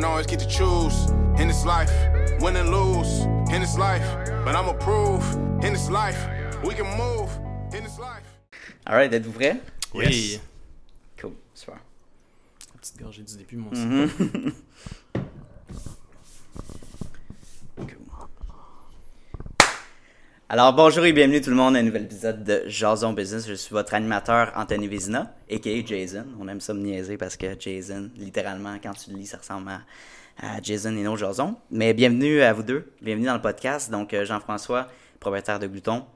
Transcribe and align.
don't 0.00 0.10
always 0.10 0.26
get 0.26 0.38
to 0.38 0.46
choose 0.46 1.10
in 1.40 1.48
this 1.48 1.64
life, 1.64 1.90
win 2.40 2.54
and 2.56 2.70
lose 2.70 3.22
in 3.52 3.60
this 3.60 3.76
life. 3.76 4.06
But 4.44 4.54
I'ma 4.54 4.74
prove 4.74 5.24
in 5.64 5.72
this 5.72 5.90
life, 5.90 6.28
we 6.64 6.74
can 6.74 6.86
move 6.96 7.30
in 7.74 7.82
this 7.82 7.98
life. 7.98 8.22
Alright, 8.88 9.12
êtes-vous 9.12 9.32
prêts? 9.32 9.60
Oui. 9.94 10.40
Cool, 11.20 11.32
super. 11.52 11.80
Petite 12.80 12.98
gorgée 12.98 13.22
du 13.22 13.36
début, 13.36 13.56
moi 13.56 13.72
aussi. 13.72 13.82
Mm-hmm. 13.82 14.52
Alors 20.50 20.72
bonjour 20.72 21.04
et 21.04 21.12
bienvenue 21.12 21.42
tout 21.42 21.50
le 21.50 21.56
monde 21.56 21.76
à 21.76 21.80
un 21.80 21.82
nouvel 21.82 22.04
épisode 22.04 22.42
de 22.42 22.62
Jason 22.68 23.12
Business. 23.12 23.46
Je 23.46 23.52
suis 23.52 23.74
votre 23.74 23.92
animateur 23.92 24.50
Anthony 24.56 24.88
Vézina, 24.88 25.34
a.k.a. 25.50 25.84
Jason. 25.84 26.24
On 26.40 26.48
aime 26.48 26.62
ça 26.62 26.72
me 26.72 26.80
niaiser 26.80 27.18
parce 27.18 27.36
que 27.36 27.48
Jason, 27.60 28.08
littéralement, 28.16 28.74
quand 28.82 28.94
tu 28.94 29.10
le 29.10 29.18
lis, 29.18 29.26
ça 29.26 29.36
ressemble 29.36 29.70
à, 30.38 30.62
Jason 30.62 30.96
et 30.96 31.02
non 31.02 31.16
Jason. 31.16 31.54
Mais 31.70 31.92
bienvenue 31.92 32.40
à 32.40 32.54
vous 32.54 32.62
deux, 32.62 32.90
bienvenue 33.02 33.26
dans 33.26 33.34
le 33.34 33.42
podcast. 33.42 33.90
Donc 33.90 34.14
euh, 34.14 34.24
Jean-François, 34.24 34.88
propriétaire 35.20 35.58
de 35.58 35.66
Glouton, 35.66 36.06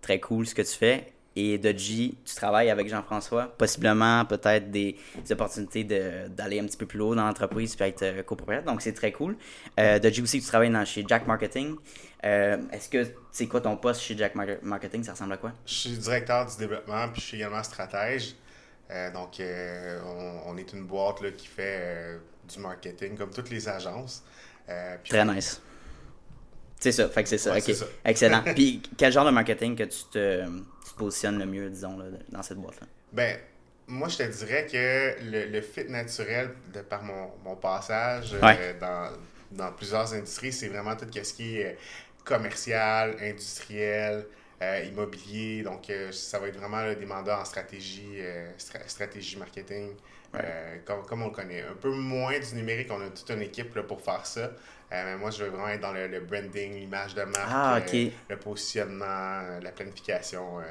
très 0.00 0.20
cool 0.20 0.46
ce 0.46 0.54
que 0.54 0.62
tu 0.62 0.74
fais. 0.74 1.12
Et 1.34 1.56
Dodgy, 1.56 2.16
tu 2.26 2.34
travailles 2.34 2.68
avec 2.68 2.88
Jean-François, 2.88 3.46
possiblement 3.56 4.24
peut-être 4.26 4.70
des, 4.70 4.96
des 5.24 5.32
opportunités 5.32 5.82
de- 5.84 6.28
d'aller 6.28 6.60
un 6.60 6.66
petit 6.66 6.76
peu 6.76 6.84
plus 6.84 7.00
haut 7.00 7.14
dans 7.14 7.24
l'entreprise 7.26 7.74
puis 7.74 7.86
être 7.86 8.02
euh, 8.02 8.22
copropriétaire. 8.22 8.64
Donc 8.70 8.82
c'est 8.82 8.92
très 8.92 9.12
cool. 9.12 9.36
Euh, 9.80 9.98
Dodgy 9.98 10.20
aussi, 10.22 10.40
tu 10.40 10.46
travailles 10.46 10.70
dans, 10.70 10.84
chez 10.84 11.04
Jack 11.08 11.26
Marketing. 11.26 11.76
Euh, 12.24 12.58
Est-ce 12.70 12.88
que 12.90 13.06
c'est 13.30 13.46
quoi 13.46 13.60
ton 13.62 13.76
poste 13.78 14.02
chez 14.02 14.16
Jack 14.16 14.34
Mar- 14.34 14.46
Marketing? 14.62 15.02
Ça 15.04 15.12
ressemble 15.12 15.32
à 15.32 15.36
quoi? 15.38 15.52
Je 15.64 15.72
suis 15.74 15.90
directeur 15.96 16.44
du 16.46 16.56
développement, 16.58 17.08
puis 17.08 17.22
je 17.22 17.26
suis 17.28 17.36
également 17.38 17.62
stratège. 17.62 18.34
Euh, 18.90 19.10
donc, 19.10 19.40
on, 19.40 20.50
on 20.52 20.56
est 20.58 20.70
une 20.74 20.84
boîte 20.84 21.22
là, 21.22 21.30
qui 21.30 21.46
fait 21.46 22.20
du 22.52 22.58
marketing, 22.60 23.16
comme 23.16 23.30
toutes 23.30 23.48
les 23.48 23.66
agences. 23.68 24.22
Très 25.08 25.22
on- 25.22 25.32
nice. 25.32 25.62
C'est 26.78 26.92
ça, 26.92 27.08
fait 27.08 27.22
que 27.22 27.28
c'est 27.28 27.38
ça. 27.38 27.52
Ouais, 27.52 27.60
ça. 27.60 27.86
excellent. 28.04 28.42
Puis 28.54 28.82
quel 28.98 29.12
genre 29.12 29.24
de 29.24 29.30
marketing 29.30 29.76
que 29.76 29.84
tu 29.84 29.98
te 30.10 30.42
positionnes 31.02 31.38
le 31.38 31.46
mieux, 31.46 31.68
disons, 31.70 31.96
là, 31.98 32.06
dans 32.28 32.42
cette 32.42 32.58
boîte-là? 32.58 32.86
Ben, 33.12 33.36
moi, 33.86 34.08
je 34.08 34.16
te 34.18 34.22
dirais 34.40 34.66
que 34.72 34.84
le, 35.32 35.40
le 35.54 35.60
fit 35.60 35.88
naturel 35.88 36.50
de 36.74 36.80
par 36.80 37.02
mon, 37.02 37.24
mon 37.44 37.56
passage 37.56 38.34
euh, 38.34 38.72
dans, 38.80 39.10
dans 39.50 39.72
plusieurs 39.72 40.12
industries, 40.14 40.52
c'est 40.52 40.68
vraiment 40.68 40.96
tout 40.96 41.06
ce 41.12 41.32
qui 41.34 41.58
est 41.58 41.66
euh, 41.66 41.74
commercial, 42.24 43.16
industriel, 43.20 44.26
euh, 44.62 44.90
immobilier. 44.90 45.62
Donc, 45.62 45.90
euh, 45.90 46.12
ça 46.12 46.38
va 46.38 46.48
être 46.48 46.58
vraiment 46.62 46.82
là, 46.88 46.94
des 46.94 47.06
mandats 47.06 47.40
en 47.40 47.44
stratégie, 47.44 48.18
stra- 48.58 48.86
stratégie 48.86 49.36
marketing, 49.36 49.86
comme, 50.86 51.02
comme 51.08 51.22
on 51.22 51.26
le 51.26 51.32
connaît. 51.32 51.62
Un 51.62 51.78
peu 51.80 51.90
moins 51.90 52.38
du 52.38 52.54
numérique, 52.54 52.88
on 52.90 53.00
a 53.06 53.10
toute 53.10 53.30
une 53.30 53.42
équipe 53.42 53.74
là, 53.74 53.82
pour 53.82 54.00
faire 54.00 54.24
ça. 54.24 54.52
Euh, 54.92 55.04
mais 55.04 55.16
moi, 55.16 55.30
je 55.30 55.42
veux 55.44 55.50
vraiment 55.50 55.68
être 55.68 55.80
dans 55.80 55.92
le, 55.92 56.06
le 56.06 56.20
branding, 56.20 56.74
l'image 56.74 57.14
de 57.14 57.22
marque, 57.22 57.48
Ah, 57.50 57.76
euh, 57.94 58.08
le 58.28 58.36
positionnement, 58.36 59.40
la 59.62 59.70
planification. 59.72 60.58
euh, 60.60 60.64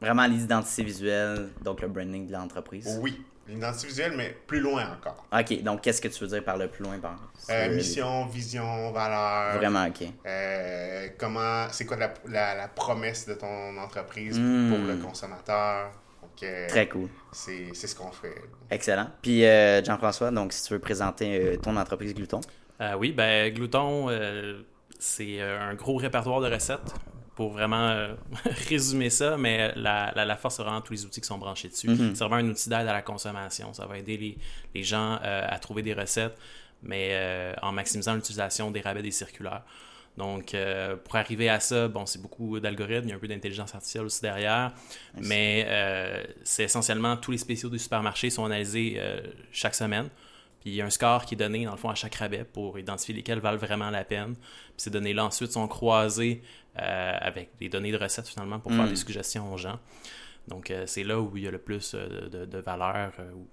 Vraiment 0.00 0.26
l'identité 0.26 0.82
visuelle, 0.82 1.48
donc 1.62 1.80
le 1.82 1.88
branding 1.88 2.26
de 2.26 2.32
l'entreprise. 2.32 2.98
oui, 3.00 3.22
l'identité 3.46 3.86
visuelle, 3.88 4.14
mais 4.16 4.34
plus 4.46 4.60
loin 4.60 4.84
encore. 4.96 5.24
Ok, 5.32 5.62
donc 5.62 5.82
qu'est-ce 5.82 6.00
que 6.00 6.08
tu 6.08 6.20
veux 6.24 6.30
dire 6.30 6.42
par 6.42 6.56
le 6.56 6.68
plus 6.68 6.82
loin 6.84 6.98
par 6.98 7.16
Euh, 7.50 7.74
mission, 7.76 8.26
vision, 8.26 8.90
valeur. 8.92 9.56
Vraiment, 9.58 9.86
ok. 9.86 10.08
Euh, 10.26 11.08
comment, 11.18 11.66
c'est 11.70 11.84
quoi 11.84 11.96
la, 11.96 12.12
la, 12.28 12.54
la 12.56 12.68
promesse 12.68 13.26
de 13.26 13.34
ton 13.34 13.76
entreprise 13.78 14.36
pour 14.36 14.78
le 14.78 14.96
consommateur? 14.96 15.90
Donc, 16.22 16.42
euh, 16.42 16.66
Très 16.68 16.88
cool. 16.88 17.08
c'est, 17.32 17.72
ce 17.74 17.94
qu'on 17.94 18.10
fait. 18.10 18.34
Excellent. 18.70 19.10
Puis 19.22 19.42
Jean-François, 19.84 20.30
donc 20.30 20.52
si 20.54 20.64
tu 20.64 20.72
veux 20.72 20.78
présenter 20.80 21.58
ton 21.62 21.76
entreprise 21.76 22.14
Glouton. 22.14 22.40
Euh, 22.80 22.94
oui, 22.98 23.12
ben 23.12 23.52
Glouton, 23.52 24.08
euh, 24.08 24.62
c'est 24.98 25.40
euh, 25.40 25.60
un 25.60 25.74
gros 25.74 25.96
répertoire 25.96 26.40
de 26.40 26.52
recettes 26.52 26.94
pour 27.34 27.52
vraiment 27.52 27.88
euh, 27.88 28.14
résumer 28.68 29.10
ça, 29.10 29.36
mais 29.36 29.72
la, 29.76 30.12
la, 30.14 30.24
la 30.24 30.36
force, 30.36 30.56
c'est 30.56 30.62
vraiment 30.62 30.80
tous 30.80 30.92
les 30.92 31.04
outils 31.04 31.20
qui 31.20 31.26
sont 31.26 31.38
branchés 31.38 31.68
dessus. 31.68 31.88
Mhm. 31.88 32.14
C'est 32.14 32.24
vraiment 32.24 32.36
un 32.36 32.48
outil 32.48 32.68
d'aide 32.68 32.88
à 32.88 32.92
la 32.92 33.02
consommation. 33.02 33.72
Ça 33.72 33.86
va 33.86 33.98
aider 33.98 34.16
les, 34.16 34.38
les 34.74 34.82
gens 34.82 35.18
à 35.22 35.58
trouver 35.58 35.82
des 35.82 35.94
recettes, 35.94 36.38
mais 36.82 37.54
en 37.62 37.72
maximisant 37.72 38.14
l'utilisation 38.14 38.70
des 38.70 38.80
rabais 38.80 39.02
des 39.02 39.10
circulaires. 39.10 39.62
Donc, 40.16 40.54
euh, 40.54 40.96
pour 40.96 41.16
arriver 41.16 41.48
à 41.48 41.60
ça, 41.60 41.88
bon, 41.88 42.04
c'est 42.04 42.20
beaucoup 42.20 42.60
d'algorithmes, 42.60 43.06
il 43.06 43.10
y 43.10 43.12
a 43.12 43.16
un 43.16 43.20
peu 43.20 43.28
d'intelligence 43.28 43.74
artificielle 43.74 44.04
aussi 44.04 44.20
derrière, 44.20 44.72
mais 45.16 45.64
euh, 45.68 46.22
c'est 46.42 46.64
essentiellement 46.64 47.16
tous 47.16 47.30
les 47.30 47.38
spéciaux 47.38 47.70
du 47.70 47.78
supermarché 47.78 48.28
sont 48.28 48.44
analysés 48.44 48.96
euh, 48.98 49.20
chaque 49.52 49.74
semaine. 49.74 50.08
Puis 50.60 50.70
il 50.70 50.74
y 50.76 50.82
a 50.82 50.84
un 50.84 50.90
score 50.90 51.24
qui 51.24 51.34
est 51.34 51.38
donné, 51.38 51.64
dans 51.64 51.70
le 51.72 51.78
fond, 51.78 51.88
à 51.88 51.94
chaque 51.94 52.14
rabais 52.16 52.44
pour 52.44 52.78
identifier 52.78 53.14
lesquels 53.14 53.40
valent 53.40 53.56
vraiment 53.58 53.90
la 53.90 54.04
peine. 54.04 54.34
Puis 54.34 54.74
ces 54.76 54.90
données-là, 54.90 55.24
ensuite, 55.24 55.52
sont 55.52 55.66
croisées 55.68 56.42
euh, 56.78 57.18
avec 57.20 57.50
les 57.60 57.68
données 57.68 57.92
de 57.92 57.96
recettes, 57.96 58.28
finalement, 58.28 58.58
pour 58.60 58.72
faire 58.72 58.84
Mm. 58.84 58.90
des 58.90 58.96
suggestions 58.96 59.52
aux 59.52 59.56
gens. 59.56 59.78
Donc, 60.48 60.70
euh, 60.70 60.84
c'est 60.86 61.02
là 61.04 61.18
où 61.20 61.34
il 61.36 61.44
y 61.44 61.48
a 61.48 61.50
le 61.50 61.58
plus 61.58 61.94
euh, 61.94 62.28
de, 62.28 62.44
de 62.44 62.58
valeur, 62.58 63.12
ou 63.34 63.46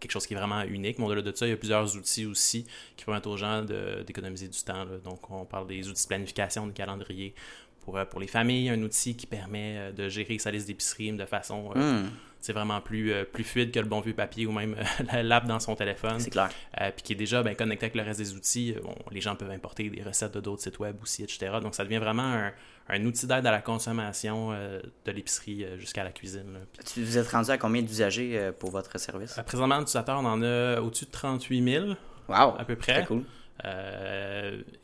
quelque 0.00 0.12
chose 0.12 0.26
qui 0.26 0.34
est 0.34 0.36
vraiment 0.36 0.62
unique. 0.62 0.98
Mais 0.98 1.04
au-delà 1.04 1.22
de 1.22 1.36
ça, 1.36 1.46
il 1.46 1.50
y 1.50 1.52
a 1.52 1.56
plusieurs 1.56 1.96
outils 1.96 2.24
aussi 2.24 2.66
qui 2.96 3.04
permettent 3.04 3.26
aux 3.26 3.36
gens 3.36 3.62
d'économiser 3.62 4.48
du 4.48 4.58
temps. 4.62 4.84
là. 4.84 4.98
Donc, 5.04 5.30
on 5.30 5.44
parle 5.44 5.66
des 5.66 5.88
outils 5.88 6.04
de 6.04 6.08
planification, 6.08 6.66
de 6.66 6.72
calendrier. 6.72 7.34
Pour, 7.80 7.98
pour 8.10 8.20
les 8.20 8.26
familles, 8.26 8.68
un 8.70 8.82
outil 8.82 9.16
qui 9.16 9.26
permet 9.26 9.92
de 9.92 10.08
gérer 10.08 10.38
sa 10.38 10.50
liste 10.50 10.66
d'épicerie 10.66 11.12
de 11.12 11.24
façon... 11.24 11.72
Hmm, 11.74 12.08
c'est 12.40 12.52
vraiment 12.52 12.80
plus, 12.80 13.12
euh, 13.12 13.24
plus 13.24 13.44
fluide 13.44 13.72
que 13.72 13.80
le 13.80 13.86
bon 13.86 14.00
vieux 14.00 14.14
papier 14.14 14.46
ou 14.46 14.52
même 14.52 14.76
euh, 15.12 15.22
l'app 15.22 15.46
dans 15.46 15.58
son 15.60 15.74
téléphone. 15.74 16.20
c'est 16.20 16.30
clair. 16.30 16.50
Euh, 16.80 16.90
puis 16.94 17.02
qui 17.02 17.12
est 17.12 17.16
déjà 17.16 17.42
ben, 17.42 17.54
connecté 17.56 17.86
avec 17.86 17.96
le 17.96 18.02
reste 18.02 18.20
des 18.20 18.34
outils. 18.34 18.74
Bon, 18.82 18.94
les 19.10 19.20
gens 19.20 19.34
peuvent 19.36 19.50
importer 19.50 19.90
des 19.90 20.02
recettes 20.02 20.34
de 20.34 20.40
d'autres 20.40 20.62
sites 20.62 20.78
web 20.78 20.96
aussi, 21.02 21.22
etc. 21.24 21.56
Donc 21.60 21.74
ça 21.74 21.84
devient 21.84 21.98
vraiment 21.98 22.22
un, 22.22 22.52
un 22.88 23.04
outil 23.04 23.26
d'aide 23.26 23.46
à 23.46 23.50
la 23.50 23.60
consommation 23.60 24.52
de 24.52 25.10
l'épicerie 25.12 25.66
jusqu'à 25.78 26.04
la 26.04 26.10
cuisine. 26.10 26.52
là. 26.54 26.60
Tu 26.86 27.02
vous 27.02 27.18
êtes 27.18 27.28
rendu 27.28 27.50
à 27.50 27.58
combien 27.58 27.82
d'usagers 27.82 28.50
pour 28.58 28.70
votre 28.70 28.98
service? 28.98 29.38
Présentement, 29.46 29.78
l'utilisateur, 29.78 30.18
on 30.20 30.24
en 30.24 30.42
a 30.42 30.80
au-dessus 30.80 31.04
de 31.06 31.10
38 31.10 31.72
000 31.72 31.86
Wow, 32.28 32.54
à 32.58 32.64
peu 32.66 32.76
près. 32.76 32.92
très 33.04 33.06
cool. 33.06 33.24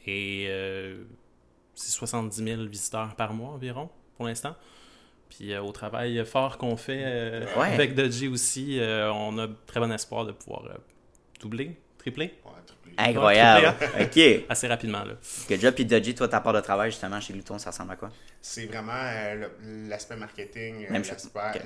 Et 0.06 0.48
c'est 1.75 1.91
70 1.93 2.43
000 2.44 2.62
visiteurs 2.64 3.14
par 3.16 3.32
mois 3.32 3.50
environ 3.50 3.88
pour 4.16 4.26
l'instant. 4.26 4.54
Puis 5.30 5.52
euh, 5.52 5.62
au 5.62 5.72
travail 5.72 6.24
fort 6.26 6.58
qu'on 6.58 6.76
fait 6.76 7.02
euh, 7.04 7.44
Ouais. 7.56 7.72
avec 7.74 7.94
Dodgy 7.94 8.28
aussi, 8.28 8.78
euh, 8.78 9.10
on 9.12 9.36
a 9.38 9.48
très 9.66 9.80
bon 9.80 9.90
espoir 9.92 10.24
de 10.24 10.32
pouvoir 10.32 10.64
euh, 10.66 10.74
doubler, 11.40 11.76
tripler 11.98 12.34
Ouais, 12.44 12.50
triplé. 12.66 12.94
Incroyable. 12.96 13.74
ok. 14.00 14.44
assez 14.48 14.68
rapidement. 14.68 15.02
Là. 15.04 15.14
Good 15.48 15.60
job. 15.60 15.74
Puis 15.74 15.84
Dodgy, 15.84 16.14
toi, 16.14 16.28
ta 16.28 16.40
part 16.40 16.52
de 16.52 16.60
travail 16.60 16.90
justement 16.92 17.20
chez 17.20 17.32
Glouton, 17.32 17.58
ça 17.58 17.70
ressemble 17.70 17.92
à 17.92 17.96
quoi? 17.96 18.10
C'est 18.40 18.66
vraiment 18.66 18.92
euh, 18.94 19.48
l'aspect 19.88 20.16
marketing, 20.16 20.86
euh, 20.90 21.02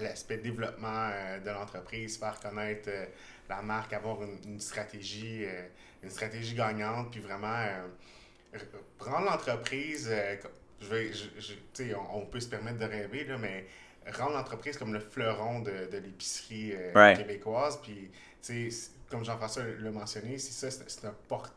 l'aspect, 0.00 0.38
développement 0.38 1.10
euh, 1.12 1.40
de 1.40 1.50
l'entreprise, 1.50 2.16
faire 2.18 2.38
connaître 2.40 2.88
euh, 2.88 3.04
la 3.48 3.60
marque, 3.62 3.92
avoir 3.92 4.22
une, 4.22 4.38
une 4.54 4.60
stratégie, 4.60 5.44
euh, 5.44 5.66
une 6.02 6.10
stratégie 6.10 6.54
gagnante, 6.54 7.10
puis 7.10 7.20
vraiment 7.20 7.48
euh, 7.48 8.56
r- 8.56 9.04
rendre 9.10 9.26
l'entreprise, 9.30 10.08
euh, 10.10 10.36
je 10.80 10.86
vais, 10.86 11.12
je, 11.12 11.24
je- 11.40 11.94
on, 11.94 12.18
on 12.22 12.26
peut 12.26 12.40
se 12.40 12.48
permettre 12.48 12.78
de 12.78 12.84
rêver, 12.84 13.24
là, 13.24 13.36
mais 13.38 13.66
rendre 14.12 14.32
l'entreprise 14.32 14.76
comme 14.78 14.92
le 14.92 15.00
fleuron 15.00 15.60
de, 15.60 15.86
de 15.90 15.98
l'épicerie 15.98 16.72
euh, 16.74 16.92
Right. 16.94 17.18
québécoise, 17.18 17.78
puis 17.82 18.10
comme 19.10 19.24
Jean-François 19.24 19.64
l'a 19.80 19.90
mentionné, 19.90 20.38
c'est 20.38 20.70
ça, 20.70 20.84
c'est 20.86 21.04
un 21.06 21.14
porte 21.28 21.52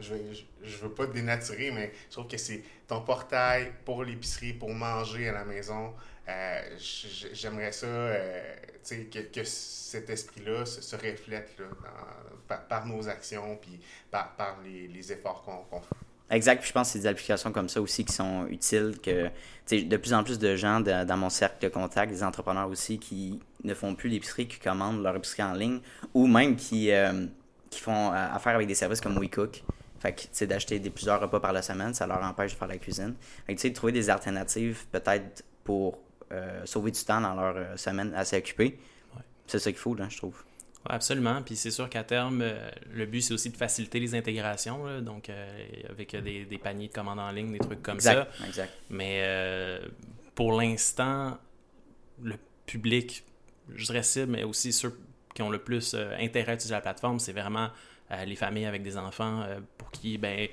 je, 0.00 0.14
je 0.62 0.76
veux 0.78 0.90
pas 0.90 1.06
te 1.06 1.12
dénaturer, 1.12 1.70
mais 1.70 1.92
je 2.08 2.12
trouve 2.14 2.28
que 2.28 2.38
c'est 2.38 2.62
ton 2.88 3.02
portail 3.02 3.74
pour 3.84 4.04
l'épicerie, 4.04 4.54
pour 4.54 4.72
manger 4.72 5.28
à 5.28 5.32
la 5.32 5.44
maison. 5.44 5.92
Euh, 6.28 6.62
J'aimerais 7.34 7.72
ça, 7.72 7.84
euh, 7.86 8.54
que, 9.12 9.18
que 9.18 9.44
cet 9.44 10.08
esprit-là 10.08 10.64
se, 10.64 10.80
se 10.80 10.96
reflète 10.96 11.58
là, 11.58 11.66
dans- 11.68 12.36
par, 12.48 12.66
par 12.66 12.86
nos 12.86 13.06
actions, 13.06 13.56
puis 13.56 13.78
par, 14.10 14.34
par 14.36 14.58
les, 14.62 14.88
les 14.88 15.12
efforts 15.12 15.42
qu'on 15.44 15.58
qu'on 15.64 15.82
fait. 15.82 15.94
Exact, 16.28 16.58
puis 16.58 16.68
je 16.68 16.72
pense 16.72 16.88
que 16.88 16.92
c'est 16.94 16.98
des 17.00 17.06
applications 17.06 17.52
comme 17.52 17.68
ça 17.68 17.80
aussi 17.80 18.04
qui 18.04 18.12
sont 18.12 18.46
utiles, 18.48 18.98
que 19.00 19.30
de 19.70 19.96
plus 19.96 20.12
en 20.12 20.24
plus 20.24 20.40
de 20.40 20.56
gens 20.56 20.80
de- 20.80 21.04
dans 21.04 21.16
mon 21.16 21.30
cercle 21.30 21.62
de 21.62 21.68
contact, 21.68 22.10
des 22.10 22.24
entrepreneurs 22.24 22.68
aussi, 22.68 22.98
qui 22.98 23.38
ne 23.62 23.74
font 23.74 23.94
plus 23.94 24.08
l'épicerie, 24.08 24.48
qui 24.48 24.58
commandent 24.58 25.02
leur 25.02 25.14
épicerie 25.14 25.44
en 25.44 25.52
ligne, 25.52 25.78
ou 26.14 26.26
même 26.26 26.56
qui, 26.56 26.90
euh, 26.90 27.26
qui 27.70 27.80
font 27.80 28.12
euh, 28.12 28.14
affaire 28.32 28.56
avec 28.56 28.66
des 28.66 28.74
services 28.74 29.00
comme 29.00 29.16
WeCook. 29.18 29.62
Fait 30.00 30.12
que, 30.12 30.22
tu 30.22 30.28
sais, 30.32 30.46
d'acheter 30.48 30.78
des 30.80 30.90
plusieurs 30.90 31.20
repas 31.20 31.38
par 31.38 31.52
la 31.52 31.62
semaine, 31.62 31.94
ça 31.94 32.06
leur 32.08 32.22
empêche 32.22 32.52
de 32.52 32.58
faire 32.58 32.68
la 32.68 32.78
cuisine. 32.78 33.14
Fait 33.46 33.54
que, 33.54 33.58
tu 33.60 33.62
sais, 33.62 33.70
de 33.70 33.74
trouver 33.74 33.92
des 33.92 34.10
alternatives, 34.10 34.84
peut-être, 34.90 35.44
pour 35.62 35.98
euh, 36.32 36.62
sauver 36.64 36.90
du 36.90 37.04
temps 37.04 37.20
dans 37.20 37.34
leur 37.34 37.78
semaine 37.78 38.12
assez 38.16 38.36
occupée. 38.36 38.78
Ouais. 39.14 39.22
C'est 39.46 39.60
ça 39.60 39.70
qu'il 39.70 39.78
faut, 39.80 39.94
là, 39.94 40.06
je 40.08 40.16
trouve. 40.16 40.42
Absolument. 40.88 41.42
Puis 41.42 41.56
c'est 41.56 41.70
sûr 41.70 41.88
qu'à 41.88 42.04
terme, 42.04 42.40
euh, 42.42 42.70
le 42.92 43.06
but, 43.06 43.22
c'est 43.22 43.34
aussi 43.34 43.50
de 43.50 43.56
faciliter 43.56 44.00
les 44.00 44.14
intégrations. 44.14 44.84
là. 44.84 45.00
donc, 45.00 45.28
euh, 45.28 45.64
avec 45.90 46.14
des, 46.16 46.44
des 46.44 46.58
paniers 46.58 46.88
de 46.88 46.92
commandes 46.92 47.18
en 47.18 47.30
ligne, 47.30 47.52
des 47.52 47.58
trucs 47.58 47.82
comme 47.82 47.96
Exact, 47.96 48.28
ça. 48.38 48.46
exact. 48.46 48.72
Mais 48.90 49.20
euh, 49.24 49.80
pour 50.34 50.52
l'instant, 50.58 51.38
le 52.22 52.34
public, 52.66 53.24
je 53.74 53.84
dirais 53.86 54.02
cible, 54.02 54.32
mais 54.32 54.44
aussi 54.44 54.72
ceux 54.72 54.98
qui 55.34 55.42
ont 55.42 55.50
le 55.50 55.58
plus 55.58 55.94
euh, 55.94 56.14
intérêt 56.18 56.52
à 56.52 56.54
utiliser 56.54 56.74
la 56.74 56.80
plateforme, 56.80 57.18
c'est 57.18 57.32
vraiment 57.32 57.68
les 58.24 58.36
familles 58.36 58.66
avec 58.66 58.84
des 58.84 58.96
enfants 58.96 59.44
pour 59.78 59.90
qui, 59.90 60.16
ben, 60.16 60.46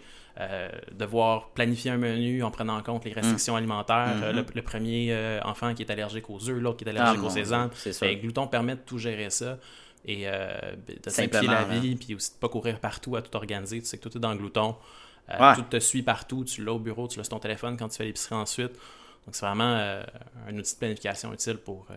devoir 0.91 1.51
planifier 1.51 1.91
un 1.91 1.97
menu 1.97 2.41
en 2.41 2.49
prenant 2.49 2.75
en 2.75 2.81
compte 2.81 3.05
les 3.05 3.13
restrictions 3.13 3.55
alimentaires. 3.55 4.15
Mm-hmm. 4.33 4.55
le, 4.55 4.61
premier 4.63 5.39
enfant 5.43 5.75
qui 5.75 5.83
est 5.83 5.91
allergique 5.91 6.31
aux 6.31 6.49
œufs, 6.49 6.59
l'autre 6.59 6.77
qui 6.77 6.85
est 6.85 6.89
allergique 6.89 7.17
Ah, 7.17 7.19
aux 7.19 7.25
mon 7.25 7.29
sésames. 7.29 7.69
Dieu, 7.69 7.91
c'est 7.91 8.07
Ben. 8.07 8.19
Glouton 8.19 8.47
permet 8.47 8.73
de 8.73 8.81
tout 8.81 8.97
gérer 8.97 9.29
ça 9.29 9.59
et 10.05 10.23
euh, 10.27 10.75
de 11.03 11.09
simplifier 11.09 11.47
la 11.47 11.61
là. 11.61 11.79
vie, 11.79 11.95
puis 11.95 12.15
aussi 12.15 12.31
de 12.33 12.37
pas 12.37 12.49
courir 12.49 12.79
partout 12.79 13.15
à 13.15 13.21
tout 13.21 13.35
organiser. 13.35 13.79
Tu 13.81 13.85
sais 13.87 13.97
que 13.97 14.07
tout 14.07 14.17
est 14.17 14.21
dans 14.21 14.35
Glouton. 14.35 14.75
Euh, 15.29 15.39
Ouais. 15.39 15.55
Tout 15.55 15.61
te 15.63 15.79
suit 15.79 16.03
partout. 16.03 16.43
Tu 16.43 16.63
l'as 16.65 16.73
au 16.73 16.79
bureau, 16.79 17.07
tu 17.07 17.17
l'as 17.17 17.23
sur 17.23 17.31
ton 17.31 17.39
téléphone 17.39 17.77
quand 17.77 17.87
tu 17.87 17.95
fais 17.97 18.03
l'épicerie 18.03 18.35
ensuite. 18.35 18.73
Donc, 19.25 19.33
c'est 19.35 19.45
vraiment 19.45 19.75
euh, 19.77 20.03
un 20.49 20.57
outil 20.57 20.73
de 20.73 20.79
planification 20.79 21.31
utile 21.33 21.57
pour, 21.57 21.87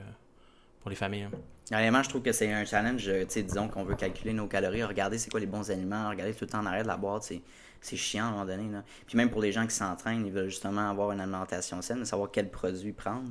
pour 0.81 0.91
les 0.91 0.95
familles. 0.97 1.23
hein. 1.25 1.31
Honnêtement, 1.73 2.05
je 2.05 2.09
trouve 2.09 2.23
que 2.23 2.31
c'est 2.31 2.53
un 2.53 2.65
challenge. 2.65 3.03
Tu 3.03 3.25
sais, 3.29 3.43
disons 3.43 3.67
qu'on 3.67 3.83
veut 3.83 3.97
calculer 3.97 4.33
nos 4.33 4.47
calories, 4.47 4.85
regarder 4.85 5.19
c'est 5.19 5.29
quoi 5.31 5.41
les 5.41 5.47
bons 5.47 5.69
aliments, 5.73 6.09
regarder 6.09 6.33
tout 6.35 6.45
le 6.45 6.51
temps 6.51 6.61
en 6.61 6.67
arrière 6.67 6.85
de 6.85 6.89
la 6.89 6.97
boîte, 6.97 7.25
c'est, 7.25 7.43
c'est 7.81 7.97
chiant 7.97 8.27
à 8.27 8.29
un 8.29 8.31
moment 8.31 8.45
donné. 8.45 8.71
Là. 8.71 8.85
Puis 9.09 9.17
même 9.17 9.29
pour 9.31 9.43
les 9.43 9.51
gens 9.51 9.67
qui 9.67 9.75
s'entraînent, 9.75 10.25
ils 10.25 10.33
veulent 10.33 10.49
justement 10.51 10.89
avoir 10.89 11.11
une 11.11 11.21
alimentation 11.21 11.83
saine, 11.83 12.05
savoir 12.05 12.31
quel 12.33 12.49
produit 12.49 12.93
prendre, 12.93 13.29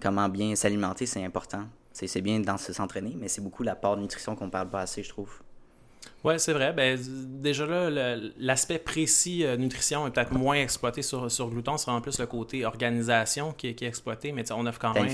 comment 0.00 0.28
bien 0.28 0.54
s'alimenter, 0.54 1.06
c'est 1.06 1.24
important. 1.24 1.64
C'est 2.06 2.20
bien 2.20 2.40
dans 2.40 2.58
se 2.58 2.72
s'entraîner, 2.72 3.14
mais 3.18 3.28
c'est 3.28 3.40
beaucoup 3.40 3.62
la 3.62 3.74
part 3.74 3.96
de 3.96 4.02
nutrition 4.02 4.36
qu'on 4.36 4.50
parle 4.50 4.68
pas 4.68 4.80
assez, 4.80 5.02
je 5.02 5.08
trouve. 5.08 5.30
Ouais, 6.24 6.38
c'est 6.38 6.52
vrai. 6.52 6.72
Ben, 6.72 6.98
déjà 7.40 7.66
là, 7.66 8.16
l'aspect 8.38 8.78
précis 8.78 9.44
euh, 9.44 9.56
nutrition 9.56 10.06
est 10.06 10.10
peut-être 10.10 10.32
moins 10.32 10.56
exploité 10.56 11.02
sur, 11.02 11.30
sur 11.30 11.48
Glouton. 11.50 11.76
C'est 11.76 11.90
en 11.90 12.00
plus 12.00 12.18
le 12.18 12.26
côté 12.26 12.64
organisation 12.64 13.52
qui, 13.52 13.68
est- 13.68 13.74
qui 13.74 13.84
est 13.84 13.88
exploité, 13.88 14.32
mais 14.32 14.42
tu 14.42 14.48
sais, 14.48 14.54
on 14.56 14.66
offre 14.66 14.78
quand 14.80 14.92
même. 14.94 15.04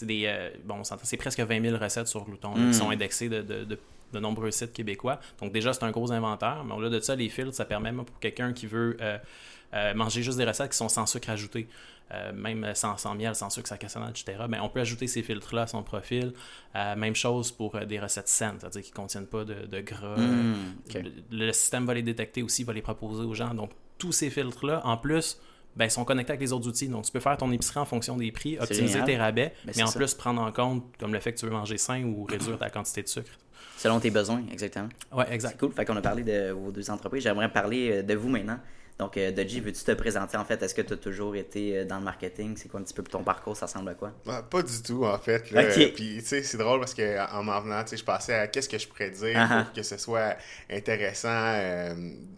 Euh, 0.00 0.04
des, 0.06 0.24
euh, 0.26 0.50
bon, 0.64 0.82
c'est 0.84 1.16
presque 1.16 1.40
20 1.40 1.62
000 1.62 1.76
recettes 1.82 2.08
sur 2.08 2.24
Glouton 2.24 2.54
Mm. 2.56 2.68
qui 2.70 2.74
sont 2.74 2.90
indexées 2.90 3.28
de, 3.28 3.42
de, 3.42 3.64
de- 3.64 3.78
de 4.12 4.18
nombreux 4.20 4.50
sites 4.50 4.72
québécois. 4.72 5.20
Donc 5.40 5.52
déjà, 5.52 5.72
c'est 5.72 5.84
un 5.84 5.90
gros 5.90 6.12
inventaire. 6.12 6.64
Mais 6.66 6.74
au-delà 6.74 6.90
de 6.90 7.00
ça, 7.00 7.14
les 7.16 7.28
filtres, 7.28 7.54
ça 7.54 7.64
permet 7.64 7.90
même 7.92 8.04
pour 8.04 8.18
quelqu'un 8.20 8.52
qui 8.52 8.66
veut 8.66 8.96
euh, 9.00 9.94
manger 9.94 10.22
juste 10.22 10.38
des 10.38 10.44
recettes 10.44 10.70
qui 10.72 10.76
sont 10.76 10.88
sans 10.88 11.06
sucre 11.06 11.30
ajouté. 11.30 11.66
Euh, 12.12 12.32
même 12.32 12.72
sans, 12.74 12.96
sans 12.96 13.14
miel, 13.14 13.34
sans 13.34 13.48
sucre, 13.50 13.68
sans 13.68 13.76
cassonade, 13.76 14.10
etc. 14.10 14.38
Ben, 14.48 14.60
on 14.62 14.68
peut 14.68 14.80
ajouter 14.80 15.06
ces 15.06 15.22
filtres-là 15.22 15.62
à 15.62 15.66
son 15.66 15.82
profil. 15.82 16.32
Euh, 16.76 16.94
même 16.96 17.14
chose 17.14 17.50
pour 17.52 17.74
euh, 17.76 17.84
des 17.84 17.98
recettes 17.98 18.28
saines, 18.28 18.56
c'est-à-dire 18.58 18.82
qui 18.82 18.90
ne 18.90 18.96
contiennent 18.96 19.26
pas 19.26 19.44
de, 19.44 19.66
de 19.66 19.80
gras. 19.80 20.16
Mm, 20.16 20.54
ok. 20.88 21.02
le, 21.30 21.46
le 21.46 21.52
système 21.52 21.86
va 21.86 21.94
les 21.94 22.02
détecter 22.02 22.42
aussi, 22.42 22.64
va 22.64 22.72
les 22.72 22.82
proposer 22.82 23.22
aux 23.24 23.34
gens. 23.34 23.54
Donc, 23.54 23.70
tous 23.98 24.12
ces 24.12 24.30
filtres-là, 24.30 24.82
en 24.84 24.96
plus, 24.96 25.38
ben, 25.76 25.88
sont 25.88 26.04
connectés 26.04 26.32
avec 26.32 26.40
les 26.42 26.52
autres 26.52 26.68
outils. 26.68 26.88
Donc, 26.88 27.04
tu 27.06 27.12
peux 27.12 27.20
faire 27.20 27.36
ton 27.38 27.50
épicerie 27.50 27.80
en 27.80 27.86
fonction 27.86 28.16
des 28.16 28.30
prix, 28.30 28.58
optimiser 28.58 28.88
génial. 28.88 29.06
tes 29.06 29.16
rabais, 29.16 29.48
Ben, 29.48 29.54
mais 29.66 29.72
c'est 29.72 29.82
en 29.82 29.86
ça. 29.86 29.98
plus 29.98 30.12
prendre 30.14 30.42
en 30.42 30.52
compte 30.52 30.84
comme 30.98 31.12
le 31.14 31.20
fait 31.20 31.32
que 31.32 31.38
tu 31.38 31.46
veux 31.46 31.52
manger 31.52 31.78
sain 31.78 32.02
ou 32.04 32.24
réduire 32.24 32.58
ta 32.58 32.68
quantité 32.68 33.02
de 33.02 33.08
sucre. 33.08 33.30
Selon 33.78 33.98
tes 34.00 34.10
besoins, 34.10 34.42
exactement. 34.52 34.88
C'est 35.16 35.32
exact. 35.32 35.58
cool. 35.58 35.72
Fait 35.72 35.84
qu'on 35.84 35.96
a 35.96 36.02
parlé 36.02 36.22
de 36.22 36.50
vos 36.52 36.70
deux 36.70 36.88
entreprises. 36.90 37.22
J'aimerais 37.22 37.50
parler 37.50 38.02
de 38.02 38.14
vous 38.14 38.28
maintenant. 38.28 38.58
Donc, 38.98 39.16
euh, 39.16 39.32
Dodgy, 39.32 39.60
veux-tu 39.60 39.82
te 39.82 39.92
présenter 39.92 40.36
en 40.36 40.44
fait? 40.44 40.62
Est-ce 40.62 40.74
que 40.74 40.82
tu 40.82 40.92
as 40.92 40.96
toujours 40.96 41.34
été 41.34 41.78
euh, 41.78 41.84
dans 41.84 41.98
le 41.98 42.04
marketing? 42.04 42.56
C'est 42.56 42.68
quoi 42.68 42.80
un 42.80 42.82
petit 42.82 42.94
peu 42.94 43.02
ton 43.02 43.24
parcours? 43.24 43.56
Ça 43.56 43.66
ressemble 43.66 43.90
à 43.90 43.94
quoi? 43.94 44.12
Ah, 44.28 44.42
pas 44.42 44.62
du 44.62 44.82
tout, 44.82 45.04
en 45.04 45.18
fait. 45.18 45.50
Là. 45.50 45.64
Puis, 45.64 46.18
tu 46.18 46.24
sais, 46.24 46.42
c'est 46.42 46.58
drôle 46.58 46.80
parce 46.80 46.94
que 46.94 47.18
en 47.34 47.42
m'en 47.42 47.60
venant, 47.60 47.82
tu 47.82 47.90
sais, 47.90 47.96
je 47.96 48.04
pensais 48.04 48.34
à 48.34 48.46
qu'est-ce 48.46 48.68
que 48.68 48.78
je 48.78 48.86
pourrais 48.86 49.10
dire 49.10 49.34
Ah 49.36 49.48
ah. 49.50 49.64
pour 49.64 49.72
que 49.72 49.82
ce 49.82 49.96
soit 49.96 50.36
intéressant, 50.70 51.28
euh, 51.30 51.94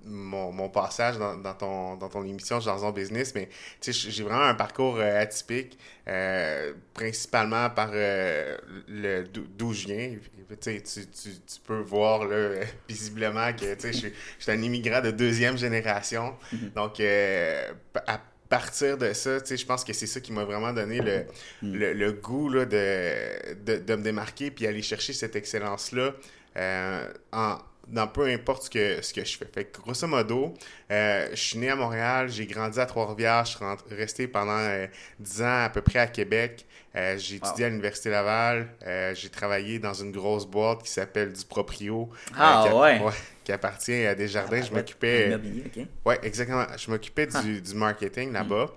mon, 0.06 0.52
mon 0.52 0.68
passage 0.68 1.18
dans, 1.18 1.36
dans 1.36 1.54
ton, 1.54 1.96
dans 1.96 2.08
ton 2.08 2.24
émission 2.24 2.60
Jason 2.60 2.90
Business. 2.90 3.34
Mais, 3.34 3.48
tu 3.80 3.92
sais, 3.92 4.10
j'ai 4.10 4.22
vraiment 4.22 4.44
un 4.44 4.54
parcours 4.54 4.98
atypique, 5.00 5.78
euh, 6.06 6.74
principalement 6.92 7.70
par 7.70 7.90
euh, 7.94 8.58
le 8.88 9.24
d'où 9.24 9.72
je 9.72 9.86
viens. 9.86 10.16
Tu 10.60 10.82
tu, 10.82 11.06
tu, 11.06 11.60
peux 11.66 11.80
voir 11.80 12.26
là, 12.26 12.60
visiblement 12.88 13.50
que, 13.54 13.74
je 13.82 13.90
suis 13.90 14.12
un 14.48 14.60
immigrant 14.60 15.00
de 15.00 15.10
deuxième 15.10 15.56
génération. 15.56 16.34
Donc, 16.74 17.00
euh, 17.00 17.72
à 18.06 18.20
partir 18.48 18.98
de 18.98 19.12
ça, 19.12 19.38
je 19.44 19.64
pense 19.64 19.84
que 19.84 19.92
c'est 19.92 20.06
ça 20.06 20.20
qui 20.20 20.32
m'a 20.32 20.44
vraiment 20.44 20.72
donné 20.72 21.00
le, 21.00 21.24
le, 21.62 21.92
le 21.92 22.12
goût 22.12 22.48
là, 22.50 22.64
de, 22.66 23.54
de, 23.64 23.76
de 23.78 23.94
me 23.96 24.02
démarquer 24.02 24.50
puis 24.50 24.66
aller 24.66 24.82
chercher 24.82 25.12
cette 25.12 25.34
excellence-là 25.36 26.14
euh, 26.56 27.12
en, 27.32 27.58
dans 27.88 28.06
peu 28.08 28.26
importe 28.26 28.64
ce 28.64 28.70
que, 28.70 29.02
ce 29.02 29.12
que 29.12 29.24
je 29.24 29.36
fais. 29.36 29.46
Fait 29.52 29.64
que, 29.64 29.80
grosso 29.80 30.06
modo, 30.06 30.54
euh, 30.90 31.28
je 31.30 31.36
suis 31.36 31.58
né 31.58 31.70
à 31.70 31.76
Montréal, 31.76 32.28
j'ai 32.30 32.46
grandi 32.46 32.80
à 32.80 32.86
Trois-Rivières, 32.86 33.44
je 33.44 33.50
suis 33.56 33.64
resté 33.96 34.26
pendant 34.28 34.58
euh, 34.58 34.86
10 35.20 35.42
ans 35.42 35.64
à 35.64 35.70
peu 35.70 35.80
près 35.82 35.98
à 35.98 36.06
Québec. 36.06 36.66
Euh, 36.96 37.18
j'ai 37.18 37.38
Wow. 37.38 37.48
étudié 37.48 37.64
à 37.66 37.68
l'Université 37.70 38.08
Laval. 38.10 38.68
Euh, 38.86 39.14
j'ai 39.16 39.28
travaillé 39.28 39.78
dans 39.80 39.94
une 39.94 40.12
grosse 40.12 40.46
boîte 40.46 40.82
qui 40.84 40.90
s'appelle 40.90 41.32
du 41.32 41.44
Proprio. 41.44 42.08
Ah, 42.38 42.66
qui 42.68 42.72
ouais. 42.74 43.00
Qui 43.42 43.50
appartient 43.52 44.06
à 44.06 44.14
Desjardins. 44.14 44.62
je 44.62 44.68
Ah, 44.70 44.76
m'occupais. 44.76 45.26
Immobilier, 45.28 45.64
ok. 45.76 45.86
Ouais, 46.06 46.18
exactement. 46.22 46.64
Je 46.78 46.90
m'occupais 46.90 47.26
du, 47.26 47.60
du 47.60 47.74
marketing 47.74 48.32
là-bas. 48.32 48.70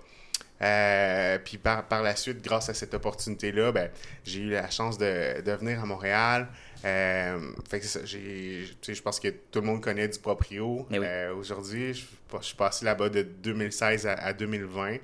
Euh, 0.60 1.38
puis 1.44 1.56
par, 1.58 1.84
par 1.86 2.02
la 2.02 2.16
suite, 2.16 2.42
grâce 2.42 2.68
à 2.68 2.74
cette 2.74 2.92
opportunité-là, 2.94 3.70
ben, 3.70 3.90
j'ai 4.24 4.40
eu 4.40 4.50
la 4.50 4.68
chance 4.70 4.98
de, 4.98 5.40
de 5.40 5.52
venir 5.52 5.80
à 5.80 5.86
Montréal. 5.86 6.48
Euh, 6.84 7.38
fait 7.68 7.80
que 7.80 7.86
c'est 7.86 7.98
ça, 8.00 8.04
je 8.06 9.02
pense 9.02 9.18
que 9.18 9.28
tout 9.28 9.60
le 9.60 9.66
monde 9.66 9.82
connaît 9.82 10.06
du 10.08 10.18
Proprio. 10.18 10.86
Eh 10.90 10.98
oui. 10.98 11.04
Euh, 11.08 11.34
Aujourd'hui, 11.34 11.92
je, 11.94 12.04
je 12.40 12.44
suis 12.44 12.56
passé 12.56 12.84
là-bas 12.84 13.08
de 13.08 13.22
2016 13.22 14.06
à, 14.06 14.12
à 14.14 14.32
2020. 14.32 14.96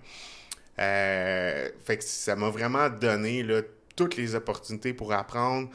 Euh, 0.79 1.69
fait 1.85 1.99
que 1.99 2.05
ça 2.05 2.35
m'a 2.37 2.49
vraiment 2.51 2.89
donné 2.89 3.43
là, 3.43 3.63
toutes 3.97 4.17
les 4.17 4.35
opportunités 4.35 4.93
pour 4.93 5.13
apprendre, 5.13 5.69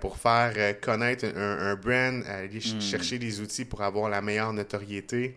pour 0.00 0.16
faire 0.18 0.80
connaître 0.80 1.24
un, 1.36 1.70
un 1.72 1.74
brand, 1.76 2.24
aller 2.26 2.60
ch- 2.60 2.74
Mm. 2.74 2.80
chercher 2.80 3.18
des 3.18 3.40
outils 3.40 3.64
pour 3.64 3.82
avoir 3.82 4.08
la 4.08 4.22
meilleure 4.22 4.52
notoriété. 4.52 5.36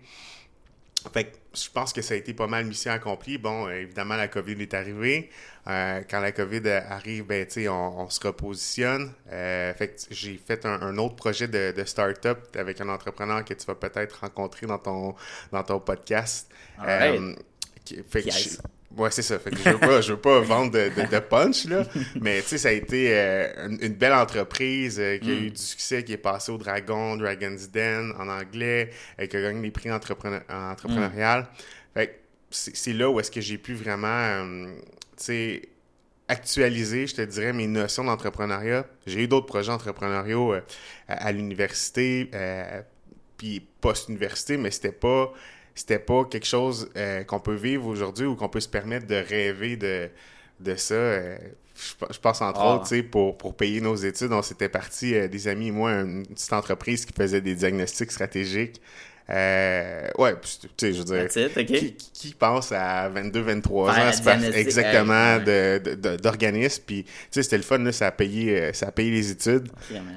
Fait 1.14 1.26
que 1.26 1.38
je 1.54 1.70
pense 1.70 1.94
que 1.94 2.02
ça 2.02 2.14
a 2.14 2.18
été 2.18 2.34
pas 2.34 2.48
mal 2.48 2.66
mission 2.66 2.92
accomplie. 2.92 3.38
Bon, 3.38 3.68
euh, 3.68 3.82
évidemment, 3.82 4.16
la 4.16 4.28
COVID 4.28 4.62
est 4.62 4.74
arrivée. 4.74 5.30
Euh, 5.68 6.02
quand 6.10 6.20
la 6.20 6.32
COVID 6.32 6.62
euh, 6.66 6.82
arrive, 6.90 7.26
ben, 7.26 7.46
tu 7.46 7.54
sais, 7.54 7.68
on, 7.70 8.02
on 8.02 8.10
se 8.10 8.20
repositionne. 8.26 9.14
Euh, 9.32 9.74
fait 9.76 9.90
que 9.90 10.02
j'ai 10.12 10.38
fait 10.38 10.66
un, 10.66 10.82
un 10.82 10.98
autre 10.98 11.16
projet 11.16 11.48
de, 11.48 11.74
de 11.76 11.84
start-up 11.84 12.40
avec 12.58 12.82
un 12.82 12.90
entrepreneur 12.90 13.44
que 13.46 13.54
tu 13.54 13.66
vas 13.66 13.76
peut-être 13.76 14.20
rencontrer 14.22 14.68
dans 14.68 14.80
ton, 14.80 15.16
dans 15.52 15.64
ton 15.64 15.80
podcast. 15.80 16.50
Euh, 16.84 17.36
fait 18.10 18.24
que 18.24 18.28
Yes. 18.28 18.62
Ouais, 18.98 19.12
c'est 19.12 19.22
ça. 19.22 19.38
Fait 19.40 19.52
que 19.52 19.58
je 19.58 19.70
veux 19.70 19.78
pas, 19.78 20.02
je 20.02 20.14
veux 20.14 20.20
pas 20.20 20.40
vendre 20.42 20.72
de, 20.72 20.90
de, 20.90 21.12
de 21.12 21.20
punch, 21.20 21.66
là. 21.66 21.84
Mais, 22.20 22.42
tu 22.42 22.48
sais, 22.50 22.58
ça 22.58 22.70
a 22.70 22.72
été 22.72 23.10
euh, 23.16 23.68
une, 23.68 23.78
une 23.82 23.94
belle 23.94 24.14
entreprise 24.14 25.00
euh, 25.00 25.18
qui 25.20 25.30
a 25.32 25.36
Mm. 25.36 25.44
eu 25.46 25.52
du 25.52 25.62
succès, 25.62 26.04
qui 26.04 26.14
est 26.14 26.18
passée 26.18 26.52
au 26.52 26.58
Dragon, 26.58 27.16
Dragon's 27.16 27.70
Den 27.70 28.14
en 28.20 28.28
anglais, 28.28 28.90
euh, 29.22 29.28
qui 29.28 29.38
a 29.38 29.42
gagné 29.42 29.62
des 29.62 29.72
prix 29.72 29.92
entrepreneur, 29.92 30.42
entrepreneurial. 30.50 31.48
Fait 31.94 32.08
que 32.08 32.14
c'est 32.50 32.94
là 32.94 33.10
où 33.10 33.20
est-ce 33.20 33.30
que 33.32 33.42
j'ai 33.42 33.60
pu 33.60 33.76
vraiment, 33.76 34.08
euh, 34.08 34.74
tu 35.18 35.24
sais, 35.24 35.62
actualiser, 36.28 37.06
je 37.08 37.16
te 37.16 37.22
dirais, 37.22 37.54
mes 37.54 37.68
notions 37.68 38.04
d'entrepreneuriat. 38.04 38.86
J'ai 39.06 39.24
eu 39.24 39.28
d'autres 39.28 39.46
projets 39.48 39.72
entrepreneuriaux 39.72 40.54
à, 40.54 40.62
à 41.08 41.32
l'université, 41.32 42.30
puis 43.38 43.66
post-université, 43.82 44.58
mais 44.58 44.70
c'était 44.72 44.92
pas 44.92 45.32
c'était 45.80 45.98
pas 46.00 46.26
quelque 46.26 46.46
chose 46.46 46.90
euh, 46.98 47.24
qu'on 47.24 47.40
peut 47.40 47.56
vivre 47.56 47.88
aujourd'hui 47.88 48.26
ou 48.26 48.36
qu'on 48.36 48.50
peut 48.50 48.60
se 48.60 48.68
permettre 48.68 49.08
de 49.08 49.16
rêver 49.16 49.78
de, 49.78 50.10
de 50.60 50.76
ça. 50.76 50.94
Euh, 50.96 51.38
je, 51.74 51.94
je 52.14 52.20
pense 52.20 52.42
entre 52.42 52.60
Ah. 52.60 52.76
autres, 52.76 53.02
pour, 53.10 53.38
pour 53.38 53.56
payer 53.56 53.80
nos 53.80 53.96
études, 53.96 54.34
on 54.34 54.42
s'était 54.42 54.68
parti, 54.68 55.16
euh, 55.16 55.30
des 55.30 55.48
amis 55.48 55.68
et 55.70 55.72
moi, 55.72 55.92
une 55.94 56.28
petite 56.28 56.52
entreprise 56.52 57.06
qui 57.06 57.14
faisait 57.14 57.40
des 57.40 57.56
diagnostics 57.56 58.12
stratégiques. 58.12 58.82
Euh, 59.32 60.08
ouais, 60.18 60.34
tu 60.42 60.68
sais, 60.76 60.94
je 60.94 61.00
veux 61.00 61.04
dire, 61.04 61.26
it, 61.26 61.98
qui, 62.14 62.34
pense 62.34 62.72
à 62.72 63.10
22, 63.10 63.42
23 63.42 63.94
Faire 63.94 64.04
ans, 64.04 64.12
c'est 64.12 64.22
diagnostic, 64.24 64.56
exactement, 64.56 65.38
d'organisme. 66.18 66.84
Puis, 66.88 67.04
tu 67.04 67.12
sais, 67.30 67.44
c'était 67.44 67.58
le 67.58 67.64
fun, 67.64 67.78
là, 67.78 67.92
ça 67.92 68.08
a 68.08 68.12
payé, 68.12 68.60
euh, 68.60 68.74
ça 68.74 68.88
a 68.88 68.92
payé 68.92 69.12
les 69.12 69.30
études. 69.30 69.70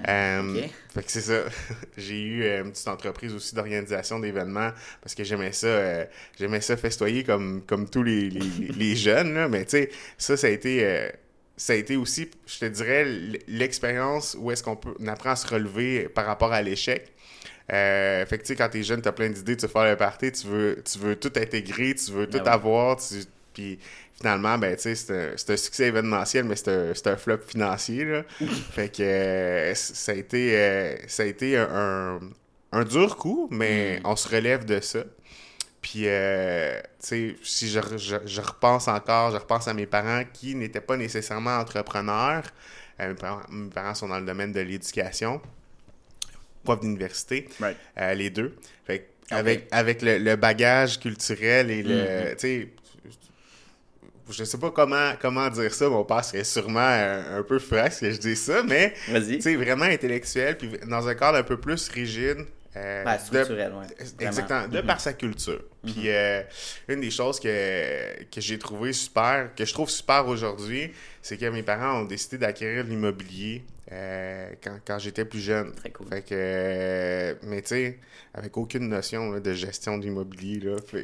Euh. 0.09 0.63
Fait 0.95 1.03
que 1.03 1.11
c'est 1.11 1.21
ça. 1.21 1.43
J'ai 1.99 2.23
eu 2.23 2.45
euh, 2.45 2.65
une 2.65 2.73
petite 2.73 2.89
entreprise 2.89 3.35
aussi 3.35 3.55
d'organisation 3.55 4.19
d'événements 4.19 4.71
parce 5.03 5.15
que 5.15 5.25
j'aimais 5.25 5.53
ça, 5.53 6.07
j'aimais 6.39 6.61
ça 6.63 6.77
festoyer 6.79 7.23
comme, 7.23 7.63
comme 7.67 7.89
tous 7.89 8.03
les, 8.03 8.31
les, 8.31 8.69
les 8.77 8.97
jeunes, 8.97 9.35
là. 9.35 9.49
Mais 9.49 9.65
tu 9.65 9.73
sais, 9.73 9.91
ça, 10.17 10.39
ça 10.39 10.47
a 10.47 10.51
été. 10.51 11.11
ça 11.59 11.75
a 11.75 11.77
été 11.77 11.97
aussi, 11.97 12.31
je 12.47 12.61
te 12.61 12.65
dirais, 12.65 13.05
l'expérience 13.47 14.39
où 14.41 14.51
est-ce 14.51 14.63
qu'on 14.63 14.77
peut, 14.77 14.95
on 14.99 15.07
apprend 15.07 15.31
à 15.31 15.37
se 15.37 15.47
relever 15.47 16.09
par 16.09 16.25
rapport 16.25 16.53
à 16.55 16.63
l'échec. 16.63 17.13
Euh, 17.73 18.27
fait 18.27 18.39
que 18.39 18.43
tu 18.43 18.49
sais, 18.49 18.57
quand 18.57 18.69
t'es 18.69 18.83
jeune, 18.83 19.03
t'as 19.03 19.13
plein 19.13 19.29
d'idées, 19.31 19.57
tu 19.57 19.67
veux 19.67 19.73
faire 19.73 19.85
le 19.85 19.97
party, 19.97 20.33
tu 20.33 20.47
veux, 20.47 20.83
tu 20.85 20.99
veux 20.99 21.17
tout 21.17 21.33
intégrer, 21.37 21.95
tu 21.95 22.11
veux 22.13 22.27
Ben 22.27 22.41
tout 22.41 22.45
oui. 22.45 22.49
avoir, 22.49 22.97
tu, 22.97 23.15
puis 23.55 23.79
finalement, 24.15 24.59
ben 24.59 24.75
tu 24.77 24.83
sais, 24.83 24.95
c'est 25.37 25.51
un, 25.53 25.57
succès 25.57 25.87
événementiel, 25.89 26.45
mais 26.45 26.57
c'est 26.57 27.07
un, 27.07 27.17
flop 27.17 27.39
financier, 27.47 28.05
là. 28.05 28.23
fait 28.71 28.89
que 28.95 29.03
euh, 29.03 29.75
ça 29.75 30.13
a 30.13 30.15
été, 30.15 30.57
euh, 30.59 30.97
ça 31.07 31.23
a 31.23 31.27
été 31.27 31.57
un, 31.57 32.19
dur 32.85 33.17
coup, 33.17 33.49
mais 33.51 34.01
Mm. 34.01 34.07
on 34.07 34.17
se 34.17 34.29
relève 34.29 34.65
de 34.65 34.81
ça. 34.81 35.01
Puis, 35.83 36.05
euh, 36.07 36.81
tu 36.81 36.87
sais, 37.01 37.37
si 37.43 37.69
je, 37.69 37.81
re- 37.81 37.99
je, 37.99 38.17
je 38.25 38.41
repense 38.41 38.89
encore, 38.89 39.33
je 39.33 39.37
repense 39.37 39.67
à 39.69 39.75
mes 39.75 39.87
parents 39.87 40.23
qui 40.33 40.55
n'étaient 40.55 40.81
pas 40.81 40.97
nécessairement 40.97 41.57
entrepreneurs. 41.59 42.45
Mes, 43.01 43.15
parents, 43.15 43.43
mes 43.51 43.69
parents 43.71 43.95
sont 43.95 44.09
dans 44.09 44.21
le 44.21 44.27
domaine 44.27 44.53
de 44.53 44.61
l'éducation. 44.61 45.41
Prof 46.65 46.81
d'université, 46.81 47.49
Right. 47.61 47.77
euh, 47.99 48.15
les 48.15 48.31
deux. 48.31 48.55
Fait 48.87 48.99
que 49.01 49.35
avec, 49.35 49.67
avec 49.71 50.03
le, 50.03 50.19
le 50.19 50.37
bagage 50.37 51.01
culturel 51.01 51.71
et 51.71 51.83
le. 51.83 51.95
Mm-hmm. 51.95 52.31
Tu 52.33 52.39
sais, 52.39 52.69
je 54.31 54.45
sais 54.45 54.59
pas 54.59 54.71
comment, 54.71 55.13
comment 55.21 55.49
dire 55.51 55.73
ça. 55.75 55.89
Mon 55.89 56.05
père 56.05 56.25
serait 56.25 56.45
sûrement 56.45 56.81
un, 56.81 57.39
un 57.39 57.43
peu 57.43 57.59
frais 57.59 57.91
que 57.91 58.11
je 58.11 58.17
dis 58.19 58.37
ça, 58.37 58.63
mais 58.63 58.95
sais, 59.41 59.57
vraiment 59.57 59.85
intellectuel, 59.85 60.57
puis 60.57 60.71
dans 60.89 61.07
un 61.09 61.15
cadre 61.15 61.39
un 61.39 61.43
peu 61.43 61.59
plus 61.59 61.89
rigide. 61.89 62.47
euh, 62.77 63.05
Ben, 63.05 63.17
de- 63.17 63.21
structurel, 63.21 63.73
ouais. 63.73 64.07
Exactement, 64.21 64.69
de 64.69 64.81
par 64.81 65.01
sa 65.01 65.13
culture. 65.13 65.61
Puis 65.85 66.09
euh, 66.09 66.43
une 66.89 67.01
des 67.01 67.11
choses 67.11 67.39
que, 67.41 68.23
que 68.25 68.41
j'ai 68.41 68.59
trouvé 68.59 68.93
super, 68.93 69.51
que 69.55 69.65
je 69.65 69.73
trouve 69.73 69.91
super 69.91 70.27
aujourd'hui, 70.29 70.93
c'est 71.21 71.37
que 71.37 71.47
mes 71.47 71.63
parents 71.63 72.01
ont 72.01 72.05
décidé 72.05 72.39
d'acquérir 72.39 72.85
de 72.85 72.91
l'immobilier 72.91 73.65
euh, 73.93 74.51
quand, 74.63 74.79
quand 74.87 74.99
j'étais 74.99 75.25
plus 75.25 75.41
jeune. 75.41 75.73
Très 75.75 75.91
cool. 75.91 76.09
Fait 76.09 76.23
que, 76.23 76.29
euh, 76.33 77.35
mais 77.45 77.63
tu 77.63 77.69
sais, 77.69 77.99
avec 78.35 78.57
aucune 78.57 78.89
notion 78.89 79.31
là, 79.31 79.41
de 79.41 79.53
gestion 79.53 79.99
d'immobilier, 79.99 80.61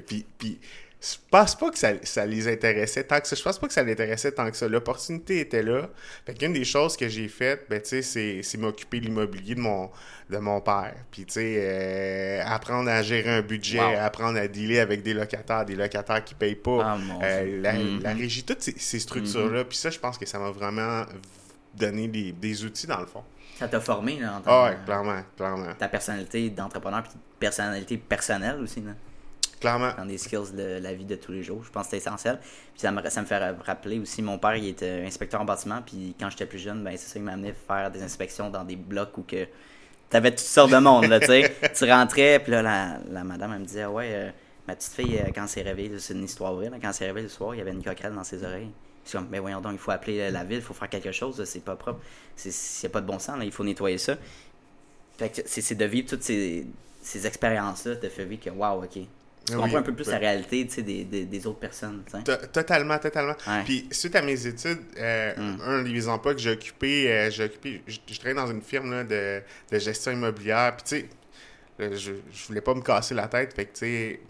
Puis, 0.07 0.25
puis 0.38 0.59
je 1.00 1.14
pense 1.30 1.54
pas 1.54 1.71
que 1.71 1.78
ça, 1.78 1.92
ça 2.02 2.26
les 2.26 2.49
intéressait 2.49 3.04
tant 3.04 3.21
que 3.21 3.28
ça. 3.28 3.37
Je 3.37 3.42
pense 3.45 3.57
pas 3.61 3.68
que 3.68 3.73
ça 3.73 3.85
les 3.85 3.92
intéressait 3.92 4.33
tant 4.33 4.50
que 4.50 4.57
ça. 4.57 4.66
L'opportunité 4.66 5.38
était 5.38 5.62
là. 5.62 5.88
Fait 6.26 6.35
qu'une 6.35 6.52
des 6.52 6.64
choses 6.64 6.97
que 6.97 7.09
j'ai 7.09 7.28
faites, 7.28 7.66
ben, 7.71 7.80
tu 7.80 7.88
sais, 7.90 8.02
c'est, 8.02 8.42
c'est 8.42 8.59
m'occuper 8.59 8.99
de 8.99 9.04
l'immobilier 9.04 9.54
de 9.54 9.61
mon, 9.61 9.90
de 10.28 10.38
mon 10.38 10.61
père. 10.61 10.97
Puis, 11.12 11.25
tu 11.25 11.35
sais, 11.35 11.54
euh, 11.59 12.42
apprendre 12.45 12.90
à 12.90 13.02
gérer 13.02 13.30
un 13.30 13.42
budget, 13.42 13.78
Wow. 13.78 13.95
apprendre 14.00 14.38
à 14.40 14.49
dealer 14.49 14.80
avec 14.80 15.04
des 15.04 15.14
locataires, 15.14 15.64
des 15.64 15.76
locataires 15.76 16.25
qui 16.25 16.35
payent 16.35 16.57
pas. 16.57 16.80
Ah, 16.83 16.99
Euh, 17.23 17.61
la, 17.62 17.75
la 18.02 18.12
régie, 18.14 18.42
toutes 18.42 18.62
ces, 18.62 18.75
ces 18.76 18.99
structures-là. 18.99 19.64
Puis 19.66 19.78
ça, 19.78 19.90
je 19.90 20.00
pense 20.00 20.18
que 20.18 20.26
ça 20.26 20.40
m'a 20.40 20.50
vraiment 20.50 21.04
donné 21.78 22.08
des, 22.08 22.32
des 22.32 22.64
outils, 22.64 22.87
dans 22.87 23.00
le 23.00 23.06
fond. 23.06 23.23
Ça 23.58 23.68
t'a 23.68 23.80
formé, 23.80 24.20
là, 24.20 24.37
en 24.37 24.40
tant 24.40 24.50
Ah 24.50 24.64
ouais, 24.70 24.76
clairement, 24.85 25.23
clairement. 25.37 25.75
ta 25.78 25.88
personnalité 25.88 26.50
d'entrepreneur, 26.50 27.02
puis 27.02 27.12
personnalité 27.38 27.97
personnelle 27.97 28.61
aussi, 28.61 28.80
là. 28.80 28.92
Clairement. 29.61 29.90
dans 29.99 30.06
des 30.06 30.18
skills 30.18 30.52
de 30.56 30.78
la 30.80 30.94
vie 30.94 31.04
de 31.04 31.16
tous 31.16 31.32
les 31.32 31.42
jours. 31.42 31.64
Je 31.64 31.70
pense 31.70 31.87
que 31.87 31.90
c'est 31.90 31.97
essentiel. 31.97 32.38
Puis 32.38 32.76
ça 32.76 32.92
me, 32.92 33.11
ça 33.11 33.20
me 33.20 33.26
fait 33.26 33.38
rappeler 33.66 33.99
aussi, 33.99 34.23
mon 34.23 34.38
père, 34.38 34.54
il 34.54 34.68
était 34.68 35.02
inspecteur 35.04 35.40
en 35.40 35.44
bâtiment, 35.44 35.82
puis 35.85 36.14
quand 36.20 36.30
j'étais 36.30 36.47
plus 36.47 36.61
jeune, 36.61 36.85
ben 36.85 36.92
c'est 36.97 37.08
ça 37.08 37.14
qui 37.14 37.25
m'amenait 37.25 37.54
faire 37.66 37.90
des 37.90 38.00
inspections 38.00 38.50
dans 38.50 38.62
des 38.62 38.76
blocs 38.76 39.18
où 39.18 39.23
que 39.23 39.49
t'avais 40.11 40.30
toutes 40.30 40.38
sortes 40.40 40.70
de 40.70 40.78
monde, 40.78 41.06
là, 41.06 41.18
tu 41.18 41.26
sais. 41.26 41.56
tu 41.76 41.90
rentrais, 41.90 42.38
puis 42.38 42.52
là, 42.52 42.62
la, 42.62 42.99
la 43.11 43.25
madame, 43.25 43.52
elle 43.52 43.61
me 43.61 43.64
disait, 43.64 43.82
Ah 43.82 43.90
ouais, 43.90 44.11
euh, 44.12 44.30
ma 44.68 44.76
petite 44.76 44.92
fille, 44.92 45.18
euh, 45.18 45.30
quand 45.35 45.42
elle 45.42 45.49
s'est 45.49 45.62
réveillée, 45.62 45.99
c'est 45.99 46.14
une 46.14 46.23
histoire 46.25 46.54
vraie, 46.54 46.70
là, 46.70 46.76
quand 46.80 46.88
elle 46.88 46.94
s'est 46.94 47.06
réveillée 47.06 47.26
le 47.26 47.32
soir, 47.32 47.52
il 47.54 47.58
y 47.58 47.61
avait 47.61 47.73
une 47.73 47.82
coquerelle 47.82 48.14
dans 48.14 48.23
ses 48.23 48.44
oreilles. 48.44 48.70
Comme, 49.11 49.29
mais 49.31 49.38
voyons 49.38 49.61
donc, 49.61 49.73
il 49.73 49.79
faut 49.79 49.91
appeler 49.91 50.31
la 50.31 50.45
ville, 50.45 50.59
il 50.59 50.62
faut 50.62 50.75
faire 50.75 50.88
quelque 50.88 51.12
chose, 51.12 51.43
c'est 51.45 51.65
pas 51.65 51.77
propre. 51.77 52.00
C'est- 52.37 52.50
S'il 52.50 52.88
n'y 52.88 52.93
a 52.93 52.95
pas 52.95 53.00
de 53.00 53.07
bon 53.07 53.19
sens, 53.19 53.38
là, 53.38 53.45
il 53.45 53.53
faut 53.53 53.65
nettoyer 53.65 53.99
ça. 53.99 54.17
Fait 55.19 55.31
que 55.31 55.41
c'est 55.47 55.75
de 55.75 55.85
vivre 55.85 56.09
toutes 56.09 56.23
ces, 56.23 56.67
ces 57.03 57.27
expériences-là, 57.27 57.97
te 57.97 58.09
fait 58.09 58.25
vivre 58.25 58.43
que, 58.45 58.50
waouh, 58.50 58.85
ok. 58.85 58.91
Tu 58.93 59.55
Oui, 59.55 59.57
comprends 59.62 59.79
un 59.79 59.83
peu 59.83 59.95
plus 59.95 60.05
oui. 60.07 60.12
la 60.12 60.19
réalité 60.19 60.65
des, 60.83 61.05
des, 61.05 61.25
des 61.25 61.47
autres 61.47 61.59
personnes. 61.59 62.03
Totalement, 62.53 62.99
totalement. 62.99 63.35
Ouais. 63.47 63.65
Puis, 63.65 63.88
suite 63.91 64.15
à 64.15 64.21
mes 64.23 64.47
études, 64.47 64.83
euh, 64.99 65.33
Mm. 65.37 65.61
un 65.62 65.83
des 65.85 66.09
emplois 66.09 66.35
que 66.35 66.41
j'ai 66.41 66.50
occupé, 66.50 67.11
euh, 67.11 67.31
j'ai 67.31 67.45
occupé, 67.45 67.83
je, 67.87 67.97
je 68.07 68.15
travaillais 68.19 68.38
dans 68.38 68.50
une 68.50 68.61
firme 68.61 68.91
là, 68.91 69.05
de, 69.05 69.41
de 69.73 69.79
gestion 69.79 70.12
immobilière. 70.12 70.77
Puis, 70.77 70.85
tu 71.00 71.09
sais, 71.81 71.97
je, 71.97 72.12
je 72.31 72.47
voulais 72.47 72.61
pas 72.61 72.75
me 72.75 72.83
casser 72.83 73.15
la 73.15 73.27
tête. 73.27 73.55
Fait 73.55 73.65
que, 73.65 73.73
tu 73.73 73.79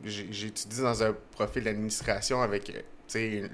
sais, 0.04 0.46
étudié 0.46 0.82
dans 0.84 1.02
un 1.02 1.14
profil 1.32 1.64
d'administration 1.64 2.40
avec, 2.40 2.70
euh, 2.70 2.80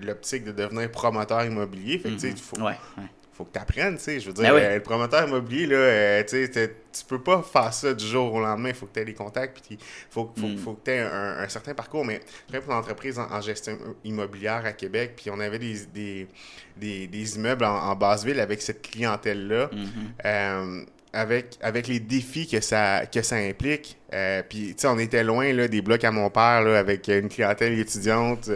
l'optique 0.02 0.44
de 0.44 0.52
devenir 0.52 0.90
promoteur 0.90 1.44
immobilier. 1.44 1.98
Fait 1.98 2.10
que, 2.10 2.26
il 2.26 2.36
faut, 2.36 2.56
Ouais, 2.58 2.72
ouais. 2.98 3.04
faut 3.32 3.44
que 3.44 3.52
tu 3.52 3.58
apprennes, 3.58 3.96
tu 3.96 4.02
sais. 4.04 4.20
Je 4.20 4.26
veux 4.28 4.32
dire, 4.32 4.44
Ben 4.44 4.54
oui. 4.54 4.60
euh, 4.62 4.74
le 4.76 4.82
promoteur 4.82 5.26
immobilier, 5.28 5.66
là, 5.66 5.76
euh, 5.76 6.22
tu 6.24 7.04
peux 7.08 7.20
pas 7.20 7.42
faire 7.42 7.72
ça 7.72 7.92
du 7.92 8.06
jour 8.06 8.32
au 8.34 8.40
lendemain. 8.40 8.68
Il 8.68 8.74
faut 8.74 8.86
que 8.86 8.92
tu 8.94 9.00
aies 9.00 9.04
des 9.04 9.14
contacts, 9.14 9.60
puis 9.66 9.76
il 9.80 9.84
faut, 10.10 10.32
faut, 10.38 10.46
Mm. 10.46 10.56
faut 10.58 10.72
que 10.74 10.84
tu 10.84 10.90
aies 10.92 11.00
un, 11.00 11.38
un 11.40 11.48
certain 11.48 11.74
parcours. 11.74 12.04
Mais 12.04 12.20
je 12.52 12.58
pour 12.58 12.70
une 12.72 12.78
entreprise 12.78 13.18
en, 13.18 13.30
en 13.30 13.40
gestion 13.40 13.76
immobilière 14.04 14.64
à 14.64 14.72
Québec, 14.72 15.14
puis 15.16 15.30
on 15.30 15.40
avait 15.40 15.58
des, 15.58 15.86
des, 15.92 16.28
des, 16.76 17.06
des 17.08 17.36
immeubles 17.36 17.64
en, 17.64 17.74
en 17.76 17.96
basse 17.96 18.24
ville 18.24 18.38
avec 18.40 18.62
cette 18.62 18.82
clientèle-là. 18.82 19.70
Mhm. 19.72 19.88
Euh, 20.24 20.84
avec, 21.14 21.58
avec 21.62 21.86
les 21.88 22.00
défis 22.00 22.46
que 22.46 22.60
ça, 22.60 23.06
que 23.06 23.22
ça 23.22 23.36
implique. 23.36 23.96
Euh, 24.12 24.42
puis, 24.48 24.74
tu 24.74 24.82
sais, 24.82 24.86
on 24.88 24.98
était 24.98 25.24
loin 25.24 25.52
là, 25.52 25.68
des 25.68 25.80
blocs 25.80 26.04
à 26.04 26.10
mon 26.10 26.28
père 26.28 26.62
là, 26.62 26.78
avec 26.78 27.08
une 27.08 27.28
clientèle 27.28 27.78
étudiante. 27.78 28.50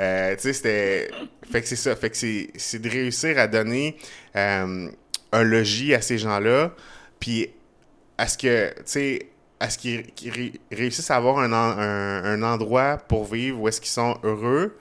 Euh, 0.00 0.34
tu 0.36 0.42
sais, 0.42 0.52
c'était. 0.52 1.10
Fait 1.50 1.60
que 1.60 1.68
c'est 1.68 1.76
ça. 1.76 1.94
Fait 1.96 2.10
que 2.10 2.16
c'est, 2.16 2.78
de 2.78 2.88
réussir 2.88 3.38
à 3.38 3.46
donner 3.46 3.96
euh, 4.36 4.88
un 5.32 5.42
logis 5.42 5.94
à 5.94 6.00
ces 6.00 6.18
gens-là. 6.18 6.72
Puis, 7.20 7.50
à 8.16 8.28
ce 8.28 8.38
que, 8.38 8.70
tu 8.70 8.82
sais, 8.86 9.26
à 9.60 9.70
ce 9.70 9.78
qu'ils 9.78 10.06
qu'ils 10.12 10.30
ré- 10.30 10.52
réussissent 10.72 11.10
à 11.10 11.16
avoir 11.16 11.38
un, 11.38 11.52
un, 11.52 12.24
un 12.24 12.42
endroit 12.42 12.96
pour 12.96 13.24
vivre 13.24 13.60
où 13.60 13.68
est-ce 13.68 13.80
qu'ils 13.80 13.90
sont 13.90 14.18
heureux. 14.22 14.76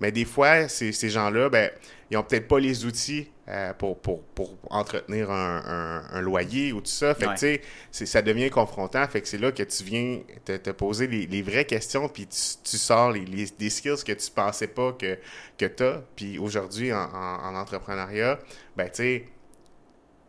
Mais 0.00 0.12
des 0.12 0.24
fois, 0.24 0.68
ces, 0.68 0.92
ces 0.92 1.10
gens-là, 1.10 1.48
ben, 1.48 1.70
ils 2.10 2.16
ont 2.16 2.22
peut-être 2.22 2.48
pas 2.48 2.60
les 2.60 2.84
outils 2.84 3.28
euh, 3.48 3.72
pour, 3.74 3.98
pour, 3.98 4.22
pour 4.22 4.56
entretenir 4.70 5.30
un, 5.30 5.62
un- 5.66 6.16
un 6.16 6.20
loyer 6.20 6.72
ou 6.72 6.80
tout 6.80 6.86
ça. 6.90 7.14
Fait 7.14 7.26
que, 7.26 7.56
Ouais. 7.56 7.60
ça 7.92 8.22
devient 8.22 8.50
confrontant. 8.50 9.06
Fait 9.08 9.20
que 9.20 9.28
c'est 9.28 9.38
là 9.38 9.50
que 9.52 9.62
tu 9.62 9.82
viens 9.84 10.20
te, 10.44 10.56
te 10.56 10.70
poser 10.70 11.06
les, 11.06 11.26
les 11.26 11.42
vraies 11.42 11.64
questions, 11.64 12.08
puis 12.08 12.26
tu, 12.26 12.38
tu 12.62 12.76
sors 12.78 13.10
les, 13.12 13.24
les- 13.24 13.50
des 13.58 13.70
skills 13.70 14.04
que 14.06 14.12
tu 14.12 14.30
pensais 14.30 14.68
pas 14.68 14.92
que, 14.92 15.18
que 15.58 15.66
tu 15.66 15.82
as. 15.82 16.02
Puis 16.16 16.38
aujourd'hui, 16.38 16.92
en, 16.92 16.98
en- 16.98 17.40
en 17.44 17.54
entrepreneuriat, 17.56 18.38
ben, 18.76 18.86
tu 18.88 18.94
sais, 18.96 19.24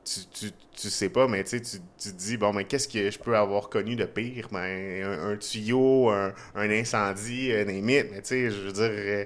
tu, 0.05 0.21
tu, 0.33 0.51
tu 0.75 0.89
sais 0.89 1.09
pas, 1.09 1.27
mais 1.27 1.43
tu 1.43 1.61
tu 1.61 1.77
te 1.97 2.09
dis, 2.09 2.37
bon, 2.37 2.53
mais 2.53 2.63
qu'est-ce 2.65 2.87
que 2.87 3.11
je 3.11 3.19
peux 3.19 3.35
avoir 3.37 3.69
connu 3.69 3.95
de 3.95 4.05
pire? 4.05 4.47
Ben, 4.51 5.03
un, 5.03 5.31
un 5.31 5.37
tuyau, 5.37 6.09
un, 6.09 6.33
un 6.55 6.69
incendie, 6.71 7.51
un 7.53 7.65
limite, 7.65 8.07
mais 8.11 8.21
tu 8.21 8.29
sais, 8.29 8.49
je 8.49 8.57
veux 8.61 8.71
dire, 8.71 8.83
euh, 8.89 9.25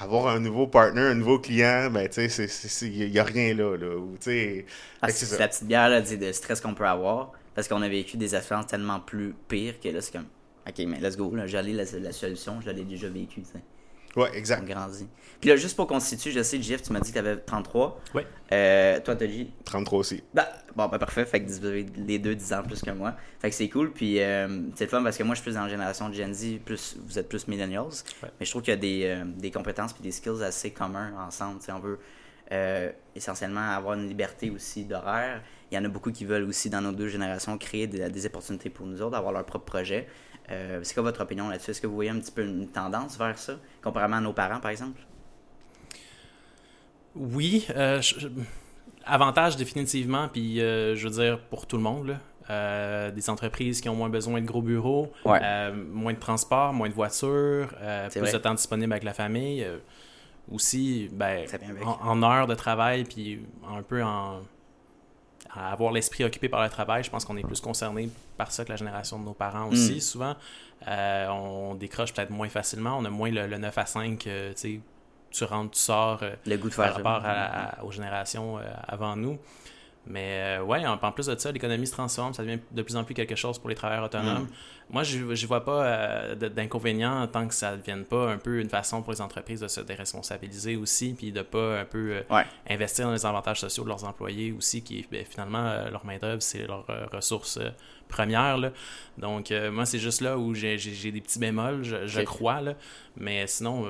avoir 0.00 0.28
un 0.28 0.40
nouveau 0.40 0.66
partner, 0.66 1.02
un 1.02 1.14
nouveau 1.14 1.38
client, 1.38 1.90
ben, 1.90 2.08
tu 2.08 2.28
sais, 2.28 2.86
il 2.86 3.10
n'y 3.10 3.18
a 3.18 3.24
rien 3.24 3.54
là, 3.54 3.76
là. 3.76 3.96
Ah, 5.02 5.10
c'est 5.10 5.38
la 5.38 5.48
petite 5.48 5.64
bière 5.64 5.88
là, 5.88 6.00
de 6.00 6.32
stress 6.32 6.60
qu'on 6.60 6.74
peut 6.74 6.86
avoir 6.86 7.32
parce 7.54 7.68
qu'on 7.68 7.82
a 7.82 7.88
vécu 7.88 8.16
des 8.16 8.34
expériences 8.34 8.66
tellement 8.68 9.00
plus 9.00 9.34
pires 9.48 9.78
que 9.78 9.88
là, 9.88 10.00
c'est 10.00 10.12
comme, 10.12 10.26
ok, 10.66 10.78
mais 10.86 11.00
let's 11.00 11.16
go, 11.16 11.34
là, 11.34 11.46
j'allais 11.46 11.72
la, 11.72 11.84
la 11.98 12.12
solution, 12.12 12.60
je 12.60 12.70
l'ai 12.70 12.84
déjà 12.84 13.08
vécu, 13.08 13.42
Ouais, 14.16 14.28
On 14.32 14.36
exact. 14.36 14.64
grandit. 14.66 15.06
Puis 15.40 15.48
là, 15.48 15.56
juste 15.56 15.74
pour 15.76 15.86
qu'on 15.86 16.00
se 16.00 16.08
situe, 16.08 16.32
je 16.32 16.42
sais, 16.42 16.60
Jeff, 16.60 16.82
tu 16.82 16.92
m'as 16.92 17.00
dit 17.00 17.10
que 17.10 17.14
tu 17.14 17.18
avais 17.18 17.36
33. 17.36 18.00
Ouais. 18.14 18.26
Euh, 18.52 19.00
toi, 19.00 19.16
t'as 19.16 19.26
dit 19.26 19.50
33 19.64 19.98
aussi. 20.00 20.22
Bah, 20.34 20.46
bon, 20.76 20.86
ben 20.88 20.98
parfait. 20.98 21.24
Fait 21.24 21.42
que 21.42 21.48
vous 21.48 21.64
avez 21.64 21.86
les 21.96 22.18
deux 22.18 22.34
10 22.34 22.52
ans 22.52 22.62
plus 22.62 22.82
que 22.82 22.90
moi. 22.90 23.14
Fait 23.38 23.48
que 23.48 23.56
c'est 23.56 23.68
cool. 23.68 23.92
Puis 23.92 24.20
euh, 24.20 24.62
c'est 24.74 24.84
le 24.84 24.90
fun 24.90 25.02
parce 25.02 25.16
que 25.16 25.22
moi, 25.22 25.34
je 25.34 25.40
suis 25.40 25.50
plus 25.50 25.54
dans 25.54 25.62
la 25.62 25.68
génération 25.70 26.08
de 26.10 26.14
Gen 26.14 26.34
Z, 26.34 26.58
plus, 26.64 26.96
vous 27.06 27.18
êtes 27.18 27.28
plus 27.28 27.48
millennials. 27.48 27.84
Ouais. 28.22 28.28
Mais 28.38 28.44
je 28.44 28.50
trouve 28.50 28.62
qu'il 28.62 28.72
y 28.72 28.76
a 28.76 28.80
des, 28.80 29.02
euh, 29.06 29.24
des 29.24 29.50
compétences 29.50 29.92
puis 29.94 30.02
des 30.02 30.12
skills 30.12 30.42
assez 30.42 30.72
communs 30.72 31.12
ensemble. 31.26 31.60
Tu 31.60 31.66
sais, 31.66 31.72
on 31.72 31.80
veut 31.80 31.98
euh, 32.52 32.90
essentiellement 33.14 33.70
avoir 33.70 33.94
une 33.94 34.08
liberté 34.08 34.50
aussi 34.50 34.84
d'horaire. 34.84 35.40
Il 35.70 35.76
y 35.76 35.78
en 35.78 35.84
a 35.84 35.88
beaucoup 35.88 36.10
qui 36.10 36.24
veulent 36.24 36.44
aussi, 36.48 36.68
dans 36.68 36.80
nos 36.82 36.92
deux 36.92 37.08
générations, 37.08 37.56
créer 37.56 37.86
des, 37.86 38.10
des 38.10 38.26
opportunités 38.26 38.68
pour 38.68 38.86
nous 38.86 39.00
autres, 39.00 39.16
avoir 39.16 39.32
leur 39.32 39.46
propre 39.46 39.64
projet. 39.66 40.06
Euh, 40.50 40.80
c'est 40.82 40.94
quoi 40.94 41.02
votre 41.04 41.20
opinion 41.20 41.48
là-dessus? 41.48 41.70
Est-ce 41.70 41.80
que 41.80 41.86
vous 41.86 41.94
voyez 41.94 42.10
un 42.10 42.18
petit 42.18 42.32
peu 42.32 42.44
une 42.44 42.68
tendance 42.68 43.16
vers 43.18 43.38
ça, 43.38 43.54
comparément 43.82 44.16
à 44.16 44.20
nos 44.20 44.32
parents, 44.32 44.60
par 44.60 44.70
exemple? 44.70 45.00
Oui, 47.16 47.66
euh, 47.70 48.00
je- 48.00 48.28
avantage 49.04 49.56
définitivement, 49.56 50.28
puis 50.28 50.60
euh, 50.60 50.94
je 50.96 51.08
veux 51.08 51.14
dire 51.22 51.40
pour 51.50 51.66
tout 51.66 51.76
le 51.76 51.82
monde. 51.82 52.08
là. 52.08 52.14
Euh, 52.48 53.10
des 53.12 53.30
entreprises 53.30 53.80
qui 53.80 53.88
ont 53.88 53.94
moins 53.94 54.08
besoin 54.08 54.40
de 54.40 54.46
gros 54.46 54.62
bureaux, 54.62 55.12
Ouais. 55.24 55.40
moins 55.72 56.12
de 56.14 56.18
transport, 56.18 56.72
moins 56.72 56.88
de 56.88 56.94
voitures, 56.94 57.68
plus 58.10 58.20
vrai. 58.20 58.32
de 58.32 58.38
temps 58.38 58.54
disponible 58.54 58.92
avec 58.92 59.04
la 59.04 59.12
famille. 59.14 59.64
aussi, 60.50 61.08
ben, 61.12 61.46
en, 61.84 61.98
en 62.02 62.22
heures 62.24 62.48
de 62.48 62.56
travail, 62.56 63.04
puis 63.04 63.40
un 63.72 63.82
peu 63.84 64.02
en 64.02 64.40
à 65.54 65.72
avoir 65.72 65.92
l'esprit 65.92 66.24
occupé 66.24 66.48
par 66.48 66.62
le 66.62 66.68
travail, 66.68 67.02
je 67.04 67.10
pense 67.10 67.24
qu'on 67.24 67.36
est 67.36 67.42
plus 67.46 67.60
concerné 67.60 68.08
par 68.36 68.52
ça 68.52 68.64
que 68.64 68.70
la 68.70 68.76
génération 68.76 69.18
de 69.18 69.24
nos 69.24 69.32
parents 69.34 69.68
aussi. 69.68 69.96
Mm. 69.96 70.00
Souvent, 70.00 70.36
Euh, 70.88 71.28
on 71.28 71.74
décroche 71.74 72.14
peut-être 72.14 72.30
moins 72.30 72.48
facilement, 72.48 72.96
on 72.98 73.04
a 73.04 73.10
moins 73.10 73.30
le, 73.30 73.46
le 73.46 73.58
9 73.58 73.76
à 73.76 73.84
5, 73.84 74.26
euh, 74.26 74.52
tu 74.54 74.58
sais, 74.58 74.80
tu 75.30 75.44
rentres, 75.44 75.72
tu 75.72 75.78
sors. 75.80 76.20
euh, 76.22 76.34
Le 76.46 76.56
goût 76.56 76.70
de 76.70 76.74
par 76.74 76.86
faire 76.86 76.96
ça. 76.96 77.02
rapport 77.02 77.26
à- 77.28 77.80
à- 77.80 77.84
aux 77.84 77.90
générations 77.90 78.58
euh, 78.58 78.62
avant 78.88 79.14
nous. 79.14 79.38
Mais 80.06 80.58
euh, 80.58 80.62
ouais, 80.62 80.84
en, 80.86 80.94
en 81.00 81.12
plus 81.12 81.26
de 81.26 81.38
ça, 81.38 81.52
l'économie 81.52 81.86
se 81.86 81.92
transforme, 81.92 82.32
ça 82.32 82.42
devient 82.42 82.58
de 82.70 82.82
plus 82.82 82.96
en 82.96 83.04
plus 83.04 83.14
quelque 83.14 83.34
chose 83.36 83.58
pour 83.58 83.68
les 83.68 83.74
travailleurs 83.74 84.04
autonomes. 84.06 84.44
Mm. 84.44 84.48
Moi, 84.92 85.02
je 85.04 85.18
ne 85.18 85.46
vois 85.46 85.64
pas 85.64 85.84
euh, 85.84 86.34
d'inconvénient 86.34 87.26
tant 87.28 87.46
que 87.46 87.54
ça 87.54 87.72
ne 87.72 87.76
devienne 87.76 88.04
pas 88.04 88.30
un 88.32 88.38
peu 88.38 88.60
une 88.60 88.70
façon 88.70 89.02
pour 89.02 89.12
les 89.12 89.20
entreprises 89.20 89.60
de 89.60 89.68
se 89.68 89.80
déresponsabiliser 89.82 90.76
aussi, 90.76 91.12
puis 91.12 91.32
de 91.32 91.42
pas 91.42 91.80
un 91.80 91.84
peu 91.84 92.12
euh, 92.12 92.22
Ouais. 92.34 92.44
investir 92.68 93.06
dans 93.06 93.12
les 93.12 93.26
avantages 93.26 93.60
sociaux 93.60 93.84
de 93.84 93.88
leurs 93.88 94.04
employés 94.04 94.52
aussi, 94.52 94.82
qui 94.82 95.06
ben, 95.12 95.24
finalement, 95.24 95.88
leur 95.90 96.04
main-d'œuvre, 96.06 96.42
c'est 96.42 96.66
leur 96.66 96.86
ressource 97.12 97.58
première. 98.08 98.56
là. 98.56 98.72
Donc, 99.18 99.52
moi, 99.70 99.84
c'est 99.86 99.98
juste 100.00 100.22
là 100.22 100.36
où 100.38 100.54
j'ai 100.54 100.76
des 100.78 101.20
petits 101.20 101.38
bémols, 101.38 101.82
je, 101.84 102.20
crois. 102.22 102.60
Là. 102.60 102.74
Mais 103.16 103.46
sinon, 103.46 103.86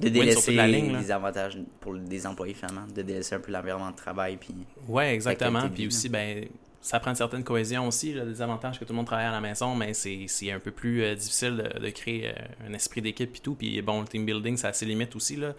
De 0.00 0.08
délaisser 0.10 0.52
la 0.52 0.66
ligne, 0.66 0.96
les 0.96 1.10
avantages 1.10 1.58
pour 1.80 1.94
des 1.96 2.26
employés, 2.26 2.54
finalement. 2.54 2.86
De 2.94 3.02
délaisser 3.02 3.34
un 3.34 3.40
peu 3.40 3.50
l'environnement 3.52 3.90
de 3.90 3.96
travail. 3.96 4.36
Puis... 4.36 4.54
Ouais, 4.88 5.14
exactement. 5.14 5.68
Puis 5.70 5.86
aussi, 5.86 6.08
ben, 6.08 6.44
ça 6.82 7.00
prend 7.00 7.10
une 7.10 7.16
certaine 7.16 7.42
cohésion 7.42 7.88
aussi, 7.88 8.12
là, 8.14 8.24
des 8.24 8.40
avantages 8.42 8.78
que 8.78 8.84
tout 8.84 8.92
le 8.92 8.96
monde 8.98 9.06
travaille 9.06 9.26
à 9.26 9.32
la 9.32 9.40
maison, 9.40 9.74
mais 9.74 9.92
c'est 9.94 10.52
un 10.52 10.60
peu 10.60 10.70
plus 10.70 11.02
euh, 11.02 11.14
difficile 11.16 11.56
de, 11.56 11.80
de 11.80 11.90
créer 11.90 12.28
euh, 12.28 12.32
un 12.68 12.72
esprit 12.74 13.02
d'équipe 13.02 13.34
et 13.34 13.38
tout. 13.40 13.54
Puis 13.56 13.82
bon, 13.82 14.02
le 14.02 14.06
team 14.06 14.24
building, 14.24 14.56
ça 14.56 14.68
a 14.68 14.72
ses 14.72 14.84
limites 14.86 15.16
aussi. 15.16 15.34
là. 15.34 15.54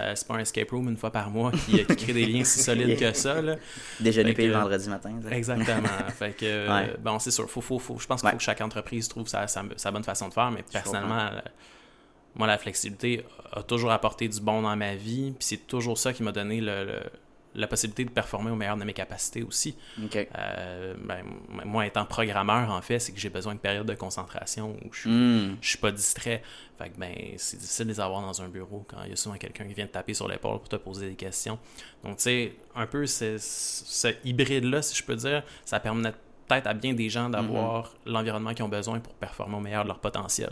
Euh, 0.00 0.12
c'est 0.16 0.26
pas 0.26 0.34
un 0.34 0.38
escape 0.38 0.70
room 0.70 0.88
une 0.88 0.96
fois 0.96 1.12
par 1.12 1.30
mois 1.30 1.52
qui, 1.52 1.84
qui 1.84 1.96
crée 1.96 2.12
des 2.12 2.26
liens 2.26 2.42
si 2.42 2.58
solides 2.60 2.98
que 2.98 3.12
ça. 3.12 3.40
Là. 3.40 3.54
Déjeuner 4.00 4.32
payé 4.32 4.48
le 4.48 4.54
vendredi 4.54 4.88
matin. 4.88 5.12
ça. 5.22 5.30
Exactement. 5.36 5.88
fait 6.18 6.36
que, 6.36 6.44
euh, 6.44 6.68
Ouais. 6.74 6.94
bon, 6.98 7.18
c'est 7.20 7.30
sûr, 7.30 7.48
faut, 7.48 7.60
faut, 7.60 7.78
faut, 7.78 7.98
je 8.00 8.06
pense 8.06 8.22
qu'il 8.22 8.30
faut 8.30 8.36
que 8.38 8.42
chaque 8.42 8.60
entreprise 8.62 9.06
trouve 9.08 9.28
sa, 9.28 9.46
sa, 9.46 9.62
sa 9.76 9.90
bonne 9.92 10.02
façon 10.04 10.28
de 10.28 10.32
faire, 10.34 10.50
mais 10.50 10.64
personnellement, 10.72 11.30
moi, 12.36 12.46
la 12.46 12.58
flexibilité 12.58 13.24
a 13.52 13.62
toujours 13.62 13.92
apporté 13.92 14.28
du 14.28 14.40
bon 14.40 14.62
dans 14.62 14.74
ma 14.76 14.94
vie, 14.94 15.30
puis 15.38 15.44
c'est 15.46 15.66
toujours 15.66 15.98
ça 15.98 16.12
qui 16.12 16.22
m'a 16.22 16.32
donné 16.32 16.60
le, 16.60 16.84
le- 16.84 17.02
la 17.56 17.68
possibilité 17.68 18.04
de 18.04 18.10
performer 18.10 18.50
au 18.50 18.56
meilleur 18.56 18.76
de 18.76 18.82
mes 18.82 18.92
capacités 18.92 19.44
aussi. 19.44 19.76
Euh, 20.36 20.94
ben, 20.98 21.22
moi, 21.64 21.86
étant 21.86 22.04
programmeur, 22.04 22.68
en 22.72 22.82
fait, 22.82 22.98
c'est 22.98 23.12
que 23.12 23.20
j'ai 23.20 23.28
besoin 23.30 23.54
de 23.54 23.60
périodes 23.60 23.86
de 23.86 23.94
concentration 23.94 24.74
où 24.84 24.92
je 24.92 25.00
suis, 25.02 25.10
Hmm. 25.10 25.56
suis 25.62 25.78
pas 25.78 25.92
distrait. 25.92 26.42
Fait 26.76 26.88
que, 26.90 26.98
ben, 26.98 27.14
c'est 27.36 27.56
difficile 27.58 27.86
de 27.86 27.92
les 27.92 28.00
avoir 28.00 28.22
dans 28.22 28.42
un 28.42 28.48
bureau 28.48 28.84
quand 28.88 28.96
il 29.04 29.10
y 29.10 29.12
a 29.12 29.16
souvent 29.16 29.36
quelqu'un 29.36 29.66
qui 29.68 29.74
vient 29.74 29.86
te 29.86 29.92
taper 29.92 30.14
sur 30.14 30.26
l'épaule 30.26 30.58
pour 30.58 30.68
te 30.68 30.74
poser 30.74 31.10
des 31.10 31.14
questions. 31.14 31.56
Donc, 32.02 32.16
tu 32.16 32.24
sais, 32.24 32.56
un 32.74 32.88
peu 32.88 33.06
ce, 33.06 33.36
ce 33.38 34.08
hybride-là, 34.24 34.82
si 34.82 34.96
je 34.96 35.04
peux 35.04 35.14
dire, 35.14 35.44
ça 35.64 35.78
permet 35.78 36.10
peut-être 36.48 36.66
à 36.66 36.74
bien 36.74 36.92
des 36.92 37.08
gens 37.08 37.28
d'avoir 37.30 37.94
l'environnement 38.04 38.52
qu'ils 38.52 38.64
ont 38.64 38.68
besoin 38.68 38.98
pour 38.98 39.14
performer 39.14 39.54
au 39.54 39.60
meilleur 39.60 39.84
de 39.84 39.88
leur 39.88 40.00
potentiel. 40.00 40.50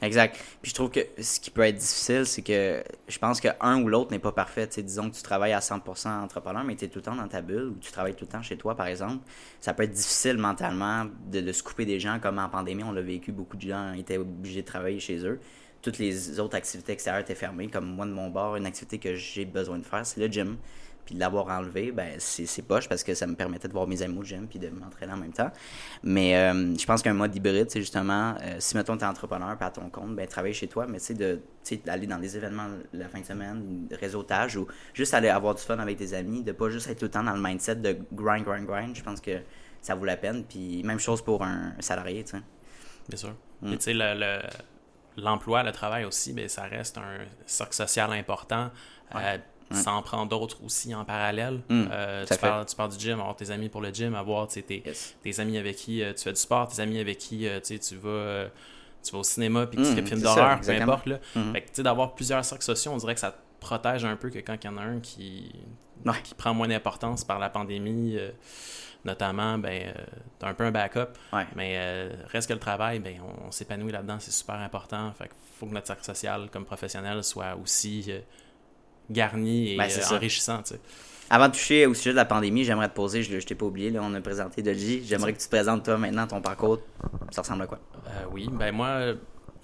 Exact. 0.00 0.36
Puis 0.62 0.70
je 0.70 0.74
trouve 0.74 0.90
que 0.90 1.00
ce 1.20 1.40
qui 1.40 1.50
peut 1.50 1.62
être 1.62 1.76
difficile, 1.76 2.24
c'est 2.24 2.42
que 2.42 2.84
je 3.08 3.18
pense 3.18 3.40
que 3.40 3.48
un 3.60 3.82
ou 3.82 3.88
l'autre 3.88 4.12
n'est 4.12 4.20
pas 4.20 4.30
parfait. 4.30 4.68
Disons 4.78 5.10
que 5.10 5.16
tu 5.16 5.22
travailles 5.22 5.52
à 5.52 5.58
100% 5.58 6.22
entrepreneur, 6.22 6.62
mais 6.62 6.76
tu 6.76 6.84
es 6.84 6.88
tout 6.88 7.00
le 7.00 7.04
temps 7.04 7.16
dans 7.16 7.26
ta 7.26 7.42
bulle 7.42 7.70
ou 7.70 7.76
tu 7.80 7.90
travailles 7.90 8.14
tout 8.14 8.24
le 8.24 8.30
temps 8.30 8.42
chez 8.42 8.56
toi, 8.56 8.76
par 8.76 8.86
exemple. 8.86 9.24
Ça 9.60 9.74
peut 9.74 9.82
être 9.82 9.92
difficile 9.92 10.38
mentalement 10.38 11.06
de, 11.32 11.40
de 11.40 11.52
se 11.52 11.64
couper 11.64 11.84
des 11.84 11.98
gens, 11.98 12.20
comme 12.20 12.38
en 12.38 12.48
pandémie, 12.48 12.84
on 12.84 12.92
l'a 12.92 13.02
vécu. 13.02 13.32
Beaucoup 13.32 13.56
de 13.56 13.62
gens 13.62 13.92
étaient 13.94 14.18
obligés 14.18 14.62
de 14.62 14.66
travailler 14.66 15.00
chez 15.00 15.18
eux. 15.26 15.40
Toutes 15.82 15.98
les 15.98 16.38
autres 16.38 16.56
activités 16.56 16.92
extérieures 16.92 17.22
étaient 17.22 17.34
fermées. 17.34 17.68
Comme 17.68 17.86
moi, 17.86 18.06
de 18.06 18.12
mon 18.12 18.30
bord, 18.30 18.54
une 18.54 18.66
activité 18.66 18.98
que 18.98 19.16
j'ai 19.16 19.44
besoin 19.44 19.78
de 19.78 19.84
faire, 19.84 20.06
c'est 20.06 20.20
le 20.20 20.28
gym. 20.32 20.58
Puis 21.08 21.14
de 21.14 21.20
l'avoir 21.20 21.46
enlevé, 21.46 21.90
ben, 21.90 22.16
c'est 22.18 22.60
poche 22.60 22.86
parce 22.86 23.02
que 23.02 23.14
ça 23.14 23.26
me 23.26 23.34
permettait 23.34 23.66
de 23.66 23.72
voir 23.72 23.86
mes 23.86 24.02
amis 24.02 24.18
au 24.18 24.22
gym 24.22 24.46
puis 24.46 24.58
de 24.58 24.68
m'entraîner 24.68 25.14
en 25.14 25.16
même 25.16 25.32
temps. 25.32 25.50
Mais 26.02 26.36
euh, 26.36 26.76
je 26.76 26.84
pense 26.84 27.00
qu'un 27.00 27.14
mode 27.14 27.34
hybride, 27.34 27.70
c'est 27.70 27.80
justement, 27.80 28.34
euh, 28.42 28.56
si 28.58 28.76
mettons 28.76 28.94
tu 28.94 29.04
es 29.04 29.06
entrepreneur 29.06 29.56
à 29.58 29.70
ton 29.70 29.88
compte, 29.88 30.14
ben 30.14 30.26
travailler 30.26 30.52
chez 30.52 30.68
toi, 30.68 30.86
mais 30.86 31.00
tu 31.00 31.16
sais, 31.62 31.76
d'aller 31.78 32.06
dans 32.06 32.18
des 32.18 32.36
événements 32.36 32.66
la 32.92 33.08
fin 33.08 33.20
de 33.20 33.24
semaine, 33.24 33.88
réseautage 33.98 34.58
ou 34.58 34.66
juste 34.92 35.14
aller 35.14 35.30
avoir 35.30 35.54
du 35.54 35.62
fun 35.62 35.78
avec 35.78 35.96
tes 35.96 36.12
amis, 36.12 36.42
de 36.42 36.52
pas 36.52 36.68
juste 36.68 36.90
être 36.90 36.98
tout 36.98 37.06
le 37.06 37.10
temps 37.10 37.24
dans 37.24 37.32
le 37.32 37.40
mindset 37.40 37.76
de 37.76 37.96
grind, 38.12 38.44
grind, 38.44 38.66
grind. 38.66 38.94
Je 38.94 39.02
pense 39.02 39.22
que 39.22 39.40
ça 39.80 39.94
vaut 39.94 40.04
la 40.04 40.18
peine. 40.18 40.44
Puis 40.44 40.82
même 40.82 40.98
chose 40.98 41.22
pour 41.22 41.42
un 41.42 41.72
salarié, 41.80 42.22
tu 42.22 42.32
sais. 42.32 42.42
Bien 43.08 43.16
sûr. 43.16 43.34
Mm. 43.62 43.72
Tu 43.72 43.80
sais, 43.80 43.94
le- 43.94 44.12
le- 44.12 44.42
l'emploi, 45.22 45.62
le, 45.62 45.72
travail 45.72 46.04
aussi, 46.04 46.34
ben, 46.34 46.50
ça 46.50 46.64
reste 46.64 46.98
un 46.98 47.24
cercle 47.46 47.74
social 47.74 48.12
important. 48.12 48.70
Euh, 49.14 49.38
Ça 49.70 49.92
en 49.92 50.02
prend 50.02 50.24
d'autres 50.26 50.64
aussi 50.64 50.94
en 50.94 51.04
parallèle. 51.04 51.60
Mm. 51.68 51.84
Euh, 51.92 52.24
tu, 52.24 52.36
parles, 52.38 52.64
tu 52.66 52.74
parles 52.76 52.90
du 52.90 52.98
gym, 52.98 53.20
avoir 53.20 53.36
tes 53.36 53.50
amis 53.50 53.68
pour 53.68 53.80
le 53.80 53.90
gym, 53.90 54.14
avoir 54.14 54.48
tes, 54.48 54.64
Yes. 54.84 55.16
tes 55.22 55.40
amis 55.40 55.58
avec 55.58 55.76
qui 55.76 56.02
euh, 56.02 56.12
tu 56.14 56.24
fais 56.24 56.32
du 56.32 56.40
sport, 56.40 56.68
tes 56.68 56.80
amis 56.80 56.98
avec 56.98 57.18
qui 57.18 57.46
euh, 57.46 57.60
tu 57.60 57.96
vas, 57.96 58.46
tu 59.02 59.12
vas 59.12 59.18
au 59.18 59.22
cinéma 59.22 59.66
puis 59.66 59.76
que 59.78 59.82
tu 59.94 60.00
Mm, 60.02 60.06
fais 60.06 60.16
ça, 60.16 60.22
d'horreur, 60.22 60.60
peu 60.60 60.70
importe. 60.70 61.06
Là. 61.06 61.18
Mhm. 61.34 61.52
Fait 61.52 61.60
que, 61.62 61.82
d'avoir 61.82 62.14
plusieurs 62.14 62.44
cercles 62.44 62.64
sociaux, 62.64 62.92
on 62.92 62.96
dirait 62.96 63.14
que 63.14 63.20
ça 63.20 63.32
te 63.32 63.36
protège 63.60 64.04
un 64.04 64.16
peu 64.16 64.30
que 64.30 64.38
quand 64.38 64.56
il 64.62 64.66
y 64.66 64.70
en 64.70 64.76
a 64.78 64.82
un 64.82 65.00
qui, 65.00 65.52
Ouais. 66.06 66.12
qui 66.24 66.34
prend 66.34 66.54
moins 66.54 66.68
d'importance 66.68 67.24
par 67.24 67.38
la 67.38 67.50
pandémie, 67.50 68.16
notamment, 69.04 69.58
ben, 69.58 69.88
euh, 69.88 69.92
t'as 70.38 70.48
un 70.48 70.54
peu 70.54 70.64
un 70.64 70.70
backup. 70.70 71.08
Ouais. 71.32 71.46
Mais 71.56 71.74
euh, 71.78 72.10
reste 72.28 72.48
que 72.48 72.54
le 72.54 72.58
travail, 72.60 72.98
ben, 72.98 73.16
on, 73.22 73.48
on 73.48 73.50
s'épanouit 73.50 73.92
là-dedans, 73.92 74.16
c'est 74.20 74.30
super 74.32 74.56
important. 74.56 75.12
Fait 75.12 75.24
qu'il 75.24 75.36
faut 75.58 75.66
que 75.66 75.72
notre 75.74 75.86
cercle 75.86 76.04
social 76.04 76.48
comme 76.50 76.64
professionnel 76.64 77.22
soit 77.24 77.56
aussi 77.62 78.06
euh, 78.08 78.20
garni 79.10 79.72
et 79.72 79.76
Ben, 79.76 79.88
c'est 79.88 80.12
euh, 80.12 80.16
enrichissant. 80.16 80.62
tu 80.62 80.74
sais. 80.74 80.80
Avant 81.30 81.48
de 81.48 81.52
toucher 81.52 81.84
au 81.86 81.92
sujet 81.94 82.10
de 82.10 82.16
la 82.16 82.24
pandémie, 82.24 82.64
j'aimerais 82.64 82.88
te 82.88 82.94
poser, 82.94 83.22
je, 83.22 83.38
je 83.38 83.46
t'ai 83.46 83.54
pas 83.54 83.66
oublié, 83.66 83.90
là, 83.90 84.00
on 84.02 84.14
a 84.14 84.20
présenté 84.20 84.62
Dolly. 84.62 85.04
J'aimerais 85.04 85.34
que 85.34 85.38
tu 85.38 85.44
te 85.44 85.50
présentes 85.50 85.84
toi 85.84 85.98
maintenant 85.98 86.26
ton 86.26 86.40
parcours. 86.40 86.78
Ça 87.30 87.42
ressemble 87.42 87.62
à 87.62 87.66
quoi? 87.66 87.78
Euh, 88.06 88.24
oui, 88.32 88.48
ben 88.50 88.72
moi, 88.74 89.14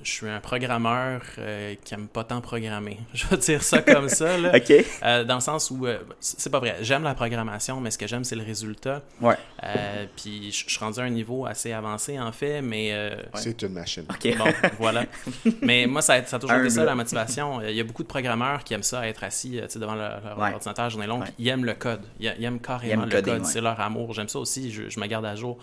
je 0.04 0.10
suis 0.10 0.28
un 0.28 0.40
programmeur 0.40 1.22
euh, 1.38 1.74
qui 1.84 1.94
aime 1.94 2.08
pas 2.08 2.24
tant 2.24 2.40
programmer. 2.40 2.98
Je 3.14 3.26
vais 3.26 3.36
dire 3.38 3.62
ça 3.62 3.80
comme 3.82 4.08
ça. 4.08 4.38
Là. 4.38 4.52
Ok. 4.56 4.72
Euh, 5.02 5.24
dans 5.24 5.36
le 5.36 5.40
sens 5.40 5.70
où, 5.70 5.86
euh, 5.86 5.98
c'est 6.20 6.50
pas 6.50 6.58
vrai, 6.60 6.76
j'aime 6.82 7.02
la 7.02 7.14
programmation, 7.14 7.80
mais 7.80 7.90
ce 7.90 7.98
que 7.98 8.06
j'aime, 8.06 8.22
c'est 8.24 8.36
le 8.36 8.42
résultat. 8.44 9.02
Ouais. 9.20 9.36
Euh, 9.64 10.06
puis 10.16 10.52
je 10.52 10.68
suis 10.70 10.78
rendu 10.78 11.00
à 11.00 11.04
un 11.04 11.10
niveau 11.10 11.46
assez 11.46 11.72
avancé, 11.72 12.18
en 12.20 12.30
fait, 12.32 12.60
mais 12.62 12.90
euh, 12.92 13.16
C'est 13.34 13.60
une 13.62 13.72
machine. 13.72 14.04
Ok. 14.10 14.36
Bon, 14.36 14.44
voilà. 14.78 15.04
Mais 15.62 15.86
moi, 15.86 16.02
ça 16.02 16.14
a, 16.14 16.24
ça 16.24 16.36
a 16.36 16.38
toujours 16.38 16.56
été 16.58 16.70
ça, 16.70 16.84
la 16.84 16.94
motivation. 16.94 17.60
Il 17.62 17.74
y 17.74 17.80
a 17.80 17.84
beaucoup 17.84 18.02
de 18.02 18.08
programmeurs 18.08 18.62
qui 18.64 18.74
aiment 18.74 18.82
ça, 18.82 19.06
être 19.08 19.24
assis 19.24 19.58
euh, 19.58 19.64
tu 19.66 19.72
sais, 19.72 19.78
devant 19.78 19.94
leur, 19.94 20.20
leur 20.22 20.38
Ouais. 20.38 20.52
ordinateur 20.52 20.90
journée 20.90 21.06
longue. 21.06 21.22
Ouais. 21.22 21.34
Ils 21.38 21.48
aiment 21.48 21.64
le 21.64 21.74
code. 21.74 22.02
Ils, 22.20 22.26
aiment 22.44 22.60
carrément 22.60 23.04
Ils 23.04 23.04
aiment 23.04 23.10
le 23.10 23.22
code. 23.22 23.28
ouais. 23.40 23.44
C'est 23.44 23.60
leur 23.60 23.80
amour. 23.80 24.12
J'aime 24.12 24.28
ça 24.28 24.38
aussi. 24.38 24.70
Je, 24.70 24.88
je 24.90 25.00
me 25.00 25.06
garde 25.06 25.24
à 25.24 25.34
jour. 25.34 25.58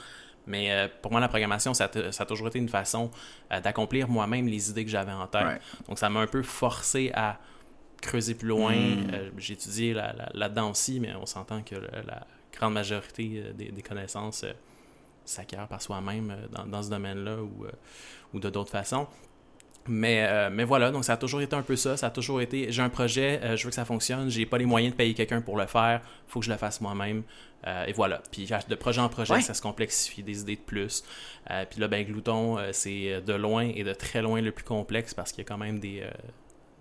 Mais 0.47 0.71
euh, 0.71 0.88
pour 1.01 1.12
moi, 1.12 1.21
la 1.21 1.27
programmation, 1.27 1.73
ça, 1.73 1.86
a 1.86 1.88
t- 1.88 2.12
ça 2.12 2.23
a 2.23 2.25
toujours 2.25 2.47
été 2.47 2.58
une 2.60 2.69
façon 2.69 3.12
euh, 3.51 3.60
d'accomplir 3.60 4.08
moi-même 4.10 4.47
les 4.47 4.69
idées 4.69 4.84
que 4.86 4.91
j'avais 4.91 5.12
en 5.12 5.27
tête. 5.27 5.45
Ouais. 5.45 5.60
Donc, 5.88 5.99
ça 5.99 6.10
m'a 6.10 6.19
un 6.21 6.27
peu 6.27 6.41
forcé 6.41 7.12
à 7.13 7.39
creuser 8.01 8.34
plus 8.36 8.47
loin. 8.47 8.73
Mm. 8.75 9.08
Euh, 9.13 9.30
J'ai 9.38 9.54
étudié 9.54 9.93
là- 9.93 10.13
là- 10.13 10.32
là-dedans 10.34 10.71
aussi, 10.71 10.99
mais 10.99 11.13
on 11.15 11.25
s'entend 11.25 11.62
que 11.62 11.75
la 11.75 12.25
grande 12.54 12.73
majorité 12.73 13.51
des, 13.54 13.71
des 13.71 13.82
connaissances 13.82 14.43
s'acquiert 15.25 15.67
par 15.67 15.82
soi-même 15.82 16.36
dans, 16.51 16.65
dans 16.65 16.82
ce 16.84 16.89
domaine-là 16.89 17.38
ou, 17.43 17.65
ou 18.34 18.39
de 18.39 18.49
d'autres 18.49 18.71
façons. 18.71 19.08
Mais, 19.88 20.26
euh, 20.28 20.50
mais 20.52 20.63
voilà, 20.63 20.91
donc 20.91 21.04
ça 21.06 21.13
a 21.13 21.17
toujours 21.17 21.41
été 21.41 21.56
un 21.56 21.63
peu 21.63 21.76
ça. 21.76 21.98
Ça 21.98 22.08
a 22.08 22.10
toujours 22.12 22.39
été, 22.39 22.72
j'ai 22.72 22.82
un 22.84 22.89
projet, 22.89 23.39
euh, 23.44 23.56
je 23.58 23.63
veux 23.63 23.70
que 23.70 23.76
ça 23.76 23.84
fonctionne, 23.86 24.30
j'ai 24.30 24.46
pas 24.46 24.60
les 24.60 24.65
moyens 24.65 24.94
de 24.94 24.98
payer 24.98 25.13
quelqu'un 25.15 25.41
pour 25.41 25.58
le 25.58 25.65
faire, 25.65 26.02
faut 26.28 26.39
que 26.39 26.46
je 26.46 26.52
le 26.52 26.58
fasse 26.58 26.82
moi-même. 26.82 27.24
Euh, 27.65 27.86
et 27.86 27.94
voilà. 27.94 28.22
Puis 28.32 28.48
de 28.70 28.76
projet 28.76 29.02
en 29.02 29.10
projet, 29.10 29.34
Ouais. 29.34 29.41
ça 29.41 29.54
se 29.56 29.62
complexifie, 29.62 30.22
des 30.24 30.41
idées 30.41 30.56
de 30.56 30.62
plus. 30.62 31.04
Puis 31.70 31.80
là, 31.80 31.88
ben, 31.88 32.06
Glouton, 32.06 32.58
c'est 32.72 33.22
de 33.22 33.34
loin 33.34 33.63
et 33.63 33.84
de 33.84 33.94
très 33.94 34.22
loin 34.22 34.39
le 34.41 34.52
plus 34.52 34.63
complexe 34.65 35.13
parce 35.15 35.32
qu'il 35.32 35.44
y 35.44 35.46
a 35.46 35.48
quand 35.48 35.58
même 35.58 35.80
des, 35.80 36.04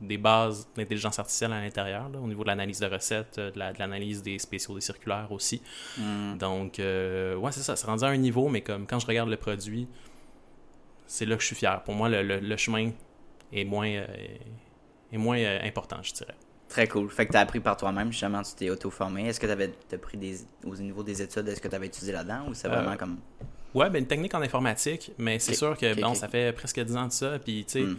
des 0.02 0.16
bases 0.18 0.68
d'intelligence 0.76 1.18
artificielle 1.18 1.52
à 1.54 1.60
l'intérieur, 1.60 2.10
au 2.22 2.26
niveau 2.26 2.42
de 2.42 2.48
l'analyse 2.48 2.80
de 2.80 2.86
recettes, 2.86 3.38
de 3.38 3.58
la- 3.58 3.72
de 3.72 3.78
l'analyse 3.78 4.22
des 4.22 4.38
spéciaux, 4.38 4.74
des 4.74 4.80
circulaires 4.82 5.28
aussi. 5.32 5.60
Hmm. 5.98 6.36
Donc, 6.38 6.74
ouais, 6.78 7.52
c'est 7.52 7.60
ça. 7.62 7.76
C'est 7.76 7.86
rendu 7.86 8.04
à 8.04 8.08
un 8.08 8.16
niveau, 8.18 8.48
mais 8.48 8.60
comme 8.60 8.86
quand 8.86 8.98
je 8.98 9.06
regarde 9.06 9.28
le 9.30 9.36
produit, 9.38 9.86
c'est 11.12 11.26
là 11.26 11.34
que 11.34 11.42
je 11.42 11.46
suis 11.48 11.56
fier. 11.56 11.82
Pour 11.82 11.94
moi, 11.94 12.08
le, 12.08 12.22
le- 12.22 12.38
le 12.38 12.56
chemin 12.56 12.90
est 13.52 13.64
moins, 13.64 13.88
euh, 13.88 14.06
est 15.12 15.18
moins 15.18 15.38
euh, 15.38 15.58
important, 15.64 15.96
je 16.02 16.12
dirais. 16.12 16.34
Très 16.68 16.86
cool. 16.86 17.10
Fait 17.10 17.26
que 17.26 17.32
tu 17.32 17.36
as 17.36 17.40
appris 17.40 17.58
par 17.58 17.76
toi-même, 17.76 18.12
justement, 18.12 18.42
tu 18.42 18.54
t'es 18.54 18.70
auto-formé. 18.70 19.26
Est-ce 19.26 19.40
que 19.40 19.46
tu 19.46 19.52
avais 19.52 19.68
pris 20.00 20.16
des. 20.16 20.36
Au 20.64 20.76
niveau 20.76 21.02
des 21.02 21.20
études, 21.20 21.48
est-ce 21.48 21.60
que 21.60 21.66
tu 21.66 21.74
avais 21.74 21.86
étudié 21.88 22.12
là-dedans 22.12 22.46
ou 22.48 22.54
c'est 22.54 22.68
Euh, 22.68 22.70
vraiment 22.80 22.96
comme. 22.96 23.18
Ouais, 23.74 23.88
ben 23.88 24.00
une 24.00 24.06
technique 24.06 24.34
en 24.34 24.42
informatique, 24.42 25.12
mais 25.18 25.38
c'est 25.38 25.54
sûr 25.54 25.76
que 25.78 26.00
bon, 26.00 26.14
ça 26.14 26.26
fait 26.26 26.52
presque 26.52 26.80
10 26.80 26.96
ans 26.96 27.06
de 27.06 27.12
ça. 27.12 27.38
Puis, 27.38 27.64
tu 27.64 27.72
sais, 27.72 27.82
Hmm. 27.82 27.96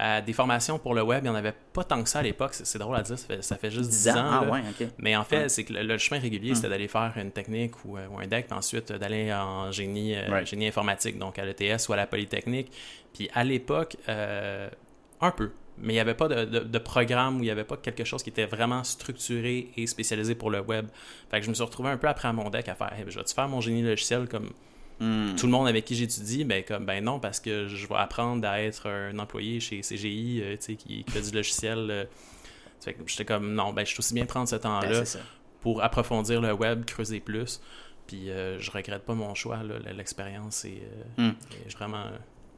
euh, 0.00 0.20
des 0.20 0.32
formations 0.32 0.78
pour 0.80 0.94
le 0.94 1.02
web, 1.02 1.20
il 1.24 1.28
n'y 1.28 1.30
en 1.30 1.34
avait 1.38 1.54
pas 1.72 1.84
tant 1.84 2.02
que 2.02 2.08
ça 2.08 2.18
à 2.18 2.22
l'époque. 2.22 2.50
C'est 2.54 2.78
drôle 2.78 2.96
à 2.96 3.02
dire, 3.02 3.16
ça 3.18 3.26
fait, 3.28 3.42
ça 3.42 3.56
fait 3.56 3.70
juste 3.70 3.88
10, 3.90 4.02
10 4.04 4.08
ans? 4.10 4.16
ans. 4.16 4.40
Ah 4.42 4.50
ouais, 4.50 4.60
ok. 4.80 4.88
Mais 4.98 5.14
en 5.14 5.22
fait, 5.24 5.48
c'est 5.48 5.62
que 5.64 5.72
le, 5.74 5.82
le 5.84 5.98
chemin 5.98 6.20
régulier, 6.20 6.52
Mm. 6.52 6.54
c'était 6.56 6.68
d'aller 6.70 6.88
faire 6.88 7.12
une 7.16 7.30
technique 7.30 7.84
ou, 7.84 7.96
euh, 7.98 8.06
ou 8.08 8.18
un 8.18 8.26
deck, 8.26 8.46
puis 8.48 8.56
ensuite 8.58 8.90
euh, 8.90 8.98
d'aller 8.98 9.32
en 9.32 9.70
génie, 9.70 10.16
euh, 10.16 10.26
Right. 10.28 10.46
génie 10.48 10.66
informatique, 10.66 11.18
donc 11.18 11.38
à 11.38 11.44
l'ETS 11.44 11.88
ou 11.88 11.92
à 11.92 11.96
la 11.96 12.06
Polytechnique. 12.08 12.72
Puis 13.14 13.30
à 13.32 13.44
l'époque, 13.44 13.96
euh, 14.08 14.68
un 15.20 15.30
peu. 15.30 15.52
Mais 15.78 15.92
il 15.94 15.96
n'y 15.96 16.00
avait 16.00 16.14
pas 16.14 16.28
de, 16.28 16.44
de- 16.44 16.58
de 16.64 16.78
programme 16.78 17.36
où 17.36 17.38
il 17.38 17.44
n'y 17.46 17.50
avait 17.50 17.64
pas 17.64 17.76
quelque 17.76 18.04
chose 18.04 18.22
qui 18.22 18.30
était 18.30 18.44
vraiment 18.46 18.82
structuré 18.84 19.70
et 19.76 19.86
spécialisé 19.86 20.34
pour 20.34 20.50
le 20.50 20.60
web. 20.60 20.86
Fait 21.30 21.38
que 21.38 21.44
je 21.44 21.48
me 21.50 21.54
suis 21.54 21.64
retrouvé 21.64 21.90
un 21.90 21.96
peu 21.96 22.08
après 22.08 22.28
à 22.28 22.32
mon 22.32 22.50
deck 22.50 22.68
à 22.68 22.74
faire 22.74 22.92
Hey, 22.92 23.04
ben, 23.04 23.10
je 23.10 23.18
vais-tu 23.18 23.34
faire 23.34 23.48
mon 23.48 23.60
génie 23.60 23.82
logiciel 23.82 24.28
comme 24.28 24.50
Hmm. 25.02 25.34
tout 25.36 25.46
le 25.46 25.52
monde 25.52 25.66
avec 25.66 25.84
qui 25.84 25.94
j'étudie, 25.96 26.44
ben 26.44 26.62
comme 26.62 26.86
ben 26.86 27.02
non, 27.02 27.18
parce 27.18 27.40
que 27.40 27.66
je 27.66 27.86
vais 27.88 27.96
apprendre 27.96 28.46
à 28.46 28.60
être 28.62 28.88
un 28.88 29.18
employé 29.18 29.58
chez 29.58 29.80
CGI, 29.80 30.40
euh, 30.42 30.56
tu 30.56 30.62
sais, 30.62 30.74
qui, 30.76 31.02
qui 31.02 31.10
fait 31.10 31.22
du 31.22 31.30
logiciel. 31.34 31.88
euh. 31.90 32.04
Fait 32.80 32.94
que 32.94 33.00
j'étais 33.06 33.24
comme 33.24 33.52
non, 33.54 33.72
ben 33.72 33.84
je 33.84 33.90
suis 33.90 33.98
aussi 34.00 34.14
bien 34.14 34.26
prendre 34.26 34.48
ce 34.48 34.56
Ben, 34.56 34.62
temps-là 34.62 35.04
ça. 35.04 35.18
pour 35.60 35.82
approfondir 35.82 36.40
le 36.40 36.52
web, 36.52 36.84
creuser 36.84 37.20
plus. 37.20 37.60
Puis 38.06 38.30
euh, 38.30 38.58
je 38.60 38.70
regrette 38.70 39.04
pas 39.04 39.14
mon 39.14 39.34
choix, 39.34 39.58
l'expérience 39.96 40.64
est, 40.64 40.82
euh, 41.18 41.30
Hmm. 41.30 41.34
est 41.66 41.72
vraiment. 41.76 42.04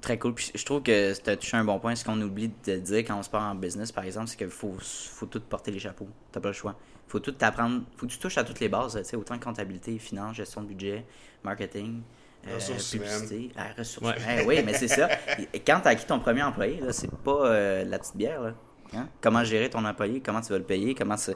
Très 0.00 0.18
cool. 0.18 0.34
Puis 0.34 0.50
je 0.54 0.64
trouve 0.66 0.82
que 0.82 1.18
tu 1.18 1.30
as 1.30 1.36
touché 1.38 1.56
un 1.56 1.64
bon 1.64 1.78
point. 1.78 1.94
Ce 1.94 2.04
qu'on 2.04 2.20
oublie 2.20 2.50
de 2.66 2.76
dire 2.76 2.98
quand 2.98 3.18
on 3.18 3.22
se 3.22 3.30
part 3.30 3.42
en 3.50 3.54
business, 3.54 3.90
par 3.90 4.04
exemple, 4.04 4.28
c'est 4.28 4.36
qu'il 4.36 4.48
faut, 4.50 4.74
faut 4.80 5.24
tout 5.26 5.40
porter 5.40 5.70
les 5.70 5.78
chapeaux. 5.78 6.08
T'as 6.30 6.40
pas 6.40 6.48
le 6.48 6.54
choix. 6.54 6.74
faut 7.08 7.20
tout 7.20 7.32
t'apprendre. 7.32 7.82
faut 7.96 8.06
que 8.06 8.12
tu 8.12 8.18
touches 8.18 8.36
à 8.36 8.44
toutes 8.44 8.60
les 8.60 8.68
bases. 8.68 8.96
tu 8.98 9.04
sais, 9.04 9.16
Autant 9.16 9.38
comptabilité, 9.38 9.98
finance, 9.98 10.36
gestion 10.36 10.62
de 10.62 10.66
budget, 10.68 11.06
marketing, 11.42 12.02
euh, 12.48 12.54
Ressources 12.56 12.90
publicité. 12.92 13.50
Ouais. 14.02 14.14
humaines. 14.20 14.44
oui, 14.46 14.62
mais 14.64 14.74
c'est 14.74 14.88
ça. 14.88 15.08
Quand 15.66 15.80
tu 15.80 15.88
as 15.88 15.90
acquis 15.92 16.06
ton 16.06 16.18
premier 16.20 16.42
employé, 16.42 16.80
là, 16.80 16.92
c'est 16.92 17.10
pas 17.10 17.46
euh, 17.46 17.84
la 17.84 17.98
petite 17.98 18.16
bière. 18.16 18.40
Là. 18.42 18.54
Hein? 18.94 19.08
Comment 19.20 19.42
gérer 19.44 19.70
ton 19.70 19.84
employé, 19.84 20.20
comment 20.20 20.40
tu 20.40 20.50
vas 20.52 20.58
le 20.58 20.64
payer, 20.64 20.94
comment 20.94 21.16
ça- 21.16 21.32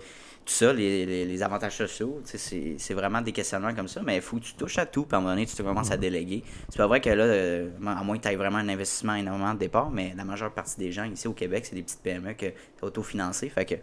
ça, 0.46 0.72
les, 0.72 1.04
les, 1.04 1.24
les 1.26 1.42
avantages 1.42 1.76
sociaux, 1.76 2.22
c'est 2.24 2.38
c'est 2.78 2.94
vraiment 2.94 3.20
des 3.20 3.32
questionnements 3.32 3.74
comme 3.74 3.88
ça, 3.88 4.00
mais 4.02 4.16
il 4.16 4.22
faut 4.22 4.36
que 4.38 4.44
tu 4.44 4.54
touches 4.54 4.78
à 4.78 4.86
tout, 4.86 5.02
puis 5.04 5.14
à 5.14 5.18
un 5.18 5.20
moment 5.20 5.34
donné, 5.34 5.44
tu 5.44 5.54
te 5.54 5.60
commences 5.62 5.90
à 5.90 5.98
déléguer. 5.98 6.42
C'est 6.70 6.78
pas 6.78 6.86
vrai 6.86 7.02
que 7.02 7.10
là, 7.10 7.24
euh, 7.24 7.68
à 7.86 8.02
moins 8.02 8.16
que 8.16 8.22
tu 8.22 8.28
aies 8.28 8.36
vraiment 8.36 8.56
un 8.56 8.68
investissement 8.70 9.14
énormément 9.14 9.52
de 9.52 9.58
départ, 9.58 9.90
mais 9.90 10.14
la 10.16 10.24
majeure 10.24 10.50
partie 10.54 10.78
des 10.78 10.90
gens 10.90 11.04
ici 11.04 11.28
au 11.28 11.34
Québec, 11.34 11.66
c'est 11.66 11.74
des 11.74 11.82
petites 11.82 12.00
PME 12.02 12.32
que 12.32 12.46
tu 12.46 12.54
autofinancées, 12.80 13.50
fait 13.50 13.66
que, 13.66 13.74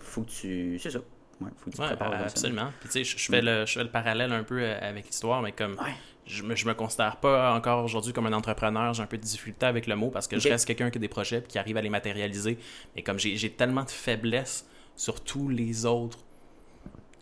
faut 0.00 0.22
que 0.22 0.30
tu. 0.30 0.78
C'est 0.80 0.90
ça. 0.90 0.98
Ouais, 1.40 1.50
faut 1.58 1.70
que 1.70 1.76
tu 1.76 1.82
absolument. 1.82 2.72
Puis, 2.80 2.88
tu 2.88 2.92
sais, 2.92 3.04
je, 3.04 3.18
je 3.18 3.30
fais 3.30 3.42
le, 3.42 3.66
je 3.66 3.72
fais 3.74 3.84
le 3.84 3.90
parallèle 3.90 4.32
un 4.32 4.42
peu 4.42 4.60
euh, 4.60 4.78
avec 4.80 5.06
l'histoire, 5.06 5.42
mais 5.42 5.52
comme 5.52 5.72
Ouais. 5.74 5.92
je, 6.26 6.42
me, 6.42 6.54
je 6.54 6.66
me 6.66 6.72
considère 6.74 7.16
pas 7.16 7.54
encore 7.54 7.84
aujourd'hui 7.84 8.12
comme 8.14 8.26
un 8.26 8.32
entrepreneur, 8.32 8.94
j'ai 8.94 9.02
un 9.02 9.06
peu 9.06 9.18
de 9.18 9.22
difficulté 9.22 9.66
avec 9.66 9.86
le 9.86 9.96
mot 9.96 10.08
parce 10.10 10.26
que 10.28 10.38
je 10.38 10.48
reste 10.48 10.66
quelqu'un 10.66 10.90
qui 10.90 10.96
a 10.98 11.00
des 11.00 11.08
projets 11.08 11.42
qui 11.42 11.58
arrive 11.58 11.76
à 11.76 11.82
les 11.82 11.90
matérialiser. 11.90 12.58
Mais 12.94 13.02
comme 13.02 13.18
j'ai 13.18 13.50
tellement 13.50 13.84
de 13.84 13.90
faiblesses 13.90 14.66
sur 14.96 15.22
tous 15.22 15.48
les 15.50 15.84
autres, 15.84 16.18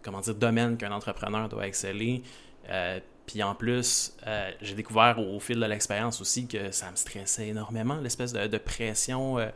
comment 0.02 0.20
dire, 0.20 0.34
domaines 0.36 0.76
qu'un 0.76 0.92
entrepreneur 0.92 1.48
doit 1.48 1.66
exceller. 1.66 2.22
euh, 2.70 3.00
puis 3.26 3.42
en 3.42 3.54
plus, 3.54 4.12
euh, 4.26 4.50
j'ai 4.60 4.74
découvert 4.74 5.18
au, 5.18 5.36
au 5.36 5.40
fil 5.40 5.58
de 5.58 5.64
l'expérience 5.64 6.20
aussi 6.20 6.46
que 6.46 6.70
ça 6.72 6.90
me 6.90 6.96
stressait 6.96 7.48
énormément, 7.48 7.96
l'espèce 7.96 8.34
de, 8.34 8.46
de 8.46 8.58
pression 8.58 9.38
euh, 9.38 9.46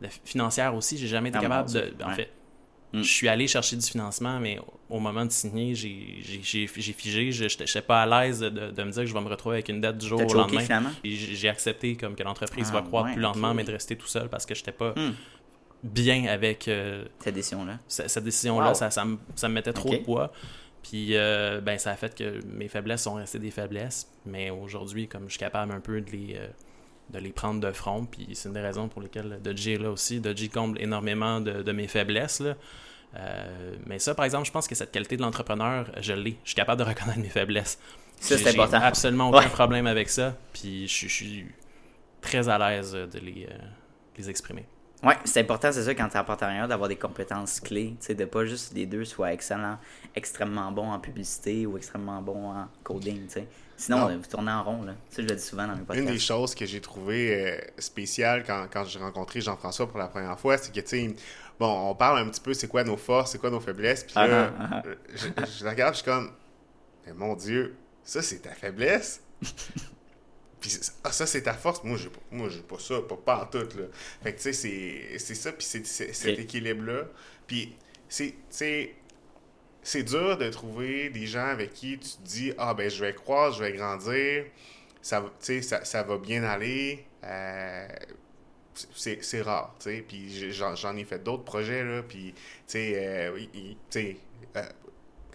de- 0.00 0.08
financière 0.24 0.74
aussi. 0.74 0.96
J'ai 0.96 1.08
jamais 1.08 1.28
été 1.28 1.36
Ah, 1.38 1.42
capable 1.42 1.70
de. 1.70 1.92
En 2.02 2.08
ouais. 2.08 2.14
fait, 2.14 2.30
Mm. 2.92 3.02
je 3.02 3.12
suis 3.12 3.28
allé 3.28 3.46
chercher 3.46 3.76
du 3.76 3.86
financement, 3.86 4.40
mais 4.40 4.58
au- 4.88 4.98
moment 4.98 5.26
de 5.26 5.30
signer, 5.30 5.74
j'ai 5.74 6.66
figé. 6.66 7.32
Je 7.32 7.44
n'étais 7.44 7.82
pas 7.82 8.02
à 8.02 8.06
l'aise 8.24 8.40
de, 8.40 8.48
de 8.48 8.82
me 8.82 8.90
dire 8.90 9.02
que 9.02 9.06
je 9.08 9.12
vais 9.14 9.20
me 9.20 9.28
retrouver 9.28 9.56
avec 9.56 9.68
une 9.68 9.80
dette 9.80 9.98
du 9.98 10.06
jour 10.06 10.20
au 10.24 10.32
lendemain. 10.34 10.90
j'ai 11.04 11.48
accepté 11.48 11.96
comme 11.96 12.14
que 12.16 12.22
l'entreprise 12.22 12.68
Ah, 12.70 12.74
va 12.74 12.82
croître 12.82 13.08
ouais, 13.08 13.12
plus 13.14 13.22
lentement, 13.22 13.52
mais 13.54 13.64
de 13.64 13.72
rester 13.72 13.96
tout 13.96 14.06
seul 14.06 14.28
parce 14.30 14.46
que 14.46 14.54
j'étais 14.54 14.72
pas 14.72 14.94
Hmm. 14.96 15.12
bien 15.84 16.24
avec 16.26 16.66
euh, 16.68 17.04
Cette 17.20 17.34
décision-là. 17.34 17.78
ce- 17.88 18.08
cette 18.08 18.24
décision-là. 18.24 18.68
Wow. 18.68 18.74
Ça, 18.74 18.90
ça, 18.90 19.04
me, 19.04 19.18
ça 19.36 19.48
me 19.48 19.54
mettait 19.54 19.72
trop 19.72 19.90
de 19.90 19.96
poids. 19.98 20.32
Puis 20.82 21.16
euh, 21.16 21.60
ben, 21.60 21.78
ça 21.78 21.90
a 21.90 21.96
fait 21.96 22.14
que 22.14 22.40
mes 22.46 22.68
faiblesses 22.68 23.02
sont 23.02 23.14
restées 23.14 23.38
des 23.38 23.50
faiblesses. 23.50 24.08
Mais 24.24 24.48
aujourd'hui, 24.50 25.08
comme 25.08 25.24
je 25.24 25.30
suis 25.32 25.38
capable 25.38 25.72
un 25.72 25.80
peu 25.80 26.00
de 26.00 26.10
les, 26.10 26.36
euh, 26.36 26.48
de 27.10 27.18
les 27.18 27.32
prendre 27.32 27.60
de 27.60 27.72
front, 27.72 28.04
puis 28.04 28.28
c'est 28.34 28.48
une 28.48 28.54
des 28.54 28.60
raisons 28.60 28.88
pour 28.88 29.00
lesquelles 29.02 29.40
Dodgy 29.42 29.72
est 29.72 29.78
là 29.78 29.90
aussi. 29.90 30.20
Dodgy 30.20 30.48
comble 30.50 30.80
énormément 30.80 31.40
de, 31.40 31.62
de 31.62 31.72
mes 31.72 31.88
faiblesses. 31.88 32.40
Là. 32.40 32.54
Euh, 33.16 33.76
mais 33.86 33.98
ça, 33.98 34.14
par 34.14 34.24
exemple, 34.24 34.46
je 34.46 34.52
pense 34.52 34.68
que 34.68 34.74
cette 34.74 34.92
qualité 34.92 35.16
de 35.16 35.22
l'entrepreneur, 35.22 35.90
je 36.00 36.12
l'ai. 36.12 36.36
Je 36.44 36.50
suis 36.50 36.54
capable 36.56 36.82
de 36.82 36.86
reconnaître 36.88 37.18
mes 37.20 37.28
faiblesses. 37.30 37.78
Ça, 38.20 38.36
c'est 38.36 38.48
important. 38.50 38.78
absolument 38.82 39.28
aucun 39.30 39.38
Ouais. 39.38 39.48
problème 39.48 39.86
avec 39.86 40.08
ça. 40.10 40.36
Puis 40.52 40.86
je, 40.88 40.92
suis- 40.92 41.08
je 41.08 41.14
suis 41.14 41.46
très 42.20 42.48
à 42.48 42.58
l'aise 42.58 42.92
de 42.92 43.18
les, 43.20 43.46
euh, 43.50 43.56
les 44.18 44.28
exprimer. 44.28 44.66
Ouais, 45.04 45.16
c'est 45.24 45.40
important, 45.40 45.70
c'est 45.70 45.84
ça, 45.84 45.94
quand 45.94 46.08
tu 46.08 46.16
es 46.16 46.20
en 46.20 46.24
partenariat, 46.24 46.66
d'avoir 46.66 46.88
des 46.88 46.96
compétences 46.96 47.60
clés. 47.60 47.94
Tu 48.00 48.06
sais, 48.06 48.14
de 48.16 48.24
pas 48.24 48.44
juste 48.44 48.74
les 48.74 48.84
deux 48.84 49.04
soient 49.04 49.32
excellents, 49.32 49.78
extrêmement 50.16 50.72
bons 50.72 50.90
en 50.90 50.98
publicité 50.98 51.64
ou 51.66 51.76
extrêmement 51.76 52.20
bons 52.20 52.50
en 52.50 52.66
coding, 52.82 53.26
tu 53.28 53.34
sais. 53.34 53.48
Sinon, 53.80 54.08
Non. 54.08 54.16
vous 54.18 54.26
tournez 54.26 54.50
en 54.50 54.62
rond, 54.64 54.82
là. 54.82 54.94
Ça, 55.08 55.22
je 55.22 55.28
le 55.28 55.34
dis 55.36 55.42
souvent 55.42 55.66
dans 55.66 55.72
mes 55.74 55.78
Une 55.80 55.86
podcasts. 55.86 56.08
des 56.12 56.18
choses 56.18 56.54
que 56.54 56.66
j'ai 56.66 56.80
trouvé 56.80 57.34
euh, 57.52 57.58
spéciale 57.78 58.42
quand, 58.44 58.66
quand 58.72 58.84
j'ai 58.84 58.98
rencontré 58.98 59.40
Jean-François 59.40 59.88
pour 59.88 59.98
la 59.98 60.08
première 60.08 60.38
fois, 60.38 60.58
c'est 60.58 60.72
que, 60.74 60.80
tu 60.80 60.86
sais, 60.88 61.14
bon, 61.60 61.88
on 61.90 61.94
parle 61.94 62.18
un 62.18 62.28
petit 62.28 62.40
peu 62.40 62.52
c'est 62.54 62.66
quoi 62.68 62.82
nos 62.84 62.96
forces, 62.96 63.30
c'est 63.32 63.38
quoi 63.38 63.50
nos 63.50 63.60
faiblesses, 63.60 64.02
puis 64.04 64.14
là, 64.16 64.52
Ah, 64.58 64.68
ah, 64.72 64.82
euh, 64.84 64.94
je, 65.14 65.28
je 65.58 65.64
la 65.64 65.70
regarde, 65.70 65.94
je 65.94 66.00
suis 66.00 66.04
comme, 66.04 66.32
mais 67.06 67.12
mon 67.12 67.34
Dieu, 67.36 67.76
ça 68.02 68.20
c'est 68.20 68.40
ta 68.40 68.50
faiblesse? 68.52 69.22
Puis 70.60 70.76
ah, 71.04 71.12
ça 71.12 71.24
c'est 71.24 71.42
ta 71.42 71.54
force? 71.54 71.84
Moi, 71.84 71.96
j'ai 71.96 72.08
pas, 72.08 72.18
moi, 72.32 72.48
j'ai 72.48 72.62
pas 72.62 72.80
ça, 72.80 72.96
pas, 73.08 73.16
pas 73.16 73.42
en 73.42 73.46
tout, 73.46 73.58
là. 73.78 73.84
Fait 74.24 74.32
que, 74.32 74.38
tu 74.38 74.42
sais, 74.42 74.52
c'est- 74.52 75.18
c'est 75.18 75.36
ça, 75.36 75.52
puis 75.52 75.64
c'est 75.64 75.86
c'est- 75.86 76.12
cet 76.12 76.36
équilibre-là. 76.36 77.04
Puis, 77.46 77.76
c'est, 78.08 78.30
tu 78.30 78.34
sais, 78.50 78.94
c'est 79.88 80.02
dur 80.02 80.36
de 80.36 80.50
trouver 80.50 81.08
des 81.08 81.26
gens 81.26 81.46
avec 81.46 81.72
qui 81.72 81.98
tu 81.98 82.10
te 82.10 82.22
dis 82.22 82.52
ah 82.58 82.74
ben 82.74 82.90
je 82.90 83.02
vais 83.02 83.14
croire, 83.14 83.52
je 83.52 83.62
vais 83.62 83.72
grandir, 83.72 84.44
ça, 85.00 85.24
ça, 85.40 85.84
ça 85.84 86.02
va 86.02 86.18
bien 86.18 86.44
aller. 86.44 87.04
Euh, 87.24 87.88
c'est 88.94 89.42
rare, 89.42 89.74
tu 89.80 89.90
sais. 89.90 90.04
Puis 90.06 90.52
j'en 90.52 90.96
ai 90.96 91.04
fait 91.04 91.22
d'autres 91.22 91.42
projets, 91.42 91.82
là. 91.84 92.02
Puis, 92.02 92.32
tu 92.34 92.38
sais, 92.66 92.92
euh, 92.96 93.38
tu 93.54 93.76
sais, 93.90 94.16
euh, 94.56 94.62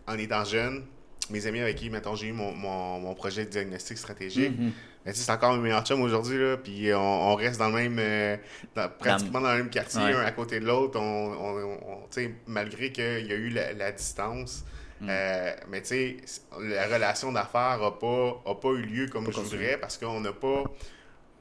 en 0.07 0.17
étant 0.17 0.45
jeune, 0.45 0.85
mes 1.29 1.45
amis 1.47 1.59
avec 1.59 1.75
qui, 1.75 1.89
mettons, 1.89 2.15
j'ai 2.15 2.27
eu 2.27 2.31
mon, 2.31 2.53
mon, 2.53 3.13
projet 3.15 3.45
de 3.45 3.49
diagnostic 3.49 3.97
stratégique, 3.97 4.57
Mhm. 4.57 4.67
ben, 4.67 4.71
tu 5.11 5.17
sais, 5.19 5.25
c'est 5.25 5.31
encore 5.31 5.53
mes 5.55 5.61
meilleurs 5.63 5.83
chums 5.85 6.01
aujourd'hui, 6.01 6.37
là. 6.37 6.57
Puis 6.57 6.93
on, 6.93 7.31
on 7.31 7.35
reste 7.35 7.59
dans 7.59 7.67
le 7.67 7.73
même, 7.73 7.97
euh, 7.99 8.37
dans- 8.75 8.89
pratiquement 8.89 9.41
dans 9.41 9.51
le 9.51 9.57
même 9.59 9.69
quartier, 9.69 10.01
Ouais. 10.01 10.13
un 10.13 10.19
à 10.25 10.31
côté 10.31 10.59
de 10.59 10.65
l'autre. 10.65 10.99
On, 10.99 11.33
on, 11.33 11.73
on- 11.73 12.07
tu 12.09 12.23
sais, 12.23 12.35
malgré 12.47 12.91
qu'il 12.91 13.25
y 13.27 13.31
a 13.31 13.35
eu 13.35 13.49
la, 13.49 13.73
la 13.73 13.91
distance. 13.91 14.63
Mm. 15.01 15.07
euh, 15.09 15.55
mais 15.69 15.81
tu 15.81 15.87
sais, 15.87 16.17
la 16.61 16.85
relation 16.87 17.31
d'affaires 17.33 17.79
n'a 17.81 17.91
pas, 17.91 18.41
a 18.45 18.55
pas 18.55 18.69
eu 18.69 18.83
lieu 18.83 19.07
comme 19.07 19.25
Pas 19.25 19.31
je 19.31 19.39
voudrais 19.41 19.77
parce 19.77 19.97
qu'on 19.97 20.21
n'a 20.21 20.31
pas, 20.31 20.63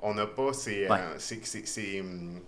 on 0.00 0.14
n'a 0.14 0.26
pas 0.26 0.52
ces, 0.52 0.88
Ouais. 0.88 0.96
euh, 0.98 1.14
ces, 1.18 1.40
ces, 1.44 1.64
ces, 1.66 2.00
hum, 2.00 2.40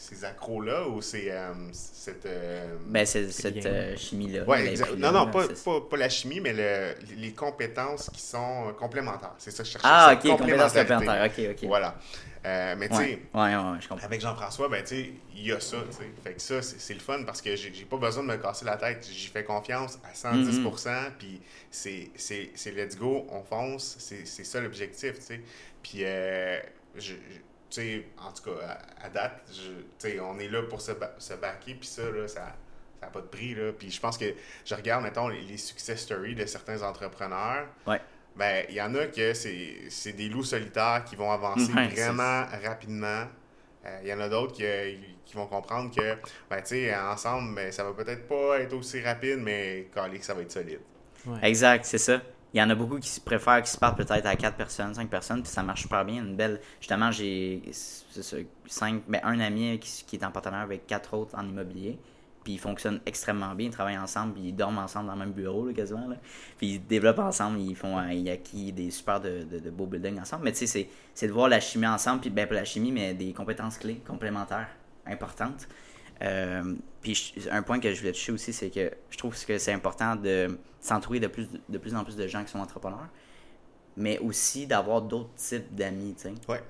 ces 0.00 0.24
accros-là 0.24 0.88
ou 0.88 1.00
ces, 1.02 1.30
euh, 1.30 1.52
cette... 1.72 2.26
euh, 2.26 2.76
Ben, 2.86 3.04
c'est 3.06 3.30
C'est 3.30 3.52
cette 3.54 3.66
euh, 3.66 3.96
chimie-là. 3.96 4.44
Ouais, 4.44 4.66
exact. 4.68 4.94
Non, 4.96 5.12
non, 5.12 5.30
pas, 5.30 5.46
c'est- 5.48 5.64
pas, 5.64 5.80
pas 5.80 5.96
la 5.96 6.08
chimie, 6.08 6.40
mais 6.40 6.52
le, 6.52 6.94
les 7.16 7.32
compétences 7.32 8.10
qui 8.12 8.20
sont 8.20 8.72
complémentaires. 8.78 9.34
C'est 9.38 9.50
ça 9.50 9.62
que 9.62 9.66
je 9.68 9.72
cherchais. 9.72 9.88
Ah, 9.90 10.14
ok, 10.14 10.36
compétences 10.38 10.72
complémentaires. 10.72 11.26
Ok, 11.30 11.44
ok. 11.50 11.64
Voilà. 11.68 11.94
Euh, 12.44 12.74
mais 12.76 12.88
tu 12.88 12.96
Ouais, 12.96 13.04
sais, 13.04 13.10
ouais, 13.34 13.40
ouais, 13.40 13.54
ouais, 13.72 13.78
je 13.80 13.88
comprends. 13.88 14.04
avec 14.04 14.20
Jean-François, 14.20 14.68
ben, 14.68 14.82
tu 14.82 14.88
sais, 14.96 15.10
il 15.36 15.46
y 15.46 15.52
a 15.52 15.60
ça, 15.60 15.76
tu 15.88 15.96
sais. 15.96 16.10
Fait 16.24 16.32
que 16.34 16.40
ça, 16.42 16.60
c'est 16.60 16.80
c'est 16.80 16.94
le 16.94 16.98
fun 16.98 17.22
parce 17.24 17.40
que 17.40 17.54
j'ai 17.54 17.72
j'ai 17.72 17.84
pas 17.84 17.98
besoin 17.98 18.24
de 18.24 18.28
me 18.30 18.36
casser 18.36 18.64
la 18.64 18.76
tête. 18.76 19.06
J'y 19.08 19.28
fais 19.28 19.44
confiance 19.44 20.00
à 20.02 20.12
110%, 20.12 20.88
Mm-hmm. 20.88 21.10
puis 21.20 21.40
c'est 21.70 22.10
c'est- 22.16 22.50
c'est 22.56 22.72
let's 22.72 22.96
go, 22.98 23.26
on 23.30 23.44
fonce. 23.44 23.94
C'est 24.00 24.26
c'est 24.26 24.42
ça 24.42 24.60
l'objectif, 24.60 25.14
tu 25.20 25.22
sais. 25.24 25.40
Puis, 25.84 25.98
euh, 26.04 26.58
je- 26.96 27.00
je- 27.12 27.14
tu 27.14 27.42
sais, 27.74 28.04
en 28.18 28.32
tout 28.32 28.50
cas, 28.50 28.78
à, 29.00 29.06
à 29.06 29.08
date, 29.08 29.42
je- 29.52 29.70
tu 29.98 30.16
sais, 30.16 30.20
on 30.20 30.38
est 30.38 30.48
là 30.48 30.62
pour 30.64 30.80
se, 30.80 30.92
ba- 30.92 31.14
se 31.18 31.34
backer, 31.34 31.74
puis 31.74 31.88
ça, 31.88 32.02
là, 32.10 32.26
ça 32.28 32.54
n'a 33.00 33.08
pas 33.08 33.20
de 33.20 33.26
prix, 33.26 33.54
là. 33.54 33.72
Puis 33.72 33.90
je 33.90 34.00
pense 34.00 34.16
que 34.18 34.26
je 34.64 34.74
regarde, 34.74 35.02
mettons, 35.02 35.28
les, 35.28 35.40
les 35.42 35.56
success 35.56 36.00
stories 36.00 36.34
de 36.34 36.46
certains 36.46 36.82
entrepreneurs. 36.82 37.66
Ouais. 37.86 38.00
Ben, 38.36 38.64
il 38.70 38.74
y 38.76 38.80
en 38.82 38.94
a 38.94 39.06
que 39.06 39.34
c'est 39.34 39.74
c'est 39.90 40.12
des 40.14 40.28
loups 40.28 40.44
solitaires 40.44 41.04
qui 41.04 41.16
vont 41.16 41.30
avancer 41.30 41.72
Ouais, 41.72 41.88
vraiment 41.88 42.44
rapidement. 42.64 43.24
Euh, 43.84 43.98
Il 44.02 44.08
y 44.08 44.12
en 44.14 44.20
a 44.20 44.28
d'autres 44.28 44.52
qui, 44.54 44.64
qui 45.26 45.34
vont 45.36 45.46
comprendre 45.46 45.94
que, 45.94 46.14
ben, 46.48 46.60
tu 46.62 46.68
sais, 46.68 46.96
ensemble, 46.96 47.54
ben, 47.56 47.70
ça 47.72 47.84
va 47.84 47.92
peut-être 47.92 48.26
pas 48.28 48.60
être 48.60 48.72
aussi 48.74 49.00
rapide, 49.02 49.38
mais 49.40 49.88
calé 49.94 50.18
que 50.18 50.24
ça 50.24 50.34
va 50.34 50.42
être 50.42 50.52
solide. 50.52 50.80
Ouais. 51.26 51.38
Exact, 51.42 51.84
c'est 51.84 51.98
ça. 51.98 52.22
Il 52.54 52.58
y 52.60 52.62
en 52.62 52.68
a 52.70 52.74
beaucoup 52.74 52.98
qui 52.98 53.20
préfèrent, 53.20 53.62
qui 53.62 53.70
se 53.70 53.78
parlent 53.78 53.94
peut-être 53.96 54.26
à 54.26 54.36
4 54.36 54.56
personnes, 54.56 54.94
5 54.94 55.08
personnes, 55.08 55.42
puis 55.42 55.50
ça 55.50 55.62
marche 55.62 55.82
super 55.82 56.04
bien. 56.04 56.22
Une 56.22 56.36
belle. 56.36 56.60
Justement, 56.80 57.10
j'ai 57.10 57.62
cinq, 58.66 59.02
ben, 59.08 59.20
un 59.24 59.40
ami 59.40 59.78
qui, 59.78 60.04
qui 60.06 60.16
est 60.16 60.24
en 60.24 60.30
partenariat 60.30 60.64
avec 60.64 60.86
quatre 60.86 61.14
autres 61.14 61.34
en 61.36 61.46
immobilier. 61.48 61.98
Puis 62.44 62.54
ils 62.54 62.58
fonctionnent 62.58 63.00
extrêmement 63.06 63.54
bien, 63.54 63.68
ils 63.68 63.72
travaillent 63.72 63.96
ensemble, 63.98 64.34
puis 64.34 64.42
ils 64.48 64.52
dorment 64.52 64.78
ensemble 64.78 65.06
dans 65.06 65.12
le 65.12 65.20
même 65.20 65.32
bureau, 65.32 65.64
là, 65.66 65.72
quasiment. 65.72 66.08
Là. 66.08 66.16
Puis 66.58 66.66
ils 66.74 66.86
développent 66.86 67.20
ensemble, 67.20 67.60
ils 67.60 67.76
font 67.76 67.96
euh, 67.98 68.32
acquis 68.32 68.72
des 68.72 68.90
super 68.90 69.20
de, 69.20 69.44
de, 69.44 69.60
de 69.60 69.70
beaux 69.70 69.86
buildings 69.86 70.18
ensemble. 70.20 70.44
Mais 70.44 70.52
tu 70.52 70.58
sais, 70.58 70.66
c'est- 70.66 70.88
c'est 71.14 71.28
de 71.28 71.32
voir 71.32 71.48
la 71.48 71.60
chimie 71.60 71.86
ensemble, 71.86 72.20
puis 72.20 72.30
ben 72.30 72.48
pas 72.48 72.54
la 72.56 72.64
chimie, 72.64 72.90
mais 72.90 73.14
des 73.14 73.32
compétences 73.32 73.78
clés 73.78 74.02
complémentaires 74.06 74.68
importantes. 75.06 75.68
Euh, 76.22 76.74
puis 77.02 77.34
un 77.50 77.62
point 77.62 77.80
que 77.80 77.92
je 77.92 77.98
voulais 77.98 78.12
toucher 78.12 78.32
aussi, 78.32 78.52
c'est 78.52 78.70
que 78.70 78.90
je 79.10 79.18
trouve 79.18 79.36
que 79.44 79.58
c'est 79.58 79.72
important 79.72 80.16
de 80.16 80.58
s'entourer 80.80 81.20
de 81.20 81.26
plus, 81.26 81.48
de 81.68 81.78
plus 81.78 81.94
en 81.94 82.04
plus 82.04 82.16
de 82.16 82.26
gens 82.26 82.44
qui 82.44 82.50
sont 82.50 82.60
entrepreneurs, 82.60 83.08
mais 83.96 84.18
aussi 84.20 84.66
d'avoir 84.66 85.02
d'autres 85.02 85.34
types 85.34 85.74
d'amis, 85.74 86.14
tu 86.14 86.22
sais. 86.22 86.34
Ouais. 86.48 86.62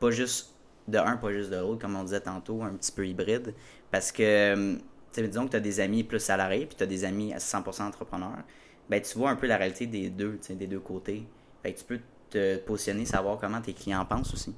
Pas 0.00 0.10
juste 0.10 0.54
de 0.88 0.98
un, 0.98 1.16
pas 1.16 1.32
juste 1.32 1.50
de 1.50 1.56
l'autre, 1.56 1.80
comme 1.80 1.96
on 1.96 2.04
disait 2.04 2.20
tantôt, 2.20 2.62
un 2.62 2.74
petit 2.74 2.92
peu 2.92 3.06
hybride. 3.06 3.54
Parce 3.90 4.12
que, 4.12 4.52
hum, 4.54 4.78
tu 5.12 5.20
sais, 5.20 5.28
disons 5.28 5.46
que 5.46 5.52
tu 5.52 5.56
as 5.56 5.60
des 5.60 5.80
amis 5.80 6.04
plus 6.04 6.20
salariés, 6.20 6.66
puis 6.66 6.76
tu 6.76 6.82
as 6.82 6.86
des 6.86 7.04
amis 7.04 7.32
à 7.32 7.38
100% 7.38 7.82
entrepreneurs, 7.82 8.42
ben 8.90 9.00
tu 9.00 9.16
vois 9.16 9.30
un 9.30 9.36
peu 9.36 9.46
la 9.46 9.56
réalité 9.56 9.86
des 9.86 10.10
deux, 10.10 10.38
tu 10.40 10.48
sais, 10.48 10.54
des 10.54 10.66
deux 10.66 10.80
côtés. 10.80 11.26
Fait 11.62 11.72
que 11.72 11.78
tu 11.78 11.84
peux 11.84 12.00
te 12.30 12.56
positionner, 12.58 13.04
savoir 13.04 13.38
comment 13.38 13.60
tes 13.60 13.72
clients 13.72 14.04
pensent 14.04 14.34
aussi. 14.34 14.54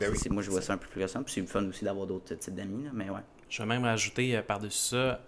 Ben 0.00 0.10
oui. 0.12 0.18
Moi, 0.30 0.42
je 0.42 0.50
vois 0.50 0.62
ça 0.62 0.72
un 0.72 0.76
peu 0.76 0.88
plus 0.88 1.00
récent, 1.00 1.22
puis 1.22 1.32
c'est 1.32 1.46
fun 1.46 1.64
aussi 1.66 1.84
d'avoir 1.84 2.06
d'autres 2.06 2.34
types 2.34 2.54
d'amis, 2.54 2.84
là, 2.84 2.90
mais 2.92 3.10
ouais. 3.10 3.20
Je 3.48 3.62
vais 3.62 3.66
même 3.68 3.84
rajouter 3.84 4.36
euh, 4.36 4.42
par-dessus 4.42 4.90
ça, 4.90 4.96
euh, 4.96 5.18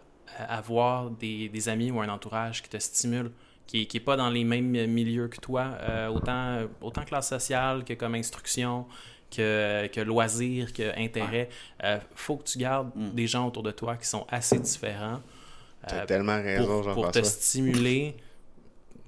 avoir 0.49 1.11
des, 1.11 1.49
des 1.49 1.69
amis 1.69 1.91
ou 1.91 2.01
un 2.01 2.09
entourage 2.09 2.63
qui 2.63 2.69
te 2.69 2.79
stimule, 2.79 3.31
qui 3.67 3.81
n'est 3.81 3.87
qui 3.87 4.01
pas 4.01 4.17
dans 4.17 4.31
les 4.31 4.45
mêmes 4.45 4.87
milieux 4.87 5.29
que 5.29 5.39
toi, 5.41 5.77
euh, 5.81 6.09
autant, 6.09 6.67
autant 6.81 7.05
classe 7.05 7.29
sociale 7.29 7.85
que 7.85 7.95
comme 7.95 8.15
instruction, 8.15 8.87
que, 9.31 9.87
que 9.89 10.01
loisirs, 10.01 10.73
que 10.73 10.97
intérêt. 10.99 11.49
Euh, 11.83 11.99
faut 12.15 12.37
que 12.37 12.45
tu 12.45 12.59
gardes 12.59 12.91
Mm. 12.95 13.11
des 13.11 13.27
gens 13.27 13.47
autour 13.49 13.63
de 13.63 13.71
toi 13.73 13.97
qui 13.97 14.07
sont 14.07 14.27
assez 14.31 14.59
différents. 14.59 15.21
T'as 15.87 16.03
euh, 16.03 16.07
tellement 16.07 16.41
raison, 16.43 16.83
pour, 16.83 16.95
pour 16.95 17.11
te 17.11 17.23
stimuler. 17.23 18.17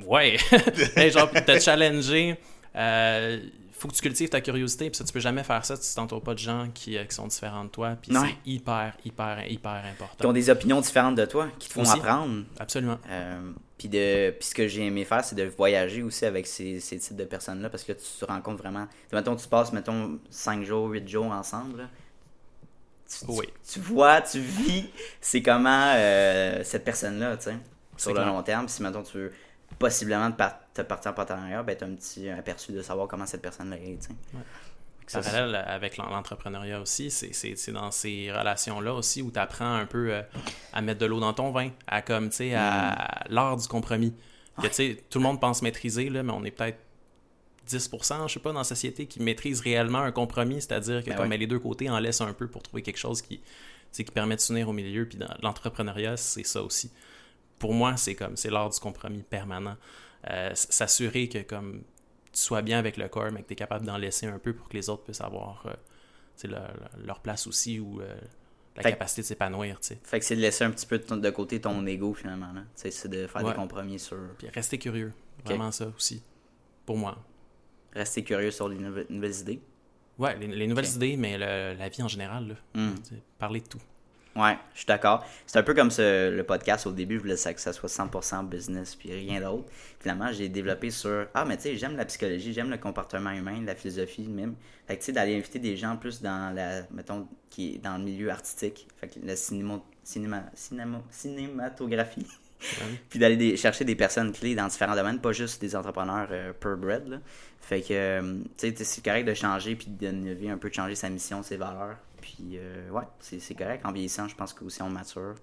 Ouais, 0.04 0.36
Mais 0.96 1.10
genre 1.10 1.28
pour 1.30 1.44
te 1.44 1.58
challenger. 1.58 2.38
Euh, 2.78 3.40
faut 3.72 3.86
que 3.88 3.94
tu 3.94 4.00
cultives 4.02 4.28
ta 4.28 4.40
curiosité, 4.40 4.90
puis 4.90 4.96
ça, 4.98 5.04
tu 5.04 5.12
peux 5.12 5.20
jamais 5.20 5.44
faire 5.44 5.64
ça 5.64 5.76
si 5.76 5.88
tu 5.90 5.94
t'entoures 5.94 6.22
pas 6.22 6.34
de 6.34 6.38
gens 6.40 6.68
qui, 6.74 6.96
euh, 6.98 7.04
qui 7.04 7.14
sont 7.14 7.26
différents 7.28 7.64
de 7.64 7.68
toi, 7.70 7.96
puis 8.00 8.12
c'est 8.12 8.36
hyper, 8.50 8.96
hyper, 9.04 9.44
hyper 9.48 9.82
Qui 9.82 9.88
important. 9.90 10.28
ont 10.28 10.32
des 10.32 10.50
opinions 10.50 10.80
différentes 10.80 11.14
de 11.14 11.24
toi, 11.24 11.48
qui 11.60 11.68
te 11.68 11.74
font 11.74 11.82
Aussi. 11.82 11.92
apprendre. 11.92 12.44
Absolument. 12.58 12.98
Euh, 13.08 13.52
puis, 13.76 13.88
de, 13.88 14.30
puis 14.30 14.48
ce 14.48 14.54
que 14.54 14.66
j'ai 14.66 14.84
aimé 14.86 15.04
faire, 15.04 15.24
c'est 15.24 15.36
de 15.36 15.44
voyager 15.44 16.02
aussi 16.02 16.24
avec 16.24 16.46
ces, 16.48 16.80
ces 16.80 16.98
types 16.98 17.14
de 17.16 17.24
personnes-là 17.24 17.70
parce 17.70 17.84
que 17.84 17.92
tu 17.92 18.02
te 18.18 18.24
rends 18.24 18.40
compte 18.40 18.58
vraiment. 18.58 18.88
Mettons, 19.12 19.36
tu 19.36 19.46
passes, 19.46 19.72
mettons, 19.72 20.18
5 20.30 20.64
jours, 20.64 20.88
8 20.88 21.08
jours 21.08 21.26
ensemble. 21.30 21.78
là. 21.82 21.88
Tu, 23.08 23.24
tu- 23.24 23.30
Oui. 23.32 23.46
tu 23.72 23.78
vois, 23.80 24.20
tu 24.22 24.40
vis, 24.40 24.86
c'est 25.20 25.40
comment 25.40 25.92
euh, 25.94 26.62
cette 26.64 26.84
personne-là, 26.84 27.36
tu 27.36 27.44
sais, 27.44 27.56
sur 27.96 28.12
le 28.12 28.24
long 28.24 28.42
terme. 28.42 28.68
Si, 28.68 28.82
mettons, 28.82 29.02
tu 29.04 29.16
veux 29.18 29.32
possiblement 29.78 30.30
par- 30.32 30.58
te 30.74 30.82
partir 30.82 31.10
en 31.10 31.14
partenariat, 31.14 31.62
ben, 31.62 31.76
tu 31.76 31.84
as 31.84 31.86
un 31.86 31.94
petit 31.94 32.28
aperçu 32.30 32.72
de 32.72 32.82
savoir 32.82 33.08
comment 33.08 33.26
cette 33.26 33.42
personne-là 33.42 33.76
est. 33.76 34.08
Ouais. 34.08 34.40
Que 35.06 35.12
ça, 35.12 35.22
c'est- 35.22 35.30
Parallèle 35.30 35.54
avec 35.66 35.96
l'en- 35.96 36.08
l'entrepreneuriat 36.10 36.80
aussi, 36.80 37.10
c'est- 37.10 37.70
dans 37.72 37.90
ces 37.90 38.30
relations-là 38.30 38.92
aussi 38.94 39.22
où 39.22 39.30
tu 39.30 39.38
apprends 39.38 39.74
un 39.74 39.86
peu 39.86 40.12
euh, 40.12 40.22
à 40.72 40.82
mettre 40.82 41.00
de 41.00 41.06
l'eau 41.06 41.18
dans 41.20 41.32
ton 41.32 41.50
vin, 41.50 41.70
à 41.86 42.02
comme, 42.02 42.28
tu 42.30 42.36
sais, 42.36 42.54
à, 42.54 42.88
à 42.90 43.28
l'art 43.28 43.56
du 43.56 43.66
compromis. 43.68 44.14
Que, 44.60 44.66
tu 44.66 44.74
sais, 44.74 45.04
tout 45.08 45.18
le 45.18 45.22
monde 45.24 45.40
pense 45.40 45.62
maîtriser, 45.62 46.10
là, 46.10 46.22
mais 46.22 46.32
on 46.32 46.44
est 46.44 46.50
peut-être 46.50 46.78
10%, 47.66 48.26
je 48.28 48.34
sais 48.34 48.40
pas, 48.40 48.52
dans 48.52 48.58
la 48.60 48.64
société 48.64 49.06
qui 49.06 49.22
maîtrise 49.22 49.60
réellement 49.60 49.98
un 50.00 50.10
compromis, 50.12 50.60
c'est-à-dire 50.62 51.02
que 51.04 51.10
Ben 51.10 51.16
comme 51.16 51.28
ouais. 51.30 51.36
les 51.38 51.46
deux 51.46 51.58
côtés 51.58 51.88
en 51.90 51.98
laissent 51.98 52.20
un 52.22 52.32
peu 52.32 52.48
pour 52.48 52.62
trouver 52.62 52.82
quelque 52.82 52.96
chose 52.98 53.22
qui, 53.22 53.40
qui 53.92 54.04
permet 54.04 54.36
de 54.36 54.40
s'unir 54.40 54.68
au 54.68 54.72
milieu. 54.72 55.06
Puis 55.06 55.18
dans 55.18 55.32
l'entrepreneuriat, 55.42 56.16
c'est 56.16 56.44
ça 56.46 56.62
aussi. 56.62 56.90
Pour 57.58 57.74
moi, 57.74 57.96
c'est 57.96 58.14
comme, 58.14 58.36
c'est 58.36 58.50
l'art 58.50 58.70
du 58.70 58.78
compromis 58.80 59.22
permanent. 59.22 59.76
Euh, 60.30 60.50
S'assurer 60.54 61.28
que 61.28 61.38
comme 61.42 61.82
tu 62.32 62.40
sois 62.40 62.62
bien 62.62 62.78
avec 62.78 62.96
le 62.96 63.08
corps, 63.08 63.30
mais 63.32 63.42
que 63.42 63.48
tu 63.48 63.52
es 63.54 63.56
capable 63.56 63.86
d'en 63.86 63.96
laisser 63.96 64.26
un 64.26 64.38
peu 64.38 64.52
pour 64.52 64.68
que 64.68 64.76
les 64.76 64.88
autres 64.90 65.04
puissent 65.04 65.20
avoir 65.20 65.64
euh, 65.66 66.48
leur, 66.48 66.72
leur 67.04 67.20
place 67.20 67.46
aussi 67.46 67.80
ou 67.80 68.00
euh, 68.00 68.14
la 68.76 68.82
Fait 68.82 68.90
capacité 68.90 69.22
de 69.22 69.26
s'épanouir. 69.26 69.78
Fait 70.04 70.18
que 70.20 70.24
c'est 70.24 70.36
de 70.36 70.40
laisser 70.40 70.62
un 70.64 70.70
petit 70.70 70.86
peu 70.86 70.98
de, 70.98 71.04
ton- 71.04 71.16
de 71.16 71.30
côté 71.30 71.60
ton 71.60 71.84
ego 71.86 72.14
finalement. 72.14 72.52
C'est 72.74 73.08
de 73.08 73.26
faire 73.26 73.42
Ouais. 73.42 73.50
des 73.50 73.56
compromis 73.56 73.98
sur. 73.98 74.16
Puis 74.38 74.48
rester 74.50 74.78
curieux. 74.78 75.12
Vraiment 75.44 75.72
ça 75.72 75.88
aussi. 75.96 76.22
Pour 76.86 76.96
moi. 76.96 77.16
Rester 77.94 78.22
curieux 78.22 78.50
sur 78.50 78.68
les 78.68 78.76
nouvelles, 78.78 79.34
idées. 79.40 79.60
Ouais, 80.18 80.36
les, 80.36 80.46
les 80.48 80.66
nouvelles 80.66 80.94
idées, 80.94 81.16
mais 81.16 81.38
le- 81.38 81.76
la 81.78 81.88
vie 81.88 82.02
en 82.02 82.08
général. 82.08 82.48
Là. 82.48 82.54
Hmm. 82.74 82.94
Parler 83.38 83.60
de 83.60 83.66
tout. 83.68 83.80
Ouais, 84.38 84.56
je 84.72 84.78
suis 84.78 84.86
d'accord. 84.86 85.24
C'est 85.46 85.58
un 85.58 85.62
peu 85.64 85.74
comme 85.74 85.90
ce, 85.90 86.30
le 86.30 86.44
podcast 86.44 86.86
au 86.86 86.92
début, 86.92 87.16
je 87.16 87.22
voulais 87.22 87.36
ça- 87.36 87.52
que 87.52 87.60
ça 87.60 87.72
soit 87.72 87.88
100% 87.88 88.44
business 88.44 88.94
puis 88.94 89.12
rien 89.12 89.40
d'autre. 89.40 89.64
Finalement, 89.98 90.30
j'ai 90.32 90.48
développé 90.48 90.90
sur 90.90 91.26
ah 91.34 91.44
mais 91.44 91.56
tu 91.56 91.64
sais, 91.64 91.76
j'aime 91.76 91.96
la 91.96 92.04
psychologie, 92.04 92.52
j'aime 92.52 92.70
le 92.70 92.76
comportement 92.78 93.30
humain, 93.32 93.60
la 93.66 93.74
philosophie 93.74 94.28
même. 94.28 94.54
Fait 94.86 94.94
que 94.94 95.00
tu 95.00 95.06
sais 95.06 95.12
d'aller 95.12 95.36
inviter 95.36 95.58
des 95.58 95.76
gens 95.76 95.96
plus 95.96 96.22
dans 96.22 96.54
la 96.54 96.82
mettons 96.92 97.26
qui 97.50 97.74
est 97.74 97.78
dans 97.78 97.98
le 97.98 98.04
milieu 98.04 98.30
artistique, 98.30 98.86
fait 99.00 99.08
que 99.08 99.18
la 99.24 99.34
cinéma, 99.34 99.80
cinéma, 100.04 100.44
cinéma- 100.54 101.02
cinématographie. 101.10 102.26
puis 103.08 103.18
d'aller 103.18 103.36
des- 103.36 103.56
chercher 103.56 103.84
des 103.84 103.94
personnes 103.94 104.32
clés 104.32 104.54
dans 104.54 104.66
différents 104.68 104.94
domaines, 104.96 105.20
pas 105.20 105.32
juste 105.32 105.60
des 105.60 105.74
entrepreneurs 105.74 106.28
euh, 106.30 106.52
purebred 106.52 107.08
là. 107.08 107.16
Fait 107.60 107.82
que 107.82 107.88
euh, 107.92 108.34
tu 108.56 108.68
sais 108.68 108.84
c'est 108.84 109.04
correct 109.04 109.24
de 109.26 109.34
changer 109.34 109.74
puis 109.76 109.86
d'innover 109.88 110.50
un 110.50 110.58
peu 110.58 110.68
de 110.68 110.74
changer 110.74 110.94
sa 110.94 111.08
mission, 111.10 111.42
ses 111.42 111.56
valeurs. 111.56 111.96
Puis 112.36 112.56
euh, 112.58 112.90
ouais, 112.90 113.04
c'est 113.20 113.54
correct 113.54 113.84
en 113.86 113.92
vieillissant, 113.92 114.28
je 114.28 114.34
pense 114.34 114.52
que 114.52 114.64
aussi 114.64 114.82
on 114.82 114.90
mature. 114.90 115.34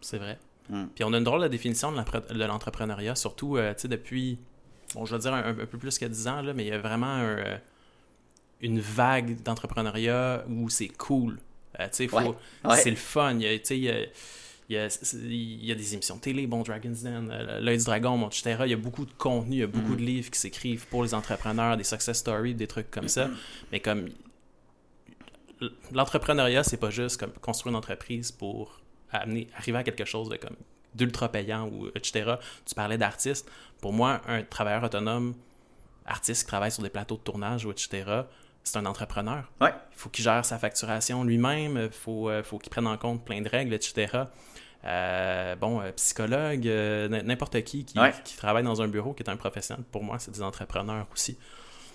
C'est 0.00 0.18
vrai. 0.18 0.38
Hmm. 0.68 0.86
Puis 0.94 1.04
on 1.04 1.12
a 1.12 1.18
une 1.18 1.24
drôle 1.24 1.42
de 1.42 1.48
définition 1.48 1.92
de 1.92 2.44
l'entrepreneuriat, 2.44 3.14
surtout 3.16 3.56
euh, 3.56 3.74
tu 3.74 3.82
sais, 3.82 3.88
depuis, 3.88 4.38
bon, 4.94 5.04
je 5.04 5.14
vais 5.14 5.20
dire 5.20 5.34
un, 5.34 5.44
un 5.50 5.54
peu 5.66 5.78
plus 5.78 5.98
que 5.98 6.04
10 6.06 6.28
ans, 6.28 6.42
là, 6.42 6.52
mais 6.54 6.64
il 6.64 6.68
y 6.68 6.72
a 6.72 6.78
vraiment 6.78 7.06
un, 7.06 7.24
euh, 7.38 7.56
une 8.60 8.80
vague 8.80 9.42
d'entrepreneuriat 9.42 10.44
où 10.48 10.68
c'est 10.68 10.88
cool. 10.88 11.38
Tu 11.78 11.84
sais, 11.92 12.08
faut- 12.08 12.18
Ouais, 12.18 12.34
ouais. 12.64 12.76
C'est 12.76 12.90
le 12.90 12.96
fun. 12.96 13.34
Il 13.34 13.42
y 13.42 13.46
a, 13.48 13.58
tu 13.58 13.64
sais, 13.64 13.76
il 13.78 13.84
y 13.84 13.90
a- 13.90 14.00
il 14.68 14.74
y, 14.74 14.78
a, 14.78 14.88
c'est- 14.90 15.16
il 15.16 15.64
y 15.64 15.72
a 15.72 15.74
des 15.74 15.94
émissions 15.94 16.16
de 16.16 16.20
télé, 16.20 16.46
bon, 16.46 16.62
Dragon's 16.62 17.02
Den, 17.02 17.28
L'œil 17.60 17.78
du 17.78 17.84
dragon, 17.84 18.16
bon, 18.18 18.28
etc. 18.28 18.56
Il 18.66 18.70
y 18.70 18.74
a 18.74 18.76
beaucoup 18.76 19.04
de 19.04 19.12
contenu, 19.12 19.56
il 19.56 19.58
y 19.58 19.62
a 19.62 19.66
beaucoup 19.66 19.94
Mm. 19.94 19.96
de 19.96 20.02
livres 20.02 20.30
qui 20.30 20.38
s'écrivent 20.38 20.86
pour 20.86 21.02
les 21.02 21.12
entrepreneurs, 21.14 21.76
des 21.76 21.82
success 21.84 22.18
stories, 22.18 22.54
des 22.54 22.66
trucs 22.68 22.90
comme 22.90 23.08
ça. 23.08 23.28
Mais 23.72 23.80
comme 23.80 24.08
l'entrepreneuriat, 25.92 26.64
c'est 26.64 26.76
pas 26.76 26.90
juste 26.90 27.18
comme 27.18 27.32
construire 27.32 27.72
une 27.72 27.76
entreprise 27.78 28.32
pour 28.32 28.80
amener, 29.12 29.48
arriver 29.56 29.78
à 29.78 29.82
quelque 29.82 30.04
chose 30.04 30.28
de 30.28 30.36
comme 30.36 30.56
d'ultra 30.94 31.28
payant 31.30 31.68
ou 31.68 31.88
etc. 31.94 32.34
Tu 32.66 32.74
parlais 32.74 32.98
d'artiste. 32.98 33.48
Pour 33.80 33.92
moi, 33.92 34.20
un 34.26 34.42
travailleur 34.42 34.82
autonome, 34.82 35.34
artiste 36.04 36.42
qui 36.42 36.48
travaille 36.48 36.72
sur 36.72 36.82
des 36.82 36.90
plateaux 36.90 37.16
de 37.16 37.22
tournage 37.22 37.64
ou 37.64 37.70
etc., 37.70 38.22
c'est 38.64 38.76
un 38.76 38.84
entrepreneur. 38.86 39.50
Ouais. 39.60 39.72
Il 39.92 39.96
faut 39.96 40.10
qu'il 40.10 40.24
gère 40.24 40.44
sa 40.44 40.58
facturation 40.58 41.24
lui-même, 41.24 41.78
il 41.78 41.90
faut, 41.90 42.28
euh, 42.28 42.42
faut 42.42 42.58
qu'il 42.58 42.70
prenne 42.70 42.86
en 42.86 42.96
compte 42.98 43.24
plein 43.24 43.40
de 43.40 43.48
règles, 43.48 43.72
etc. 43.72 44.24
Euh, 44.84 45.56
bon, 45.56 45.80
euh, 45.80 45.92
psychologue, 45.92 46.66
euh, 46.66 47.08
n'importe 47.22 47.62
qui 47.64 47.84
qui, 47.84 47.98
Ouais. 47.98 48.12
qui 48.24 48.36
travaille 48.36 48.62
dans 48.64 48.82
un 48.82 48.88
bureau, 48.88 49.12
qui 49.14 49.22
est 49.22 49.30
un 49.30 49.36
professionnel, 49.36 49.84
pour 49.90 50.02
moi, 50.02 50.18
c'est 50.18 50.30
des 50.30 50.42
entrepreneurs 50.42 51.06
aussi. 51.12 51.38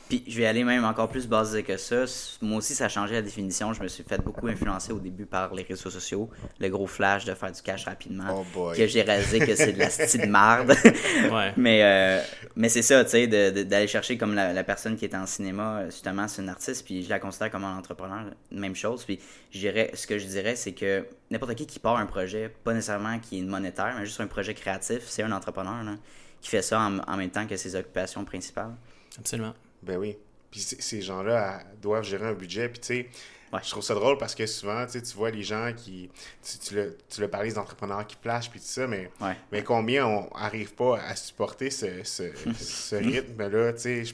Puis 0.08 0.24
je 0.28 0.38
vais 0.38 0.46
aller 0.46 0.64
même 0.64 0.86
encore 0.86 1.10
plus 1.10 1.28
basé 1.28 1.64
que 1.64 1.78
ça. 1.78 2.06
Moi 2.42 2.60
aussi, 2.60 2.76
ça 2.76 2.86
a 2.86 2.90
changé 2.90 3.16
la 3.16 3.24
définition. 3.24 3.74
Je 3.74 3.82
me 3.82 3.88
suis 3.88 4.04
fait 4.04 4.22
beaucoup 4.22 4.48
influencer 4.48 4.94
au 4.94 5.00
début 5.00 5.26
par 5.26 5.54
les 5.56 5.64
réseaux 5.64 5.90
sociaux. 5.90 6.30
Le 6.60 6.70
gros 6.70 6.86
flash 6.86 7.26
de 7.26 7.34
faire 7.34 7.52
du 7.52 7.62
cash 7.64 7.86
rapidement. 7.86 8.26
Oh 8.32 8.46
boy. 8.54 8.78
Que 8.78 8.86
j'ai 8.86 9.02
réalisé 9.02 9.40
que 9.40 9.56
c'est 9.56 9.74
de 9.74 9.80
la 9.80 9.90
style 9.90 10.30
marde. 10.30 10.76
Ouais. 11.32 11.54
mais 11.58 11.82
euh, 11.84 12.22
mais 12.56 12.70
c'est 12.70 12.82
ça, 12.84 13.04
tu 13.04 13.12
sais, 13.12 13.28
de- 13.28 13.50
de- 13.50 13.64
d'aller 13.64 13.88
chercher 13.88 14.16
comme 14.18 14.36
la, 14.36 14.54
la 14.54 14.64
personne 14.64 14.96
qui 14.96 15.06
est 15.06 15.16
en 15.16 15.26
cinéma, 15.26 15.86
justement, 15.90 16.28
c'est 16.28 16.42
une 16.44 16.50
artiste, 16.50 16.86
puis 16.86 17.04
je 17.04 17.10
la 17.10 17.20
considère 17.20 17.50
comme 17.50 17.64
un 17.64 17.76
entrepreneur, 17.78 18.26
même 18.52 18.76
chose. 18.76 19.04
Puis 19.06 19.20
je 19.52 19.60
dirais, 19.60 19.90
ce 19.96 20.06
que 20.06 20.20
je 20.20 20.26
dirais, 20.28 20.56
c'est 20.56 20.74
que 20.74 21.06
n'importe 21.32 21.56
qui 21.56 21.66
qui 21.66 21.80
part 21.80 21.98
un 21.98 22.06
projet, 22.06 22.54
pas 22.64 22.74
nécessairement 22.74 23.18
qui 23.20 23.40
est 23.40 23.42
monétaire, 23.44 23.96
mais 23.98 24.06
juste 24.06 24.22
un 24.22 24.28
projet 24.28 24.54
créatif, 24.54 25.00
c'est 25.08 25.24
un 25.24 25.32
entrepreneur 25.32 25.84
là, 25.84 25.96
qui 26.42 26.50
fait 26.50 26.62
ça 26.62 26.80
en, 26.80 27.00
en 27.00 27.18
même 27.18 27.32
temps 27.32 27.48
que 27.48 27.58
ses 27.58 27.76
occupations 27.76 28.24
principales. 28.24 28.76
Absolument. 29.18 29.54
Ben 29.86 29.98
oui. 29.98 30.18
Puis 30.52 30.60
ces 30.62 31.02
gens-là 31.02 31.64
doivent 31.82 32.04
gérer 32.04 32.26
un 32.28 32.34
budget. 32.34 32.70
Puis 32.70 32.80
tu 32.80 32.88
sais, 32.88 33.10
Ouais. 33.54 33.60
je 33.64 33.70
trouve 33.70 33.84
ça 33.84 33.94
drôle 33.94 34.18
parce 34.18 34.34
que 34.36 34.46
souvent, 34.48 34.86
tu 34.88 35.00
vois 35.16 35.30
les 35.32 35.44
gens 35.44 35.72
qui. 35.78 36.10
Tu, 36.44 36.58
tu, 36.58 36.76
le, 36.76 36.98
tu 37.10 37.22
le 37.22 37.28
parlais 37.30 37.50
des 37.50 37.58
entrepreneurs 37.58 38.06
qui 38.06 38.18
flashent, 38.22 38.50
puis 38.50 38.60
tout 38.60 38.66
ça, 38.66 38.88
mais, 38.88 39.10
Ouais. 39.22 39.36
mais 39.52 39.64
combien 39.64 40.06
on 40.06 40.30
n'arrive 40.38 40.74
pas 40.74 41.00
à 41.00 41.16
supporter 41.16 41.70
ce, 41.70 42.04
ce, 42.04 42.24
ce 42.60 42.96
rythme-là, 42.96 43.74
tu 43.74 43.80
sais. 43.82 44.04
je 44.04 44.14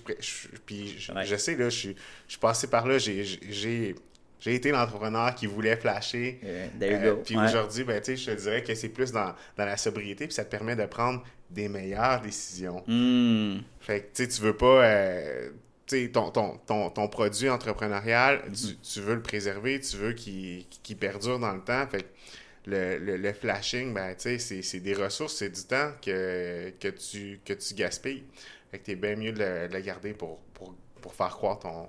Puis 0.66 1.00
je, 1.00 1.12
Ouais. 1.14 1.26
je 1.26 1.36
sais, 1.38 1.56
là, 1.56 1.70
je 1.70 1.78
suis 1.78 1.96
je 2.28 2.32
suis 2.34 2.40
passé 2.40 2.68
par 2.68 2.86
là, 2.88 2.98
j'ai- 2.98 3.96
j'ai 4.42 4.56
été 4.56 4.72
l'entrepreneur 4.72 5.34
qui 5.36 5.46
voulait 5.46 5.78
flasher. 5.78 6.40
Euh, 6.44 7.16
puis 7.24 7.38
Ouais. 7.38 7.46
aujourd'hui, 7.46 7.86
ben, 7.86 8.02
je 8.04 8.26
te 8.26 8.32
dirais 8.42 8.62
que 8.64 8.76
c'est 8.76 8.90
plus 8.90 9.14
dans, 9.14 9.34
dans 9.56 9.66
la 9.66 9.78
sobriété, 9.78 10.26
puis 10.28 10.34
ça 10.34 10.44
te 10.44 10.50
permet 10.52 10.76
de 10.76 10.86
prendre 10.86 11.24
des 11.50 11.70
meilleures 11.70 12.20
décisions. 12.22 12.84
Hmm. 12.88 13.60
Fait 13.80 14.12
que 14.14 14.24
tu 14.24 14.42
veux 14.42 14.58
pas. 14.58 14.84
euh, 14.86 15.50
ton, 16.14 16.32
ton, 16.32 16.58
ton, 16.66 16.90
ton 16.90 17.08
produit 17.10 17.50
entrepreneurial, 17.50 18.44
Mm-hmm. 18.50 18.68
tu, 18.70 18.76
tu 18.78 19.00
veux 19.02 19.16
le 19.16 19.22
préserver, 19.22 19.80
tu 19.82 19.98
veux 19.98 20.14
qu'il 20.14 20.66
perdure 20.98 21.38
dans 21.38 21.54
le 21.54 21.60
temps. 21.62 21.86
Fait 21.88 22.04
que 22.04 22.08
le, 22.68 22.98
le, 22.98 23.18
le 23.18 23.34
flashing, 23.34 23.94
ben, 23.94 24.16
c'est- 24.18 24.80
des 24.80 24.94
ressources, 24.94 25.36
c'est 25.36 25.50
du 25.50 25.64
temps 25.64 25.92
que, 26.02 26.70
que, 26.80 26.88
tu, 26.88 27.40
que 27.44 27.52
tu 27.54 27.74
gaspilles. 27.74 28.24
Fait 28.72 28.80
que 28.80 28.86
t'es 28.86 28.96
bien 28.96 29.18
mieux 29.18 29.34
de 29.34 29.40
le, 29.40 29.68
de 29.68 29.74
le 29.74 29.80
garder 29.82 30.14
pour, 30.14 30.40
pour, 30.54 30.74
pour 31.02 31.14
faire, 31.14 31.30
croître 31.36 31.62
ton, 31.64 31.86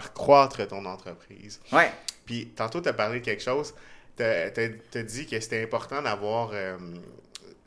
faire 0.00 0.12
croître 0.12 0.66
ton 0.68 0.84
entreprise. 0.84 1.60
Ouais. 1.72 1.90
Puis 2.26 2.48
tantôt, 2.48 2.80
tu 2.80 2.88
as 2.88 2.92
parlé 2.92 3.20
de 3.20 3.24
quelque 3.24 3.42
chose. 3.42 3.74
Tu 4.16 4.22
as, 4.22 5.02
dit 5.02 5.26
que 5.26 5.40
c'était 5.40 5.62
important 5.62 6.02
d'avoir 6.02 6.50
euh, 6.52 6.76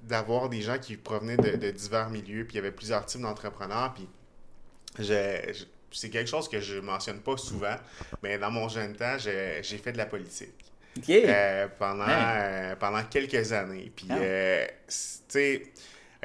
d'avoir 0.04 0.50
des 0.50 0.62
gens 0.62 0.78
qui 0.78 0.96
provenaient 0.98 1.38
de, 1.38 1.56
de 1.56 1.72
divers 1.72 2.10
milieux, 2.10 2.46
puis 2.46 2.54
il 2.54 2.56
y 2.58 2.60
avait 2.60 2.72
plusieurs 2.72 3.06
types 3.06 3.22
d'entrepreneurs. 3.22 3.94
Puis 3.96 4.08
je- 5.00 5.04
je- 5.54 5.66
c'est 5.92 6.10
quelque 6.10 6.30
chose 6.30 6.48
que 6.50 6.60
je 6.60 6.76
mentionne 6.80 7.20
pas 7.22 7.38
souvent, 7.38 7.76
mais 8.22 8.38
dans 8.38 8.52
mon 8.52 8.68
jeune 8.70 8.96
temps, 8.96 9.18
j'ai 9.18 9.62
fait 9.64 9.92
de 9.94 9.98
la 9.98 10.06
politique. 10.06 10.54
Euh, 11.10 11.68
pendant, 11.80 12.06
euh, 12.08 12.76
pendant 12.78 13.04
quelques 13.04 13.52
années. 13.52 13.92
Puis, 13.96 14.08
Ah. 14.10 14.16
tu 14.18 14.96
sais, 15.28 15.64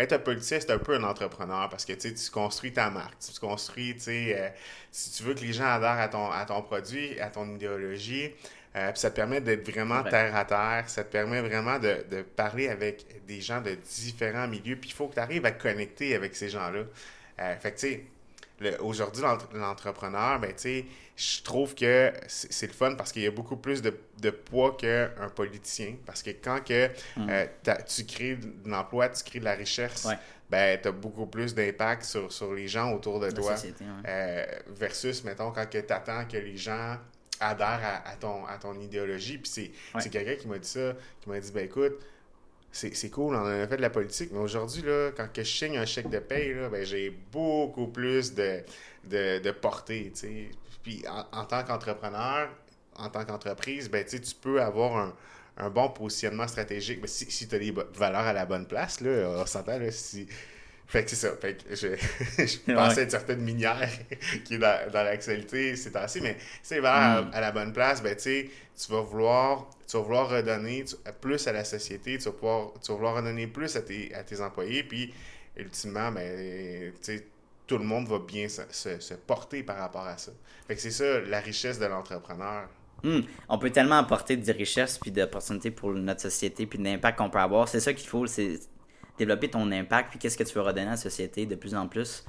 être 0.00 0.12
un 0.14 0.18
politicien, 0.18 0.58
c'est 0.60 0.70
un 0.70 0.78
peu 0.78 0.94
un 0.94 1.02
entrepreneur 1.04 1.68
parce 1.68 1.84
que 1.84 1.92
tu 1.92 2.12
construis 2.30 2.72
ta 2.72 2.90
marque, 2.90 3.18
tu 3.18 3.38
construis, 3.40 3.94
tu 3.94 4.00
sais, 4.00 4.34
euh, 4.38 4.48
si 4.90 5.10
tu 5.12 5.22
veux 5.22 5.34
que 5.34 5.40
les 5.40 5.52
gens 5.52 5.66
adhèrent 5.66 5.98
à 6.00 6.08
ton, 6.08 6.30
à 6.30 6.44
ton 6.44 6.62
produit, 6.62 7.18
à 7.20 7.28
ton 7.28 7.48
idéologie, 7.54 8.32
euh, 8.76 8.90
puis 8.92 9.00
ça 9.00 9.10
te 9.10 9.16
permet 9.16 9.40
d'être 9.40 9.68
vraiment 9.70 10.02
Ouais. 10.02 10.10
terre 10.10 10.36
à 10.36 10.44
terre, 10.44 10.84
ça 10.88 11.02
te 11.04 11.10
permet 11.10 11.40
vraiment 11.40 11.78
de, 11.78 12.04
de 12.10 12.22
parler 12.22 12.68
avec 12.68 13.04
des 13.26 13.40
gens 13.40 13.60
de 13.60 13.74
différents 13.74 14.46
milieux, 14.48 14.76
puis 14.76 14.90
il 14.90 14.92
faut 14.94 15.08
que 15.08 15.14
tu 15.14 15.20
arrives 15.20 15.44
à 15.46 15.50
connecter 15.52 16.14
avec 16.14 16.36
ces 16.36 16.48
gens-là. 16.48 16.82
Euh, 17.40 17.56
fait 17.56 17.72
que, 17.72 17.78
tu 17.80 18.04
sais, 18.60 18.78
aujourd'hui, 18.78 19.22
l'entre- 19.22 19.48
l'entrepreneur, 19.54 20.38
ben, 20.38 20.50
tu 20.52 20.58
sais, 20.58 20.84
je 21.20 21.42
trouve 21.42 21.74
que 21.74 22.12
c'est 22.28 22.66
le 22.66 22.72
fun 22.72 22.94
parce 22.94 23.12
qu'il 23.12 23.20
y 23.22 23.26
a 23.26 23.30
beaucoup 23.30 23.56
plus 23.56 23.83
de, 23.83 23.92
de 24.22 24.30
poids 24.30 24.74
qu'un 24.78 25.11
politicien. 25.35 25.96
Parce 26.06 26.22
que 26.22 26.30
quand 26.30 26.64
que, 26.64 26.88
euh, 27.18 27.46
t'as- 27.62 27.83
tu 27.83 28.06
crées 28.06 28.37
de 28.37 28.70
l'emploi, 28.70 29.11
tu 29.11 29.22
crées 29.24 29.40
de 29.40 29.44
la 29.44 29.52
richesse, 29.54 30.06
Ouais. 30.06 30.14
ben, 30.48 30.78
tu 30.80 30.88
as 30.88 30.92
beaucoup 30.92 31.26
plus 31.26 31.54
d'impact 31.54 32.04
sur, 32.04 32.33
sur 32.33 32.54
les 32.54 32.68
gens 32.68 32.92
autour 32.94 33.20
de 33.20 33.26
La 33.26 33.33
toi. 33.33 33.54
société, 33.56 33.85
ouais. 33.85 33.90
Euh, 34.09 34.46
versus, 34.68 35.22
mettons, 35.24 35.50
quand 35.50 35.66
tu 35.68 35.78
attends 35.90 36.24
que 36.24 36.38
les 36.38 36.56
gens 36.56 36.96
adhèrent 37.38 38.02
à, 38.04 38.09
à 38.11 38.16
ton, 38.16 38.46
à 38.46 38.56
ton 38.56 38.78
idéologie. 38.80 39.37
Puis 39.38 39.50
c'est 39.52 39.70
Ouais. 39.94 40.09
quelqu'un 40.11 40.37
qui 40.37 40.48
m'a 40.48 40.59
dit 40.59 40.68
ça, 40.68 40.94
qui 41.20 41.28
m'a 41.28 41.38
dit, 41.38 41.52
ben 41.52 41.66
écoute, 41.66 41.98
c'est 42.72 43.11
cool, 43.11 43.35
on 43.35 43.44
a 43.44 43.66
fait 43.66 43.76
de 43.78 43.83
la 43.83 43.90
politique, 43.90 44.30
mais 44.33 44.38
aujourd'hui, 44.38 44.85
quand 45.16 45.30
que 45.33 45.42
je 45.42 45.50
signe 45.50 45.76
un 45.76 45.85
chèque 45.87 46.09
de 46.09 46.20
paye, 46.20 46.54
là, 46.54 46.68
ben, 46.70 46.85
j'ai 46.85 47.11
beaucoup 47.11 47.88
plus 47.88 48.33
de, 48.35 48.61
de, 49.04 49.38
de 49.40 49.50
portée. 49.50 50.12
Puis 50.83 51.05
en, 51.09 51.27
en 51.40 51.45
tant 51.45 51.62
qu'entrepreneur, 51.64 52.51
en 52.97 53.09
tant 53.11 53.25
qu'entreprise, 53.25 53.88
ben, 53.90 54.05
tu 54.05 54.19
peux 54.40 54.61
avoir 54.62 54.97
un, 54.97 55.14
un 55.59 55.71
bon 55.71 55.88
positionnement 55.90 56.49
stratégique. 56.49 57.01
Ben, 57.01 57.09
si 57.09 57.31
si 57.31 57.49
tu 57.49 57.55
as 57.55 57.59
les 57.59 57.73
valeurs 57.95 58.21
à 58.27 58.33
la 58.33 58.47
bonne 58.47 58.66
place, 58.66 59.01
là, 59.01 59.29
on 59.37 59.47
s'entend, 59.47 59.79
si... 59.90 60.27
Fait 60.87 61.05
que 61.05 61.11
c'est 61.11 61.16
ça. 61.16 61.37
Fait 61.37 61.57
que 61.57 61.75
je, 61.75 61.88
je 62.47 62.59
pensais 62.73 63.01
Ouais. 63.01 63.01
à 63.01 63.05
une 63.05 63.11
certaine 63.11 63.40
minière 63.43 63.88
qui 64.45 64.55
est 64.55 64.59
dans, 64.59 64.90
dans 64.90 65.05
l'actualité 65.05 65.77
ces 65.77 65.93
temps-ci, 65.93 66.21
mais 66.21 66.37
si 66.62 66.75
les 66.75 66.81
valeurs 66.81 67.27
Mm. 67.27 67.31
à, 67.33 67.37
à 67.37 67.40
la 67.40 67.53
bonne 67.53 67.73
place, 67.73 68.03
ben, 68.03 68.16
tu 68.16 68.51
vas 68.88 69.01
vouloir, 69.01 69.71
tu 69.88 69.97
vas 69.97 70.03
vouloir 70.03 70.29
redonner 70.31 70.85
plus 71.21 71.47
à 71.47 71.53
la 71.53 71.64
société, 71.64 72.19
tu 72.19 72.25
vas, 72.25 72.33
pouvoir, 72.33 72.73
tu 72.83 72.90
vas 72.90 72.97
vouloir 72.97 73.14
redonner 73.16 73.47
plus 73.47 73.77
à 73.77 73.83
tes, 73.83 74.12
à 74.14 74.25
tes 74.25 74.40
employés, 74.40 74.83
puis 74.83 75.14
ultimement, 75.57 76.11
ben, 76.11 76.93
tu 76.95 76.99
sais, 77.03 77.27
tout 77.70 77.78
le 77.78 77.85
monde 77.85 78.09
va 78.09 78.18
bien 78.18 78.48
se, 78.48 78.62
se- 78.70 78.98
se 78.98 79.14
porter 79.14 79.62
par 79.62 79.76
rapport 79.76 80.04
à 80.06 80.18
ça. 80.18 80.33
Fait 80.66 80.74
que 80.74 80.80
c'est 80.80 80.90
ça, 80.90 81.20
la 81.20 81.38
richesse 81.38 81.78
de 81.78 81.87
l'entrepreneur. 81.87 82.68
Hmm. 83.04 83.20
On 83.48 83.59
peut 83.59 83.70
tellement 83.70 83.98
apporter 83.98 84.37
de 84.37 84.52
richesses 84.52 84.98
puis 84.98 85.12
d'opportunités 85.12 85.70
pour 85.70 85.92
notre 85.92 86.20
société 86.20 86.66
puis 86.66 86.78
de 86.80 86.85
l'impact 86.85 87.16
qu'on 87.18 87.30
peut 87.30 87.38
avoir. 87.38 87.68
C'est 87.68 87.78
ça 87.80 87.92
qu'il 87.92 88.09
faut, 88.09 88.26
c'est 88.26 88.59
développer 89.18 89.48
ton 89.48 89.70
impact 89.70 90.11
puis 90.11 90.18
qu'est-ce 90.18 90.37
que 90.37 90.42
tu 90.42 90.52
veux 90.54 90.62
redonner 90.62 90.88
à 90.88 90.90
la 90.90 90.96
société 90.96 91.46
de 91.46 91.54
plus 91.54 91.74
en 91.76 91.87
plus. 91.87 92.24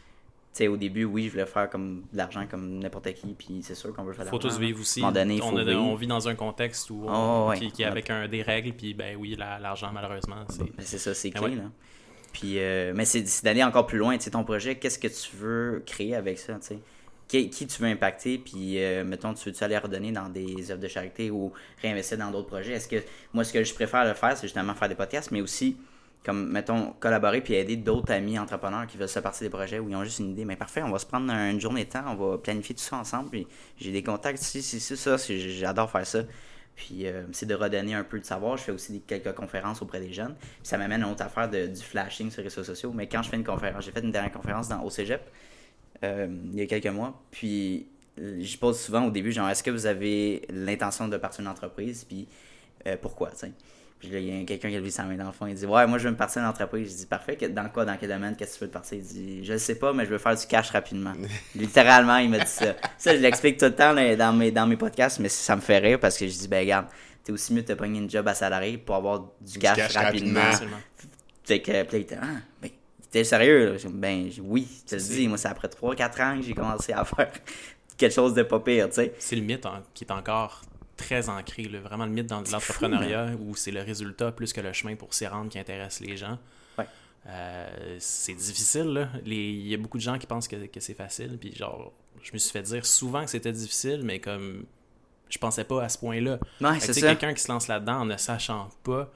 Tu 0.54 0.58
sais, 0.58 0.68
au 0.68 0.78
début, 0.78 1.06
oui, 1.06 1.26
je 1.26 1.32
voulais 1.32 1.46
faire 1.46 1.70
comme 1.70 2.04
de 2.12 2.18
l'argent 2.18 2.46
comme 2.46 2.78
n'importe 2.80 3.14
qui, 3.14 3.34
puis 3.34 3.62
c'est 3.64 3.74
sûr 3.74 3.94
qu'on 3.96 4.04
veut 4.04 4.14
faire 4.14 4.26
de 4.26 4.30
faut 4.30 4.38
l'argent. 4.38 4.50
tous 4.58 4.60
vivre 4.60 4.80
aussi. 4.82 5.02
Donné, 5.12 5.42
on, 5.42 5.50
faut 5.52 5.58
a- 5.58 5.64
vivre. 5.64 5.82
on 5.82 5.96
vit 5.96 6.08
dans 6.08 6.28
un 6.28 6.36
contexte 6.36 6.90
où 6.90 7.06
Oh, 7.08 7.48
ouais. 7.50 7.58
qui, 7.58 7.72
qui 7.72 7.82
est 7.84 7.86
avec 7.86 8.10
un, 8.10 8.28
des 8.28 8.42
règles, 8.44 8.74
puis 8.74 8.94
ben 8.94 9.16
oui, 9.18 9.36
la- 9.40 9.60
l'argent, 9.60 9.90
malheureusement, 9.94 10.44
c'est. 10.50 10.64
Ben, 10.64 10.74
c'est 10.80 10.98
ça, 11.00 11.14
c'est 11.14 11.30
Ben 11.32 11.40
clé, 11.42 11.50
ouais. 11.52 11.56
là. 11.56 11.70
Puis, 12.32 12.60
euh, 12.60 12.94
mais 12.96 13.06
c'est 13.06 13.44
d'aller 13.44 13.64
encore 13.64 13.86
plus 13.86 13.98
loin, 13.98 14.18
tu 14.18 14.24
sais, 14.24 14.32
ton 14.32 14.44
projet, 14.44 14.76
qu'est-ce 14.76 15.00
que 15.00 15.08
tu 15.08 15.36
veux 15.36 15.84
créer 15.86 16.16
avec 16.16 16.40
ça, 16.40 16.54
tu 16.56 16.60
sais? 16.62 16.80
Qui, 17.28 17.50
qui 17.50 17.66
tu 17.66 17.82
veux 17.82 17.88
impacter, 17.88 18.38
puis, 18.38 18.84
euh, 18.84 19.04
mettons, 19.06 19.34
tu 19.34 19.50
veux-tu 19.50 19.64
aller 19.64 19.78
redonner 19.78 20.12
dans 20.12 20.28
des 20.28 20.70
œuvres 20.70 20.82
de 20.82 20.88
charité 20.88 21.32
ou 21.32 21.54
réinvestir 21.82 22.18
dans 22.18 22.30
d'autres 22.30 22.48
projets? 22.48 22.74
Est-ce 22.74 22.88
que, 22.90 23.02
moi, 23.34 23.44
ce 23.44 23.54
que 23.54 23.64
je 23.64 23.74
préfère 23.74 24.06
le 24.06 24.14
faire, 24.14 24.36
c'est 24.36 24.48
justement 24.48 24.74
faire 24.76 24.90
des 24.90 24.96
podcasts, 24.96 25.32
mais 25.32 25.42
aussi, 25.42 25.78
comme, 26.26 26.52
mettons, 26.52 26.94
collaborer 27.00 27.42
puis 27.42 27.54
aider 27.54 27.78
d'autres 27.78 28.12
amis 28.12 28.38
entrepreneurs 28.38 28.86
qui 28.86 28.98
veulent 28.98 29.10
se 29.10 29.20
partir 29.20 29.46
des 29.46 29.50
projets 29.50 29.80
où 29.80 29.90
ils 29.90 29.96
ont 29.96 30.04
juste 30.04 30.20
une 30.20 30.32
idée. 30.32 30.46
Mais 30.46 30.56
parfait, 30.56 30.84
on 30.84 30.92
va 30.92 31.00
se 31.00 31.06
prendre 31.06 31.32
une 31.32 31.60
journée 31.60 31.86
de 31.86 31.90
temps, 31.90 32.04
on 32.08 32.16
va 32.16 32.38
planifier 32.38 32.76
tout 32.76 32.82
ça 32.82 32.98
ensemble, 32.98 33.30
puis 33.30 33.48
j'ai 33.78 33.92
des 33.92 34.04
contacts 34.04 34.42
ici, 34.42 34.60
ici, 34.60 34.78
ici, 34.78 34.98
ça, 34.98 35.16
j'adore 35.18 35.90
faire 35.90 36.06
ça. 36.06 36.24
Puis 36.76 37.06
euh, 37.06 37.24
c'est 37.32 37.46
de 37.46 37.56
redonner 37.56 37.94
un 37.94 38.04
peu 38.04 38.20
de 38.20 38.26
savoir. 38.26 38.58
Je 38.58 38.64
fais 38.64 38.72
aussi 38.72 39.02
quelques 39.02 39.34
conférences 39.34 39.82
auprès 39.82 40.00
des 40.00 40.12
jeunes. 40.14 40.36
Puis 40.36 40.60
ça 40.64 40.78
m'amène 40.78 41.04
à 41.04 41.06
une 41.06 41.12
autre 41.12 41.24
affaire 41.24 41.50
de, 41.50 41.68
du 41.68 41.82
flashing 41.82 42.32
sur 42.32 42.42
les 42.42 42.48
réseaux 42.48 42.64
sociaux. 42.64 42.92
Mais 42.94 43.08
quand 43.08 43.22
je 43.22 43.30
fais 43.30 43.38
une 43.38 43.44
conférence, 43.44 43.86
j'ai 43.86 43.92
fait 43.92 44.02
une 44.02 44.12
dernière 44.12 44.32
conférence 44.32 44.70
dans, 44.70 44.82
au 44.84 44.90
cégep 44.90 45.22
euh, 46.04 46.28
il 46.52 46.60
y 46.60 46.62
a 46.62 46.66
quelques 46.66 46.88
mois. 46.88 47.22
Puis 47.32 47.88
euh, 48.20 48.42
je 48.42 48.58
pose 48.58 48.80
souvent 48.80 49.06
au 49.06 49.12
début, 49.12 49.32
genre, 49.32 49.50
est-ce 49.50 49.64
que 49.64 49.72
vous 49.72 49.86
avez 49.86 50.46
l'intention 50.50 51.08
de 51.08 51.18
partir 51.18 51.42
d'une 51.42 51.52
entreprise? 51.52 52.04
Puis 52.04 52.28
euh, 52.88 52.98
pourquoi? 53.00 53.32
Puis 54.02 54.10
là, 54.10 54.18
il 54.18 54.36
y 54.36 54.42
a 54.42 54.46
quelqu'un 54.46 54.70
qui 54.70 54.76
a 54.76 54.80
levé 54.80 54.90
sa 54.90 55.04
main 55.04 55.16
dans 55.16 55.28
le 55.28 55.32
fond. 55.32 55.46
Il 55.46 55.54
dit, 55.54 55.68
ouais, 55.68 55.86
moi, 55.86 56.00
je 56.00 56.06
veux 56.06 56.10
me 56.10 56.18
partir 56.18 56.42
d'une 56.42 56.50
entreprise. 56.50 56.92
Je 56.92 56.98
dis, 56.98 57.06
parfait. 57.06 57.38
Dans 57.50 57.70
quoi, 57.70 57.86
dans 57.86 57.96
quel 57.98 58.10
domaine, 58.10 58.36
qu'est-ce 58.36 58.54
que 58.54 58.58
tu 58.58 58.64
veux 58.64 58.70
te 58.70 58.74
partir? 58.74 58.98
Il 58.98 59.04
dit, 59.04 59.46
je 59.46 59.54
ne 59.54 59.58
sais 59.60 59.76
pas, 59.76 59.94
mais 59.94 60.06
je 60.06 60.10
veux 60.10 60.18
faire 60.18 60.36
du 60.36 60.44
cash 60.48 60.72
rapidement. 60.72 61.14
Littéralement, 61.56 62.18
il 62.18 62.32
m'a 62.32 62.40
dit 62.40 62.48
ça. 62.48 62.76
Ça, 62.98 63.16
je 63.16 63.22
l'explique 63.22 63.60
tout 63.60 63.66
le 63.66 63.76
temps 63.76 63.94
là, 63.94 64.16
dans 64.16 64.34
mes, 64.34 64.50
dans 64.50 64.66
mes 64.66 64.76
podcasts, 64.76 65.20
mais 65.20 65.30
ça 65.30 65.56
me 65.56 65.62
fait 65.62 65.78
rire 65.78 66.00
parce 66.00 66.18
que 66.18 66.28
je 66.28 66.36
dis, 66.36 66.48
ben, 66.48 66.62
regarde, 66.62 66.88
t'es 67.24 67.32
aussi 67.32 67.54
mieux 67.54 67.62
de 67.62 67.68
te 67.68 67.74
pogner 67.74 68.00
une 68.00 68.10
job 68.10 68.28
à 68.28 68.34
salarié 68.34 68.80
pour 68.80 68.96
avoir 68.96 69.28
du 69.40 69.60
cash, 69.60 69.78
cash 69.78 69.96
rapidement. 69.96 70.42
rapidement. 70.42 70.78
Fait 71.44 71.62
que, 71.62 71.84
puis 71.84 71.92
là, 71.92 71.98
il 71.98 72.02
était, 72.02 72.18
ah, 72.20 72.26
ben, 72.60 72.72
t'es 73.12 73.24
sérieux? 73.24 73.74
là? 73.74 73.90
Ben, 73.92 74.32
oui, 74.42 74.68
je 74.88 74.96
te 74.96 75.00
dis, 75.00 75.28
moi, 75.28 75.38
c'est 75.38 75.48
après 75.48 75.68
3-4 75.68 76.24
ans 76.24 76.40
que 76.40 76.44
j'ai 76.44 76.56
commencé 76.56 76.92
à 76.92 77.06
faire 77.06 77.30
quelque 77.98 78.14
chose 78.14 78.34
de 78.34 78.42
pas 78.42 78.60
pire, 78.60 78.90
tu 78.90 78.96
sais. 78.96 79.14
C'est 79.20 79.36
le 79.36 79.44
mythe 79.44 79.68
hein, 79.68 79.84
qui 79.94 80.06
est 80.06 80.12
encore 80.12 80.64
très 81.02 81.30
ancré, 81.30 81.64
là. 81.64 81.80
vraiment 81.80 82.06
le 82.06 82.12
mythe 82.12 82.28
dans 82.28 82.42
l'entrepreneuriat 82.42 83.32
où 83.40 83.56
c'est 83.56 83.72
le 83.72 83.82
résultat 83.82 84.32
plus 84.32 84.54
que 84.54 84.62
le 84.62 84.74
chemin 84.74 84.96
pour 84.96 85.14
s'y 85.14 85.28
rendre 85.28 85.50
qui 85.50 85.60
intéresse 85.60 86.00
les 86.00 86.18
gens. 86.18 86.40
Ouais. 86.78 86.86
Euh, 87.28 87.98
c'est 88.00 88.34
difficile, 88.34 89.10
Il 89.26 89.68
y 89.68 89.74
a 89.74 89.78
beaucoup 89.78 89.98
de 89.98 90.04
gens 90.04 90.18
qui 90.18 90.28
pensent 90.28 90.48
que, 90.48 90.68
que 90.68 90.80
c'est 90.80 90.94
facile, 90.94 91.38
puis 91.40 91.54
genre, 91.56 91.92
je 92.22 92.32
me 92.34 92.38
suis 92.38 92.52
fait 92.52 92.64
dire 92.64 92.86
souvent 92.86 93.24
que 93.24 93.30
c'était 93.30 93.52
difficile, 93.52 94.02
mais 94.04 94.20
comme 94.20 94.66
je 95.30 95.38
pensais 95.38 95.64
pas 95.64 95.84
à 95.84 95.90
ce 95.90 95.98
point-là. 95.98 96.40
Ouais, 96.60 96.80
c'est 96.80 97.00
quelqu'un 97.00 97.34
qui 97.34 97.42
se 97.42 97.52
lance 97.52 97.68
là-dedans 97.68 98.02
en 98.02 98.06
ne 98.06 98.18
sachant 98.18 98.70
pas 98.84 99.12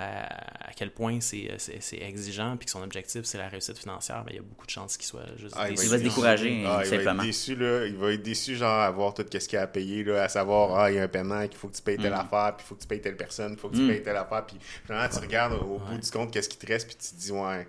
euh, 0.00 0.22
à 0.24 0.72
quel 0.74 0.90
point 0.90 1.20
c'est 1.20 1.50
c'est- 1.58 1.98
exigeant, 2.00 2.56
puis 2.56 2.64
que 2.64 2.70
son 2.70 2.82
objectif 2.82 3.24
c'est 3.24 3.36
la 3.38 3.48
réussite 3.48 3.76
financière, 3.78 4.22
mais 4.24 4.32
il 4.32 4.36
y 4.36 4.38
a 4.38 4.42
beaucoup 4.42 4.64
de 4.64 4.70
chances 4.70 4.96
qu'il 4.96 5.06
soit 5.06 5.26
juste 5.36 5.54
Ah, 5.58 5.68
déçu. 5.68 5.84
Il 5.84 5.90
va 5.90 5.98
se 5.98 6.02
décourager, 6.02 6.64
Ah, 6.66 6.80
il 6.84 6.90
va 6.90 6.96
simplement. 6.96 7.22
être 7.22 7.26
déçu, 7.26 7.54
là. 7.56 7.86
Il 7.86 7.96
va 7.96 8.12
être 8.12 8.22
déçu, 8.22 8.56
genre, 8.56 8.80
à 8.80 8.90
voir 8.90 9.12
tout 9.12 9.22
ce 9.30 9.38
qu'il 9.38 9.56
y 9.56 9.58
a 9.58 9.62
à 9.62 9.66
payer, 9.66 10.02
là, 10.04 10.22
à 10.24 10.28
savoir, 10.28 10.74
ah, 10.78 10.90
il 10.90 10.96
y 10.96 10.98
a 10.98 11.02
un 11.02 11.08
paiement, 11.08 11.46
qu'il 11.46 11.58
faut 11.58 11.68
que 11.68 11.76
tu 11.76 11.82
payes 11.82 11.98
Mm. 11.98 12.02
telle 12.02 12.14
affaire, 12.14 12.54
puis 12.56 12.64
il 12.64 12.68
faut 12.68 12.74
que 12.74 12.80
tu 12.80 12.86
payes 12.86 13.00
telle 13.02 13.16
personne, 13.16 13.52
il 13.52 13.58
faut 13.58 13.68
que 13.68 13.76
tu 13.76 13.86
payes 13.86 14.02
telle 14.02 14.16
affaire, 14.16 14.46
puis 14.46 14.56
finalement, 14.86 15.08
tu 15.08 15.18
regardes 15.20 15.52
au 15.54 15.78
bout 15.78 15.98
du 15.98 16.10
compte 16.10 16.32
qu'est-ce 16.32 16.48
qui 16.48 16.56
te 16.58 16.66
reste, 16.66 16.86
puis 16.86 16.96
tu 16.96 17.14
te 17.14 17.20
dis, 17.20 17.32
ouais. 17.32 17.66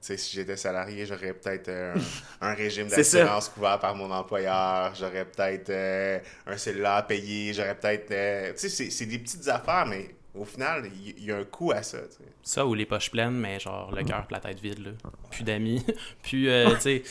Tu 0.00 0.08
sais, 0.08 0.16
si 0.18 0.36
j'étais 0.36 0.56
salarié, 0.58 1.06
j'aurais 1.06 1.32
peut-être 1.32 1.68
euh, 1.68 1.94
un, 2.42 2.48
un 2.50 2.54
régime 2.54 2.88
d'assurance 2.88 3.48
couvert 3.48 3.78
par 3.78 3.94
mon 3.94 4.10
employeur, 4.10 4.94
j'aurais 4.94 5.24
peut-être 5.24 5.70
euh, 5.70 6.18
un 6.46 6.58
cellulaire 6.58 7.06
payé, 7.06 7.54
j'aurais 7.54 7.74
peut-être... 7.74 8.10
euh, 8.10 8.52
tu 8.52 8.68
sais, 8.68 8.90
c'est 8.90 9.06
des 9.06 9.18
petites 9.18 9.48
affaires, 9.48 9.86
mais 9.86 10.10
au 10.34 10.44
final, 10.44 10.90
il 11.04 11.24
y, 11.24 11.30
a 11.32 11.38
un 11.38 11.44
coût 11.44 11.70
à 11.72 11.82
ça, 11.82 11.98
tu 11.98 12.16
sais. 12.16 12.24
Ça 12.42 12.66
ou 12.66 12.74
les 12.74 12.86
poches 12.86 13.10
pleines, 13.10 13.34
mais 13.38 13.60
genre 13.60 13.92
le 13.94 14.02
cœur 14.02 14.26
la 14.30 14.40
tête 14.40 14.58
vide, 14.58 14.80
là. 14.80 14.90
Plus 15.30 15.44
d'amis. 15.44 15.84
Puis, 16.22 16.48
euh, 16.48 16.74
tu 16.74 16.80
sais, 16.80 17.02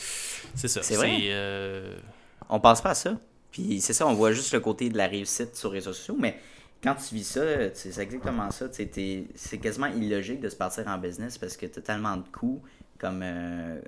c'est 0.54 0.68
ça. 0.68 0.82
C'est 0.82 0.96
vrai. 0.96 1.18
euh, 1.22 1.96
On 2.48 2.60
pense 2.60 2.82
pas 2.82 2.90
à 2.90 2.94
ça. 2.94 3.16
Puis 3.50 3.80
c'est 3.80 3.92
ça, 3.92 4.06
on 4.06 4.14
voit 4.14 4.32
juste 4.32 4.52
le 4.52 4.60
côté 4.60 4.90
de 4.90 4.98
la 4.98 5.06
réussite 5.06 5.54
sur 5.56 5.70
les 5.70 5.78
réseaux 5.78 5.92
sociaux, 5.92 6.16
mais 6.18 6.38
quand 6.82 6.96
tu 6.96 7.14
vis 7.14 7.24
ça, 7.24 7.72
c'est 7.72 7.96
exactement 7.98 8.50
ça. 8.50 8.66
C'est 8.72 9.58
quasiment 9.58 9.86
illogique 9.86 10.40
de 10.40 10.48
se 10.48 10.56
partir 10.56 10.86
en 10.88 10.98
business 10.98 11.38
parce 11.38 11.56
que 11.56 11.66
tu 11.66 11.78
as 11.78 11.82
tellement 11.82 12.16
de 12.16 12.28
coûts 12.28 12.62
comme. 12.98 13.20
euh, 13.22 13.80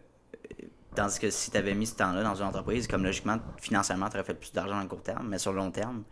tandis 0.94 1.18
que 1.18 1.28
si 1.30 1.50
tu 1.50 1.56
avais 1.58 1.74
mis 1.74 1.86
ce 1.86 1.94
temps-là 1.96 2.22
dans 2.22 2.34
une 2.36 2.46
entreprise, 2.46 2.86
comme 2.86 3.04
logiquement, 3.04 3.36
financièrement, 3.58 4.08
tu 4.08 4.16
aurais 4.16 4.24
fait 4.24 4.34
plus 4.34 4.52
d'argent 4.52 4.78
à 4.78 4.86
court 4.86 5.02
terme, 5.02 5.28
mais 5.28 5.38
sur 5.38 5.52
le 5.52 5.58
long 5.58 5.70
terme, 5.70 6.04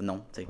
non. 0.00 0.22
tu 0.34 0.42
sais. 0.42 0.48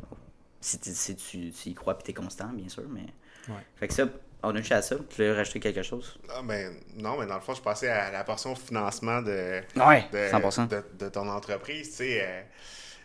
Si, 0.63 0.79
tu- 0.79 0.95
si 0.95 1.15
tu, 1.17 1.51
tu 1.51 1.69
y 1.71 1.75
crois 1.75 1.99
et 2.01 2.03
tu 2.03 2.11
es 2.13 2.15
constant, 2.15 2.47
bien 2.49 2.69
sûr, 2.69 2.85
mais. 2.89 3.07
Ouais. 3.49 3.61
Fait 3.77 3.89
que 3.89 3.95
ça, 3.95 4.05
on 4.43 4.51
a 4.55 4.59
touché 4.61 4.75
à 4.75 4.83
ça. 4.83 4.97
Tu 5.11 5.23
veux 5.23 5.35
rajouter 5.35 5.61
quelque 5.61 5.83
chose? 5.83 6.17
Ah, 6.31 6.41
ben, 6.43 6.75
non, 6.97 7.19
mais 7.19 7.27
dans 7.27 7.35
le 7.35 7.41
fond, 7.41 7.55
je 7.55 7.61
passais 7.63 7.89
à 7.89 8.11
la 8.11 8.25
portion 8.25 8.55
financement 8.55 9.21
de, 9.23 9.61
Ouais, 9.77 10.07
de, 10.13 10.31
100%. 10.31 10.69
de, 10.69 10.85
de 10.99 11.09
ton 11.11 11.29
entreprise. 11.29 11.91
Tu 11.91 11.97
sais, 11.97 12.23
euh, 12.25 12.43
tu 12.43 12.49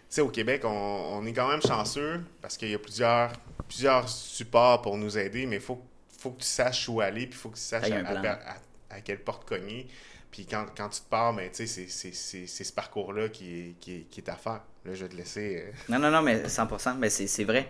sais, 0.10 0.22
au 0.22 0.30
Québec, 0.30 0.62
on, 0.64 0.70
on 0.70 1.26
est 1.26 1.34
quand 1.34 1.50
même 1.50 1.62
chanceux 1.62 2.22
parce 2.42 2.56
qu'il 2.58 2.70
y 2.70 2.76
a 2.76 2.80
plusieurs, 2.80 3.34
plusieurs 3.68 4.08
supports 4.08 4.82
pour 4.82 4.98
nous 4.98 5.18
aider, 5.18 5.46
mais 5.48 5.56
il 5.58 5.62
faut, 5.62 5.84
faut 6.20 6.32
que 6.32 6.42
tu 6.42 6.48
saches 6.48 6.88
où 6.90 7.02
aller, 7.02 7.26
puis 7.28 7.32
il 7.38 7.42
faut 7.42 7.50
que 7.50 7.56
tu 7.58 7.62
saches 7.62 7.90
à, 7.92 7.96
un 7.98 8.04
plan. 8.04 8.22
à- 8.24 8.52
à- 8.54 8.58
à 8.98 9.02
quelle 9.02 9.20
porte 9.24 9.48
cogner. 9.48 9.88
Puis 10.32 10.46
quand, 10.46 10.66
quand 10.76 10.90
tu 10.90 11.02
te 11.02 11.10
pars, 11.10 11.34
ben, 11.34 11.50
tu 11.50 11.56
sais, 11.56 11.68
c'est- 11.68 11.90
c'est- 11.90 12.14
c'est 12.14 12.46
c'est 12.48 12.64
ce 12.64 12.74
parcours-là 12.74 13.30
qui 13.30 13.76
qui 13.80 14.06
est 14.18 14.30
à 14.30 14.36
faire. 14.36 14.62
Là, 14.88 14.94
je 14.94 15.04
vais 15.04 15.10
te 15.10 15.16
laisser. 15.18 15.66
euh, 15.68 15.72
Non, 15.90 16.00
non, 16.00 16.10
non, 16.10 16.22
mais 16.22 16.44
100%, 16.48 16.96
mais 16.98 17.10
c'est 17.10 17.44
vrai. 17.44 17.68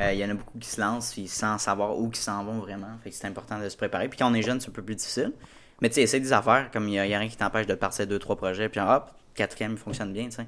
Euh, 0.00 0.12
Il 0.12 0.18
y 0.18 0.24
en 0.24 0.30
a 0.30 0.34
beaucoup 0.34 0.58
qui 0.58 0.68
se 0.68 0.80
lancent 0.80 1.12
puis 1.12 1.28
sans 1.28 1.56
savoir 1.58 1.96
où 1.98 2.08
ils 2.12 2.16
s'en 2.16 2.42
vont 2.44 2.58
vraiment. 2.58 2.88
Fait 3.04 3.10
que 3.10 3.16
c'est 3.16 3.26
important 3.26 3.58
de 3.60 3.68
se 3.68 3.76
préparer. 3.76 4.08
Puis 4.08 4.18
quand 4.18 4.30
on 4.30 4.34
est 4.34 4.42
jeune, 4.42 4.60
c'est 4.60 4.68
un 4.68 4.72
peu 4.72 4.82
plus 4.82 4.96
difficile. 4.96 5.32
Mais 5.80 5.88
tu 5.88 5.94
sais, 5.96 6.02
essaie 6.02 6.18
des 6.20 6.32
affaires, 6.32 6.70
comme 6.72 6.88
il 6.88 6.92
n'y 6.92 6.98
a, 6.98 7.06
il 7.06 7.10
y 7.10 7.14
a 7.14 7.18
rien 7.20 7.28
qui 7.28 7.36
t'empêche 7.36 7.66
de 7.66 7.74
partir 7.74 8.06
deux, 8.08 8.18
trois 8.18 8.34
projets, 8.36 8.68
puis 8.68 8.80
hop, 8.80 9.10
quatrième, 9.34 9.72
il 9.72 9.78
fonctionne 9.78 10.12
bien, 10.12 10.24
tu 10.24 10.32
sais. 10.32 10.46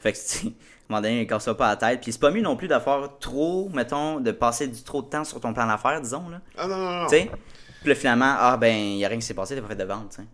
Fait 0.00 0.12
que, 0.12 0.18
à 0.46 0.48
un 0.48 0.52
moment 0.88 1.00
donné, 1.00 1.24
casse 1.28 1.48
pas 1.56 1.68
la 1.68 1.76
tête. 1.76 2.00
Puis 2.00 2.12
c'est 2.12 2.20
pas 2.20 2.32
mieux 2.32 2.42
non 2.42 2.56
plus 2.56 2.66
d'avoir 2.66 3.18
trop, 3.20 3.68
mettons, 3.68 4.18
de 4.18 4.32
passer 4.32 4.66
du 4.66 4.82
trop 4.82 5.02
de 5.02 5.06
temps 5.08 5.22
sur 5.24 5.40
ton 5.40 5.54
plan 5.54 5.66
d'affaires, 5.68 6.00
disons, 6.00 6.28
là. 6.28 6.40
Ah 6.58 6.66
non, 6.66 6.76
non, 6.76 6.90
non. 7.02 7.06
Tu 7.06 7.16
sais? 7.16 7.30
Puis 7.80 7.88
là, 7.90 7.94
finalement, 7.94 8.34
ah 8.38 8.56
ben, 8.56 8.74
il 8.74 8.96
n'y 8.96 9.04
a 9.04 9.08
rien 9.08 9.18
qui 9.18 9.26
s'est 9.26 9.34
passé, 9.34 9.54
t'as 9.54 9.62
pas 9.62 9.68
fait 9.68 9.76
de 9.76 9.84
vente, 9.84 10.10
tu 10.10 10.16
sais. 10.16 10.28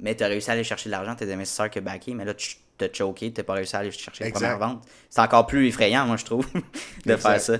Mais 0.00 0.16
t'as 0.16 0.26
réussi 0.26 0.50
à 0.50 0.54
aller 0.54 0.64
chercher 0.64 0.88
de 0.88 0.90
l'argent, 0.90 1.14
tes 1.14 1.32
investisseurs 1.32 1.70
qui 1.70 1.78
ont 1.78 1.82
backé, 1.82 2.14
mais 2.14 2.24
là, 2.24 2.34
tu 2.34 2.56
t'as 2.78 2.92
choqué, 2.92 3.32
t'as 3.32 3.42
pas 3.42 3.54
réussi 3.54 3.76
à 3.76 3.80
aller 3.80 3.90
chercher 3.90 4.24
Exact. 4.24 4.40
premières 4.40 4.58
ventes. 4.58 4.84
C'est 5.10 5.20
encore 5.20 5.46
plus 5.46 5.66
effrayant, 5.68 6.06
moi, 6.06 6.16
je 6.16 6.24
trouve, 6.24 6.46
de 6.54 7.12
Exact. 7.12 7.18
faire 7.18 7.40
ça. 7.40 7.58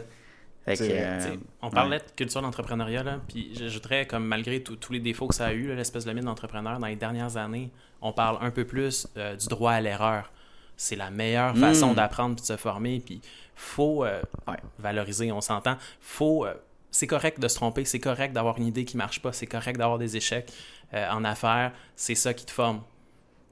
Que, 0.67 0.73
euh, 0.81 1.37
on 1.61 1.69
parlait 1.69 1.99
de 1.99 2.05
culture 2.17 2.41
d'entrepreneuriat, 2.41 3.03
là, 3.03 3.19
puis 3.29 3.51
j'ajouterais, 3.55 4.07
comme 4.07 4.25
malgré 4.25 4.63
tous 4.63 4.93
les 4.93 4.99
défauts 5.01 5.27
que 5.29 5.35
ça 5.35 5.47
a 5.47 5.53
eu, 5.53 5.75
l'espèce 5.77 6.07
de 6.07 6.13
mythe 6.15 6.25
d'entrepreneur, 6.25 6.79
dans 6.79 6.87
les 6.87 6.97
dernières 6.97 7.37
années, 7.37 7.71
on 8.01 8.13
parle 8.13 8.39
un 8.41 8.51
peu 8.51 8.65
plus 8.65 9.07
euh, 9.19 9.37
du 9.37 9.47
droit 9.49 9.73
à 9.73 9.81
l'erreur. 9.83 10.33
C'est 10.79 10.97
la 10.97 11.11
meilleure 11.11 11.55
façon 11.57 11.93
Mm. 11.93 11.97
d'apprendre 11.97 12.35
puis 12.37 12.43
de 12.43 12.47
se 12.47 12.57
former, 12.57 13.01
puis 13.05 13.21
faut 13.55 14.05
euh, 14.07 14.23
Ouais. 14.49 14.57
valoriser, 14.79 15.31
on 15.33 15.43
s'entend. 15.43 15.77
Faut, 16.01 16.47
euh, 16.47 16.55
c'est 16.91 17.07
correct 17.07 17.39
de 17.41 17.47
se 17.49 17.57
tromper, 17.57 17.85
c'est 17.85 18.01
correct 18.01 18.33
d'avoir 18.33 18.57
une 18.57 18.67
idée 18.67 18.87
qui 18.87 18.97
marche 18.97 19.21
pas, 19.21 19.33
c'est 19.35 19.47
correct 19.47 19.77
d'avoir 19.77 19.99
des 19.99 20.17
échecs 20.17 20.51
euh, 20.95 21.11
en 21.11 21.25
affaires, 21.25 21.73
c'est 21.95 22.15
ça 22.15 22.33
qui 22.33 22.47
te 22.47 22.51
forme 22.51 22.81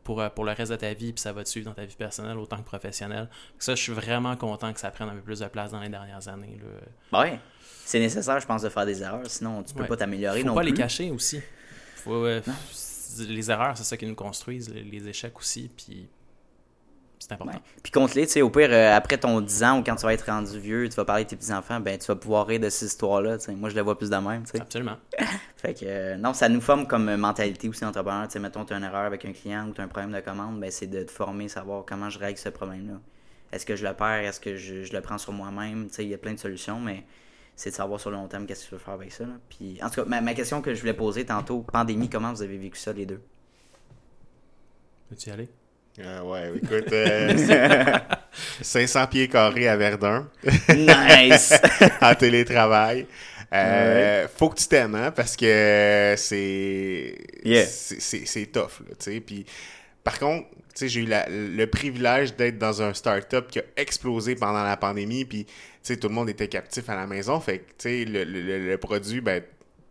pour, 0.05 0.21
euh, 0.21 0.29
pour 0.29 0.45
le 0.45 0.53
reste 0.53 0.71
de 0.73 0.77
ta 0.77 0.93
vie, 0.95 1.13
puis 1.13 1.21
ça 1.21 1.33
va 1.33 1.45
te 1.45 1.49
suivre 1.49 1.67
dans 1.69 1.75
ta 1.75 1.85
vie 1.85 1.95
personnelle 1.97 2.39
autant 2.39 2.57
que 2.59 2.65
professionnelle. 2.65 3.29
Ça, 3.59 3.75
je 3.75 3.83
suis 3.83 3.93
vraiment 3.93 4.37
content 4.37 4.73
que 4.73 4.81
ça 4.81 4.91
prenne 4.91 5.09
un 5.09 5.15
peu 5.15 5.21
plus 5.23 5.39
de 5.41 5.47
place 5.47 5.71
dans 5.73 5.81
les 5.81 5.89
dernières 5.89 6.27
années. 6.29 6.59
Là. 7.13 7.21
Ouais. 7.23 7.39
C'est 7.85 7.99
nécessaire, 8.01 8.39
je 8.41 8.47
pense, 8.47 8.63
de 8.63 8.69
faire 8.69 8.87
des 8.87 9.03
erreurs, 9.03 9.27
sinon 9.27 9.63
tu 9.63 9.75
peux 9.75 9.83
Ouais. 9.83 9.89
pas 9.89 9.97
t'améliorer 9.97 10.41
Faut 10.41 10.47
non 10.47 10.55
pas 10.55 10.61
plus. 10.63 10.71
les 10.71 10.77
cacher 10.77 11.11
aussi. 11.11 11.41
Faut, 11.97 12.25
euh, 12.25 12.41
les 13.19 13.51
erreurs, 13.51 13.77
c'est 13.77 13.85
ça 13.85 13.97
qui 13.97 14.07
nous 14.07 14.15
construisent, 14.15 14.69
les, 14.69 14.83
les 14.83 15.09
échecs 15.09 15.37
aussi, 15.39 15.71
puis 15.77 16.09
c'est 17.23 17.33
important. 17.33 17.53
Ouais. 17.55 17.63
Puis 17.83 17.93
contre-les, 17.93 18.27
tu 18.27 18.33
sais, 18.33 18.43
au 18.43 18.51
pire, 18.51 18.69
euh, 18.71 18.97
après 18.97 19.19
ton 19.19 19.41
10 19.41 19.65
ans 19.65 19.79
ou 19.79 19.85
quand 19.85 19.95
tu 19.95 20.03
vas 20.03 20.13
être 20.13 20.27
rendu 20.27 20.59
vieux, 20.59 20.89
tu 20.89 20.97
vas 20.97 21.05
parler 21.05 21.25
de 21.25 21.31
tes 21.31 21.37
petits-enfants, 21.37 21.81
ben 21.81 21.99
tu 21.99 22.07
vas 22.07 22.17
pouvoir 22.17 22.47
rire 22.47 22.61
de 22.61 22.69
ces 22.69 22.87
histoires-là, 22.87 23.39
tu 23.39 23.45
sais. 23.45 23.55
Moi, 23.55 23.71
je 23.71 23.75
les 23.75 23.81
vois 23.81 23.97
plus 23.97 24.11
de 24.11 24.17
même, 24.17 24.43
tu 24.45 24.53
sais. 24.53 24.61
Absolument. 24.61 24.97
Fait 25.57 25.75
que, 25.75 25.85
euh, 25.85 26.17
non, 26.17 26.35
ça 26.35 26.49
nous 26.49 26.61
forme 26.61 26.87
comme 26.87 27.09
euh, 27.09 27.17
mentalité 27.17 27.69
aussi 27.69 27.85
entrepreneur. 27.85 28.27
Tu 28.27 28.33
sais, 28.33 28.39
mettons, 28.41 28.65
tu 28.65 28.75
as 28.75 28.77
une 28.77 28.85
erreur 28.85 29.05
avec 29.05 29.25
un 29.25 29.33
client 29.33 29.69
ou 29.69 29.73
tu 29.73 29.81
as 29.81 29.85
un 29.85 29.89
problème 29.89 30.13
de 30.13 30.21
commande, 30.21 30.59
ben 30.61 30.71
c'est 30.71 30.89
de 30.89 31.03
te 31.05 31.11
former, 31.11 31.49
savoir 31.49 31.85
comment 31.87 32.11
je 32.11 32.19
règle 32.19 32.39
ce 32.39 32.49
problème-là. 32.49 33.01
Est-ce 33.53 33.67
que 33.67 33.77
je 33.77 33.87
le 33.87 33.95
perds? 33.95 34.25
Est-ce 34.25 34.41
que 34.41 34.57
je, 34.57 34.83
je 34.83 34.93
le 34.93 35.01
prends 35.01 35.19
sur 35.19 35.33
moi-même? 35.33 35.89
Tu 35.89 35.95
sais, 35.95 36.05
il 36.05 36.09
y 36.11 36.15
a 36.15 36.19
plein 36.19 36.33
de 36.33 36.39
solutions, 36.39 36.81
mais 36.81 37.05
c'est 37.55 37.71
de 37.71 37.75
savoir 37.75 38.01
sur 38.01 38.11
le 38.11 38.17
long 38.17 38.27
terme 38.27 38.47
qu'est-ce 38.47 38.65
que 38.65 38.69
tu 38.71 38.75
veux 38.75 38.81
faire 38.81 38.95
avec 38.95 39.13
ça. 39.13 39.25
là. 39.25 39.35
Puis, 39.49 39.79
en 39.83 39.91
tout 39.91 40.03
cas, 40.03 40.05
ma, 40.07 40.21
ma 40.21 40.35
question 40.35 40.63
que 40.63 40.75
je 40.75 40.81
voulais 40.81 40.95
poser 40.95 41.27
tantôt, 41.27 41.61
pandémie, 41.61 42.09
comment 42.09 42.33
vous 42.33 42.43
avez 42.43 42.57
vécu 42.57 42.79
ça, 42.79 42.93
les 42.93 43.07
deux? 43.07 43.21
Veux-tu 45.11 45.29
y 45.29 45.33
aller? 45.33 45.49
Ah 46.03 46.25
ouais, 46.25 46.53
écoute, 46.57 46.91
euh, 46.93 47.35
500 48.63 49.07
pieds 49.09 49.29
carrés 49.29 49.69
à 49.69 49.77
Verdun, 49.77 50.27
nice! 50.75 51.53
en 52.01 52.15
télétravail. 52.15 53.07
Euh, 53.53 54.27
Faut 54.35 54.49
que 54.49 54.59
tu 54.59 54.67
t'aimes, 54.67 54.95
hein, 54.95 55.11
parce 55.11 55.37
que 55.37 56.15
c'est 56.17 57.15
Yeah. 57.45 57.67
c'est- 57.67 58.51
tough, 58.53 58.81
là, 58.89 58.95
tu 58.99 59.13
sais. 59.13 59.21
Puis, 59.21 59.45
par 60.03 60.19
contre, 60.19 60.49
tu 60.49 60.57
sais, 60.75 60.89
j'ai 60.89 61.01
eu 61.03 61.07
la- 61.07 61.27
le 61.29 61.67
privilège 61.67 62.35
d'être 62.37 62.57
dans 62.57 62.81
un 62.81 62.95
start-up 62.95 63.49
qui 63.51 63.59
a 63.59 63.63
explosé 63.77 64.35
pendant 64.35 64.65
la 64.65 64.79
pandémie, 64.79 65.27
puis, 65.27 65.45
tu 65.45 65.53
sais, 65.83 65.97
tout 65.99 66.09
le 66.09 66.15
monde 66.15 66.31
était 66.31 66.49
captif 66.49 66.89
à 66.89 66.97
la 66.97 67.07
maison, 67.07 67.39
fait 67.41 67.59
que, 67.59 67.65
tu 67.65 67.75
sais, 67.79 68.05
le, 68.07 68.25
le- 68.25 68.67
le- 68.71 68.79
produit, 68.79 69.21
ben, 69.21 69.43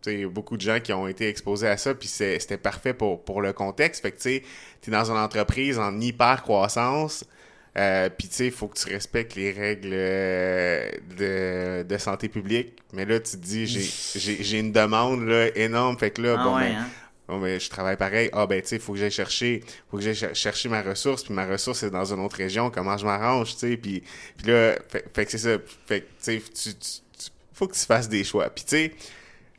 il 0.06 0.20
y 0.20 0.24
a 0.24 0.28
beaucoup 0.28 0.56
de 0.56 0.62
gens 0.62 0.80
qui 0.80 0.92
ont 0.92 1.06
été 1.08 1.28
exposés 1.28 1.68
à 1.68 1.76
ça, 1.76 1.94
puis 1.94 2.08
c'était 2.08 2.56
parfait 2.58 2.94
pour, 2.94 3.22
pour 3.24 3.40
le 3.42 3.52
contexte. 3.52 4.02
Fait 4.02 4.12
que, 4.12 4.18
tu 4.20 4.42
t'es 4.80 4.90
dans 4.90 5.10
une 5.10 5.16
entreprise 5.18 5.78
en 5.78 5.98
hyper-croissance, 6.00 7.24
euh, 7.78 8.10
puis 8.10 8.28
tu 8.28 8.34
sais, 8.34 8.46
il 8.46 8.52
faut 8.52 8.68
que 8.68 8.78
tu 8.78 8.88
respectes 8.92 9.34
les 9.34 9.50
règles 9.52 9.90
euh, 9.92 10.90
de, 11.18 11.82
de 11.88 11.98
santé 11.98 12.28
publique. 12.28 12.74
Mais 12.92 13.04
là, 13.06 13.18
tu 13.20 13.32
te 13.32 13.36
dis, 13.36 13.66
j'ai- 13.66 14.58
une 14.60 14.72
demande 14.72 15.26
là, 15.26 15.48
énorme. 15.56 15.96
Fait 15.98 16.10
que 16.10 16.20
là, 16.22 16.36
Ah 16.38 16.44
bon, 16.44 16.56
ouais, 16.56 16.68
ben, 16.68 16.76
hein? 16.78 16.86
bon, 17.28 17.40
ben, 17.40 17.58
je 17.58 17.70
travaille 17.70 17.96
pareil. 17.96 18.28
Ah, 18.34 18.46
ben, 18.46 18.60
tu 18.60 18.68
sais, 18.68 18.76
il 18.76 18.82
faut 18.82 18.92
que 18.92 18.98
j'aille 18.98 19.10
chercher, 19.10 19.62
faut 19.90 19.96
que 19.96 20.02
j'aille 20.02 20.34
chercher 20.34 20.68
ma 20.68 20.82
ressource. 20.82 21.22
Puis 21.24 21.32
ma 21.32 21.46
ressource 21.46 21.82
est 21.82 21.90
dans 21.90 22.12
une 22.12 22.20
autre 22.20 22.36
région. 22.36 22.70
Comment 22.70 22.98
je 22.98 23.06
m'arrange, 23.06 23.52
tu 23.54 23.58
sais. 23.60 23.76
Puis, 23.78 24.02
puis 24.36 24.46
là, 24.48 24.74
fait, 24.90 25.06
fait 25.14 25.24
que 25.24 25.30
c'est 25.30 25.38
ça. 25.38 25.56
Fait 25.86 26.00
que, 26.02 26.06
tu 26.06 26.12
sais, 26.18 26.42
tu- 26.54 26.74
tu- 26.74 27.00
tu- 27.18 27.30
faut 27.54 27.66
que 27.68 27.74
tu 27.74 27.86
fasses 27.86 28.08
des 28.10 28.24
choix. 28.24 28.50
Puis, 28.50 28.64
tu 28.64 28.70
sais, 28.76 28.92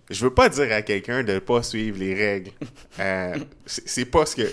je 0.10 0.24
veux 0.24 0.34
pas 0.34 0.49
dire 0.49 0.72
à 0.74 0.82
quelqu'un 0.82 1.24
de 1.24 1.39
pas 1.39 1.64
suivre 1.64 1.97
les 1.99 2.14
règles. 2.14 2.51
Euh, 2.99 3.38
c'est 3.66 4.06
pas 4.06 4.26
ce 4.26 4.36
que. 4.36 4.43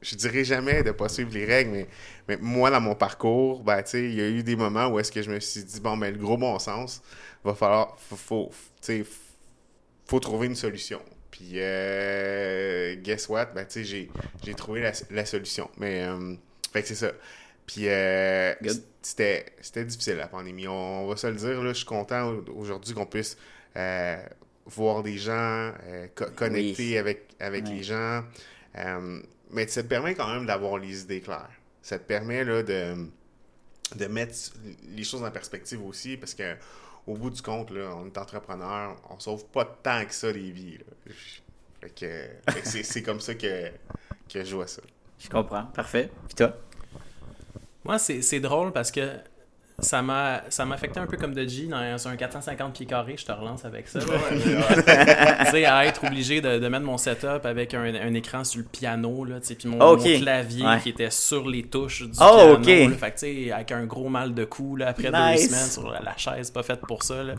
Je 0.00 0.16
dirais 0.16 0.42
jamais 0.42 0.82
de 0.82 0.90
pas 0.90 1.08
suivre 1.08 1.30
les 1.32 1.44
règles, 1.44 1.70
mais, 1.70 1.86
mais 2.26 2.36
moi, 2.40 2.70
dans 2.70 2.80
mon 2.80 2.96
parcours, 2.96 3.62
ben, 3.62 3.82
il 3.94 4.14
y 4.14 4.20
a 4.20 4.28
eu 4.28 4.42
des 4.42 4.56
moments 4.56 4.88
où 4.88 4.98
est-ce 4.98 5.12
que 5.12 5.22
je 5.22 5.30
me 5.30 5.38
suis 5.38 5.62
dit, 5.62 5.80
bon, 5.80 5.96
ben, 5.96 6.12
le 6.12 6.18
gros 6.18 6.36
bon 6.36 6.58
sens, 6.58 7.02
va 7.44 7.54
falloir. 7.54 7.96
Faut, 8.00 8.16
faut, 8.16 8.50
faut 10.06 10.20
trouver 10.20 10.46
une 10.48 10.56
solution. 10.56 11.00
Puis, 11.30 11.52
euh, 11.54 12.96
guess 12.96 13.28
what? 13.28 13.46
Ben, 13.54 13.66
j'ai, 13.74 14.10
trouvé 14.56 14.80
la, 14.80 14.92
la 15.10 15.24
solution. 15.24 15.70
Mais, 15.78 16.02
euh, 16.02 16.34
fait 16.72 16.82
que 16.82 16.88
c'est 16.88 16.94
ça. 16.96 17.12
Puis, 17.66 17.88
euh, 17.88 18.54
c'était, 19.02 19.46
c'était 19.60 19.84
difficile, 19.84 20.16
la 20.16 20.28
pandémie. 20.28 20.66
On, 20.68 21.04
on 21.04 21.06
va 21.06 21.16
se 21.16 21.26
le 21.28 21.34
dire, 21.36 21.62
là, 21.62 21.68
je 21.72 21.78
suis 21.78 21.86
content 21.86 22.28
au- 22.30 22.44
aujourd'hui 22.56 22.92
qu'on 22.94 23.06
puisse 23.06 23.36
euh, 23.76 24.16
voir 24.66 25.02
des 25.02 25.18
gens, 25.18 25.72
euh, 25.84 26.06
co- 26.14 26.30
connecter 26.36 26.90
Oui. 26.92 26.98
avec, 26.98 27.28
avec 27.40 27.68
les 27.68 27.82
gens. 27.82 28.22
Euh, 28.76 29.20
mais 29.50 29.66
ça 29.66 29.82
te 29.82 29.88
permet 29.88 30.14
quand 30.14 30.32
même 30.32 30.46
d'avoir 30.46 30.78
les 30.78 31.02
idées 31.02 31.20
claires. 31.20 31.50
Ça 31.82 31.98
te 31.98 32.04
permet, 32.04 32.44
là, 32.44 32.62
de 32.62 33.06
de 33.96 34.06
mettre 34.06 34.34
les 34.96 35.04
choses 35.04 35.22
en 35.22 35.30
perspective 35.30 35.84
aussi, 35.84 36.16
parce 36.16 36.32
que 36.32 36.56
au 37.06 37.14
bout 37.14 37.28
du 37.28 37.42
compte, 37.42 37.70
là, 37.70 37.94
on 37.96 38.06
est 38.06 38.16
entrepreneur, 38.16 38.96
on 39.10 39.18
sauve 39.18 39.44
pas 39.46 39.66
tant 39.66 40.06
que 40.06 40.14
ça 40.14 40.32
les 40.32 40.50
vies. 40.50 40.78
c'est, 42.64 42.82
c'est 42.82 43.02
comme 43.02 43.20
ça 43.20 43.34
que, 43.34 43.70
que 44.32 44.44
je 44.44 44.54
vois 44.54 44.66
ça. 44.66 44.80
Je 45.18 45.28
comprends. 45.28 45.64
Parfait. 45.66 46.10
Puis 46.26 46.36
toi? 46.36 46.56
Moi, 47.84 47.98
c'est 47.98 48.22
c'est 48.22 48.40
drôle 48.40 48.72
parce 48.72 48.90
que 48.90 49.18
ça 49.82 50.00
m'a 50.00 50.42
ça 50.48 50.64
m'a 50.64 50.76
affecté 50.76 51.00
un 51.00 51.06
peu 51.06 51.16
comme 51.16 51.34
de 51.34 51.46
G 51.46 51.66
dans 51.66 52.08
un 52.08 52.16
450 52.16 52.72
pieds 52.72 52.86
carrés, 52.86 53.16
je 53.18 53.24
te 53.26 53.32
relance 53.32 53.64
avec 53.64 53.88
ça. 53.88 53.98
tu 55.44 55.50
sais, 55.50 55.64
à 55.64 55.84
être 55.86 56.04
obligé 56.04 56.40
de, 56.40 56.58
de 56.58 56.68
mettre 56.68 56.84
mon 56.84 56.98
setup 56.98 57.44
avec 57.44 57.74
un, 57.74 57.82
un 57.94 58.14
écran 58.14 58.44
sur 58.44 58.58
le 58.60 58.64
piano, 58.66 59.24
là, 59.24 59.40
tu 59.40 59.48
sais, 59.48 59.54
puis 59.56 59.68
mon, 59.68 59.78
mon 59.78 59.96
clavier 59.96 60.64
Ouais. 60.64 60.78
qui 60.80 60.90
était 60.90 61.10
sur 61.10 61.48
les 61.48 61.64
touches 61.64 62.02
du 62.02 62.16
Oh, 62.20 62.56
piano. 62.62 62.86
ok. 62.86 62.90
là. 62.92 62.96
fait 62.96 63.10
que, 63.10 63.18
tu 63.18 63.46
sais, 63.46 63.52
avec 63.52 63.72
un 63.72 63.84
gros 63.84 64.08
mal 64.08 64.34
de 64.34 64.44
cou, 64.44 64.76
là, 64.76 64.88
après 64.88 65.10
Nice. 65.10 65.42
deux 65.42 65.48
semaines 65.56 65.70
sur 65.70 65.90
la, 65.90 66.00
la 66.00 66.16
chaise, 66.16 66.50
pas 66.50 66.62
faite 66.62 66.80
pour 66.86 67.02
ça. 67.02 67.22
là. 67.22 67.34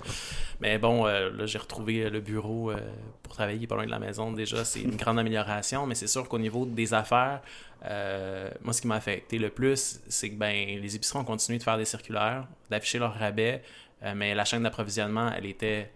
Mais 0.60 0.78
bon, 0.78 1.08
euh, 1.08 1.30
là, 1.38 1.46
j'ai 1.46 1.58
retrouvé 1.58 2.10
le 2.10 2.20
bureau 2.20 2.72
euh, 2.72 2.76
pour 3.22 3.34
travailler 3.36 3.68
pas 3.68 3.76
loin 3.76 3.86
de 3.86 3.91
la 3.91 4.00
maison. 4.00 4.32
Déjà, 4.32 4.64
c'est 4.66 4.82
une 4.82 4.96
grande 4.96 5.20
amélioration, 5.20 5.86
mais 5.86 5.96
c'est 5.96 6.08
sûr 6.08 6.28
qu'au 6.28 6.39
niveau 6.39 6.66
des 6.66 6.94
affaires, 6.94 7.41
euh, 7.86 8.50
moi, 8.62 8.74
ce 8.74 8.82
qui 8.82 8.88
m'a 8.88 8.96
affecté 8.96 9.38
le 9.38 9.50
plus, 9.50 10.00
c'est 10.08 10.30
que 10.30 10.36
ben, 10.36 10.80
les 10.80 10.96
épiceries 10.96 11.20
ont 11.20 11.26
continué 11.26 11.58
de 11.58 11.64
faire 11.64 11.78
des 11.78 11.86
circulaires, 11.86 12.48
d'afficher 12.70 13.00
leurs 13.00 13.14
rabais, 13.14 13.62
euh, 14.04 14.14
mais 14.16 14.34
la 14.34 14.46
chaîne 14.46 14.64
d'approvisionnement, 14.64 15.32
elle 15.36 15.46
était 15.46 15.92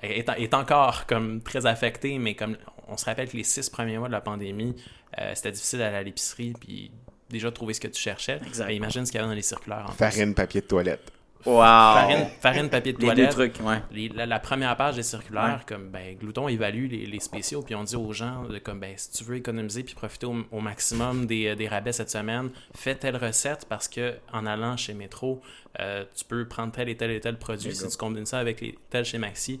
elle 0.00 0.12
est, 0.12 0.28
est 0.28 0.54
encore 0.54 1.06
comme 1.06 1.40
très 1.42 1.66
affectée, 1.66 2.18
mais 2.18 2.34
comme 2.34 2.56
on 2.88 2.96
se 2.96 3.04
rappelle 3.04 3.28
que 3.28 3.36
les 3.36 3.44
six 3.44 3.68
premiers 3.70 3.98
mois 3.98 4.08
de 4.08 4.12
la 4.12 4.20
pandémie, 4.20 4.74
euh, 5.18 5.32
c'était 5.34 5.52
difficile 5.52 5.78
d'aller 5.78 5.96
à 5.96 6.02
l'épicerie, 6.02 6.54
puis 6.58 6.90
déjà 7.30 7.50
trouver 7.50 7.74
ce 7.74 7.80
que 7.80 7.88
tu 7.88 8.00
cherchais. 8.00 8.40
Exact. 8.46 8.66
Mais 8.66 8.76
imagine 8.76 9.06
ce 9.06 9.12
qu'il 9.12 9.18
y 9.18 9.22
avait 9.22 9.30
dans 9.30 9.36
les 9.36 9.42
circulaires. 9.42 9.84
En 9.84 9.88
plus. 9.88 9.96
Farine, 9.96 10.34
papier 10.34 10.60
de 10.60 10.66
toilette. 10.66 11.12
Wow! 11.46 11.60
farine, 11.62 12.26
farine, 12.40 12.68
papier 12.70 12.92
de 12.94 12.98
Les 13.00 13.08
deux 13.08 13.14
toilette. 13.28 13.30
trucs, 13.54 13.60
ouais. 13.66 13.82
Les- 13.92 14.08
la, 14.08 14.24
la 14.26 14.38
première 14.38 14.76
page 14.76 14.96
des 14.96 15.02
circulaires, 15.02 15.64
comme 15.66 15.88
ben, 15.90 16.16
Glouton 16.16 16.48
évalue 16.48 16.88
les, 16.90 17.06
les 17.06 17.20
spéciaux, 17.20 17.62
puis 17.62 17.74
on 17.74 17.84
dit 17.84 17.96
aux 17.96 18.12
gens, 18.12 18.44
de, 18.44 18.58
comme 18.58 18.80
ben, 18.80 18.94
si 18.96 19.10
tu 19.12 19.24
veux 19.24 19.36
économiser 19.36 19.82
puis 19.82 19.94
profiter 19.94 20.26
au, 20.26 20.36
au 20.50 20.60
maximum 20.60 21.26
des, 21.26 21.48
euh, 21.48 21.54
des 21.54 21.68
rabais 21.68 21.92
cette 21.92 22.10
semaine, 22.10 22.50
fais 22.74 22.94
telle 22.94 23.16
recette 23.16 23.66
parce 23.68 23.88
que 23.88 24.14
en 24.32 24.46
allant 24.46 24.76
chez 24.76 24.94
Métro, 24.94 25.42
euh, 25.80 26.04
tu 26.16 26.24
peux 26.24 26.46
prendre 26.48 26.72
tel 26.72 26.88
et 26.88 26.96
tel 26.96 27.10
et 27.10 27.20
tel 27.20 27.36
produit. 27.36 27.74
Si 27.74 27.86
tu 27.88 27.96
combines 27.96 28.26
ça 28.26 28.38
avec 28.38 28.60
les, 28.60 28.78
tel 28.90 29.04
chez 29.04 29.18
Maxi, 29.18 29.60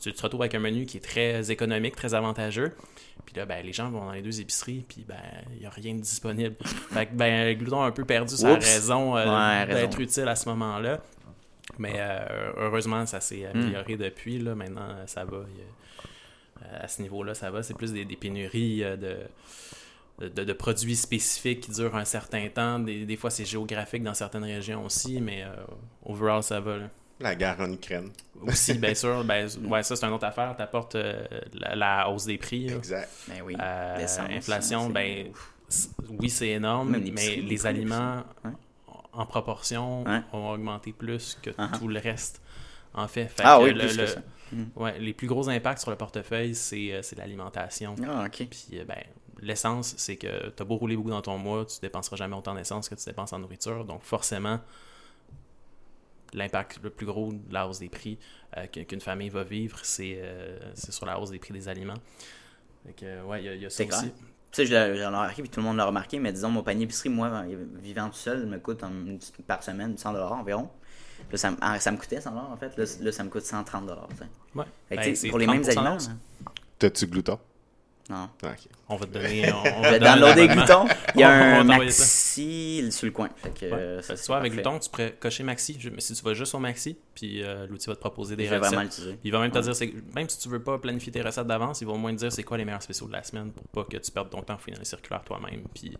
tu 0.00 0.12
te 0.12 0.20
retrouves 0.22 0.42
avec 0.42 0.54
un 0.54 0.58
menu 0.58 0.84
qui 0.84 0.96
est 0.96 1.00
très 1.00 1.50
économique, 1.50 1.94
très 1.96 2.12
avantageux. 2.12 2.74
Puis 3.24 3.36
là, 3.36 3.46
ben, 3.46 3.64
les 3.64 3.72
gens 3.72 3.88
vont 3.88 4.04
dans 4.04 4.12
les 4.12 4.20
deux 4.20 4.40
épiceries, 4.40 4.84
puis 4.88 5.04
ben, 5.08 5.14
il 5.54 5.60
n'y 5.60 5.66
a 5.66 5.70
rien 5.70 5.94
de 5.94 6.00
disponible. 6.00 6.56
fait 6.92 7.06
que, 7.06 7.14
ben, 7.14 7.56
Glouton 7.56 7.80
a 7.82 7.86
un 7.86 7.90
peu 7.92 8.04
perdu 8.04 8.34
sa 8.36 8.54
raison 8.56 9.16
euh, 9.16 9.24
Ouais, 9.24 9.64
raison. 9.64 9.80
d'être 9.80 10.00
utile 10.00 10.26
à 10.28 10.34
ce 10.36 10.48
moment-là. 10.48 11.00
Mais 11.78 11.94
euh, 11.96 12.52
heureusement, 12.56 13.06
ça 13.06 13.20
s'est 13.20 13.46
Hmm. 13.52 13.56
amélioré 13.58 13.96
depuis. 13.96 14.38
Là. 14.38 14.54
Maintenant, 14.54 14.88
ça 15.06 15.24
va. 15.24 15.38
Euh, 15.38 15.44
à 16.80 16.88
ce 16.88 17.02
niveau-là, 17.02 17.34
ça 17.34 17.50
va. 17.50 17.62
C'est 17.62 17.74
plus 17.76 17.92
des, 17.92 18.04
des 18.04 18.16
pénuries 18.16 18.84
euh, 18.84 18.96
de, 18.96 20.28
de, 20.28 20.44
de 20.44 20.52
produits 20.52 20.96
spécifiques 20.96 21.60
qui 21.62 21.70
durent 21.72 21.96
un 21.96 22.04
certain 22.04 22.48
temps. 22.48 22.78
Des, 22.78 23.04
des 23.04 23.16
fois, 23.16 23.30
c'est 23.30 23.44
géographique 23.44 24.02
dans 24.02 24.14
certaines 24.14 24.44
régions 24.44 24.84
aussi, 24.84 25.20
mais 25.20 25.42
euh, 25.42 25.48
overall, 26.04 26.42
ça 26.42 26.60
va. 26.60 26.76
là. 26.76 26.90
La 27.20 27.34
guerre 27.36 27.60
en 27.60 27.72
Ukraine. 27.72 28.10
Aussi, 28.42 28.74
bien 28.74 28.94
sûr, 28.94 29.22
ben, 29.28 29.48
ouais, 29.64 29.82
ça, 29.82 29.94
c'est 29.96 30.04
une 30.06 30.12
autre 30.12 30.24
affaire. 30.26 30.54
Tu 30.56 30.62
apportes 30.62 30.96
la, 31.54 31.74
la 31.76 32.08
hausse 32.10 32.26
des 32.26 32.38
prix. 32.38 32.68
là. 32.68 32.76
Exact. 32.76 33.08
Ben 33.28 33.42
oui. 33.44 33.56
Euh, 33.60 33.96
L'essence, 33.98 34.28
inflation, 34.30 34.90
ben, 34.90 35.28
oui, 36.18 36.28
c'est 36.28 36.48
énorme, 36.50 36.96
mais 36.96 37.36
les 37.36 37.66
aliments. 37.66 38.22
En 39.12 39.26
proportion, 39.26 40.04
Ouais. 40.04 40.22
ont 40.32 40.50
augmenté 40.50 40.92
plus 40.92 41.38
que 41.42 41.50
Uh-huh. 41.50 41.78
tout 41.78 41.88
le 41.88 42.00
reste, 42.00 42.40
en 42.94 43.08
fait. 43.08 43.26
Fait 43.28 43.42
Ah 43.44 43.58
que 43.58 43.64
oui, 43.64 43.72
le- 43.74 43.80
plus 43.80 43.96
que 43.96 44.06
ça. 44.06 44.20
Ouais, 44.76 44.98
les 44.98 45.14
plus 45.14 45.26
gros 45.26 45.48
impacts 45.48 45.80
sur 45.80 45.90
le 45.90 45.96
portefeuille, 45.96 46.54
c'est 46.54 46.92
euh, 46.92 47.00
l'alimentation. 47.16 47.94
Ah, 48.06 48.24
ok. 48.26 48.46
Puis, 48.50 48.78
euh, 48.78 48.84
ben, 48.84 48.98
l'essence, 49.40 49.94
c'est 49.96 50.16
que 50.16 50.50
tu 50.50 50.62
as 50.62 50.64
beau 50.64 50.76
rouler 50.76 50.94
beaucoup 50.96 51.10
dans 51.10 51.22
ton 51.22 51.38
mois, 51.38 51.64
tu 51.64 51.80
dépenseras 51.80 52.16
jamais 52.16 52.36
autant 52.36 52.54
d'essence 52.54 52.88
que 52.88 52.94
tu 52.94 53.04
dépenses 53.06 53.32
en 53.32 53.38
nourriture. 53.38 53.84
Donc, 53.86 54.02
forcément, 54.02 54.60
l'impact 56.34 56.80
le 56.82 56.90
plus 56.90 57.06
gros 57.06 57.32
de 57.32 57.52
la 57.52 57.66
hausse 57.68 57.78
des 57.78 57.88
prix 57.88 58.18
qu'une 58.88 59.00
famille 59.00 59.28
va 59.30 59.42
vivre, 59.44 59.78
c'est 59.82 60.18
sur 60.76 61.06
la 61.06 61.18
hausse 61.20 61.30
des 61.30 61.38
prix 61.38 61.52
des 61.52 61.68
aliments. 61.68 61.98
Donc, 62.84 63.04
ouais, 63.26 63.44
il 63.44 63.60
y, 63.62 63.66
a 63.66 63.70
ça 63.70 63.84
aussi. 63.84 64.12
Tu 64.52 64.66
sais, 64.66 64.66
j'en 64.66 64.94
ai 64.94 65.06
remarqué, 65.06 65.42
puis 65.42 65.50
tout 65.50 65.60
le 65.60 65.66
monde 65.66 65.78
l'a 65.78 65.86
remarqué, 65.86 66.18
mais 66.18 66.30
disons, 66.30 66.50
mon 66.50 66.62
panier 66.62 66.84
épicerie, 66.84 67.08
moi, 67.08 67.44
vivant 67.82 68.08
tout 68.08 68.16
seul, 68.16 68.46
me 68.46 68.58
coûte 68.58 68.84
par 69.46 69.62
semaine 69.62 69.96
100 69.96 70.14
environ. 70.14 70.68
Là, 71.30 71.38
ça, 71.38 71.52
ah, 71.60 71.78
ça, 71.78 71.90
me 71.90 71.96
coûtait 71.96 72.20
100 72.20 72.36
en 72.36 72.56
fait. 72.56 72.76
Là, 72.76 73.12
ça 73.12 73.24
me 73.24 73.30
coûte 73.30 73.44
130 73.44 73.90
Ouais. 74.54 74.64
Ben, 74.90 75.14
pour 75.30 75.38
les 75.38 75.46
mêmes 75.46 75.64
aliments. 75.64 75.96
Hein. 75.96 76.18
T'as-tu 76.78 77.06
glouton? 77.06 77.38
Non. 78.12 78.28
Ah, 78.42 78.54
on 78.90 78.96
va 78.96 79.06
te 79.06 79.12
donner. 79.12 79.50
On, 79.76 79.80
va 79.80 79.98
downloader 79.98 80.48
Glouton. 80.48 80.84
Il 81.14 81.22
y 81.22 81.24
a 81.24 81.60
un 81.60 81.64
Maxi 81.64 82.86
sur 82.92 83.06
le 83.06 83.12
coin. 83.12 83.30
Fait 83.36 83.58
que, 83.58 83.96
ouais. 83.96 84.02
ça, 84.02 84.16
Soit 84.16 84.36
avec 84.36 84.52
Glouton, 84.52 84.78
tu 84.78 84.90
pourrais 84.90 85.12
cocher 85.18 85.42
Maxi. 85.44 85.78
Mais 85.90 86.00
si 86.00 86.12
tu 86.12 86.22
vas 86.22 86.34
juste 86.34 86.54
au 86.54 86.58
Maxi, 86.58 86.98
puis 87.14 87.42
euh, 87.42 87.66
l'outil 87.66 87.86
va 87.86 87.94
te 87.94 88.00
proposer 88.00 88.36
des 88.36 88.50
recettes. 88.50 89.00
Il 89.24 89.32
va 89.32 89.40
même 89.40 89.50
te 89.50 89.58
dire, 89.58 89.92
même 90.14 90.28
si 90.28 90.38
tu 90.38 90.50
veux 90.50 90.62
pas 90.62 90.78
planifier 90.78 91.10
tes 91.10 91.22
recettes 91.22 91.46
d'avance, 91.46 91.80
il 91.80 91.86
va 91.86 91.94
au 91.94 91.96
moins 91.96 92.12
te 92.12 92.18
dire 92.18 92.30
c'est 92.30 92.42
quoi 92.42 92.58
les 92.58 92.66
meilleurs 92.66 92.82
spéciaux 92.82 93.06
de 93.06 93.12
la 93.12 93.22
semaine 93.22 93.50
pour 93.50 93.66
pas 93.68 93.84
que 93.90 93.96
tu 93.96 94.10
perdes 94.10 94.28
ton 94.28 94.42
temps 94.42 94.56
à 94.56 94.58
fouiller 94.58 94.74
dans 94.74 94.82
les 94.82 94.86
circulaires 94.86 95.24
toi-même. 95.24 95.62
Puis 95.72 95.96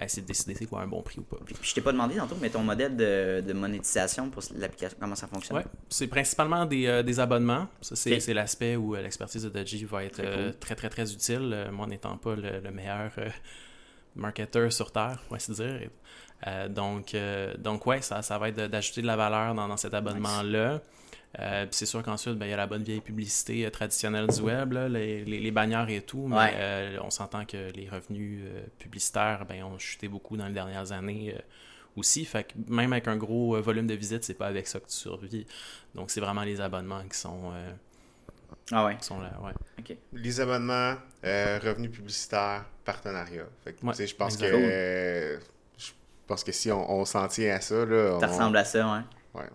essayer 0.00 0.22
de 0.22 0.26
décider 0.26 0.54
c'est 0.54 0.66
quoi 0.66 0.82
un 0.82 0.86
bon 0.86 1.02
prix 1.02 1.18
ou 1.18 1.22
pas. 1.22 1.36
Puis, 1.44 1.54
je 1.62 1.74
t'ai 1.74 1.80
pas 1.80 1.92
demandé 1.92 2.16
tantôt, 2.16 2.36
mais 2.40 2.50
ton 2.50 2.62
modèle 2.62 2.96
de, 2.96 3.42
de 3.46 3.52
monétisation 3.52 4.30
pour 4.30 4.42
l'application, 4.56 4.96
comment 5.00 5.14
ça 5.14 5.26
fonctionne? 5.26 5.58
Ouais, 5.58 5.64
c'est 5.88 6.06
principalement 6.06 6.66
des, 6.66 6.86
euh, 6.86 7.02
des, 7.02 7.20
abonnements. 7.20 7.68
Ça, 7.80 7.96
c'est 7.96 8.34
l'aspect 8.34 8.76
où 8.76 8.94
euh, 8.94 9.02
l'expertise 9.02 9.44
de 9.44 9.48
Dodgy 9.48 9.84
va 9.84 10.04
être 10.04 10.20
euh, 10.20 10.52
très, 10.58 10.74
très, 10.74 10.88
très, 10.88 11.12
utile. 11.12 11.68
moi, 11.72 11.86
n'étant 11.86 12.16
pas 12.16 12.34
le, 12.34 12.70
meilleur 12.70 13.10
marketeur 14.16 14.72
sur 14.72 14.92
Terre, 14.92 15.22
pour 15.26 15.36
ainsi 15.36 15.52
dire. 15.52 15.88
donc, 16.70 17.16
donc, 17.58 17.86
ouais, 17.86 18.02
ça, 18.02 18.22
ça 18.22 18.38
va 18.38 18.48
être 18.48 18.66
d'ajouter 18.66 19.02
de 19.02 19.06
la 19.06 19.16
valeur 19.16 19.54
dans, 19.54 19.68
dans 19.68 19.76
cet 19.76 19.94
abonnement-là. 19.94 20.80
Euh, 21.40 21.66
c'est 21.70 21.86
sûr 21.86 22.02
qu'ensuite, 22.02 22.34
ben, 22.34 22.46
il 22.46 22.50
y 22.50 22.52
a 22.52 22.56
la 22.56 22.66
bonne 22.66 22.82
vieille 22.82 23.00
publicité 23.00 23.66
euh, 23.66 23.70
traditionnelle 23.70 24.28
du 24.28 24.40
web, 24.40 24.72
les, 24.72 25.24
les, 25.24 25.50
bannières 25.50 25.88
et 25.88 26.00
tout, 26.00 26.28
mais 26.28 26.52
euh, 26.54 26.98
on 27.02 27.10
s'entend 27.10 27.44
que 27.44 27.72
les 27.72 27.88
revenus 27.88 28.44
publicitaires 28.78 29.44
ben, 29.48 29.64
ont 29.64 29.78
chuté 29.78 30.08
beaucoup 30.08 30.36
dans 30.36 30.46
les 30.46 30.52
dernières 30.52 30.92
années 30.92 31.36
aussi. 31.96 32.24
Fait 32.24 32.44
que 32.44 32.52
même 32.68 32.92
avec 32.92 33.08
un 33.08 33.16
gros 33.16 33.60
volume 33.60 33.86
de 33.86 33.94
visites, 33.94 34.24
c'est 34.24 34.34
pas 34.34 34.46
avec 34.46 34.66
ça 34.66 34.78
que 34.78 34.86
tu 34.86 34.94
survis. 34.94 35.46
Donc 35.94 36.10
c'est 36.10 36.20
vraiment 36.20 36.42
les 36.42 36.60
abonnements 36.60 37.02
qui 37.10 37.18
sont. 37.18 37.52
ah 38.70 38.84
ouais. 38.84 38.96
sont 39.00 39.20
là, 39.20 39.32
ouais. 39.42 39.96
Les 40.12 40.40
abonnements, 40.40 40.94
revenus 41.24 41.90
publicitaires, 41.90 42.64
partenariats. 42.84 43.48
je 43.66 44.14
pense 44.14 44.36
que 44.36 45.38
je 45.76 46.26
pense 46.28 46.44
que 46.44 46.52
si 46.52 46.72
on, 46.72 47.04
s'en 47.04 47.28
tient 47.28 47.56
à 47.56 47.60
ça, 47.60 47.84
là, 47.84 48.18
ça 48.18 48.28
ressemble 48.28 48.56
à 48.56 48.64
ça, 48.64 48.86
ouais. 49.34 49.40
Ouais 49.40 49.48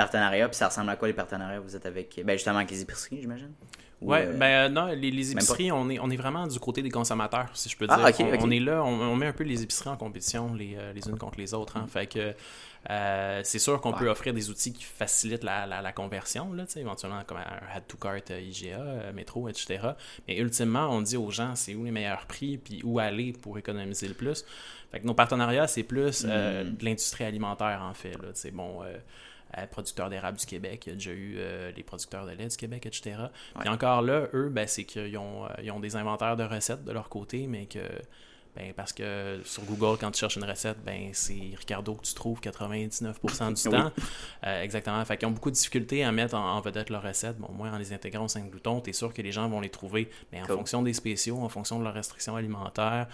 partenariats. 0.00 0.48
Puis 0.48 0.56
ça 0.56 0.68
ressemble 0.68 0.90
à 0.90 0.96
quoi 0.96 1.08
les 1.08 1.14
partenariats 1.14 1.60
Vous 1.60 1.76
êtes 1.76 1.86
avec, 1.86 2.20
ben 2.24 2.32
justement, 2.32 2.56
avec 2.56 2.70
les 2.70 2.80
épiceries, 2.80 3.20
j'imagine? 3.20 3.52
Ouais, 4.00 4.26
euh, 4.26 4.32
ben 4.32 4.46
euh, 4.46 4.68
non, 4.70 4.86
les, 4.86 5.10
les 5.10 5.32
épiceries, 5.32 5.70
on 5.70 5.90
est, 5.90 5.98
on 5.98 6.08
est 6.08 6.16
vraiment 6.16 6.46
du 6.46 6.58
côté 6.58 6.80
des 6.80 6.90
consommateurs, 6.90 7.50
si 7.52 7.68
je 7.68 7.76
peux 7.76 7.86
ah, 7.90 8.10
dire. 8.10 8.26
on, 8.40 8.50
est 8.50 8.58
là, 8.58 8.82
on, 8.82 9.14
met 9.14 9.26
un 9.26 9.32
peu 9.32 9.44
les 9.44 9.62
épiceries 9.62 9.90
en 9.90 9.96
compétition 9.96 10.54
les, 10.54 10.74
euh, 10.74 10.94
les 10.94 11.06
unes 11.06 11.18
contre 11.18 11.38
les 11.38 11.52
autres. 11.52 11.76
Hein. 11.76 11.86
Fait 11.86 12.06
que 12.06 12.34
c'est 13.44 13.58
sûr 13.58 13.78
qu'on 13.82 13.92
peut 13.92 14.08
offrir 14.08 14.32
des 14.32 14.48
outils 14.48 14.72
qui 14.72 14.84
facilitent 14.84 15.44
la, 15.44 15.66
la, 15.66 15.92
conversion, 15.92 16.54
là, 16.54 16.64
éventuellement 16.76 17.22
comme 17.26 17.36
un 17.36 17.76
Add 17.76 17.86
to 17.86 17.98
Cart 17.98 18.30
IGA, 18.30 19.12
Métro, 19.14 19.50
etc. 19.50 19.80
Mais 20.26 20.38
ultimement, 20.38 20.88
on 20.88 21.02
dit 21.02 21.18
aux 21.18 21.30
gens 21.30 21.54
c'est 21.54 21.74
où 21.74 21.84
les 21.84 21.90
meilleurs 21.90 22.24
prix, 22.24 22.56
puis 22.56 22.80
où 22.82 22.98
aller 22.98 23.34
pour 23.34 23.58
économiser 23.58 24.08
le 24.08 24.14
plus. 24.14 24.46
Fait 24.90 25.00
que 25.00 25.06
nos 25.06 25.14
partenariats, 25.14 25.66
c'est 25.66 25.82
plus 25.82 26.24
mm. 26.24 26.28
de 26.28 26.84
l'industrie 26.86 27.24
alimentaire, 27.24 27.82
en 27.82 27.92
fait. 27.92 28.16
Bon 28.54 28.82
producteurs 29.70 30.10
d'érable 30.10 30.38
du 30.38 30.46
Québec, 30.46 30.84
il 30.86 30.90
y 30.90 30.92
a 30.92 30.94
déjà 30.94 31.10
eu 31.10 31.34
euh, 31.38 31.72
les 31.76 31.82
producteurs 31.82 32.26
de 32.26 32.32
lait 32.32 32.48
du 32.48 32.56
Québec, 32.56 32.86
etc. 32.86 33.16
Puis 33.58 33.68
encore 33.68 34.02
là, 34.02 34.28
eux, 34.34 34.48
ben, 34.48 34.66
c'est 34.66 34.84
qu'ils 34.84 35.16
ont, 35.18 35.46
euh, 35.46 35.48
ils 35.62 35.70
ont 35.70 35.80
des 35.80 35.96
inventaires 35.96 36.36
de 36.36 36.44
recettes 36.44 36.84
de 36.84 36.92
leur 36.92 37.08
côté, 37.08 37.46
mais 37.46 37.66
que 37.66 37.80
ben, 38.56 38.72
parce 38.74 38.92
que 38.92 39.40
sur 39.44 39.62
Google, 39.62 39.96
quand 40.00 40.10
tu 40.10 40.18
cherches 40.18 40.34
une 40.34 40.44
recette, 40.44 40.82
ben, 40.84 41.10
c'est 41.12 41.54
Ricardo 41.56 41.94
que 41.94 42.02
tu 42.02 42.14
trouves 42.14 42.40
99% 42.40 43.54
du 43.54 43.70
temps. 43.70 43.92
exactement. 44.42 45.04
Fait 45.04 45.16
qu'ils 45.16 45.28
ont 45.28 45.30
beaucoup 45.30 45.50
de 45.50 45.54
difficultés 45.54 46.02
à 46.02 46.10
mettre 46.10 46.34
en, 46.34 46.60
vedette 46.60 46.90
leurs 46.90 47.02
recettes. 47.02 47.38
Bon, 47.38 47.52
moi, 47.52 47.68
en 47.68 47.78
les 47.78 47.92
intégrant 47.92 48.24
au 48.24 48.28
5 48.28 48.50
gloutons, 48.50 48.80
tu 48.80 48.90
es 48.90 48.92
sûr 48.92 49.14
que 49.14 49.22
les 49.22 49.30
gens 49.30 49.48
vont 49.48 49.60
les 49.60 49.68
trouver 49.68 50.10
mais 50.32 50.42
en 50.42 50.46
fonction 50.46 50.82
des 50.82 50.94
spéciaux, 50.94 51.38
en 51.38 51.48
fonction 51.48 51.78
de 51.78 51.84
leurs 51.84 51.94
restrictions 51.94 52.34
alimentaires, 52.34 53.06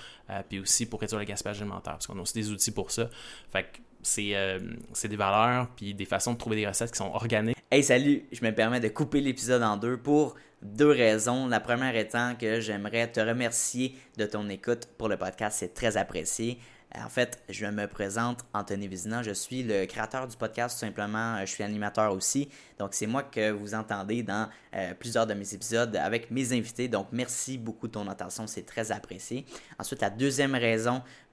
puis 0.49 0.59
aussi 0.59 0.87
pour 0.87 1.01
réduire 1.01 1.19
le 1.19 1.27
gaspillage 1.27 1.61
alimentaire, 1.61 1.95
parce 1.95 2.07
qu'on 2.07 2.19
a 2.19 2.23
aussi 2.23 2.35
des 2.35 2.51
outils 2.51 2.73
pour 2.73 2.91
ça. 2.91 3.11
Fait 3.53 3.65
que 3.65 3.79
euh, 4.19 4.59
c'est 4.93 5.09
des 5.09 5.17
valeurs 5.17 5.69
puis 5.77 5.95
des 5.95 6.05
façons 6.05 6.33
de 6.33 6.39
trouver 6.39 6.57
des 6.57 6.67
recettes 6.67 6.93
qui 6.93 6.99
sont 6.99 7.11
organiques. 7.13 7.57
Hey, 7.71 7.83
salut! 7.83 8.25
Je 8.33 8.45
me 8.45 8.53
permets 8.53 8.81
de 8.81 8.89
couper 8.89 9.21
l'épisode 9.21 9.63
en 9.63 9.77
deux 9.77 9.97
pour 9.97 10.37
deux 10.63 10.91
raisons. 10.91 11.47
La 11.47 11.61
première 11.61 11.97
étant 11.97 12.35
que 12.35 12.61
j'aimerais 12.61 13.11
te 13.11 13.21
remercier 13.21 13.97
de 14.17 14.27
ton 14.27 14.49
écoute 14.49 14.89
pour 14.99 15.09
le 15.09 15.17
podcast. 15.17 15.59
C'est 15.61 15.75
très 15.75 15.97
apprécié. 15.97 16.59
En 16.95 17.09
fait, 17.09 17.43
je 17.49 17.67
me 17.67 17.87
présente 17.87 18.45
Anthony 18.55 18.89
Vizina. 18.89 19.23
Je 19.23 19.33
suis 19.33 19.63
le 19.63 19.85
créateur 19.87 20.27
du 20.27 20.37
podcast, 20.37 20.77
tout 20.77 20.87
simplement. 20.87 21.39
Je 21.41 21.47
suis 21.47 21.65
animateur 21.65 22.13
aussi. 22.13 22.49
Donc, 22.79 22.95
c'est 22.95 23.07
moi 23.07 23.23
que 23.23 23.51
vous 23.51 23.75
entendez 23.75 24.23
dans 24.23 24.49
euh, 24.75 24.95
plusieurs 24.95 25.27
de 25.27 25.35
mes 25.35 25.53
épisodes 25.53 25.95
avec 25.97 26.31
mes 26.31 26.53
invités. 26.53 26.89
Donc, 26.89 27.09
merci 27.13 27.59
beaucoup 27.59 27.89
de 27.89 27.93
ton 27.93 28.09
attention. 28.09 28.47
C'est 28.47 28.65
très 28.65 28.93
apprécié. 28.93 29.45
Ensuite, 29.79 30.01
la 30.01 30.11
deuxième 30.11 30.55
raison 30.55 31.03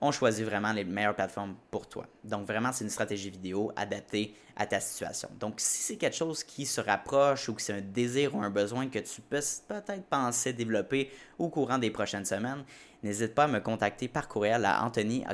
on 0.00 0.10
choisit 0.10 0.44
vraiment 0.44 0.72
les 0.72 0.84
meilleures 0.84 1.14
plateformes 1.14 1.54
pour 1.70 1.88
toi. 1.88 2.06
Donc 2.24 2.46
vraiment, 2.46 2.72
c'est 2.72 2.84
une 2.84 2.90
stratégie 2.90 3.30
vidéo 3.30 3.72
adaptée 3.76 4.34
à 4.56 4.66
ta 4.66 4.80
situation. 4.80 5.28
Donc 5.40 5.54
si 5.58 5.82
c'est 5.82 5.96
quelque 5.96 6.16
chose 6.16 6.44
qui 6.44 6.66
se 6.66 6.80
rapproche 6.80 7.48
ou 7.48 7.54
que 7.54 7.62
c'est 7.62 7.72
un 7.72 7.80
désir 7.80 8.34
ou 8.34 8.42
un 8.42 8.50
besoin 8.50 8.88
que 8.88 8.98
tu 8.98 9.20
peux 9.20 9.40
peut-être 9.68 10.04
penser 10.04 10.52
développer 10.52 11.10
au 11.38 11.48
courant 11.48 11.78
des 11.78 11.90
prochaines 11.90 12.24
semaines, 12.24 12.64
n'hésite 13.02 13.34
pas 13.34 13.44
à 13.44 13.48
me 13.48 13.60
contacter 13.60 14.08
par 14.08 14.28
courriel 14.28 14.64
à 14.64 14.84
anthony 14.84 15.24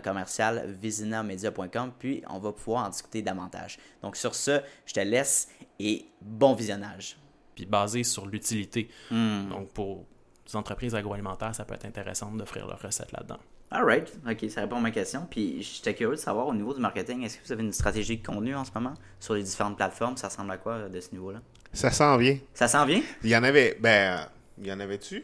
puis 1.98 2.22
on 2.28 2.38
va 2.38 2.52
pouvoir 2.52 2.86
en 2.86 2.88
discuter 2.90 3.22
davantage. 3.22 3.78
Donc 4.02 4.16
sur 4.16 4.34
ce, 4.34 4.60
je 4.86 4.94
te 4.94 5.00
laisse 5.00 5.48
et 5.78 6.06
bon 6.20 6.54
visionnage. 6.54 7.18
Puis 7.54 7.66
basé 7.66 8.04
sur 8.04 8.26
l'utilité. 8.26 8.88
Hmm. 9.10 9.48
Donc 9.48 9.72
pour 9.72 10.06
les 10.46 10.56
entreprises 10.56 10.94
agroalimentaires, 10.94 11.54
ça 11.54 11.64
peut 11.64 11.74
être 11.74 11.84
intéressant 11.84 12.30
d'offrir 12.30 12.66
leurs 12.66 12.80
recettes 12.80 13.12
là-dedans. 13.12 13.38
Alright, 13.72 14.12
ok, 14.28 14.50
ça 14.50 14.62
répond 14.62 14.76
à 14.76 14.80
ma 14.80 14.90
question. 14.90 15.28
Puis 15.30 15.62
j'étais 15.62 15.94
curieux 15.94 16.16
de 16.16 16.20
savoir 16.20 16.48
au 16.48 16.54
niveau 16.54 16.74
du 16.74 16.80
marketing, 16.80 17.22
est-ce 17.22 17.38
que 17.38 17.46
vous 17.46 17.52
avez 17.52 17.62
une 17.62 17.72
stratégie 17.72 18.16
de 18.16 18.26
contenu 18.26 18.56
en 18.56 18.64
ce 18.64 18.72
moment? 18.74 18.94
Sur 19.20 19.34
les 19.34 19.44
différentes 19.44 19.76
plateformes 19.76 20.16
Ça 20.16 20.26
ressemble 20.26 20.50
à 20.50 20.56
quoi 20.56 20.72
euh, 20.72 20.88
de 20.88 21.00
ce 21.00 21.12
niveau-là? 21.12 21.40
Ça 21.72 21.92
s'en 21.92 22.16
vient. 22.16 22.36
Ça 22.52 22.66
s'en 22.66 22.84
vient? 22.84 23.00
Il 23.22 23.30
y 23.30 23.36
en 23.36 23.44
avait, 23.44 23.76
ben, 23.78 24.26
il 24.58 24.66
y 24.66 24.72
en 24.72 24.80
avait-tu? 24.80 25.22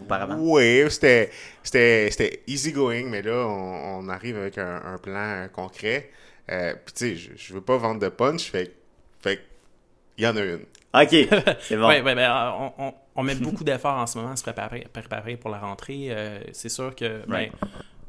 Auparavant. 0.00 0.36
Oui, 0.40 0.90
c'était, 0.90 1.30
c'était, 1.62 2.42
easy 2.48 2.72
going, 2.72 3.04
mais 3.04 3.22
là, 3.22 3.46
on, 3.46 4.08
arrive 4.08 4.36
avec 4.36 4.58
un, 4.58 4.98
plan 5.00 5.46
concret. 5.52 6.10
Euh, 6.50 6.74
puis 6.84 6.94
tu 6.94 7.16
sais, 7.16 7.32
je, 7.36 7.54
veux 7.54 7.60
pas 7.60 7.76
vendre 7.76 8.00
de 8.00 8.08
punch, 8.08 8.50
fait, 8.50 8.74
fait 9.22 9.40
il 10.18 10.24
y 10.24 10.26
en 10.26 10.36
a 10.36 10.40
une. 10.40 10.64
OK, 10.94 11.10
c'est 11.60 11.76
bon. 11.76 11.86
ouais, 11.86 12.02
ben, 12.02 12.18
on, 12.58 12.72
on 12.76 12.94
met 13.22 13.34
beaucoup 13.34 13.64
d'efforts 13.64 13.98
en 13.98 14.06
ce 14.06 14.18
moment 14.18 14.32
à 14.32 14.36
se 14.36 14.42
préparer, 14.42 14.86
préparer 14.92 15.36
pour 15.36 15.50
la 15.50 15.58
rentrée. 15.58 16.08
Euh, 16.10 16.40
c'est 16.52 16.68
sûr 16.68 16.94
que 16.94 17.22
ben, 17.26 17.50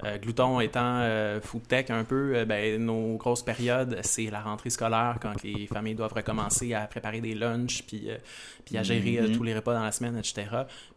euh, 0.03 0.17
Glouton 0.17 0.59
étant 0.59 0.99
euh, 1.01 1.41
food 1.41 1.67
tech 1.67 1.89
un 1.89 2.03
peu, 2.03 2.45
ben, 2.45 2.83
nos 2.83 3.17
grosses 3.17 3.43
périodes, 3.43 3.99
c'est 4.03 4.29
la 4.29 4.41
rentrée 4.41 4.69
scolaire 4.69 5.17
quand 5.21 5.41
les 5.43 5.67
familles 5.67 5.95
doivent 5.95 6.13
recommencer 6.13 6.73
à 6.73 6.81
préparer 6.87 7.21
des 7.21 7.33
lunchs 7.33 7.83
puis, 7.83 8.09
puis 8.65 8.77
à 8.77 8.83
gérer 8.83 9.21
mm-hmm. 9.21 9.35
tous 9.35 9.43
les 9.43 9.55
repas 9.55 9.73
dans 9.73 9.83
la 9.83 9.91
semaine, 9.91 10.17
etc. 10.17 10.45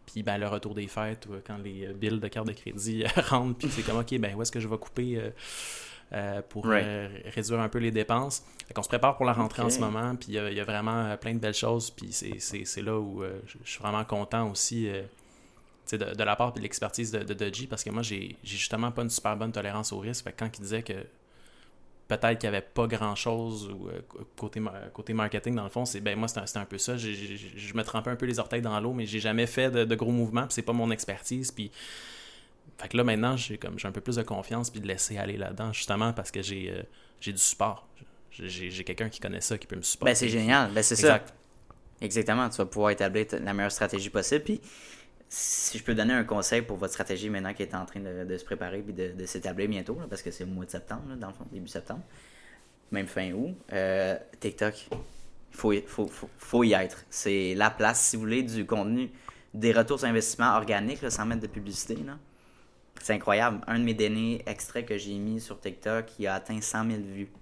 Puis 0.06 0.22
ben, 0.22 0.38
le 0.38 0.48
retour 0.48 0.74
des 0.74 0.88
fêtes, 0.88 1.28
quand 1.46 1.58
les 1.58 1.88
billes 1.94 2.20
de 2.20 2.28
carte 2.28 2.46
de 2.46 2.52
crédit 2.52 3.04
rentrent, 3.28 3.58
puis 3.58 3.68
c'est 3.70 3.82
comme 3.82 3.98
OK, 3.98 4.16
ben 4.18 4.34
où 4.34 4.42
est-ce 4.42 4.52
que 4.52 4.60
je 4.60 4.68
vais 4.68 4.78
couper 4.78 5.20
euh, 6.12 6.42
pour 6.48 6.66
Right. 6.66 6.84
euh, 6.84 7.08
réduire 7.34 7.60
un 7.60 7.68
peu 7.68 7.78
les 7.78 7.90
dépenses. 7.90 8.44
Qu'on 8.74 8.82
se 8.82 8.88
prépare 8.88 9.16
pour 9.16 9.26
la 9.26 9.32
rentrée 9.32 9.62
en 9.62 9.70
ce 9.70 9.80
moment, 9.80 10.14
puis 10.16 10.28
il 10.30 10.34
y 10.34 10.38
a- 10.38 10.50
il 10.50 10.56
y, 10.56 10.60
a 10.60 10.64
vraiment 10.64 11.04
euh, 11.06 11.16
plein 11.16 11.34
de 11.34 11.38
belles 11.40 11.54
choses, 11.54 11.90
puis 11.90 12.12
c'est- 12.12 12.82
là 12.82 12.98
où 12.98 13.22
euh, 13.22 13.40
je 13.64 13.70
suis 13.70 13.80
vraiment 13.80 14.04
content 14.04 14.48
aussi 14.50 14.88
euh, 14.88 15.02
de, 15.92 15.96
de 15.96 16.22
la 16.22 16.36
part 16.36 16.50
et 16.50 16.58
de 16.58 16.62
l'expertise 16.62 17.10
de, 17.10 17.20
de 17.24 17.34
Dodgy, 17.34 17.66
parce 17.66 17.82
que 17.82 17.90
moi, 17.90 18.02
j'ai 18.02 18.36
justement 18.44 18.92
pas 18.92 19.02
une 19.02 19.10
super 19.10 19.36
bonne 19.36 19.50
tolérance 19.52 19.92
au 19.92 19.98
risque. 19.98 20.22
Fait 20.24 20.32
que 20.32 20.38
quand 20.38 20.56
il 20.56 20.60
disait 20.62 20.82
que 20.84 20.92
peut-être 22.06 22.38
qu'il 22.38 22.48
n'y 22.50 22.56
avait 22.56 22.64
pas 22.66 22.86
grand-chose 22.86 23.70
euh, 23.92 24.00
côté, 24.36 24.60
mar- 24.60 24.74
côté 24.92 25.12
marketing, 25.14 25.54
dans 25.56 25.64
le 25.64 25.70
fond, 25.70 25.84
c'est 25.84 26.00
ben 26.00 26.16
moi, 26.18 26.28
c'était 26.28 26.58
un, 26.58 26.64
peu 26.64 26.78
ça. 26.78 26.96
Je 26.96 27.74
me 27.74 27.82
trempais 27.82 28.10
un 28.10 28.16
peu 28.16 28.26
les 28.26 28.38
orteils 28.38 28.62
dans 28.62 28.78
l'eau, 28.80 28.92
mais 28.92 29.06
j'ai 29.06 29.20
jamais 29.20 29.46
fait 29.46 29.70
de, 29.70 29.84
de 29.84 29.94
gros 29.96 30.12
mouvements, 30.12 30.42
puis 30.42 30.52
c'est 30.54 30.62
pas 30.62 30.72
mon 30.72 30.90
expertise. 30.92 31.50
Puis, 31.50 31.70
fait 32.80 32.88
que 32.88 32.96
là, 32.96 33.04
maintenant, 33.04 33.36
j'ai 33.36 33.58
comme 33.58 33.78
j'ai 33.78 33.88
un 33.88 33.92
peu 33.92 34.00
plus 34.00 34.16
de 34.16 34.22
confiance, 34.22 34.70
puis 34.70 34.80
de 34.80 34.86
laisser 34.86 35.18
aller 35.18 35.36
là-dedans, 35.36 35.72
justement, 35.72 36.12
parce 36.12 36.30
que 36.30 36.42
j'ai 36.42 36.70
euh, 36.70 36.82
j'ai 37.20 37.32
du 37.32 37.38
support. 37.38 37.86
J'ai- 38.30 38.70
quelqu'un 38.84 39.08
qui 39.08 39.20
connaît 39.20 39.40
ça, 39.40 39.58
qui 39.58 39.66
peut 39.66 39.76
me 39.76 39.82
supporter. 39.82 40.12
Ben, 40.12 40.14
c'est 40.14 40.28
génial. 40.28 40.70
Ben, 40.72 40.82
c'est 40.82 40.96
ça. 40.96 41.16
Exact. 41.16 41.34
Exactement. 42.00 42.48
Tu 42.48 42.56
vas 42.58 42.66
pouvoir 42.66 42.90
établir 42.90 43.26
la 43.42 43.52
meilleure 43.52 43.72
stratégie 43.72 44.08
possible. 44.08 44.44
Puis, 44.44 44.60
si 45.28 45.78
je 45.78 45.84
peux 45.84 45.94
donner 45.94 46.14
un 46.14 46.24
conseil 46.24 46.62
pour 46.62 46.76
votre 46.78 46.92
stratégie 46.92 47.28
maintenant 47.28 47.52
qui 47.52 47.62
est 47.62 47.74
en 47.74 47.84
train 47.84 48.00
de, 48.00 48.24
de 48.24 48.38
se 48.38 48.44
préparer 48.44 48.80
puis 48.82 48.92
de, 48.94 49.12
de 49.12 49.26
s'établir 49.26 49.68
bientôt, 49.68 49.98
là, 50.00 50.06
parce 50.08 50.22
que 50.22 50.30
c'est 50.30 50.44
le 50.44 50.50
mois 50.50 50.64
de 50.64 50.70
septembre, 50.70 51.02
là, 51.10 51.16
dans 51.16 51.28
le 51.28 51.34
fond, 51.34 51.44
début 51.52 51.68
septembre, 51.68 52.02
même 52.92 53.06
fin 53.06 53.30
août, 53.32 53.54
euh, 53.72 54.16
TikTok, 54.40 54.74
il 54.92 55.56
faut, 55.56 55.72
y- 55.72 55.82
faut, 55.86 56.06
faut, 56.06 56.30
faut 56.38 56.64
y 56.64 56.72
être. 56.72 57.04
C'est 57.10 57.54
la 57.54 57.70
place. 57.70 58.00
Si 58.00 58.16
vous 58.16 58.22
voulez 58.22 58.42
du 58.42 58.64
contenu, 58.64 59.10
des 59.52 59.72
retours 59.72 59.98
sur 59.98 60.08
investissement 60.08 60.56
organiques, 60.56 61.02
là, 61.02 61.10
sans 61.10 61.26
mettre 61.26 61.42
de 61.42 61.46
publicité, 61.48 61.96
là, 61.96 62.16
c'est 63.00 63.14
incroyable. 63.14 63.60
Un 63.66 63.78
de 63.78 63.84
mes 63.84 63.94
derniers 63.94 64.42
extraits 64.46 64.86
que 64.86 64.98
j'ai 64.98 65.14
mis 65.14 65.40
sur 65.40 65.58
TikTok, 65.58 66.06
il 66.18 66.26
a 66.26 66.34
atteint 66.34 66.60
100 66.60 66.90
000 66.90 67.02
vues. 67.02 67.32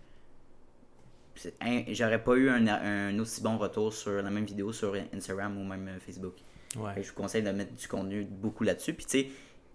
J'aurais 1.88 2.22
pas 2.22 2.34
eu 2.34 2.48
un, 2.48 2.66
un 2.66 3.18
aussi 3.18 3.42
bon 3.42 3.59
retour 3.59 3.92
sur 3.92 4.22
la 4.22 4.30
même 4.30 4.44
vidéo 4.44 4.72
sur 4.72 4.96
Instagram 5.14 5.56
ou 5.56 5.64
même 5.64 5.88
euh, 5.88 6.00
Facebook. 6.00 6.34
Ouais. 6.76 7.00
Je 7.02 7.09
vous 7.09 7.14
conseille 7.14 7.42
de 7.42 7.50
mettre 7.50 7.74
du 7.74 7.86
contenu 7.88 8.24
beaucoup 8.24 8.64
là-dessus. 8.64 8.94
Puis 8.94 9.06
tu 9.06 9.18
sais, 9.20 9.30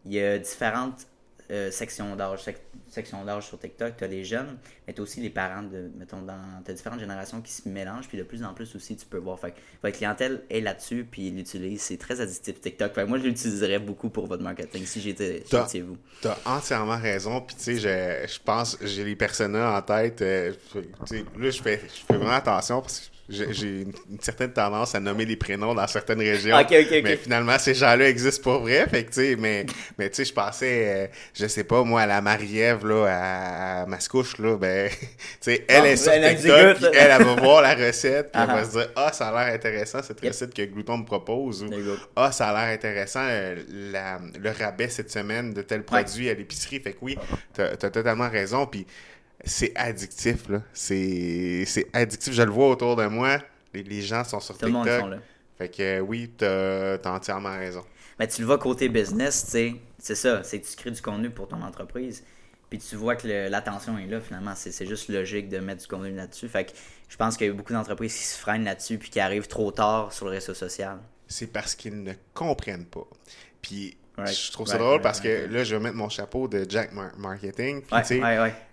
il 0.06 0.14
y 0.14 0.20
a 0.20 0.38
différentes 0.38 1.08
euh, 1.54 1.72
sections 1.72 2.16
d'âge. 2.16 2.44
Sec- 2.44 2.58
sections 2.90 3.24
d'âge 3.24 3.48
sur 3.48 3.58
TikTok. 3.60 3.96
Tu 3.98 4.04
as 4.04 4.08
les 4.08 4.24
jeunes, 4.26 4.58
mais 4.86 4.94
tu 4.94 5.00
as 5.00 5.04
aussi 5.04 5.22
les 5.22 5.30
parents. 5.30 5.64
de 5.64 5.90
mettons, 5.98 6.22
dans 6.22 6.34
T'as 6.66 6.74
différentes 6.74 7.00
générations 7.00 7.42
qui 7.42 7.52
se 7.52 7.70
mélangent. 7.70 8.08
Puis 8.10 8.18
de 8.18 8.24
plus 8.24 8.44
en 8.44 8.54
plus 8.54 8.76
aussi, 8.76 8.96
tu 8.98 9.06
peux 9.06 9.18
voir. 9.18 9.40
Fait 9.40 9.52
que 9.52 9.58
votre 9.82 9.96
clientèle 9.96 10.42
est 10.50 10.60
là-dessus, 10.62 11.08
puis 11.10 11.28
ils 11.28 11.36
l'utilisent. 11.36 11.82
C'est 11.82 11.98
très 11.98 12.20
addictif 12.20 12.60
TikTok. 12.60 12.94
Fait 12.94 13.04
que 13.04 13.08
moi, 13.08 13.18
je 13.20 13.24
l'utiliserais 13.24 13.80
beaucoup 13.80 14.10
pour 14.10 14.28
votre 14.28 14.44
marketing 14.44 14.86
si 14.86 15.00
j'étais 15.02 15.44
j'étais 15.68 15.82
vous. 15.82 15.98
T'as 16.22 16.38
entièrement 16.46 16.98
raison. 16.98 17.40
Puis, 17.42 17.56
tu 17.56 17.64
sais, 17.64 17.76
je, 17.78 18.34
je 18.34 18.40
pense, 18.44 18.78
j'ai 18.82 19.04
les 19.06 19.16
personas 19.16 19.78
en 19.78 19.82
tête. 19.82 20.22
euh, 20.22 20.54
tu 20.74 20.82
sais, 21.06 21.24
là, 21.38 21.50
je 21.50 21.62
fais, 21.62 21.80
je 21.82 22.06
fais 22.06 22.18
vraiment 22.18 22.32
attention 22.32 22.82
parce 22.82 23.00
que 23.00 23.13
j'ai 23.34 23.82
une, 23.82 23.94
une 24.12 24.20
certaine 24.20 24.52
tendance 24.54 24.96
à 24.96 25.00
nommer 25.00 25.26
les 25.26 25.36
prénoms 25.36 25.74
dans 25.74 25.88
certaines 25.88 26.20
régions. 26.20 26.56
Ok, 26.58 26.68
ok, 26.72 26.88
ok. 26.92 27.02
Mais 27.04 27.18
finalement, 27.18 27.58
ces 27.60 27.74
gens-là 27.74 28.08
existent 28.10 28.44
pour 28.44 28.62
vrai. 28.62 28.88
Fait 28.88 29.04
que, 29.04 29.10
tu 29.10 29.22
sais, 29.22 29.36
mais, 29.38 29.66
mais 29.98 30.10
tu 30.10 30.18
sais, 30.18 30.26
je 30.26 30.34
pensais, 30.34 30.84
euh, 30.88 31.08
je 31.34 31.48
sais 31.48 31.64
pas, 31.64 31.84
moi, 31.84 32.02
à 32.02 32.06
la 32.08 32.22
Marie-Ève, 32.22 32.86
là, 32.86 33.06
à, 33.08 33.82
à 33.82 33.86
Mascouche, 33.86 34.38
là, 34.38 34.58
ben, 34.58 34.90
tu 34.92 35.08
sais, 35.42 35.66
elle 35.68 35.86
est 35.86 35.98
sur 35.98 36.12
elle 36.12 36.36
TikTok, 36.38 36.78
puis 36.78 36.86
elle, 36.94 37.12
elle 37.12 37.24
va 37.24 37.36
voir 37.36 37.62
la 37.62 37.74
recette, 37.76 38.32
puis 38.32 38.42
elle 38.42 38.48
va 38.48 38.58
ah. 38.58 38.66
se 38.66 38.72
dire, 38.72 38.90
ah, 38.96 39.12
ça 39.14 39.28
a 39.30 39.46
l'air 39.46 39.54
intéressant, 39.56 40.02
cette 40.02 40.22
Yep. 40.24 40.32
recette 40.32 40.54
que 40.54 40.62
Glouton 40.64 41.00
me 41.00 41.06
propose. 41.06 41.64
Ou, 41.64 41.70
ah, 42.16 42.32
ça 42.32 42.50
a 42.50 42.54
l'air 42.66 42.74
intéressant, 42.74 43.26
euh, 43.28 43.56
la- 43.70 44.20
le 44.40 44.50
rabais 44.52 44.90
cette 44.90 45.12
semaine 45.12 45.54
de 45.54 45.62
tel 45.62 45.84
produit 45.84 46.30
à 46.30 46.34
l'épicerie. 46.34 46.80
Fait 46.80 46.94
que 46.94 46.98
oui, 47.02 47.18
t'as 47.54 47.72
as 47.72 47.78
totalement 47.90 48.30
raison. 48.30 48.66
Puis 48.66 48.86
c'est 49.44 49.76
addictif, 49.76 50.50
là. 50.50 50.62
C'est 50.74 51.64
c'est 51.66 51.88
addictif. 51.94 52.34
Je 52.34 52.42
le 52.44 52.52
vois 52.52 52.70
autour 52.70 52.96
de 52.96 53.06
moi. 53.08 53.38
Les, 53.74 53.84
les 53.84 54.02
gens 54.02 54.24
sont 54.24 54.40
sur 54.40 54.58
Tout 54.58 54.66
le 54.66 54.72
monde 54.72 54.88
TikTok. 54.88 55.10
là. 55.12 55.18
Fait 55.58 55.70
que 55.70 55.82
euh, 55.82 56.00
oui, 56.00 56.32
t'as 56.38 56.96
as 56.96 57.12
entièrement 57.12 57.58
raison. 57.58 57.84
Mais 58.20 58.28
tu 58.28 58.42
le 58.42 58.48
vois 58.48 58.58
côté 58.58 58.90
business, 58.90 59.46
tu 59.46 59.52
sais, 59.52 59.76
c'est 59.98 60.16
ça, 60.16 60.44
c'est 60.44 60.60
que 60.60 60.68
tu 60.68 60.76
crées 60.76 60.92
du 60.92 61.02
contenu 61.02 61.30
pour 61.32 61.48
ton 61.48 61.62
entreprise, 61.62 62.24
puis 62.70 62.78
tu 62.78 62.96
vois 62.96 63.16
que 63.16 63.28
l'attention 63.50 63.98
est 63.98 64.06
là 64.06 64.22
finalement, 64.22 64.54
c'est 64.56 64.72
c'est 64.72 64.86
juste 64.86 65.10
logique 65.10 65.50
de 65.50 65.58
mettre 65.60 65.82
du 65.82 65.88
contenu 65.88 66.16
là-dessus. 66.16 66.48
Fait 66.48 66.66
que 66.66 66.72
je 67.10 67.18
pense 67.18 67.38
qu'il 67.38 67.48
y 67.48 67.50
a 67.50 67.54
beaucoup 67.54 67.74
d'entreprises 67.74 68.16
qui 68.16 68.24
se 68.24 68.38
freinent 68.38 68.64
là-dessus 68.66 68.98
puis 69.00 69.10
qui 69.10 69.20
arrivent 69.20 69.48
trop 69.48 69.72
tard 69.72 70.14
sur 70.14 70.26
le 70.26 70.32
réseau 70.32 70.54
social. 70.54 71.00
C'est 71.28 71.48
parce 71.48 71.74
qu'ils 71.76 72.04
ne 72.04 72.14
comprennent 72.36 72.86
pas. 72.86 73.08
Puis 73.62 73.98
Right. 74.18 74.36
je 74.36 74.52
trouve 74.52 74.68
ça 74.68 74.74
Right, 74.74 74.82
drôle 74.82 74.92
right, 74.94 75.04
parce 75.04 75.20
que 75.20 75.48
là, 75.52 75.64
je 75.64 75.76
vais 75.76 75.82
mettre 75.82 75.96
mon 75.96 76.10
chapeau 76.10 76.48
de 76.48 76.66
Jack 76.70 76.92
Mar- 76.94 77.18
Marketing. 77.18 77.82
Puis 77.82 77.90
tu 78.02 78.08
sais, 78.08 78.20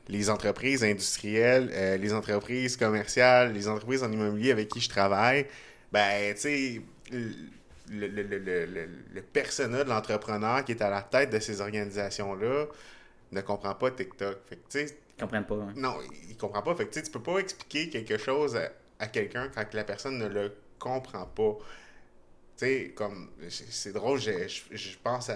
les 0.08 0.28
entreprises 0.30 0.84
industrielles, 0.84 1.70
euh, 1.72 1.96
les 1.96 2.12
entreprises 2.12 2.76
commerciales, 2.76 3.52
les 3.52 3.68
entreprises 3.68 4.02
en 4.02 4.12
immobilier 4.12 4.50
avec 4.52 4.68
qui 4.68 4.80
je 4.80 4.88
travaille, 4.88 5.46
ben, 5.92 6.34
tu 6.34 6.40
sais, 6.40 6.80
le, 7.10 8.06
le, 8.06 8.22
le, 8.22 8.38
le, 8.38 8.66
le, 8.66 8.88
le 9.14 9.22
persona 9.22 9.82
de 9.84 9.88
l'entrepreneur 9.88 10.64
qui 10.64 10.72
est 10.72 10.82
à 10.82 10.90
la 10.90 11.02
tête 11.02 11.30
de 11.30 11.38
ces 11.40 11.60
organisations-là 11.60 12.66
ne 13.32 13.40
comprend 13.40 13.74
pas 13.74 13.90
TikTok. 13.90 14.38
Fait 14.48 14.56
que, 14.56 14.60
tu 14.68 14.86
sais, 14.88 14.98
Ils 15.18 15.22
comprennent 15.22 15.44
pas. 15.46 15.54
hein. 15.54 15.72
non, 15.76 15.96
il 16.28 16.36
comprend 16.36 16.62
pas. 16.62 16.74
Fait 16.74 16.86
que, 16.86 17.00
tu 17.00 17.10
peux 17.10 17.22
pas 17.22 17.38
expliquer 17.38 17.88
quelque 17.88 18.18
chose 18.18 18.56
à, 18.56 18.70
à 18.98 19.06
quelqu'un 19.06 19.48
quand 19.54 19.64
la 19.74 19.84
personne 19.84 20.18
ne 20.18 20.28
le 20.28 20.52
comprend 20.78 21.24
pas. 21.26 21.56
Tu 22.60 22.66
sais, 22.66 22.92
comme, 22.94 23.30
c'est 23.48 23.92
drôle, 23.94 24.20
je, 24.20 24.98
pense 25.02 25.30
à, 25.30 25.34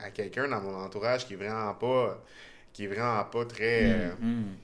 à, 0.00 0.06
à 0.06 0.10
quelqu'un 0.10 0.48
dans 0.48 0.60
mon 0.60 0.74
entourage 0.74 1.24
qui 1.24 1.34
est 1.34 1.36
vraiment 1.36 1.72
pas, 1.74 2.20
qui 2.72 2.84
est 2.84 2.88
vraiment 2.88 3.22
pas 3.26 3.44
très 3.44 3.84
euh, 3.92 4.10
Hmm. 4.20 4.54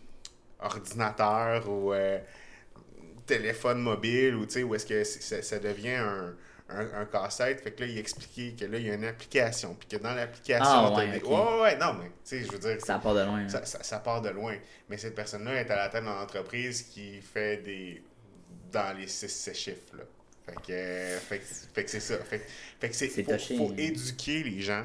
ordinateur 0.58 1.68
ou 1.68 1.92
euh, 1.92 2.18
téléphone 3.26 3.78
mobile 3.80 4.34
ou, 4.34 4.44
tu 4.46 4.54
sais, 4.54 4.62
où 4.64 4.74
est-ce 4.74 4.86
que 4.86 5.04
ça, 5.04 5.40
ça 5.42 5.58
devient 5.60 5.90
un, 5.94 6.34
un, 6.68 7.00
un 7.02 7.04
casse-tête. 7.06 7.60
Fait 7.60 7.70
que 7.70 7.82
là, 7.82 7.86
il 7.86 7.98
expliquait 7.98 8.54
que 8.58 8.70
là, 8.70 8.78
il 8.78 8.86
y 8.86 8.90
a 8.90 8.94
une 8.94 9.04
application. 9.04 9.74
Puis 9.78 9.88
que 9.96 10.02
dans 10.02 10.14
l'application, 10.14 10.64
Ah, 10.66 10.92
ouais, 10.96 11.20
des- 11.20 11.24
ouais, 11.24 11.60
ouais, 11.62 11.76
non, 11.76 11.94
mais, 11.94 12.06
tu 12.06 12.12
sais, 12.24 12.44
je 12.44 12.50
veux 12.52 12.58
dire, 12.58 12.84
Ça 12.84 12.98
part 12.98 13.14
de 13.14 13.20
loin. 13.24 13.38
hein. 13.44 13.48
ça, 13.48 13.64
ça- 13.64 13.82
ça 13.82 13.98
part 14.00 14.20
de 14.20 14.30
loin. 14.30 14.56
Mais 14.88 14.96
cette 14.98 15.14
personne-là 15.14 15.60
est 15.60 15.70
à 15.70 15.76
la 15.76 15.88
tête 15.90 16.02
d'une 16.02 16.10
entreprise 16.12 16.82
qui 16.82 17.20
fait 17.20 17.58
des. 17.58 18.02
dans 18.72 18.96
les 18.98 19.06
6 19.06 19.50
chiffres. 19.54 19.96
Là. 19.96 20.02
Fait 20.46 20.54
que, 20.56 21.18
fait 21.20 21.38
que, 21.38 21.44
fait 21.74 21.84
que 21.84 21.90
c'est 21.90 22.00
ça. 22.00 22.18
Fait, 22.18 22.38
que- 22.40 22.44
fait 22.80 22.88
que 22.90 22.94
c'est. 22.94 23.08
Faut, 23.24 23.30
faut 23.56 23.68
éduquer 23.78 24.42
les 24.42 24.60
gens. 24.60 24.84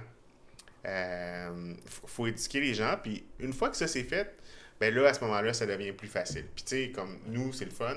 Euh, 0.86 1.74
faut, 1.86 2.08
faut 2.08 2.28
éduquer 2.28 2.62
les 2.62 2.74
gens. 2.74 2.96
Puis 3.02 3.24
une 3.40 3.52
fois 3.54 3.70
que 3.70 3.76
ça 3.78 3.88
c'est 3.88 4.04
fait, 4.04 4.34
ben 4.80 4.94
là, 4.94 5.10
à 5.10 5.14
ce 5.14 5.20
moment-là, 5.22 5.54
ça 5.54 5.66
devient 5.66 5.92
plus 5.92 6.08
facile. 6.08 6.46
Puis 6.56 6.64
tu 6.64 6.76
sais, 6.86 6.92
comme 6.92 7.20
nous, 7.28 7.52
c'est 7.52 7.66
le 7.66 7.72
fun. 7.72 7.96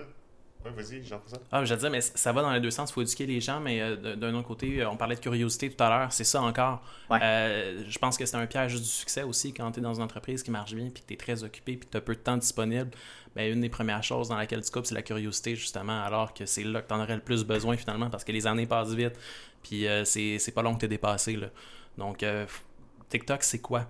Ouais, 0.64 0.70
vas-y, 0.70 1.02
Jean-François. 1.02 1.40
Ah, 1.50 1.64
je 1.64 1.74
veux 1.74 1.80
dire, 1.80 1.90
mais 1.90 2.00
ça 2.00 2.32
va 2.32 2.42
dans 2.42 2.52
les 2.52 2.60
deux 2.60 2.70
sens. 2.70 2.90
Il 2.90 2.92
faut 2.92 3.02
éduquer 3.02 3.26
les 3.26 3.40
gens, 3.40 3.60
mais 3.60 3.80
euh, 3.80 4.16
d'un 4.16 4.34
autre 4.34 4.46
côté, 4.46 4.80
euh, 4.80 4.90
on 4.90 4.96
parlait 4.96 5.16
de 5.16 5.20
curiosité 5.20 5.70
tout 5.70 5.82
à 5.82 5.88
l'heure. 5.88 6.12
C'est 6.12 6.24
ça 6.24 6.40
encore. 6.42 6.82
Ouais. 7.10 7.18
Euh, 7.22 7.84
je 7.88 7.98
pense 7.98 8.16
que 8.16 8.26
c'est 8.26 8.36
un 8.36 8.46
piège 8.46 8.74
du 8.74 8.84
succès 8.84 9.22
aussi 9.22 9.52
quand 9.52 9.72
tu 9.72 9.80
es 9.80 9.82
dans 9.82 9.94
une 9.94 10.02
entreprise 10.02 10.42
qui 10.42 10.50
marche 10.50 10.74
bien, 10.74 10.88
puis 10.90 11.02
que 11.02 11.08
tu 11.08 11.14
es 11.14 11.16
très 11.16 11.42
occupé, 11.42 11.76
puis 11.76 11.86
que 11.86 11.92
tu 11.92 11.96
as 11.96 12.00
peu 12.00 12.14
de 12.14 12.20
temps 12.20 12.36
disponible. 12.36 12.90
Ben, 13.34 13.50
une 13.50 13.62
des 13.62 13.70
premières 13.70 14.02
choses 14.02 14.28
dans 14.28 14.36
laquelle 14.36 14.62
tu 14.62 14.70
coupes, 14.70 14.84
c'est 14.84 14.94
la 14.94 15.02
curiosité, 15.02 15.56
justement, 15.56 16.02
alors 16.02 16.34
que 16.34 16.44
c'est 16.44 16.64
là 16.64 16.82
que 16.82 16.88
tu 16.88 16.94
en 16.94 17.02
aurais 17.02 17.16
le 17.16 17.22
plus 17.22 17.44
besoin, 17.44 17.76
finalement, 17.76 18.10
parce 18.10 18.24
que 18.24 18.32
les 18.32 18.46
années 18.46 18.66
passent 18.66 18.92
vite, 18.92 19.14
puis 19.62 19.86
euh, 19.86 20.04
c'est 20.04 20.38
c'est 20.38 20.52
pas 20.52 20.60
long 20.60 20.74
que 20.74 20.80
tu 20.80 20.84
es 20.84 20.88
dépassé. 20.88 21.36
Là. 21.36 21.48
Donc, 21.96 22.22
euh, 22.22 22.44
TikTok, 23.08 23.42
c'est 23.42 23.60
quoi? 23.60 23.86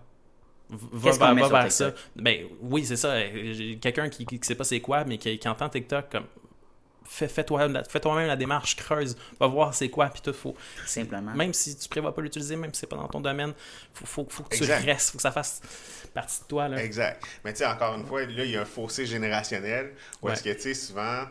Va, 0.70 1.10
va 1.10 1.36
sur 1.36 1.48
vers 1.48 1.72
ça. 1.72 1.92
Ben 2.14 2.46
oui, 2.60 2.84
c'est 2.84 2.96
ça. 2.96 3.18
J'ai 3.20 3.78
Quelqu'un 3.78 4.08
qui, 4.08 4.24
qui, 4.24 4.38
qui 4.38 4.46
sait 4.46 4.54
pas 4.54 4.64
c'est 4.64 4.80
quoi, 4.80 5.04
mais 5.04 5.18
qui, 5.18 5.36
qui 5.38 5.48
entend 5.48 5.68
TikTok 5.68 6.08
comme 6.10 6.24
fais, 7.04 7.28
fais 7.28 7.44
toi, 7.44 7.68
fais 7.88 8.00
toi-même 8.00 8.26
la 8.26 8.36
démarche, 8.36 8.76
creuse, 8.76 9.16
va 9.38 9.46
voir 9.46 9.74
c'est 9.74 9.88
quoi, 9.88 10.08
puis 10.08 10.22
tout 10.22 10.32
faut. 10.32 10.54
Simplement. 10.86 11.32
Même 11.34 11.52
si 11.52 11.76
tu 11.76 11.88
prévois 11.88 12.14
pas 12.14 12.22
l'utiliser, 12.22 12.56
même 12.56 12.72
si 12.72 12.80
c'est 12.80 12.86
pas 12.86 12.96
dans 12.96 13.08
ton 13.08 13.20
domaine, 13.20 13.52
faut, 13.94 14.06
faut, 14.06 14.26
faut 14.28 14.42
que 14.44 14.56
tu 14.56 14.62
Exact. 14.62 14.84
restes, 14.84 15.10
faut 15.10 15.18
que 15.18 15.22
ça 15.22 15.32
fasse 15.32 15.60
partie 16.14 16.40
de 16.42 16.46
toi. 16.46 16.68
Là. 16.68 16.82
Exact. 16.82 17.22
Mais 17.44 17.52
tu 17.52 17.58
sais, 17.58 17.66
encore 17.66 17.94
une 17.94 18.06
fois, 18.06 18.24
là, 18.24 18.44
il 18.44 18.50
y 18.50 18.56
a 18.56 18.62
un 18.62 18.64
fossé 18.66 19.06
générationnel. 19.06 19.92
Où 20.20 20.28
est-ce 20.28 20.42
que, 20.42 20.52
tu 20.52 20.60
sais, 20.60 20.74
souvent, 20.74 21.24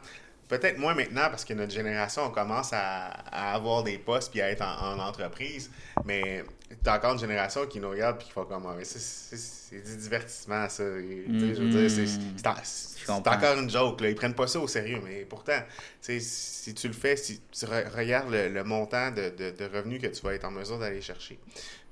peut-être 0.48 0.78
moins 0.78 0.94
maintenant, 0.94 1.30
parce 1.30 1.46
que 1.46 1.54
notre 1.54 1.72
génération, 1.74 2.24
on 2.26 2.32
commence 2.32 2.74
à, 2.74 3.08
à 3.08 3.54
avoir 3.54 3.84
des 3.84 3.98
postes 3.98 4.32
puis 4.32 4.42
à 4.42 4.50
être 4.50 4.62
en, 4.62 4.96
en 4.96 5.00
entreprise. 5.00 5.72
Mais 6.06 6.44
t'as 6.84 6.98
encore 6.98 7.14
une 7.14 7.20
génération 7.20 7.66
qui 7.68 7.80
nous 7.80 7.90
regarde 7.90 8.18
puis 8.18 8.28
qui 8.28 8.34
font 8.34 8.46
comme, 8.46 8.66
Ah, 8.68 8.76
c'est- 8.84 9.72
du 9.72 9.96
divertissement, 9.98 10.68
ça. 10.68 10.84
Je 10.84 11.62
veux 11.62 11.70
dire, 11.70 11.90
c'est- 11.90 12.06
c'est 12.36 13.10
en- 13.10 13.18
encore 13.20 13.58
une 13.58 13.70
joke. 13.70 14.02
Là. 14.02 14.10
Ils 14.10 14.16
prennent 14.16 14.36
pas 14.36 14.48
ça 14.48 14.60
au 14.60 14.68
sérieux. 14.68 15.00
Mais 15.04 15.24
pourtant, 15.26 15.60
si 16.02 16.74
tu 16.74 16.88
le 16.88 16.94
fais, 16.94 17.16
si 17.16 17.42
tu 17.52 17.66
re- 17.66 17.90
regardes 17.96 18.32
le, 18.32 18.50
le 18.50 18.64
montant 18.64 19.12
de, 19.12 19.30
de, 19.30 19.52
de 19.52 19.66
revenus 19.74 20.02
que 20.02 20.08
tu 20.08 20.22
vas 20.24 20.34
être 20.34 20.46
en 20.46 20.52
mesure 20.52 20.78
d'aller 20.80 21.02
chercher. 21.02 21.40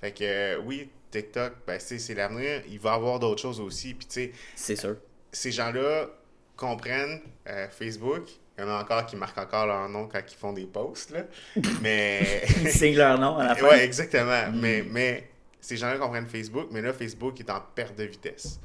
Fait 0.02 0.12
que, 0.12 0.24
euh, 0.24 0.58
oui, 0.66 0.90
TikTok, 1.12 1.54
ben, 1.66 1.80
c'est 1.80 2.14
l'avenir. 2.14 2.62
Il 2.70 2.80
va 2.80 2.92
y 2.92 2.96
avoir 2.96 3.20
d'autres 3.20 3.42
choses 3.42 3.60
aussi. 3.60 3.94
Puis, 3.94 4.08
tu 4.08 4.14
sais, 4.14 4.32
C'est 4.56 4.76
sûr. 4.76 4.98
ces 5.32 5.52
gens-là 5.52 6.08
comprennent 6.56 7.22
euh, 7.48 7.68
Facebook. 7.70 8.24
Il 8.60 8.68
y 8.68 8.70
en 8.70 8.76
a 8.76 8.82
encore 8.82 9.06
qui 9.06 9.16
marquent 9.16 9.38
encore 9.38 9.66
leur 9.66 9.88
nom 9.88 10.08
quand 10.08 10.20
ils 10.20 10.36
font 10.38 10.52
des 10.52 10.66
posts, 10.66 11.12
là. 11.12 11.22
Mais... 11.82 12.44
Ils 12.62 12.72
signent 12.72 12.98
leur 12.98 13.18
nom 13.18 13.38
à 13.38 13.46
la 13.46 13.56
fin. 13.56 13.68
ouais, 13.68 13.86
exactement. 13.86 14.52
Mm. 14.52 14.60
Mais, 14.60 14.86
mais 14.90 15.30
ces 15.62 15.78
gens-là 15.78 15.98
comprennent 15.98 16.28
Facebook, 16.28 16.68
mais 16.72 16.82
là, 16.82 16.94
Facebook 16.94 17.40
est 17.40 17.50
en 17.50 17.62
perte 17.74 17.98
de 17.98 18.04
vitesse. 18.04 18.60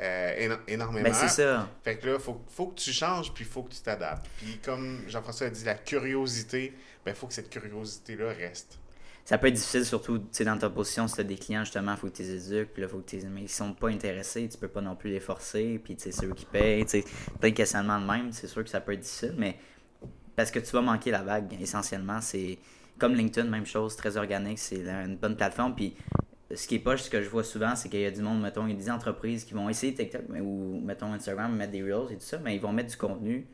euh, 0.00 0.56
énormément. 0.66 1.04
Ben, 1.04 1.12
c'est 1.12 1.28
ça. 1.28 1.68
Fait 1.82 1.96
que 1.96 2.06
là, 2.08 2.18
faut, 2.18 2.40
faut 2.48 2.68
que 2.68 2.80
tu 2.80 2.92
changes, 2.92 3.32
puis 3.32 3.44
il 3.44 3.50
faut 3.50 3.62
que 3.62 3.74
tu 3.74 3.80
t'adaptes. 3.80 4.26
Puis 4.38 4.58
comme 4.64 5.02
Jean-François 5.08 5.48
a 5.48 5.50
dit, 5.50 5.64
la 5.64 5.74
curiosité, 5.74 6.72
ben, 7.04 7.14
faut 7.14 7.26
que 7.26 7.34
cette 7.34 7.50
curiosité-là 7.50 8.28
reste. 8.28 8.78
Ça 9.28 9.36
peut 9.36 9.48
être 9.48 9.56
difficile, 9.56 9.84
surtout 9.84 10.22
dans 10.40 10.56
ta 10.56 10.70
position, 10.70 11.06
si 11.06 11.16
tu 11.16 11.20
as 11.20 11.24
des 11.24 11.36
clients, 11.36 11.62
justement, 11.62 11.94
faut 11.96 12.06
que 12.06 12.16
tu 12.16 12.22
les 12.22 12.50
éduques, 12.50 12.78
là, 12.78 12.88
faut 12.88 13.00
que 13.00 13.10
tu 13.10 13.18
mais 13.26 13.42
ils 13.42 13.48
sont 13.50 13.74
pas 13.74 13.90
intéressés, 13.90 14.48
tu 14.48 14.56
peux 14.56 14.68
pas 14.68 14.80
non 14.80 14.96
plus 14.96 15.10
les 15.10 15.20
forcer, 15.20 15.78
puis 15.84 15.96
c'est 15.98 16.24
eux 16.24 16.32
qui 16.32 16.46
payent, 16.46 16.86
tu 16.86 17.04
plein 17.38 17.50
de 17.50 17.54
questionnements 17.54 18.00
de 18.00 18.06
même, 18.06 18.32
c'est 18.32 18.46
sûr 18.46 18.64
que 18.64 18.70
ça 18.70 18.80
peut 18.80 18.94
être 18.94 19.00
difficile, 19.00 19.34
mais 19.36 19.58
parce 20.34 20.50
que 20.50 20.60
tu 20.60 20.70
vas 20.70 20.80
manquer 20.80 21.10
la 21.10 21.22
vague, 21.22 21.54
essentiellement, 21.60 22.22
c'est 22.22 22.58
comme 22.96 23.14
LinkedIn, 23.14 23.50
même 23.50 23.66
chose, 23.66 23.96
très 23.96 24.16
organique, 24.16 24.58
c'est 24.58 24.80
une 24.88 25.16
bonne 25.16 25.36
plateforme, 25.36 25.74
puis 25.74 25.94
ce 26.54 26.66
qui 26.66 26.76
est 26.76 26.78
pas, 26.78 26.96
ce 26.96 27.10
que 27.10 27.20
je 27.20 27.28
vois 27.28 27.44
souvent, 27.44 27.76
c'est 27.76 27.90
qu'il 27.90 28.00
y 28.00 28.06
a 28.06 28.10
du 28.10 28.22
monde, 28.22 28.40
mettons, 28.40 28.66
il 28.66 28.70
y 28.70 28.76
a 28.76 28.78
des 28.78 28.90
entreprises 28.90 29.44
qui 29.44 29.52
vont 29.52 29.68
essayer 29.68 29.92
TikTok 29.92 30.22
ou, 30.40 30.80
mettons, 30.82 31.12
Instagram, 31.12 31.54
mettre 31.54 31.72
des 31.72 31.82
Reels 31.82 32.12
et 32.12 32.16
tout 32.16 32.24
ça, 32.24 32.38
mais 32.38 32.56
ils 32.56 32.62
vont 32.62 32.72
mettre 32.72 32.88
du 32.88 32.96
contenu 32.96 33.46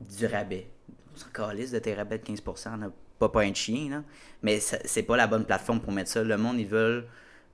du 0.00 0.26
rabais. 0.26 0.66
On 1.14 1.16
s'en 1.16 1.28
calisse 1.28 1.70
de 1.70 1.78
tes 1.78 1.94
rabais 1.94 2.18
de 2.18 2.24
15%, 2.24 2.70
on 2.82 2.90
pas 3.20 3.28
pas 3.28 3.42
un 3.42 3.54
chien, 3.54 3.90
là. 3.90 4.02
mais 4.42 4.58
c'est 4.60 5.02
pas 5.02 5.16
la 5.16 5.26
bonne 5.26 5.44
plateforme 5.44 5.80
pour 5.80 5.92
mettre 5.92 6.10
ça. 6.10 6.24
Le 6.24 6.36
monde, 6.38 6.58
ils 6.58 6.66
veulent 6.66 7.06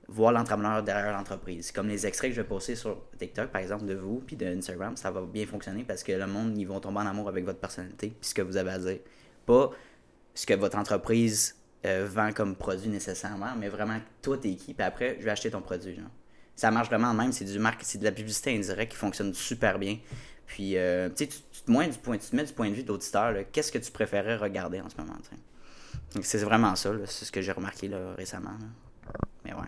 voir 0.07 0.31
l'entrepreneur 0.31 0.81
derrière 0.81 1.11
l'entreprise. 1.11 1.73
Comme 1.73 1.89
les 1.89 2.07
extraits 2.07 2.31
que 2.31 2.35
je 2.37 2.41
vais 2.41 2.47
poster 2.47 2.75
sur 2.75 3.03
TikTok, 3.19 3.49
par 3.49 3.61
exemple, 3.61 3.85
de 3.85 3.93
vous, 3.93 4.23
puis 4.25 4.37
de 4.37 4.45
Instagram, 4.45 4.95
ça 4.95 5.11
va 5.11 5.21
bien 5.21 5.45
fonctionner 5.45 5.83
parce 5.83 6.03
que 6.03 6.13
le 6.13 6.25
monde, 6.25 6.57
ils 6.57 6.65
vont 6.65 6.79
tomber 6.79 6.99
en 6.99 7.05
amour 7.07 7.27
avec 7.27 7.43
votre 7.43 7.59
personnalité, 7.59 8.13
puis 8.19 8.29
ce 8.29 8.33
que 8.33 8.41
vous 8.41 8.55
avez 8.55 8.71
à 8.71 8.79
dire. 8.79 8.99
Pas 9.45 9.71
ce 10.33 10.45
que 10.45 10.53
votre 10.53 10.77
entreprise 10.77 11.55
euh, 11.85 12.07
vend 12.09 12.31
comme 12.31 12.55
produit 12.55 12.89
nécessairement, 12.89 13.53
mais 13.57 13.67
vraiment, 13.67 13.99
toi, 14.21 14.37
t'es 14.37 14.55
qui, 14.55 14.73
puis 14.73 14.85
après, 14.85 15.17
je 15.19 15.25
vais 15.25 15.31
acheter 15.31 15.51
ton 15.51 15.61
produit. 15.61 15.99
Ça 16.55 16.71
marche 16.71 16.87
vraiment 16.87 17.13
même, 17.13 17.33
c'est 17.33 17.45
du 17.45 17.59
marque, 17.59 17.81
c'est 17.83 17.97
de 17.97 18.05
la 18.05 18.13
publicité 18.13 18.55
indirecte 18.55 18.93
qui 18.93 18.97
fonctionne 18.97 19.33
super 19.33 19.77
bien. 19.77 19.97
Puis, 20.45 20.77
euh, 20.77 21.09
tu, 21.09 21.27
tu, 21.27 21.37
tu, 21.37 21.59
tu 21.59 21.63
te 21.63 22.35
mets 22.35 22.45
du 22.45 22.53
point 22.53 22.69
de 22.69 22.73
vue 22.73 22.83
d'auditeur, 22.83 23.35
qu'est-ce 23.51 23.71
que 23.71 23.77
tu 23.79 23.91
préférais 23.91 24.37
regarder 24.37 24.79
en 24.79 24.89
ce 24.89 24.95
moment? 24.95 25.17
C'est 26.21 26.37
vraiment 26.39 26.75
ça, 26.75 26.91
c'est 27.05 27.25
ce 27.25 27.31
que 27.31 27.41
j'ai 27.41 27.51
remarqué 27.51 27.87
là, 27.87 28.13
récemment. 28.17 28.57
Mais 29.45 29.53
ouais. 29.53 29.67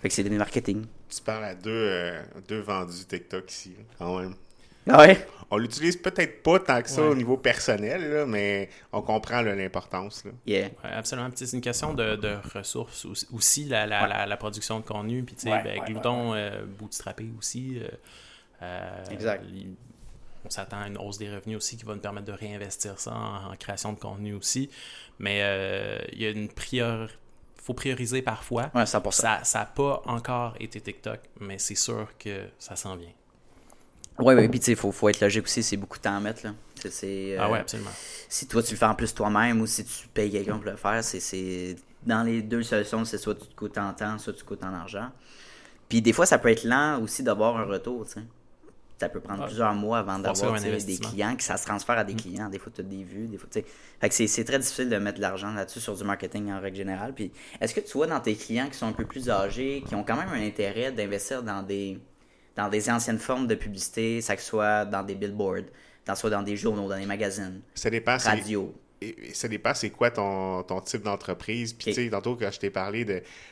Fait 0.00 0.08
que 0.08 0.14
c'est 0.14 0.24
du 0.24 0.30
marketing. 0.30 0.86
Tu 1.08 1.22
parles 1.22 1.44
à 1.44 1.54
deux, 1.54 1.70
euh, 1.70 2.22
deux 2.48 2.60
vendus 2.60 3.04
TikTok 3.04 3.50
ici, 3.50 3.74
quand 3.98 4.18
même. 4.18 4.34
Ah 4.88 4.98
ouais? 4.98 5.26
On 5.50 5.58
l'utilise 5.58 5.96
peut-être 5.96 6.42
pas 6.42 6.58
tant 6.60 6.80
que 6.80 6.88
ça 6.88 7.02
au 7.02 7.14
niveau 7.14 7.36
personnel, 7.36 8.24
mais 8.26 8.70
on 8.92 9.02
comprend 9.02 9.42
l'importance. 9.42 10.24
Yeah. 10.46 10.70
absolument. 10.82 11.28
C'est 11.34 11.52
une 11.52 11.60
question 11.60 11.92
de, 11.92 12.16
de 12.16 12.36
ressources 12.54 13.06
aussi, 13.32 13.64
la, 13.64 13.86
la, 13.86 14.26
la, 14.26 14.36
production 14.36 14.80
de 14.80 14.84
contenu. 14.84 15.22
Puis, 15.24 15.34
tu 15.34 15.42
sais, 15.42 15.62
ben, 15.62 15.80
Glouton, 15.86 16.34
euh, 16.34 16.64
bootstrappé 16.64 17.28
aussi. 17.36 17.82
Euh, 18.62 19.04
exact 19.10 19.44
on 20.50 20.54
s'attend 20.54 20.80
à 20.80 20.88
une 20.88 20.98
hausse 20.98 21.18
des 21.18 21.32
revenus 21.32 21.56
aussi 21.56 21.76
qui 21.76 21.84
va 21.84 21.94
nous 21.94 22.00
permettre 22.00 22.26
de 22.26 22.32
réinvestir 22.32 22.98
ça 22.98 23.14
en, 23.14 23.54
création 23.56 23.92
de 23.92 23.98
contenu 23.98 24.34
aussi. 24.34 24.68
Mais 25.20 25.40
euh, 25.42 25.98
il 26.12 26.22
y 26.22 26.26
a 26.26 26.30
une 26.30 26.48
priorité 26.48 27.14
faut 27.62 27.74
prioriser 27.74 28.22
parfois. 28.22 28.70
Ouais, 28.74 28.84
100%. 28.84 29.44
Ça 29.44 29.58
n'a 29.58 29.66
pas 29.66 30.02
encore 30.06 30.54
été 30.58 30.80
TikTok, 30.80 31.20
mais 31.40 31.58
c'est 31.58 31.74
sûr 31.74 32.08
que 32.18 32.46
ça 32.58 32.74
s'en 32.74 32.96
vient. 32.96 33.12
Oui, 34.18 34.34
oui, 34.34 34.48
puis 34.48 34.60
tu 34.60 34.66
sais, 34.66 34.72
il 34.72 34.76
faut, 34.76 34.90
faut, 34.92 35.10
être 35.10 35.20
logique 35.20 35.44
aussi, 35.44 35.62
c'est 35.62 35.76
beaucoup 35.76 35.98
de 35.98 36.02
temps 36.02 36.16
à 36.16 36.20
mettre. 36.20 36.46
Là. 36.46 36.54
Euh, 36.84 37.36
ah 37.38 37.50
oui, 37.50 37.58
absolument. 37.58 37.90
Si 38.28 38.48
toi, 38.48 38.62
tu 38.62 38.72
le 38.72 38.78
fais 38.78 38.86
en 38.86 38.94
plus 38.94 39.14
toi-même 39.14 39.60
ou 39.60 39.66
si 39.66 39.84
tu 39.84 40.08
payes 40.08 40.30
quelqu'un 40.30 40.56
pour 40.56 40.70
le 40.70 40.76
faire, 40.76 41.04
c'est 41.04 41.76
dans 42.04 42.22
les 42.22 42.40
deux 42.40 42.62
solutions, 42.62 43.04
c'est 43.04 43.18
soit 43.18 43.34
tu 43.34 43.46
te 43.46 43.54
coûtes 43.54 43.76
en 43.76 43.92
temps, 43.92 44.18
soit 44.18 44.32
tu 44.32 44.40
te 44.40 44.44
coûtes 44.44 44.64
en 44.64 44.72
argent. 44.72 45.10
Puis 45.90 46.00
des 46.00 46.14
fois, 46.14 46.24
ça 46.24 46.38
peut 46.38 46.48
être 46.48 46.64
lent 46.64 47.00
aussi 47.02 47.22
d'avoir 47.22 47.58
un 47.58 47.64
retour, 47.64 48.06
tu 48.06 48.12
sais 48.12 48.22
ça 49.00 49.08
peut 49.08 49.20
prendre 49.20 49.46
plusieurs 49.46 49.72
mois 49.74 50.00
avant 50.00 50.18
d'avoir 50.18 50.60
des 50.60 50.98
clients, 50.98 51.34
que 51.34 51.42
ça 51.42 51.56
se 51.56 51.64
transfère 51.64 51.96
à 51.96 52.04
des 52.04 52.12
mm. 52.12 52.20
clients. 52.20 52.48
Des 52.50 52.58
fois, 52.58 52.70
tu 52.74 52.82
as 52.82 52.84
des 52.84 53.02
vues, 53.02 53.28
des 53.28 53.38
fois, 53.38 53.48
c'est 53.50 54.44
très 54.44 54.58
difficile 54.58 54.90
de 54.90 54.96
mettre 54.98 55.16
de 55.16 55.22
l'argent 55.22 55.52
là-dessus 55.52 55.80
sur 55.80 55.96
du 55.96 56.04
marketing 56.04 56.52
en 56.52 56.60
règle 56.60 56.76
générale. 56.76 57.14
Puis, 57.14 57.32
est-ce 57.62 57.74
que 57.74 57.80
tu 57.80 57.92
vois 57.94 58.06
dans 58.06 58.20
tes 58.20 58.34
clients 58.36 58.68
qui 58.68 58.76
sont 58.76 58.86
un 58.86 58.92
peu 58.92 59.06
plus 59.06 59.30
âgés, 59.30 59.82
qui 59.88 59.94
ont 59.94 60.04
quand 60.04 60.16
même 60.16 60.28
un 60.28 60.46
intérêt 60.46 60.92
d'investir 60.92 61.42
dans 61.42 61.62
des, 61.62 61.98
dans 62.56 62.68
des 62.68 62.90
anciennes 62.90 63.18
formes 63.18 63.46
de 63.46 63.54
publicité, 63.54 64.20
ça 64.20 64.36
que 64.36 64.42
soit 64.42 64.84
dans 64.84 65.02
des 65.02 65.14
billboards, 65.14 65.70
dans, 66.04 66.14
soit 66.14 66.30
dans 66.30 66.42
des 66.42 66.56
journaux, 66.56 66.86
dans 66.86 66.98
des 66.98 67.06
magazines, 67.06 67.62
ça 67.74 67.88
dépend, 67.88 68.18
radio? 68.18 68.74
Ça 69.32 69.48
dépend 69.48 69.74
c'est 69.74 69.90
quoi 69.90 70.10
ton, 70.10 70.62
ton 70.62 70.80
type 70.80 71.02
d'entreprise? 71.02 71.72
Puis, 71.72 71.92
tu 71.92 71.94
sais, 71.94 72.10
tantôt, 72.10 72.36
quand 72.36 72.50
je 72.50 72.58
t'ai 72.58 72.70
parlé 72.70 73.04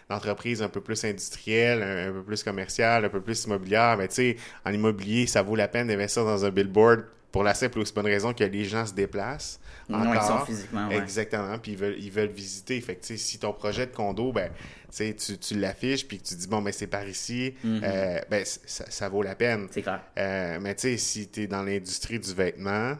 d'entreprise 0.09 0.63
un 0.63 0.69
peu 0.69 0.81
plus 0.81 1.03
industrielle, 1.05 1.83
un, 1.83 2.13
peu 2.13 2.23
plus 2.23 2.43
commerciale, 2.43 3.05
un 3.05 3.09
peu 3.09 3.21
plus 3.21 3.45
immobilière, 3.45 3.97
mais 3.97 4.09
tu 4.09 4.15
sais, 4.15 4.37
en 4.65 4.73
immobilier, 4.73 5.27
ça 5.27 5.43
vaut 5.43 5.57
la 5.57 5.69
peine 5.69 5.89
d'investir 5.89 6.25
dans 6.25 6.45
un 6.45 6.51
billboard 6.51 7.05
pour 7.33 7.43
la 7.43 7.55
simple 7.55 7.79
ou 7.79 7.85
bonne 7.95 8.07
raison 8.07 8.33
que 8.33 8.45
les 8.45 8.65
gens 8.65 8.87
se 8.87 8.95
déplacent. 8.95 9.61
Non, 9.89 10.13
ils 10.13 10.21
sont 10.21 10.45
physiquement, 10.45 10.91
Exactement, 10.91 11.59
puis 11.59 11.73
ils 11.73 11.79
veulent, 11.79 11.97
ils 11.99 12.11
veulent 12.11 12.29
visiter. 12.29 12.81
Fait 12.81 12.97
que, 12.97 13.17
si 13.17 13.39
ton 13.39 13.53
projet 13.53 13.87
de 13.87 13.95
condo, 13.95 14.33
ben, 14.33 14.51
tu, 14.95 15.39
tu 15.39 15.59
l'affiches, 15.59 16.07
puis 16.07 16.19
que 16.19 16.25
tu 16.25 16.35
dis, 16.35 16.47
bon, 16.47 16.61
ben, 16.61 16.73
c'est 16.73 16.87
par 16.87 17.07
ici, 17.07 17.55
mm-hmm. 17.65 17.81
euh, 17.83 18.21
ben, 18.31 18.45
ça, 18.45 18.85
ça, 18.91 19.09
vaut 19.09 19.23
la 19.23 19.35
peine. 19.35 19.69
C'est 19.71 19.83
clair. 19.83 20.03
Euh, 20.19 20.59
mais 20.61 20.75
tu 20.75 20.83
sais, 20.83 20.97
si 20.99 21.29
tu 21.29 21.43
es 21.43 21.47
dans 21.47 21.63
l'industrie 21.63 22.19
du 22.19 22.35
vêtement, 22.35 22.97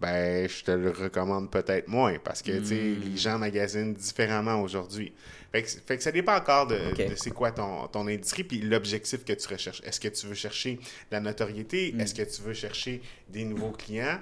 ben 0.00 0.48
je 0.48 0.64
te 0.64 0.70
le 0.70 0.90
recommande 0.90 1.50
peut-être 1.50 1.88
moins 1.88 2.18
parce 2.22 2.42
que 2.42 2.62
sais 2.62 2.74
les 2.74 2.94
hmm. 2.94 3.16
gens 3.16 3.38
magasinent 3.38 3.94
différemment 3.94 4.60
aujourd'hui. 4.60 5.12
Fait 5.52 5.62
que, 5.62 5.68
fait 5.68 5.96
que, 5.96 6.02
ça 6.02 6.12
dépend 6.12 6.36
encore 6.36 6.66
de, 6.66 6.78
c'est 7.16 7.30
quoi 7.30 7.50
ton, 7.50 7.86
ton 7.86 8.06
industrie 8.06 8.44
puis 8.44 8.60
l'objectif 8.60 9.24
que 9.24 9.32
tu 9.32 9.48
recherches. 9.48 9.80
Est-ce 9.84 10.00
que 10.00 10.08
tu 10.08 10.26
veux 10.26 10.34
chercher 10.34 10.78
la 11.10 11.20
notoriété? 11.20 11.92
Hmm. 11.92 12.00
Est-ce 12.00 12.14
que 12.14 12.22
tu 12.22 12.42
veux 12.42 12.54
chercher 12.54 13.00
des 13.28 13.44
nouveaux 13.44 13.72
clients? 13.72 14.18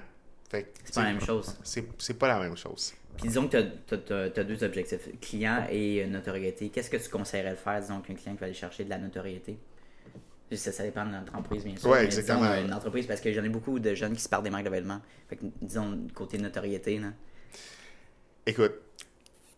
Fait 0.49 0.71
c'est 0.83 0.93
pas 0.93 1.03
la 1.03 1.11
même 1.11 1.21
chose. 1.21 1.55
C'est 1.63 2.17
pas 2.17 2.27
la 2.27 2.39
même 2.39 2.55
chose. 2.55 2.93
Puis 3.17 3.27
disons 3.27 3.47
que 3.47 3.57
tu 3.87 4.13
as, 4.13 4.43
deux 4.43 4.63
objectifs, 4.63 5.09
client 5.21 5.65
et 5.69 6.05
notoriété. 6.05 6.69
Qu'est-ce 6.69 6.89
que 6.89 6.97
tu 6.97 7.09
conseillerais 7.09 7.51
de 7.51 7.55
faire, 7.55 7.79
disons 7.79 8.01
qu'un 8.01 8.13
client 8.13 8.33
qui 8.33 8.39
va 8.39 8.45
aller 8.45 8.53
chercher 8.53 8.83
de 8.83 8.89
la 8.89 8.97
notoriété? 8.97 9.57
Ça, 10.51 10.71
ça 10.71 10.83
dépend 10.83 11.05
de 11.05 11.11
l'entreprise, 11.11 11.63
bien 11.63 11.75
sûr. 11.75 11.89
Oui, 11.89 11.99
exactement. 11.99 12.53
une 12.55 12.73
entreprise, 12.73 13.07
parce 13.07 13.19
que 13.19 13.33
j'en 13.33 13.43
ai 13.43 13.49
beaucoup 13.49 13.79
de 13.79 13.95
jeunes 13.95 14.13
qui 14.13 14.21
se 14.21 14.29
parlent 14.29 14.43
des 14.43 14.49
marques 14.49 14.63
d'événements. 14.63 15.01
Fait 15.27 15.37
que, 15.37 15.45
disons, 15.61 15.97
côté 16.13 16.37
notoriété, 16.37 16.99
là. 16.99 17.07
Écoute, 18.45 18.73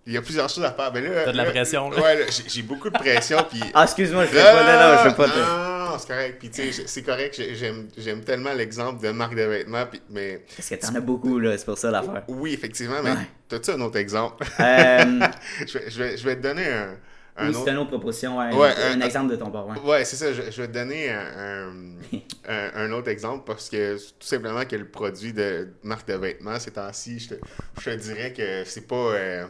il 0.06 0.14
y 0.14 0.18
a 0.18 0.22
plusieurs 0.22 0.48
choses 0.48 0.64
à 0.64 0.72
faire. 0.72 0.92
Mais 0.94 1.02
là, 1.02 1.26
T'as 1.26 1.34
de 1.34 1.38
la 1.38 1.46
pression, 1.46 1.90
là. 1.90 2.02
Ouais, 2.02 2.26
j'ai 2.48 2.62
beaucoup 2.62 2.90
de 2.90 2.98
pression. 2.98 3.46
puis... 3.50 3.62
Ah, 3.74 3.84
excuse-moi, 3.84 4.26
je 4.26 4.30
fais 4.30 4.42
pas. 4.42 4.64
Non, 4.64 4.96
non, 4.96 5.04
je 5.04 5.10
fais 5.10 5.16
pas. 5.16 5.28
Non, 5.28 5.92
non, 5.92 5.98
c'est 6.00 6.08
correct. 6.08 6.40
Puis, 6.40 6.50
tu 6.50 6.72
sais, 6.72 6.88
c'est 6.88 7.04
correct. 7.04 7.42
J'aime 7.98 8.24
tellement 8.24 8.54
l'exemple 8.54 9.04
de 9.04 9.12
marque 9.12 9.36
de 9.36 9.42
vêtements. 9.42 9.86
Puis, 9.86 10.02
mais... 10.10 10.46
Parce 10.56 10.70
que 10.70 10.76
t'en 10.76 10.96
as 10.96 11.02
beaucoup, 11.02 11.38
là. 11.38 11.58
C'est 11.58 11.66
pour 11.66 11.78
ça 11.78 11.92
l'affaire. 11.92 12.24
Oui, 12.30 12.54
effectivement. 12.54 13.04
Mais 13.04 13.16
t'as-tu 13.50 13.72
un 13.72 13.82
autre 13.82 13.98
exemple? 13.98 14.46
Euh... 14.62 15.20
je, 15.68 15.78
vais, 15.78 15.90
je, 15.90 16.00
vais, 16.00 16.18
je 16.18 16.24
vais 16.24 16.36
te 16.38 16.42
donner 16.42 16.66
un 16.66 16.96
un 17.38 17.50
autre... 17.50 17.64
c'est 17.64 17.72
une 17.72 17.78
autre 17.78 17.90
proposition, 17.90 18.40
un, 18.40 19.02
exemple 19.02 19.32
de 19.32 19.36
ton 19.36 19.52
port. 19.52 19.72
Ouais, 19.86 20.06
c'est 20.06 20.16
ça. 20.16 20.34
Je, 20.34 20.42
vais 20.42 20.68
te 20.68 20.74
donner 20.74 21.10
un, 22.48 22.92
autre 22.92 23.10
exemple 23.10 23.44
parce 23.46 23.70
que 23.70 23.98
tout 23.98 24.28
simplement 24.28 24.66
que 24.66 24.76
le 24.76 24.88
produit 24.88 25.34
de 25.34 25.70
marque 25.84 26.08
de 26.08 26.16
vêtements, 26.16 26.60
ces 26.60 26.72
temps-ci, 26.72 27.20
je 27.20 27.30
te, 27.30 27.36
je 27.80 27.92
te 27.92 27.96
dirais 27.96 28.34
que 28.34 28.64
c'est 28.66 28.88
pas. 28.88 28.96
Euh, 28.96 29.46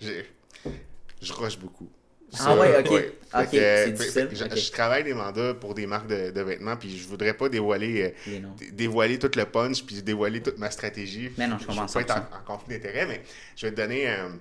je 0.00 1.32
rush 1.32 1.58
beaucoup. 1.58 1.90
ah 2.38 2.56
ouais, 2.56 2.78
ok. 2.78 2.90
ok, 3.34 3.48
c'est 3.50 3.92
difficile. 3.92 4.28
Je, 4.32 4.70
travaille 4.70 5.04
des 5.04 5.14
mandats 5.14 5.54
pour 5.54 5.74
des 5.74 5.86
marques 5.86 6.08
de, 6.08 6.40
vêtements, 6.40 6.76
puis 6.76 6.96
je 6.96 7.08
voudrais 7.08 7.34
pas 7.34 7.48
dévoiler, 7.48 8.14
euh, 8.26 8.40
dévoiler 8.72 9.18
tout 9.18 9.30
le 9.34 9.44
punch, 9.44 9.84
puis 9.84 10.02
dévoiler 10.02 10.42
toute 10.42 10.58
ma 10.58 10.70
stratégie. 10.70 11.30
Mais 11.36 11.46
non, 11.46 11.58
je 11.58 11.66
comprends 11.66 11.88
ça. 11.88 12.00
pas 12.00 12.02
être 12.02 12.16
en, 12.16 12.44
conflit 12.46 12.76
d'intérêt, 12.76 13.06
mais 13.06 13.22
je 13.56 13.66
vais 13.66 13.72
te 13.72 13.76
donner 13.76 14.08
un 14.08 14.38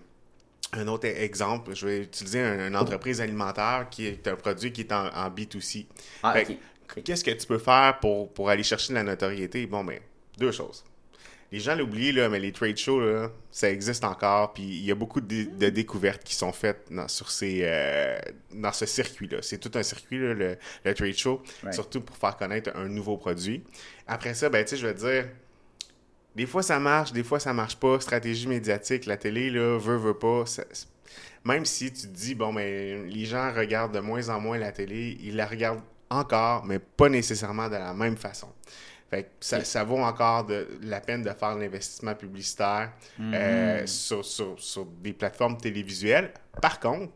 autre 0.87 1.05
exemple, 1.07 1.75
je 1.75 1.85
vais 1.85 1.99
utiliser 1.99 2.39
une, 2.39 2.75
entreprise 2.75 3.21
alimentaire 3.21 3.87
qui 3.89 4.05
est 4.05 4.27
un 4.27 4.35
produit 4.35 4.71
qui 4.71 4.81
est 4.81 4.91
en, 4.91 5.29
B2C. 5.29 5.85
Ah, 6.23 6.35
qu'est-ce 7.03 7.23
que 7.23 7.31
tu 7.31 7.47
peux 7.47 7.59
faire 7.59 7.99
pour, 7.99 8.33
pour 8.33 8.49
aller 8.49 8.63
chercher 8.63 8.89
de 8.89 8.95
la 8.95 9.03
notoriété? 9.03 9.65
Bon, 9.65 9.83
ben, 9.83 9.99
deux 10.37 10.51
choses. 10.51 10.83
Les 11.51 11.61
gens 11.61 11.75
l'oublient, 11.75 12.11
là, 12.11 12.27
mais 12.27 12.39
les 12.39 12.51
trade 12.51 12.77
shows, 12.77 12.99
là, 12.99 13.31
ça 13.51 13.71
existe 13.71 14.03
encore. 14.03 14.53
Puis 14.53 14.63
il 14.63 14.83
y 14.83 14.91
a 14.91 14.95
beaucoup 14.95 15.21
de, 15.21 15.69
découvertes 15.69 16.23
qui 16.23 16.35
sont 16.35 16.51
faites 16.51 16.87
dans, 16.91 17.07
sur 17.07 17.31
ces, 17.31 17.61
euh, 17.63 18.19
dans 18.53 18.73
ce 18.73 18.85
circuit-là. 18.85 19.37
C'est 19.41 19.57
tout 19.57 19.71
un 19.75 19.83
circuit, 19.83 20.19
là, 20.19 20.33
le, 20.33 20.93
trade 20.93 21.17
show, 21.17 21.41
surtout 21.71 22.01
pour 22.01 22.17
faire 22.17 22.35
connaître 22.35 22.71
un 22.75 22.89
nouveau 22.89 23.15
produit. 23.15 23.63
Après 24.07 24.33
ça, 24.33 24.49
ben, 24.49 24.65
tu 24.65 24.71
sais, 24.71 24.77
je 24.77 24.87
vais 24.87 24.93
te 24.93 24.99
dire, 24.99 25.29
des 26.37 26.45
fois, 26.45 26.61
ça 26.61 26.79
marche, 26.79 27.11
des 27.13 27.23
fois, 27.23 27.39
ça 27.39 27.51
marche 27.51 27.77
pas. 27.77 27.99
Stratégie 27.99 28.45
médiatique, 28.45 29.07
la 29.07 29.17
télé, 29.17 29.49
là, 29.49 29.79
veut, 29.79 29.97
veut 29.97 30.13
pas. 30.13 30.43
même 31.43 31.65
si 31.65 31.91
tu 31.91 32.03
te 32.03 32.13
dis, 32.13 32.35
bon, 32.35 32.53
mais 32.53 33.03
les 33.05 33.25
gens 33.25 33.51
regardent 33.51 33.95
de 33.95 33.99
moins 33.99 34.29
en 34.29 34.39
moins 34.39 34.59
la 34.59 34.71
télé, 34.71 35.17
ils 35.19 35.35
la 35.35 35.47
regardent 35.47 35.81
encore, 36.11 36.63
mais 36.63 36.77
pas 36.77 37.09
nécessairement 37.09 37.67
de 37.69 37.75
la 37.75 37.91
même 37.95 38.17
façon. 38.17 38.49
Fait 39.09 39.31
ça, 39.39 39.83
vaut 39.83 39.97
encore 39.97 40.45
de, 40.45 40.67
la 40.83 41.01
peine 41.01 41.23
de 41.23 41.31
faire 41.31 41.55
l'investissement 41.55 42.13
publicitaire 42.13 42.91
euh, 43.19 43.83
mm-hmm. 43.83 44.23
sur, 44.59 44.85
des 45.01 45.13
plateformes 45.13 45.57
télévisuelles. 45.57 46.31
Par 46.61 46.79
contre, 46.79 47.11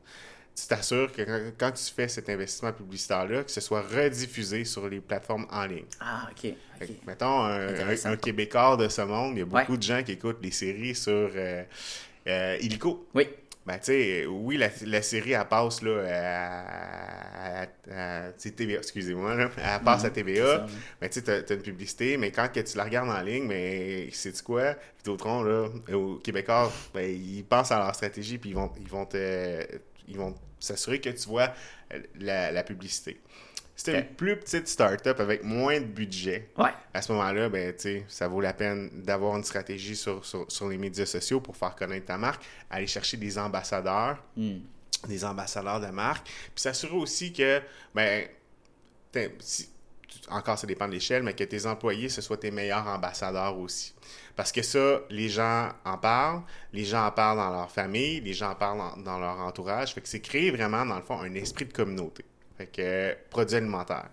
tu 0.55 0.67
t'assures 0.67 1.11
que 1.11 1.21
quand, 1.23 1.39
quand 1.57 1.71
tu 1.71 1.83
fais 1.93 2.07
cet 2.07 2.29
investissement 2.29 2.73
publicitaire-là, 2.73 3.43
que 3.43 3.51
ce 3.51 3.61
soit 3.61 3.81
rediffusé 3.81 4.65
sur 4.65 4.87
les 4.89 4.99
plateformes 4.99 5.47
en 5.51 5.65
ligne. 5.65 5.85
Ah, 5.99 6.27
ok. 6.31 6.53
Que, 6.79 6.85
mettons, 7.07 7.43
un, 7.43 7.69
Intéressant. 7.69 8.09
un- 8.09 8.13
un 8.13 8.17
Québécois 8.17 8.75
de 8.77 8.87
ce 8.89 9.01
monde, 9.01 9.33
il 9.35 9.39
y 9.39 9.41
a 9.41 9.45
beaucoup 9.45 9.71
Ouais. 9.73 9.77
de 9.77 9.83
gens 9.83 10.03
qui 10.03 10.13
écoutent 10.13 10.41
des 10.41 10.51
séries 10.51 10.95
sur 10.95 11.11
euh, 11.35 11.63
euh, 12.27 12.57
Illico. 12.61 13.07
Oui. 13.13 13.27
Ben, 13.63 13.77
tu 13.77 13.85
sais, 13.85 14.25
oui, 14.25 14.57
la, 14.57 14.69
la 14.87 15.01
série, 15.03 15.33
elle 15.33 15.45
passe, 15.47 15.83
là, 15.83 16.03
à, 16.07 17.61
à- 17.91 18.31
TVA, 18.31 18.77
excusez-moi, 18.79 19.35
là, 19.35 19.49
elle 19.57 19.83
passe 19.83 20.03
à 20.03 20.07
Mhm, 20.07 20.13
TVA. 20.13 20.65
Ben, 20.99 21.09
tu 21.09 21.19
sais, 21.21 21.43
t'as, 21.43 21.55
une 21.55 21.61
publicité, 21.61 22.17
mais 22.17 22.31
quand 22.31 22.51
que 22.51 22.59
tu 22.61 22.75
la 22.75 22.83
regardes 22.85 23.09
en 23.09 23.21
ligne, 23.21 23.45
mais 23.45 24.09
c'est 24.13 24.41
quoi? 24.41 24.75
Vidéotron, 24.97 25.43
là, 25.43 25.67
au 25.93 26.15
Québécois, 26.15 26.71
ben, 26.93 27.07
ils 27.07 27.43
pensent 27.43 27.71
à 27.71 27.77
leur 27.77 27.93
stratégie, 27.93 28.39
puis 28.39 28.49
ils 28.49 28.55
vont, 28.55 28.71
ils 28.79 28.87
vont 28.89 29.05
te, 29.05 29.63
ils 30.11 30.17
vont 30.17 30.35
s'assurer 30.59 30.99
que 31.01 31.09
tu 31.09 31.27
vois 31.27 31.53
euh, 31.93 31.99
la, 32.19 32.51
la 32.51 32.63
publicité. 32.63 33.19
Si 33.75 33.85
t'as 33.85 33.93
Ok. 33.99 34.05
une 34.09 34.15
plus 34.15 34.37
petite 34.37 34.67
start-up 34.67 35.19
avec 35.19 35.43
moins 35.43 35.79
de 35.79 35.85
budget, 35.85 36.49
Ouais. 36.57 36.69
à 36.93 37.01
ce 37.01 37.11
moment-là, 37.13 37.49
ben, 37.49 37.73
ça 38.07 38.27
vaut 38.27 38.41
la 38.41 38.53
peine 38.53 38.89
d'avoir 39.03 39.35
une 39.37 39.43
stratégie 39.43 39.95
sur, 39.95 40.23
sur, 40.23 40.45
sur 40.51 40.69
les 40.69 40.77
médias 40.77 41.05
sociaux 41.07 41.41
pour 41.41 41.57
faire 41.57 41.75
connaître 41.75 42.05
ta 42.05 42.17
marque, 42.17 42.43
aller 42.69 42.85
chercher 42.85 43.17
des 43.17 43.39
ambassadeurs, 43.39 44.23
Hmm. 44.37 44.59
des 45.07 45.25
ambassadeurs 45.25 45.79
de 45.79 45.87
marque, 45.87 46.27
puis 46.27 46.61
s'assurer 46.61 46.95
aussi 46.95 47.33
que, 47.33 47.59
ben, 47.95 48.27
si- 49.39 49.69
encore 50.31 50.57
ça 50.57 50.67
dépend 50.67 50.87
de 50.87 50.93
l'échelle, 50.93 51.23
mais 51.23 51.33
que 51.33 51.43
tes 51.43 51.65
employés, 51.65 52.09
ce 52.09 52.21
soient 52.21 52.37
tes 52.37 52.51
meilleurs 52.51 52.87
ambassadeurs 52.87 53.57
aussi. 53.57 53.93
Parce 54.35 54.51
que 54.51 54.61
ça, 54.61 55.01
les 55.09 55.29
gens 55.29 55.69
en 55.85 55.97
parlent, 55.97 56.41
les 56.73 56.85
gens 56.85 57.05
en 57.05 57.11
parlent 57.11 57.37
dans 57.37 57.49
leur 57.49 57.69
famille, 57.71 58.21
les 58.21 58.33
gens 58.33 58.51
en 58.51 58.55
parlent 58.55 59.03
dans, 59.03 59.19
leur 59.19 59.39
entourage. 59.39 59.93
Fait 59.93 60.01
que 60.01 60.07
c'est 60.07 60.21
créer 60.21 60.51
vraiment, 60.51 60.85
dans 60.85 60.95
le 60.95 61.03
fond, 61.03 61.19
un 61.19 61.33
esprit 61.35 61.65
de 61.65 61.73
communauté. 61.73 62.25
Fait 62.57 62.67
que, 62.67 62.81
euh, 62.81 63.13
produits 63.29 63.57
alimentaires. 63.57 64.09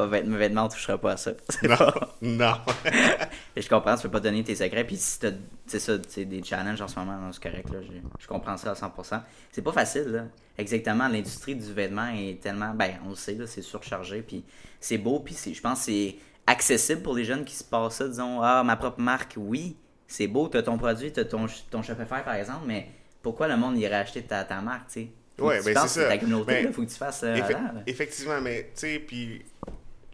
Pas 0.00 0.06
vêtements, 0.06 0.36
vêtements, 0.36 0.64
on 0.64 0.68
touchera 0.68 0.98
pas 0.98 1.12
à 1.12 1.16
ça. 1.16 1.32
Non, 1.62 1.76
pas- 1.76 2.16
non. 2.22 2.54
Et 3.56 3.62
je 3.62 3.68
comprends, 3.68 3.96
tu 3.96 4.02
peux 4.02 4.10
pas 4.10 4.20
donner 4.20 4.42
tes 4.44 4.54
secrets. 4.54 4.84
Puis 4.84 4.96
si 4.96 5.18
t'as, 5.18 5.30
c'est 5.66 5.78
ça, 5.80 5.94
c'est 6.08 6.24
des 6.24 6.42
challenges 6.42 6.80
en 6.80 6.88
ce 6.88 6.98
moment, 6.98 7.30
c'est 7.32 7.42
correct, 7.42 7.68
là. 7.70 7.78
Je, 7.82 7.92
je 8.22 8.26
comprends 8.26 8.56
ça 8.56 8.70
à 8.70 8.74
100%. 8.74 9.20
C'est 9.52 9.62
pas 9.62 9.72
facile, 9.72 10.04
là. 10.08 10.24
Exactement, 10.58 11.08
l'industrie 11.08 11.54
du 11.54 11.72
vêtement 11.72 12.08
est 12.08 12.40
tellement, 12.40 12.72
ben, 12.74 12.92
on 13.06 13.10
le 13.10 13.14
sait, 13.16 13.34
là, 13.34 13.46
c'est 13.46 13.62
surchargé. 13.62 14.22
Puis 14.22 14.44
c'est 14.78 14.98
beau, 14.98 15.20
puis 15.20 15.34
je 15.54 15.60
pense 15.60 15.80
que 15.80 15.84
c'est 15.86 16.16
accessible 16.46 17.02
pour 17.02 17.14
les 17.14 17.24
jeunes 17.24 17.44
qui 17.44 17.54
se 17.54 17.64
passent 17.64 17.96
ça. 17.96 18.08
Disons, 18.08 18.40
ah, 18.42 18.62
ma 18.64 18.76
propre 18.76 19.00
marque, 19.00 19.34
oui, 19.36 19.76
c'est 20.06 20.26
beau, 20.26 20.48
t'as 20.48 20.62
ton 20.62 20.76
produit, 20.78 21.12
t'as 21.12 21.24
ton, 21.24 21.46
ton 21.70 21.82
Shopify, 21.82 22.22
par 22.24 22.34
exemple, 22.34 22.64
mais 22.66 22.88
pourquoi 23.22 23.48
le 23.48 23.56
monde 23.56 23.76
irait 23.78 23.94
acheter 23.96 24.22
ta, 24.22 24.44
ta 24.44 24.60
marque, 24.60 24.88
tu 24.88 24.92
sais? 25.02 25.08
Tu 25.38 25.44
ben, 25.46 25.62
c'est 25.62 25.74
ça. 25.74 26.08
ta 26.08 26.18
communauté, 26.18 26.52
Ben, 26.52 26.64
là, 26.66 26.72
faut 26.72 26.82
que 26.82 26.90
tu 26.90 26.96
fasses 26.96 27.22
euh, 27.22 27.34
Effe- 27.34 27.54
avant, 27.56 27.72
là. 27.72 27.82
effectivement, 27.86 28.40
mais 28.42 28.64
tu 28.74 28.80
sais, 28.80 28.98
puis 28.98 29.42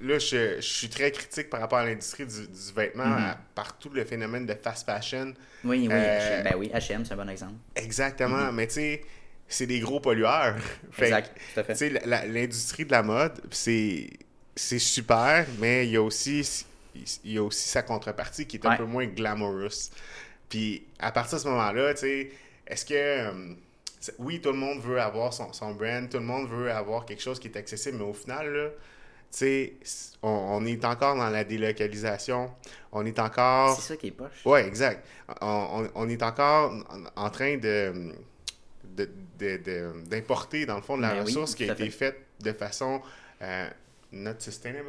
là, 0.01 0.18
je, 0.18 0.57
je 0.57 0.61
suis 0.61 0.88
très 0.88 1.11
critique 1.12 1.49
par 1.51 1.61
rapport 1.61 1.78
à 1.78 1.84
l'industrie 1.84 2.26
du, 2.26 2.47
du 2.47 2.72
vêtement, 2.74 3.05
Mhm. 3.05 3.18
à- 3.18 3.38
par 3.55 3.78
tout 3.78 3.90
le 3.90 4.05
phénomène 4.05 4.47
de 4.47 4.55
fast 4.55 4.84
fashion. 4.86 5.32
Oui, 5.64 5.88
oui, 5.88 5.88
Euh, 5.92 6.42
ben 6.42 6.55
oui, 6.57 6.70
H&M, 6.72 7.05
c'est 7.05 7.14
un 7.14 7.16
bon 7.16 7.28
exemple. 7.28 7.55
Exactement, 7.74 8.53
mais 8.53 8.66
tu 8.66 8.74
sais, 8.74 9.03
c'est 9.49 9.66
des 9.66 9.80
gros 9.80 10.01
pollueurs. 10.01 10.57
Fait 10.92 11.11
que, 11.11 11.14
Mhm. 11.14 11.18
Exact, 11.22 11.38
tout 11.55 11.61
à 11.61 11.64
fait. 11.64 11.72
Tu 11.74 11.78
sais, 11.78 12.26
l'industrie 12.28 12.84
de 12.84 12.92
la 12.92 13.03
mode, 13.03 13.40
c'est 13.51 14.11
c'est 14.59 14.78
super, 14.78 15.47
mais 15.59 15.86
il 15.86 15.92
y 15.92 15.97
a 15.97 16.03
aussi 16.03 16.64
il 17.24 17.32
y 17.32 17.38
a 17.38 17.42
aussi 17.42 17.68
sa 17.68 17.82
contrepartie 17.82 18.47
qui 18.47 18.57
est 18.57 18.66
un 18.66 18.70
Ouais. 18.70 18.76
peu 18.78 18.84
moins 18.84 19.05
glamorous. 19.07 19.90
Puis 20.49 20.84
à 20.99 21.12
partir 21.12 21.36
de 21.38 21.42
ce 21.42 21.49
moment-là, 21.49 21.92
tu 21.94 22.01
sais, 22.01 22.30
est-ce 22.66 22.84
que 22.86 22.94
euh, 22.94 23.55
oui, 24.18 24.40
tout 24.40 24.51
le 24.53 24.57
monde 24.59 24.80
veut 24.80 25.01
avoir 25.01 25.32
son, 25.32 25.53
son 25.53 25.74
brand, 25.74 26.09
tout 26.09 26.18
le 26.18 26.24
monde 26.24 26.49
veut 26.49 26.70
avoir 26.70 27.05
quelque 27.07 27.22
chose 27.22 27.38
qui 27.40 27.49
est 27.49 27.57
accessible, 27.57 27.99
mais 27.99 28.05
au 28.05 28.14
final, 28.14 28.51
là, 28.53 28.68
sais, 29.31 29.74
on, 30.22 30.29
on 30.29 30.64
est 30.66 30.85
encore 30.85 31.16
dans 31.16 31.29
la 31.31 31.45
délocalisation, 31.45 32.51
on 32.93 33.05
est 33.07 33.18
encore... 33.18 33.77
C'est 33.77 33.89
ça 33.95 33.97
qui 33.97 34.09
est 34.09 34.11
poche. 34.12 34.43
Oui, 34.45 34.61
exact. 34.61 35.07
On, 35.41 35.83
on- 35.85 35.91
on 35.95 36.09
est 36.09 36.22
encore 36.22 36.72
en, 37.16 37.31
train 37.31 37.57
de 37.57 38.12
de- 38.97 39.11
de- 39.39 39.57
de- 39.59 39.93
d'importer, 40.09 40.64
dans 40.64 40.77
le 40.77 40.83
fond, 40.83 40.97
de 40.97 41.03
la 41.03 41.11
Ben 41.11 41.18
oui, 41.20 41.24
ressource 41.27 41.55
qui 41.55 41.68
a 41.68 41.72
été 41.72 41.91
fait. 41.91 42.12
faite 42.12 42.27
de 42.41 42.53
façon 42.53 43.03
euh, 43.43 43.68
not 44.12 44.33
sustainable. 44.39 44.89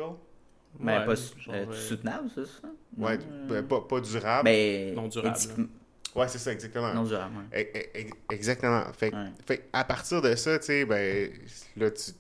Ouais, 0.80 1.06
pas 1.06 1.12
euh, 1.12 1.16
euh, 1.50 1.74
soutenable, 1.74 2.30
c'est 2.34 2.46
ça? 2.46 2.68
Ouais, 2.98 3.18
Non, 3.18 3.24
ben, 3.48 3.56
euh, 3.56 3.64
pas, 3.64 3.82
pas 3.82 4.00
durable. 4.00 4.50
Non 4.96 5.08
durable, 5.08 5.38
ouais, 6.16 6.28
c'est 6.28 6.38
ça, 6.38 6.52
exactement. 6.54 6.94
Non 6.94 7.04
durable, 7.04 7.34
ouais. 7.52 7.72
E- 7.96 8.00
e- 8.02 8.34
Exactement. 8.34 8.84
Fait, 8.98 9.12
que- 9.12 9.16
Ouais. 9.16 9.32
fait 9.46 9.70
à 9.74 9.84
partir 9.84 10.22
de 10.22 10.36
ça, 10.36 10.58
tu 10.60 10.66
sais, 10.68 10.86
ben, 10.86 11.32
là, 11.76 11.92
tu 11.92 12.12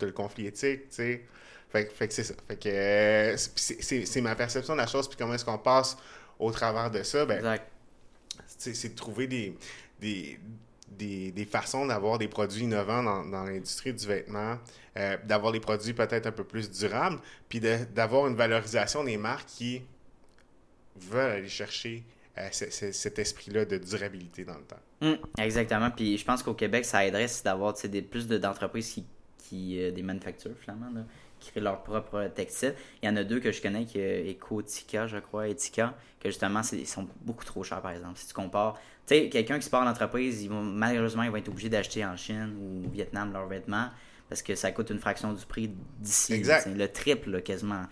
as 0.00 0.04
le 0.06 0.12
conflit 0.12 0.46
éthique, 0.46 0.82
tu 0.90 0.94
sais. 0.96 1.24
Fait, 1.72 1.86
que- 1.86 1.92
fait 1.92 2.06
que 2.08 2.14
c'est 2.14 2.24
ça. 2.24 2.34
Fait 2.46 2.56
que 2.56 2.68
euh, 2.68 3.36
c'est- 3.36 3.82
c'est 3.82 4.04
c'est 4.06 4.20
ma 4.20 4.34
perception 4.36 4.74
de 4.74 4.78
la 4.78 4.86
chose, 4.86 5.08
puis 5.08 5.16
comment 5.16 5.32
est-ce 5.34 5.44
qu'on 5.44 5.58
passe 5.58 5.96
au 6.38 6.50
travers 6.50 6.90
de 6.90 7.02
ça, 7.02 7.24
ben, 7.24 7.38
Exact. 7.38 7.66
c'est 8.46 8.74
c'est 8.74 8.90
de 8.90 8.94
trouver 8.94 9.26
des, 9.26 9.56
des, 10.00 10.38
des, 10.90 11.32
des 11.32 11.44
façons 11.46 11.86
d'avoir 11.86 12.18
des 12.18 12.28
produits 12.28 12.64
innovants 12.64 13.02
dans, 13.02 13.24
dans 13.24 13.44
l'industrie 13.44 13.94
du 13.94 14.06
vêtement, 14.06 14.58
euh, 14.98 15.16
d'avoir 15.24 15.52
des 15.52 15.60
produits 15.60 15.94
peut-être 15.94 16.26
un 16.26 16.32
peu 16.32 16.44
plus 16.44 16.70
durables, 16.70 17.18
puis 17.48 17.60
de- 17.60 17.84
d'avoir 17.94 18.26
une 18.26 18.36
valorisation 18.36 19.02
des 19.04 19.16
marques 19.16 19.46
qui 19.48 19.82
veulent 20.96 21.30
aller 21.32 21.48
chercher 21.48 22.04
euh, 22.38 22.48
ce- 22.50 22.70
ce- 22.70 22.92
cet 22.92 23.18
esprit-là 23.18 23.64
de 23.66 23.76
durabilité 23.76 24.44
dans 24.44 24.54
le 24.56 24.62
temps. 24.64 24.80
Hum, 25.02 25.18
exactement. 25.38 25.90
Puis 25.90 26.16
je 26.16 26.24
pense 26.24 26.42
qu'au 26.42 26.54
Québec, 26.54 26.84
ça 26.86 27.04
aiderait 27.06 27.28
c'est 27.28 27.44
d'avoir 27.44 27.74
plus 27.74 28.26
de- 28.26 28.38
d'entreprises 28.38 28.90
qui, 28.92 29.04
qui 29.38 29.78
euh, 29.82 29.90
des 29.90 30.02
manufactures 30.02 30.52
finalement, 30.58 30.88
là, 30.94 31.04
qui 31.42 31.50
créent 31.50 31.60
leur 31.60 31.82
propre 31.82 32.30
textile. 32.34 32.74
Il 33.02 33.06
y 33.06 33.08
en 33.08 33.16
a 33.16 33.24
deux 33.24 33.40
que 33.40 33.52
je 33.52 33.60
connais, 33.60 33.84
qui 33.84 33.98
est 33.98 34.30
Ecotica, 34.30 35.06
je 35.06 35.18
crois, 35.18 35.48
Etika, 35.48 35.94
que 36.20 36.28
justement, 36.28 36.60
ils 36.72 36.86
sont 36.86 37.08
beaucoup 37.22 37.44
trop 37.44 37.62
chers, 37.62 37.82
par 37.82 37.90
exemple. 37.90 38.18
Si 38.18 38.28
tu 38.28 38.34
compares, 38.34 38.78
tu 39.06 39.14
sais, 39.14 39.28
quelqu'un 39.28 39.58
qui 39.58 39.64
se 39.64 39.70
part 39.70 39.82
en 39.82 39.90
entreprise, 39.90 40.42
ils 40.42 40.48
vont, 40.48 40.62
malheureusement, 40.62 41.24
ils 41.24 41.30
vont 41.30 41.36
être 41.36 41.48
obligés 41.48 41.68
d'acheter 41.68 42.04
en 42.04 42.16
Chine 42.16 42.56
ou 42.60 42.86
au 42.86 42.90
Vietnam 42.90 43.32
leurs 43.32 43.46
vêtements 43.46 43.88
parce 44.28 44.40
que 44.40 44.54
ça 44.54 44.72
coûte 44.72 44.88
une 44.88 44.98
fraction 44.98 45.32
du 45.34 45.44
prix 45.44 45.70
d'ici. 45.98 46.32
Exact. 46.32 46.66
Le 46.74 46.88
triple, 46.88 47.30
là, 47.32 47.40
quasiment. 47.42 47.82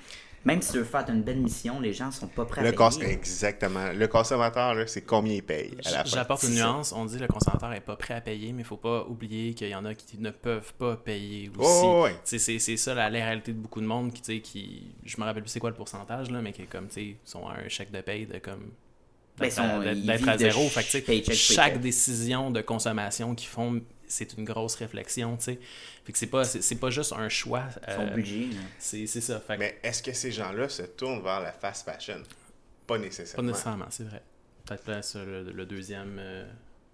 Même 0.44 0.62
si 0.62 0.72
tu 0.72 0.78
veux 0.78 0.84
faire 0.84 1.04
une 1.10 1.22
belle 1.22 1.40
mission, 1.40 1.80
les 1.80 1.92
gens 1.92 2.10
sont 2.10 2.26
pas 2.26 2.46
prêts 2.46 2.62
à 2.62 2.64
payer. 2.64 2.74
cons- 2.74 2.98
exactement. 3.00 3.92
Le 3.92 4.08
consommateur, 4.08 4.74
là, 4.74 4.86
c'est 4.86 5.02
combien 5.02 5.34
il 5.34 5.42
paye 5.42 5.76
à 5.84 5.90
la 5.90 5.98
fin? 5.98 6.04
J'apporte 6.16 6.44
une 6.44 6.54
nuance. 6.54 6.92
On 6.96 7.04
dit 7.04 7.16
que 7.16 7.22
le 7.22 7.28
consommateur 7.28 7.68
n'est 7.68 7.80
pas 7.80 7.96
prêt 7.96 8.14
à 8.14 8.20
payer, 8.22 8.52
mais 8.52 8.62
il 8.62 8.64
faut 8.64 8.78
pas 8.78 9.04
oublier 9.06 9.52
qu'il 9.52 9.68
y 9.68 9.74
en 9.74 9.84
a 9.84 9.94
qui 9.94 10.16
ne 10.18 10.30
peuvent 10.30 10.72
pas 10.78 10.96
payer 10.96 11.50
aussi. 11.58 11.82
Oh, 11.84 12.02
ouais. 12.04 12.12
Tu 12.12 12.18
sais, 12.24 12.38
C'est 12.38 12.58
c'est 12.58 12.76
ça 12.78 12.94
la, 12.94 13.10
la 13.10 13.18
réalité 13.24 13.52
de 13.52 13.58
beaucoup 13.58 13.82
de 13.82 13.86
monde 13.86 14.12
qui, 14.14 14.40
qui 14.40 14.94
je 15.04 15.16
me 15.20 15.24
rappelle 15.24 15.42
plus 15.42 15.50
c'est 15.50 15.60
quoi 15.60 15.70
le 15.70 15.76
pourcentage, 15.76 16.30
là, 16.30 16.40
mais 16.40 16.52
qui 16.52 16.64
comme, 16.64 16.88
tu 16.88 16.94
sais, 16.94 17.16
sont 17.24 17.46
à 17.46 17.56
un 17.62 17.68
chèque 17.68 17.90
de 17.90 18.00
paye 18.00 18.24
de 18.24 18.38
comme 18.38 18.70
Ben, 19.38 19.44
d'être 19.46 19.52
sont- 19.52 20.28
à- 20.28 20.38
zéro. 20.38 20.60
ch- 20.68 20.72
Fait 20.72 20.82
que, 20.84 21.32
chaque 21.34 21.66
paycheck. 21.74 21.80
décision 21.80 22.50
de 22.50 22.62
consommation 22.62 23.34
qu'ils 23.34 23.48
font, 23.48 23.82
c'est 24.10 24.34
une 24.36 24.44
grosse 24.44 24.74
réflexion, 24.74 25.36
tu 25.36 25.44
sais. 25.44 25.60
Fait 26.04 26.12
que 26.12 26.18
c'est 26.18 26.26
pas, 26.26 26.44
c'est 26.44 26.60
c'est 26.62 26.76
pas 26.76 26.90
juste 26.90 27.12
un 27.12 27.28
choix. 27.28 27.64
Son 27.88 28.06
euh, 28.06 28.14
budget. 28.14 28.48
C'est 28.78 29.06
c'est 29.06 29.20
ça. 29.20 29.40
Fait 29.40 29.54
que 29.54 29.60
Mais 29.60 29.78
est-ce 29.82 30.02
que 30.02 30.12
ces 30.12 30.30
gens-là 30.32 30.68
se 30.68 30.82
tournent 30.82 31.22
vers 31.22 31.40
la 31.40 31.52
fast 31.52 31.84
fashion? 31.88 32.22
Pas 32.86 32.96
pas 32.96 32.98
nécessairement. 32.98 33.48
nécessairement, 33.48 33.86
c'est 33.90 34.04
vrai. 34.04 34.22
Peut-être 34.66 34.82
plus 34.84 35.14
le, 35.16 35.42
le 35.52 35.66
deuxième 35.66 36.16
euh, 36.18 36.44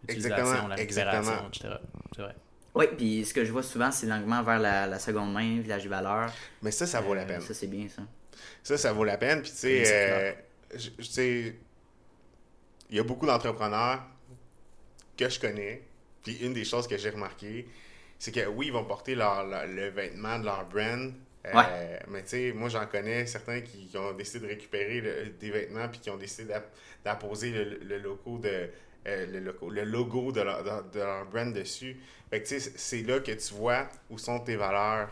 Exactement, 0.08 0.68
la 0.68 0.74
récupération, 0.76 1.32
exactement. 1.48 1.48
etc. 1.48 1.74
C'est 2.14 2.22
vrai. 2.22 2.34
Oui, 2.74 2.84
puis 2.96 3.24
ce 3.24 3.32
que 3.32 3.44
je 3.44 3.50
vois 3.52 3.62
souvent, 3.62 3.90
c'est 3.90 4.06
l'engouement 4.06 4.42
vers 4.42 4.58
la, 4.58 4.86
la 4.86 4.98
seconde 4.98 5.32
main, 5.32 5.60
village 5.60 5.84
de 5.84 5.88
valeur. 5.88 6.30
Mais 6.62 6.70
ça, 6.70 6.86
ça 6.86 7.00
vaut 7.00 7.14
la 7.14 7.22
Euh, 7.22 7.26
peine. 7.26 7.40
Ça, 7.40 7.54
c'est 7.54 7.66
bien, 7.66 7.88
ça. 7.88 8.02
Ça, 8.62 8.76
ça 8.76 8.92
vaut 8.92 9.04
la 9.04 9.16
peine. 9.16 9.40
Puis, 9.40 9.50
tu 9.50 9.56
sais, 9.56 9.82
euh, 9.86 10.32
je- 10.74 10.90
je 10.98 11.02
sais, 11.04 11.56
il 12.90 12.96
y 12.96 13.00
a 13.00 13.02
beaucoup 13.02 13.24
d'entrepreneurs 13.26 14.02
que 15.16 15.28
je 15.28 15.40
connais. 15.40 15.82
Puis, 16.26 16.38
une 16.44 16.52
des 16.52 16.64
choses 16.64 16.86
que 16.88 16.96
j'ai 16.98 17.10
remarqué, 17.10 17.66
c'est 18.18 18.32
que 18.32 18.46
oui, 18.46 18.66
ils 18.66 18.72
vont 18.72 18.84
porter 18.84 19.14
leur, 19.14 19.46
leur- 19.46 19.66
le 19.66 19.88
vêtement 19.88 20.38
de 20.38 20.44
leur 20.44 20.66
brand. 20.68 21.12
euh, 21.46 21.52
Ouais. 21.54 22.00
Mais 22.08 22.22
tu 22.22 22.28
sais, 22.30 22.52
moi, 22.52 22.68
j'en 22.68 22.86
connais 22.86 23.24
certains 23.26 23.60
qui, 23.60 23.86
qui 23.86 23.96
ont 23.96 24.12
décidé 24.12 24.40
de 24.40 24.48
récupérer 24.48 25.00
le- 25.00 25.26
des 25.38 25.50
vêtements 25.50 25.88
puis 25.88 26.00
qui 26.00 26.10
ont 26.10 26.16
décidé 26.16 26.44
d'app- 26.48 26.74
d'apposer 27.04 27.50
le, 27.50 27.78
le 27.84 27.98
logo 27.98 28.38
de. 28.38 28.68
euh, 29.06 29.26
le, 29.26 29.38
logo, 29.38 29.70
le 29.70 29.84
logo 29.84 30.32
de 30.32 30.40
leur, 30.40 30.64
de- 30.64 30.90
de 30.98 30.98
leur 30.98 31.24
brand 31.26 31.52
dessus. 31.54 31.96
Fait 32.30 32.42
que 32.42 32.48
tu 32.48 32.58
sais, 32.58 32.72
c'est 32.74 33.02
là 33.02 33.20
que 33.20 33.30
tu 33.30 33.54
vois 33.54 33.88
où 34.10 34.18
sont 34.18 34.40
tes 34.40 34.56
valeurs. 34.56 35.10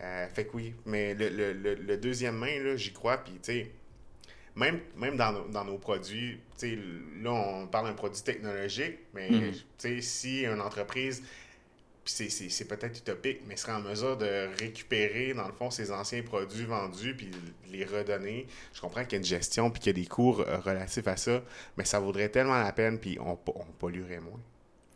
Euh, 0.00 0.26
fait 0.28 0.46
que 0.46 0.56
oui, 0.56 0.74
mais 0.86 1.12
le, 1.14 1.28
le, 1.28 1.52
le, 1.52 1.74
le 1.74 1.96
deuxième 1.98 2.36
main, 2.36 2.58
là, 2.62 2.76
j'y 2.76 2.92
crois, 2.92 3.18
puis 3.18 3.34
tu 3.34 3.38
sais, 3.42 3.70
même, 4.56 4.80
même 4.96 5.16
dans, 5.16 5.32
nos, 5.32 5.48
dans 5.48 5.64
nos 5.64 5.78
produits, 5.78 6.38
tu 6.58 6.70
sais, 6.70 6.78
là, 7.22 7.30
on 7.32 7.66
parle 7.66 7.86
d'un 7.88 7.94
produit 7.94 8.22
technologique, 8.22 8.98
mais 9.14 9.28
tu 9.28 9.54
sais, 9.78 10.00
si 10.00 10.42
une 10.44 10.60
entreprise, 10.60 11.22
puis 12.04 12.14
c'est- 12.14 12.30
c'est 12.30 12.48
c'est 12.48 12.64
peut-être 12.66 12.98
utopique, 12.98 13.40
mais 13.46 13.56
serait 13.56 13.72
en 13.72 13.80
mesure 13.80 14.16
de 14.16 14.48
récupérer, 14.58 15.34
dans 15.34 15.46
le 15.46 15.52
fond, 15.52 15.70
ses 15.70 15.92
anciens 15.92 16.22
produits 16.22 16.64
vendus, 16.64 17.14
puis 17.14 17.30
les 17.70 17.84
redonner, 17.84 18.46
je 18.72 18.80
comprends 18.80 19.02
qu'il 19.04 19.12
y 19.12 19.16
a 19.16 19.18
une 19.18 19.24
gestion, 19.24 19.70
puis 19.70 19.80
qu'il 19.80 19.96
y 19.96 20.00
a 20.00 20.02
des 20.02 20.08
cours 20.08 20.40
euh, 20.40 20.58
relatifs 20.58 21.06
à 21.06 21.16
ça, 21.16 21.42
mais 21.76 21.84
ça 21.84 22.00
vaudrait 22.00 22.30
tellement 22.30 22.58
la 22.58 22.72
peine, 22.72 22.98
puis 22.98 23.18
on, 23.20 23.38
on 23.54 23.64
polluerait 23.78 24.20
moins. 24.20 24.40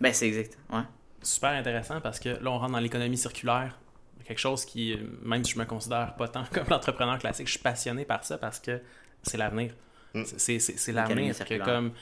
Ben, 0.00 0.12
c'est 0.12 0.26
exact. 0.28 0.56
Ouais. 0.72 0.82
super 1.22 1.50
intéressant 1.50 2.00
parce 2.00 2.18
que 2.18 2.30
là, 2.30 2.50
on 2.50 2.58
rentre 2.58 2.72
dans 2.72 2.80
l'économie 2.80 3.16
circulaire. 3.18 3.78
Quelque 4.24 4.38
chose 4.38 4.64
qui, 4.64 4.96
même 5.22 5.44
si 5.44 5.52
je 5.52 5.58
me 5.58 5.64
considère 5.64 6.14
pas 6.16 6.28
tant 6.28 6.44
comme 6.52 6.66
l'entrepreneur 6.70 7.18
classique, 7.18 7.46
je 7.46 7.52
suis 7.52 7.60
passionné 7.60 8.04
par 8.04 8.24
ça 8.24 8.38
parce 8.38 8.58
que 8.58 8.80
c'est 9.22 9.36
l'avenir. 9.38 9.72
Mm. 10.14 10.22
C'est- 10.24 10.92
l'avenir. 10.92 11.34
que 11.38 11.58
comme 11.64 11.92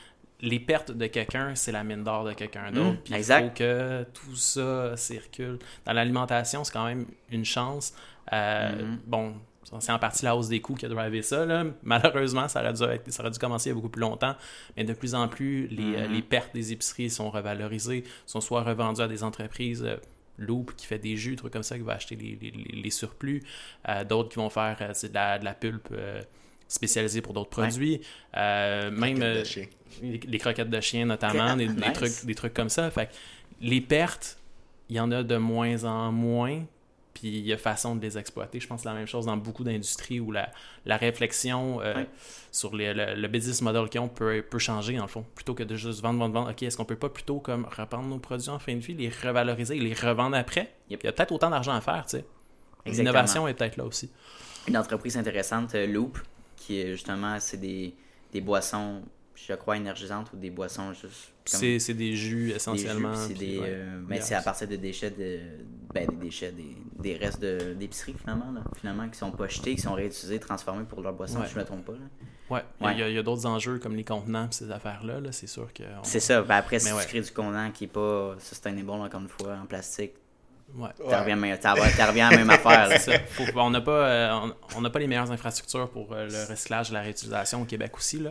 les 0.40 0.58
pertes 0.58 0.90
de 0.92 1.06
quelqu'un, 1.06 1.54
c'est 1.54 1.70
la 1.72 1.84
mine 1.84 2.02
d'or 2.02 2.24
de 2.24 2.32
quelqu'un 2.32 2.70
d'autre. 2.72 2.92
Mm, 2.92 3.02
Puis 3.04 3.12
il 3.12 3.16
exact. 3.16 3.48
faut 3.48 3.54
que 3.54 4.02
tout 4.14 4.36
ça 4.36 4.96
circule. 4.96 5.58
Dans 5.84 5.92
l'alimentation, 5.92 6.64
c'est 6.64 6.72
quand 6.72 6.86
même 6.86 7.06
une 7.30 7.44
chance. 7.44 7.92
Euh, 8.32 8.70
Mhm. 8.84 8.98
Bon, 9.06 9.34
c'est 9.80 9.92
en 9.92 9.98
partie 9.98 10.24
la 10.24 10.34
hausse 10.34 10.48
des 10.48 10.60
coûts 10.60 10.74
qui 10.74 10.86
a 10.86 10.88
drivé 10.88 11.20
ça. 11.22 11.44
là. 11.44 11.64
Malheureusement, 11.82 12.48
ça 12.48 12.60
aurait, 12.62 12.72
dû 12.72 12.82
être- 12.84 13.10
ça 13.12 13.22
aurait 13.22 13.30
dû 13.30 13.38
commencer 13.38 13.68
il 13.68 13.70
y 13.70 13.72
a 13.72 13.74
beaucoup 13.74 13.88
plus 13.90 14.00
longtemps. 14.00 14.34
Mais 14.76 14.84
de 14.84 14.92
plus 14.94 15.14
en 15.14 15.28
plus, 15.28 15.66
les, 15.68 15.94
euh, 15.96 16.06
Mhm. 16.08 16.14
les 16.14 16.22
pertes 16.22 16.54
des 16.54 16.72
épiceries 16.72 17.10
sont 17.10 17.30
revalorisées, 17.30 18.04
sont 18.26 18.40
soit 18.40 18.62
revendues 18.62 19.02
à 19.02 19.08
des 19.08 19.22
entreprises. 19.22 19.84
euh, 19.84 19.96
Loop 20.38 20.74
qui 20.74 20.86
fait 20.86 20.98
des 20.98 21.16
jus, 21.18 21.36
trucs 21.36 21.52
comme 21.52 21.62
ça, 21.62 21.76
qui 21.76 21.84
va 21.84 21.92
acheter 21.92 22.16
les, 22.16 22.38
les- 22.40 22.80
les- 22.82 22.90
surplus. 22.90 23.42
Euh, 23.90 24.04
d'autres 24.04 24.30
qui 24.30 24.36
vont 24.36 24.48
faire 24.48 24.74
euh, 24.80 24.90
c'est 24.94 25.10
de, 25.10 25.14
la, 25.14 25.38
de 25.38 25.44
la 25.44 25.52
pulpe 25.52 25.88
spécialisée 26.70 27.20
pour 27.20 27.34
d'autres 27.34 27.58
Ouais. 27.60 27.66
produits. 27.68 28.00
Euh, 28.36 28.90
même 28.90 29.20
euh, 29.22 29.42
les, 30.02 30.18
les 30.18 30.38
croquettes 30.38 30.70
de 30.70 30.80
chien 30.80 31.04
notamment, 31.04 31.56
des, 31.56 31.66
des 31.68 31.92
trucs, 31.92 32.24
des 32.24 32.34
trucs 32.34 32.54
comme 32.54 32.68
ça. 32.70 32.90
Fait 32.90 33.06
que 33.06 33.12
les 33.60 33.80
pertes, 33.80 34.38
il 34.88 34.96
y 34.96 35.00
en 35.00 35.10
a 35.12 35.22
de 35.22 35.36
moins 35.36 35.84
en 35.84 36.12
moins, 36.12 36.62
puis 37.12 37.28
il 37.38 37.46
y 37.46 37.52
a 37.52 37.58
façon 37.58 37.96
de 37.96 38.00
les 38.02 38.16
exploiter. 38.16 38.60
Je 38.60 38.66
pense 38.68 38.78
que 38.78 38.82
c'est 38.84 38.88
la 38.88 38.94
même 38.94 39.06
chose 39.08 39.26
dans 39.26 39.36
beaucoup 39.36 39.64
d'industries 39.64 40.20
où 40.20 40.30
la, 40.30 40.50
la 40.86 40.96
réflexion 40.96 41.80
euh, 41.82 41.94
Ouais. 41.96 42.06
sur 42.52 42.74
les- 42.74 42.94
le, 42.94 43.14
le 43.16 43.28
business 43.28 43.60
model 43.62 43.88
qu'ils 43.88 44.00
ont 44.00 44.08
peut, 44.08 44.42
peut 44.48 44.58
changer, 44.60 44.98
en 44.98 45.02
le 45.02 45.08
fond. 45.08 45.24
Plutôt 45.34 45.54
que 45.54 45.64
de 45.64 45.74
juste 45.76 46.00
vendre, 46.02 46.20
vendre, 46.20 46.34
vendre. 46.34 46.50
OK, 46.50 46.62
est-ce 46.62 46.76
qu'on 46.76 46.84
peut 46.84 46.96
pas 46.96 47.08
plutôt 47.10 47.40
comme 47.40 47.66
reprendre 47.76 48.08
nos 48.08 48.18
produits 48.18 48.48
en 48.48 48.58
fin 48.60 48.74
de 48.74 48.80
vie, 48.80 48.94
les 48.94 49.08
revaloriser 49.10 49.76
et 49.76 49.80
les 49.80 49.92
revendre 49.94 50.36
après? 50.36 50.72
Yep. 50.88 51.00
Il 51.02 51.06
y 51.06 51.08
a 51.08 51.12
peut-être 51.12 51.32
autant 51.32 51.50
d'argent 51.50 51.72
à 51.74 51.80
faire, 51.80 52.06
tu 52.08 52.18
sais. 52.18 52.24
L'innovation 52.86 53.46
est 53.46 53.54
peut-être 53.54 53.76
là 53.76 53.84
aussi. 53.84 54.10
Une 54.68 54.76
entreprise 54.76 55.16
intéressante, 55.18 55.74
euh, 55.74 55.86
Loop, 55.86 56.18
justement, 56.92 57.38
c'est 57.40 57.56
des, 57.58 57.94
des 58.32 58.40
boissons, 58.40 59.02
je 59.34 59.54
crois, 59.54 59.76
énergisantes 59.76 60.30
ou 60.32 60.36
des 60.36 60.50
boissons 60.50 60.92
juste. 60.92 61.32
C'est 61.44 61.94
des 61.94 62.14
jus 62.14 62.48
des 62.48 62.54
essentiellement. 62.56 63.14
jus, 63.14 63.18
puis 63.18 63.28
c'est 63.28 63.34
puis, 63.34 63.52
des, 63.54 63.58
ouais. 63.58 63.66
euh, 63.70 64.00
Yes. 64.10 64.24
c'est 64.26 64.34
à 64.34 64.42
partir 64.42 64.68
de 64.68 64.76
déchets 64.76 65.10
de 65.10 65.38
ben, 65.92 66.06
des 66.08 66.16
déchets 66.16 66.52
des, 66.52 66.76
des 67.00 67.16
restes 67.16 67.40
de- 67.42 67.74
d'épicerie 67.74 68.14
finalement 68.16 68.52
là, 68.52 68.60
finalement 68.78 69.08
qui 69.08 69.18
sont 69.18 69.32
pas 69.32 69.48
jetés 69.48 69.74
qui 69.74 69.80
sont 69.80 69.94
réutilisés 69.94 70.38
transformés 70.38 70.84
pour 70.84 71.00
leur 71.00 71.12
boisson 71.12 71.40
Ouais. 71.40 71.46
si 71.48 71.54
je 71.54 71.58
me 71.58 71.64
trompe 71.64 71.84
pas 71.84 71.94
là. 71.94 71.98
Ouais, 72.50 72.62
il 72.80 72.84
y 72.84 72.86
a- 72.86 72.90
Ouais. 73.06 73.10
il 73.10 73.14
y 73.16 73.18
a, 73.18 73.22
d'autres 73.24 73.46
enjeux 73.46 73.78
comme 73.80 73.96
les 73.96 74.04
contenants 74.04 74.46
pis 74.46 74.56
ces 74.58 74.70
affaires-là. 74.70 75.18
Là, 75.20 75.32
c'est 75.32 75.48
sûr 75.48 75.72
que. 75.72 75.82
on- 75.82 76.04
c'est 76.04 76.20
ça 76.20 76.42
ben 76.42 76.54
après 76.56 76.78
si 76.78 76.92
Mais 76.92 77.00
tu 77.00 77.08
crées 77.08 77.20
du 77.22 77.30
contenant 77.32 77.70
qui 77.72 77.84
est 77.84 77.88
pas 77.88 78.36
sustainable 78.38 78.90
encore 78.90 79.20
une 79.20 79.28
fois 79.28 79.56
en 79.60 79.66
plastique 79.66 80.12
Ouais. 80.76 80.88
t'en 80.98 81.20
reviens, 81.20 81.36
reviens 82.08 82.28
à 82.28 82.30
la 82.30 82.36
même 82.38 82.50
affaire 82.50 82.88
là. 82.88 82.98
C'est 82.98 83.12
ça. 83.12 83.18
Faut- 83.20 83.44
on 83.58 83.70
n'a 83.70 83.80
pas, 83.80 83.90
euh, 84.08 84.48
on- 84.76 84.82
pas 84.90 84.98
les 84.98 85.06
meilleures 85.06 85.30
infrastructures 85.30 85.88
pour 85.90 86.12
euh, 86.12 86.28
le 86.28 86.50
recyclage 86.50 86.90
et 86.90 86.94
la 86.94 87.00
réutilisation 87.02 87.62
au 87.62 87.64
Québec 87.64 87.96
aussi. 87.96 88.18
Là. 88.18 88.30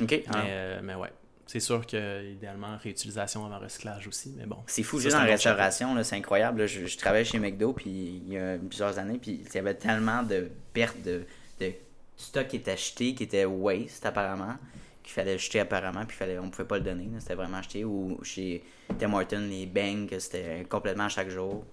ok 0.00 0.10
Mais, 0.10 0.24
ah. 0.32 0.38
euh, 0.46 0.80
mais 0.82 0.94
ouais. 0.94 1.08
C'est 1.46 1.58
sûr 1.60 1.84
que 1.84 2.30
idéalement 2.30 2.76
réutilisation 2.80 3.44
avant 3.44 3.58
recyclage 3.58 4.06
aussi. 4.06 4.32
Mais 4.38 4.46
bon. 4.46 4.58
C'est 4.68 4.84
fou, 4.84 5.00
juste 5.00 5.16
en 5.16 5.24
restauration, 5.24 5.94
là, 5.96 6.04
c'est 6.04 6.14
incroyable. 6.16 6.60
là. 6.60 6.66
Je, 6.68 6.86
je 6.86 6.96
travaillais 6.96 7.24
chez 7.24 7.40
McDo 7.40 7.72
puis 7.72 7.90
il 8.24 8.32
y 8.32 8.38
a 8.38 8.56
plusieurs 8.56 8.98
années, 9.00 9.18
puis 9.20 9.42
il 9.44 9.52
y 9.54 9.58
avait 9.58 9.74
tellement 9.74 10.22
de 10.22 10.48
pertes 10.72 11.02
de, 11.02 11.24
de 11.60 11.72
stock 12.16 12.46
qui 12.46 12.56
était 12.56 12.70
acheté, 12.70 13.14
qui 13.16 13.24
était 13.24 13.44
waste 13.46 14.06
apparemment, 14.06 14.54
qu'il 15.02 15.12
fallait 15.12 15.38
jeter 15.38 15.58
apparemment, 15.58 16.04
puis 16.06 16.16
fallait, 16.16 16.38
on 16.38 16.50
pouvait 16.50 16.68
pas 16.68 16.76
le 16.78 16.84
donner. 16.84 17.08
C'était 17.18 17.34
vraiment 17.34 17.58
acheté. 17.58 17.84
Ou 17.84 18.20
chez 18.22 18.62
Tim 19.00 19.12
Hortons, 19.12 19.48
les 19.50 19.66
bangs, 19.66 20.06
c'était 20.20 20.64
complètement 20.68 21.08
chaque 21.08 21.30
jour. 21.30 21.64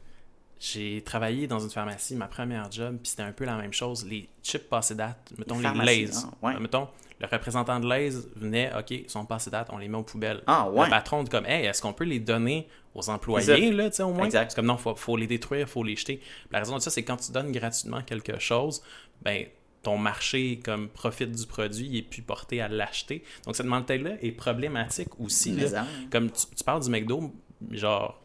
J'ai 0.59 1.01
travaillé 1.03 1.45
dans 1.47 1.59
une 1.59 1.69
pharmacie, 1.69 2.15
ma 2.15 2.27
première 2.27 2.71
job, 2.71 2.97
puis 3.01 3.09
c'était 3.09 3.23
un 3.23 3.31
peu 3.31 3.45
la 3.45 3.55
même 3.57 3.73
chose. 3.73 4.05
Les 4.05 4.27
chips 4.43 4.67
passés 4.67 4.95
date, 4.95 5.31
mettons 5.37 5.59
les 5.59 5.69
Lays. 5.85 6.09
ah, 6.15 6.29
ouais. 6.47 6.55
Euh, 6.55 6.59
Mettons, 6.59 6.87
le 7.19 7.27
représentant 7.27 7.79
de 7.79 7.87
Lays 7.87 8.11
venait, 8.35 8.71
OK, 8.77 8.91
ils 8.91 9.09
sont 9.09 9.25
passés 9.25 9.51
date, 9.51 9.69
on 9.71 9.77
les 9.77 9.87
met 9.87 9.97
aux 9.97 10.03
poubelles. 10.03 10.41
Ah, 10.47 10.69
ouais. 10.69 10.85
Le 10.85 10.89
patron 10.89 11.23
dit 11.23 11.29
comme, 11.29 11.45
hey, 11.45 11.65
est-ce 11.65 11.81
qu'on 11.81 11.93
peut 11.93 12.05
les 12.05 12.19
donner 12.19 12.67
aux 12.95 13.07
employés, 13.09 13.71
là, 13.71 13.89
tu 13.91 13.97
sais, 13.97 14.03
au 14.03 14.11
moins? 14.13 14.25
Exact. 14.25 14.49
C'est 14.51 14.55
comme, 14.55 14.65
non, 14.65 14.77
faut, 14.77 14.95
faut 14.95 15.15
les 15.15 15.27
détruire, 15.27 15.69
faut 15.69 15.83
les 15.83 15.95
jeter. 15.95 16.21
La 16.51 16.59
raison 16.59 16.75
de 16.77 16.81
ça, 16.81 16.89
c'est 16.89 17.03
quand 17.03 17.17
tu 17.17 17.31
donnes 17.31 17.51
gratuitement 17.51 18.01
quelque 18.01 18.39
chose, 18.39 18.81
ben, 19.21 19.45
ton 19.83 19.99
marché, 19.99 20.59
comme, 20.65 20.89
profite 20.89 21.31
du 21.31 21.45
produit, 21.45 21.85
il 21.85 21.97
est 21.97 22.01
plus 22.01 22.23
porté 22.23 22.61
à 22.61 22.67
l'acheter. 22.67 23.23
Donc, 23.45 23.55
cette 23.55 23.67
mentalité-là 23.67 24.15
est 24.23 24.31
problématique 24.31 25.19
aussi. 25.19 25.51
Là. 25.51 25.85
Comme 26.11 26.31
tu, 26.31 26.45
tu 26.55 26.63
parles 26.63 26.81
du 26.83 26.89
McDo, 26.89 27.31
genre, 27.71 28.19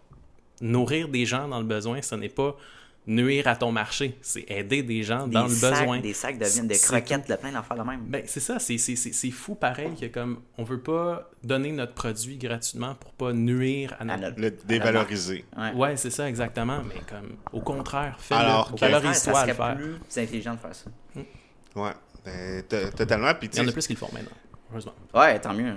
nourrir 0.62 1.08
des 1.08 1.26
gens 1.26 1.46
dans 1.48 1.58
le 1.58 1.66
besoin, 1.66 2.00
ce 2.00 2.14
n'est 2.14 2.28
pas 2.30 2.56
nuire 3.04 3.48
à 3.48 3.56
ton 3.56 3.72
marché, 3.72 4.16
c'est 4.22 4.48
aider 4.48 4.84
des 4.84 5.02
gens 5.02 5.26
dans 5.26 5.46
des 5.46 5.48
le 5.50 5.54
sacs, 5.56 5.72
besoin. 5.80 5.98
Des 5.98 6.12
sacs 6.14 6.38
de 6.38 6.44
viande, 6.44 6.68
de 6.68 6.74
C'est 6.74 6.86
croquettes, 6.86 7.28
de 7.28 7.34
plein 7.34 7.50
d'affaires 7.50 7.76
de 7.76 7.82
même. 7.82 8.02
Ben, 8.06 8.22
c'est 8.26 8.38
ça, 8.38 8.60
c'est, 8.60 8.78
c'est, 8.78 8.94
c'est, 8.94 9.12
c'est 9.12 9.30
fou 9.32 9.56
pareil 9.56 9.90
que 10.00 10.06
comme 10.06 10.40
on 10.56 10.62
veut 10.62 10.78
pas 10.80 11.28
donner 11.42 11.72
notre 11.72 11.94
produit 11.94 12.36
gratuitement 12.38 12.94
pour 12.94 13.12
pas 13.14 13.32
nuire 13.32 13.96
à 13.98 14.02
À 14.02 14.04
notre... 14.04 14.20
notre- 14.22 14.40
Le 14.40 14.50
dévaloriser. 14.52 15.44
Ouais. 15.58 15.72
Ouais, 15.74 15.96
c'est 15.96 16.10
ça 16.10 16.28
exactement, 16.28 16.80
mais 16.86 17.00
comme 17.08 17.34
au 17.52 17.60
contraire, 17.60 18.14
fais-le, 18.20 18.40
Alors 18.40 18.70
contraire, 18.70 18.92
valorise-toi 18.92 19.32
ça 19.34 19.40
à 19.40 19.46
le 19.46 19.54
faire. 19.54 19.76
plus 19.76 20.22
intelligent 20.22 20.54
de 20.54 20.60
faire 20.60 20.74
ça. 20.74 20.90
Ouais. 21.74 21.92
Ben, 22.24 22.62
to- 22.68 22.96
totalement. 22.96 23.34
Puis, 23.34 23.50
Il 23.52 23.58
y 23.58 23.62
en 23.64 23.68
a 23.68 23.72
plus 23.72 23.84
qui 23.84 23.94
le 23.94 23.98
font 23.98 24.10
maintenant, 24.12 24.30
heureusement. 24.70 24.94
Ouais, 25.12 25.40
tant 25.40 25.52
mieux. 25.54 25.74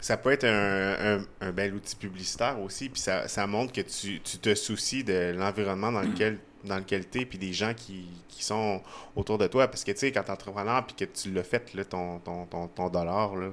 Ça. 0.00 0.16
peut 0.16 0.32
être 0.32 0.44
un, 0.44 1.24
un, 1.40 1.52
bel 1.52 1.74
outil 1.74 1.96
publicitaire 1.96 2.60
aussi. 2.60 2.88
Puis 2.88 3.00
ça, 3.00 3.28
ça 3.28 3.46
montre 3.46 3.72
que 3.72 3.80
tu, 3.80 4.20
tu 4.20 4.38
te 4.38 4.54
soucies 4.54 5.04
de 5.04 5.34
l'environnement 5.36 5.92
dans 5.92 6.02
lequel 6.02 6.38
dans 6.64 6.78
lequel 6.78 7.08
tu 7.08 7.20
es, 7.20 7.24
puis 7.24 7.38
des 7.38 7.52
gens 7.52 7.74
qui, 7.74 8.06
qui 8.28 8.44
sont 8.44 8.82
autour 9.16 9.38
de 9.38 9.46
toi. 9.46 9.68
Parce 9.68 9.84
que, 9.84 9.92
tu 9.92 9.98
sais, 9.98 10.12
quand 10.12 10.22
tu 10.22 10.28
es 10.28 10.32
entrepreneur, 10.32 10.86
puis 10.86 10.96
que 10.96 11.04
tu 11.04 11.30
l'as 11.32 11.44
fait, 11.44 11.74
là, 11.74 11.84
ton, 11.84 12.18
ton, 12.18 12.46
ton, 12.46 12.68
ton 12.68 12.88
dollar, 12.88 13.36
là, 13.36 13.50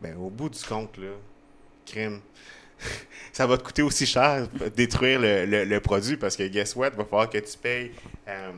ben, 0.00 0.16
au 0.16 0.30
bout 0.30 0.48
du 0.48 0.62
compte, 0.62 0.96
là, 0.98 1.12
crime, 1.84 2.20
ça 3.32 3.46
va 3.46 3.56
te 3.56 3.62
coûter 3.62 3.82
aussi 3.82 4.06
cher 4.06 4.48
de 4.48 4.68
détruire 4.68 5.20
le, 5.20 5.64
le, 5.64 5.80
produit 5.80 6.16
parce 6.16 6.36
que, 6.36 6.46
guess 6.48 6.76
what, 6.76 6.90
va 6.90 7.04
falloir 7.04 7.30
que 7.30 7.38
tu 7.38 7.56
payes, 7.58 7.92
euh, 8.28 8.52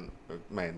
ben, 0.51 0.75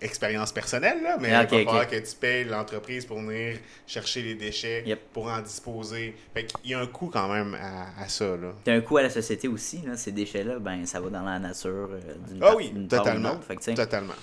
expérience 0.00 0.52
personnelle, 0.52 1.02
là, 1.02 1.16
mais 1.20 1.32
Ah, 1.32 1.42
il 1.42 1.58
va 1.58 1.64
falloir 1.64 1.86
que 1.88 1.96
tu 1.96 2.16
payes 2.16 2.44
l'entreprise 2.44 3.04
pour 3.04 3.18
venir 3.20 3.58
chercher 3.86 4.22
les 4.22 4.34
déchets, 4.34 4.82
Yep. 4.86 5.00
pour 5.12 5.26
en 5.26 5.40
disposer. 5.40 6.14
Fait 6.34 6.44
qu'il 6.44 6.70
y 6.70 6.74
a 6.74 6.80
un 6.80 6.86
coût 6.86 7.08
quand 7.12 7.28
même 7.32 7.54
à, 7.54 8.02
à 8.02 8.08
ça, 8.08 8.36
là. 8.36 8.52
T'as 8.64 8.72
un 8.74 8.80
coût 8.80 8.96
à 8.98 9.02
la 9.02 9.10
société 9.10 9.48
aussi, 9.48 9.82
là, 9.86 9.96
ces 9.96 10.12
déchets-là, 10.12 10.58
ben 10.58 10.86
ça 10.86 11.00
va 11.00 11.10
dans 11.10 11.22
la 11.22 11.38
nature 11.38 11.90
euh, 11.92 12.00
d'une 12.28 12.42
Ah 12.42 12.54
oui, 12.56 12.72
part 12.88 13.04
ou 13.06 13.26
autre. 13.26 13.44
Fait 13.44 13.56
que, 13.56 13.74
Totalement. 13.74 14.14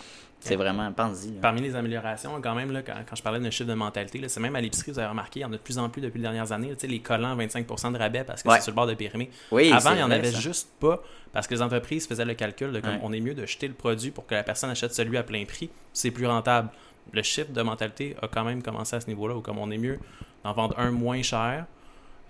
C'est 0.48 0.56
vraiment, 0.56 0.92
pense-y. 0.92 1.32
Parmi 1.42 1.62
les 1.62 1.76
améliorations, 1.76 2.40
quand 2.42 2.56
même, 2.56 2.72
là, 2.72 2.82
quand, 2.82 2.94
quand 3.10 3.16
je 3.16 3.24
parlais 3.24 3.40
d'un 3.40 3.50
chiffre 3.52 3.70
de 3.70 3.74
mentalité, 3.76 4.28
c'est 4.28 4.40
même 4.40 4.56
à 4.56 4.62
l'épicerie, 4.62 4.92
vous 4.92 5.00
avez 5.00 5.08
remarqué, 5.10 5.40
il 5.40 5.44
y 5.44 5.46
en 5.46 5.50
a 5.50 5.52
de 5.52 5.58
plus 5.58 5.78
en 5.78 5.90
plus 5.90 6.02
depuis 6.02 6.18
les 6.18 6.24
dernières 6.24 6.52
années, 6.52 6.70
là, 6.70 6.76
les 6.88 7.00
collants 7.00 7.36
25% 7.38 7.92
de 7.94 7.98
rabais 7.98 8.24
parce 8.24 8.44
que 8.44 8.48
Ouais. 8.50 8.56
c'est 8.58 8.62
sur 8.64 8.72
le 8.72 8.76
bord 8.76 8.88
de 8.88 8.94
périmer. 8.94 9.30
Oui, 9.52 9.72
Avant, 9.72 9.92
il 9.92 9.98
n'y 9.98 10.04
en 10.04 10.12
avait 10.12 10.32
ça. 10.32 10.40
juste 10.40 10.70
pas 10.80 11.02
parce 11.34 11.48
que 11.48 11.54
les 11.56 11.62
entreprises 11.62 12.08
faisaient 12.08 12.26
le 12.26 12.34
calcul 12.34 12.72
de 12.72 12.80
comme 12.80 12.92
Ouais. 12.92 13.00
on 13.04 13.12
est 13.14 13.20
mieux 13.20 13.34
de 13.36 13.46
jeter 13.46 13.68
le 13.68 13.74
produit 13.74 14.12
pour 14.12 14.26
que 14.26 14.34
la 14.36 14.44
personne 14.44 14.70
achète 14.70 14.94
celui 14.94 15.18
à 15.18 15.24
plein 15.24 15.46
prix, 15.46 15.70
c'est 15.94 16.12
plus 16.12 16.26
rentable. 16.28 16.70
Le 17.14 17.22
chiffre 17.22 17.52
de 17.52 17.62
mentalité 17.62 18.16
a 18.22 18.28
quand 18.28 18.44
même 18.44 18.62
commencé 18.62 18.96
à 18.96 19.00
ce 19.00 19.08
niveau-là 19.08 19.36
où 19.36 19.42
comme 19.42 19.58
on 19.60 19.72
est 19.72 19.78
mieux 19.78 20.00
d'en 20.44 20.54
vendre 20.54 20.78
un 20.80 20.92
moins 20.92 21.22
cher. 21.22 21.66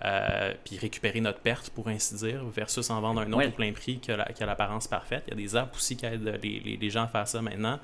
Euh, 0.04 0.54
puis 0.64 0.78
récupérer 0.78 1.20
notre 1.20 1.40
perte, 1.40 1.70
pour 1.70 1.88
ainsi 1.88 2.14
dire, 2.16 2.44
versus 2.46 2.88
en 2.90 3.00
vendre 3.00 3.20
un 3.22 3.26
autre 3.28 3.36
Ouais. 3.38 3.46
au 3.48 3.50
plein 3.50 3.72
prix 3.72 3.98
qui 3.98 4.12
a 4.12 4.16
la- 4.16 4.26
qui 4.32 4.42
a 4.42 4.46
l'apparence 4.46 4.86
parfaite. 4.86 5.24
Il 5.26 5.30
y 5.30 5.32
a 5.34 5.36
des 5.36 5.56
apps 5.56 5.76
aussi 5.76 5.96
qui 5.96 6.06
aident 6.06 6.38
les, 6.42 6.60
les- 6.60 6.76
les 6.76 6.90
gens 6.90 7.02
à 7.04 7.08
faire 7.08 7.26
ça 7.26 7.42
maintenant. 7.42 7.80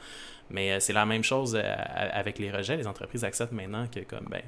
Mais 0.50 0.72
euh, 0.72 0.80
c'est 0.80 0.92
la 0.92 1.06
même 1.06 1.24
chose 1.24 1.56
euh, 1.60 1.74
avec 2.12 2.38
les 2.38 2.50
rejets. 2.52 2.76
Les 2.76 2.86
entreprises 2.86 3.24
acceptent 3.24 3.52
maintenant 3.52 3.86
que 3.88 4.00
comme 4.00 4.26
ben, 4.30 4.42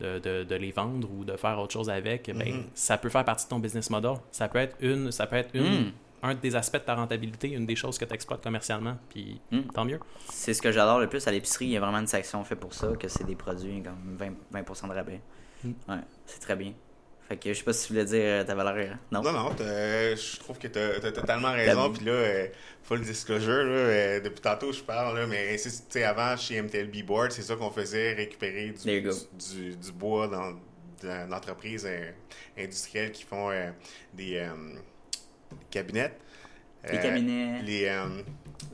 de, 0.00 0.18
de- 0.18 0.44
de 0.44 0.54
les 0.54 0.70
vendre 0.72 1.08
ou 1.10 1.24
de 1.24 1.36
faire 1.36 1.58
autre 1.58 1.72
chose 1.72 1.88
avec, 1.90 2.26
ben, 2.26 2.36
Mhm. 2.56 2.64
ça 2.74 2.98
peut 2.98 3.08
faire 3.08 3.24
partie 3.24 3.44
de 3.46 3.50
ton 3.50 3.58
business 3.58 3.88
model. 3.90 4.14
Ça 4.30 4.48
peut 4.48 4.58
être 4.58 4.76
une, 4.80 5.10
ça 5.10 5.26
peut 5.26 5.36
être 5.36 5.50
une, 5.54 5.86
Mm. 5.86 5.92
un 6.24 6.34
des 6.34 6.54
aspects 6.56 6.76
de 6.76 6.82
ta 6.82 6.94
rentabilité, 6.94 7.48
une 7.50 7.64
des 7.66 7.74
choses 7.76 7.96
que 7.98 8.04
tu 8.04 8.12
exploites 8.14 8.42
commercialement. 8.42 8.96
Puis 9.08 9.40
Mm. 9.50 9.60
tant 9.74 9.84
mieux. 9.84 9.98
C'est 10.28 10.52
ce 10.54 10.60
que 10.60 10.70
j'adore 10.72 10.98
le 11.00 11.08
plus 11.08 11.26
à 11.26 11.30
l'épicerie. 11.32 11.66
Il 11.66 11.70
y 11.72 11.76
a 11.76 11.80
vraiment 11.80 11.98
une 12.00 12.06
section 12.06 12.44
faite 12.44 12.60
pour 12.60 12.74
ça, 12.74 12.88
que 12.98 13.08
c'est 13.08 13.24
des 13.24 13.34
produits 13.36 13.82
comme 13.82 14.16
20%, 14.18 14.86
20 14.86 14.88
de 14.88 14.94
rabais. 14.94 15.20
Mm. 15.64 15.70
Ouais, 15.88 15.96
c'est 16.26 16.40
très 16.40 16.54
bien. 16.56 16.72
Fait 17.28 17.36
que 17.36 17.52
je 17.52 17.58
sais 17.58 17.64
pas 17.64 17.74
si 17.74 17.86
tu 17.86 17.92
voulais 17.92 18.06
dire 18.06 18.22
euh, 18.24 18.44
ta 18.44 18.54
valeur. 18.54 18.74
euh, 18.76 18.94
Non? 19.12 19.22
Non, 19.22 19.32
non, 19.32 19.50
t'as- 19.54 20.14
je 20.16 20.38
trouve 20.38 20.58
que 20.58 20.66
tu 20.66 20.78
as, 20.78 21.12
totalement 21.12 21.52
raison. 21.52 21.90
T'as- 21.90 21.96
Puis 21.98 22.06
là, 22.06 22.12
euh, 22.12 22.46
full 22.82 23.02
disclosure, 23.02 23.64
là, 23.64 23.70
euh, 23.70 24.20
depuis 24.20 24.40
tantôt 24.40 24.72
je 24.72 24.80
parle, 24.82 25.18
là, 25.18 25.26
mais 25.26 25.58
c'est- 25.58 25.68
tu 25.70 25.84
sais, 25.90 26.04
avant 26.04 26.36
chez 26.38 26.56
MTLB 26.56 27.02
Board, 27.02 27.32
c'est 27.32 27.42
ça 27.42 27.54
qu'on 27.56 27.70
faisait, 27.70 28.14
récupérer 28.14 28.70
du, 28.70 29.00
du, 29.02 29.76
du 29.76 29.92
bois 29.92 30.28
dans 30.28 30.54
d'entreprises 31.28 31.86
euh, 31.88 32.10
industrielles 32.58 33.12
qui 33.12 33.22
font 33.22 33.50
des 34.14 34.42
cabinets. 35.70 36.12
Les 36.90 36.98
cabinets. 36.98 37.62
Les, 37.62 37.92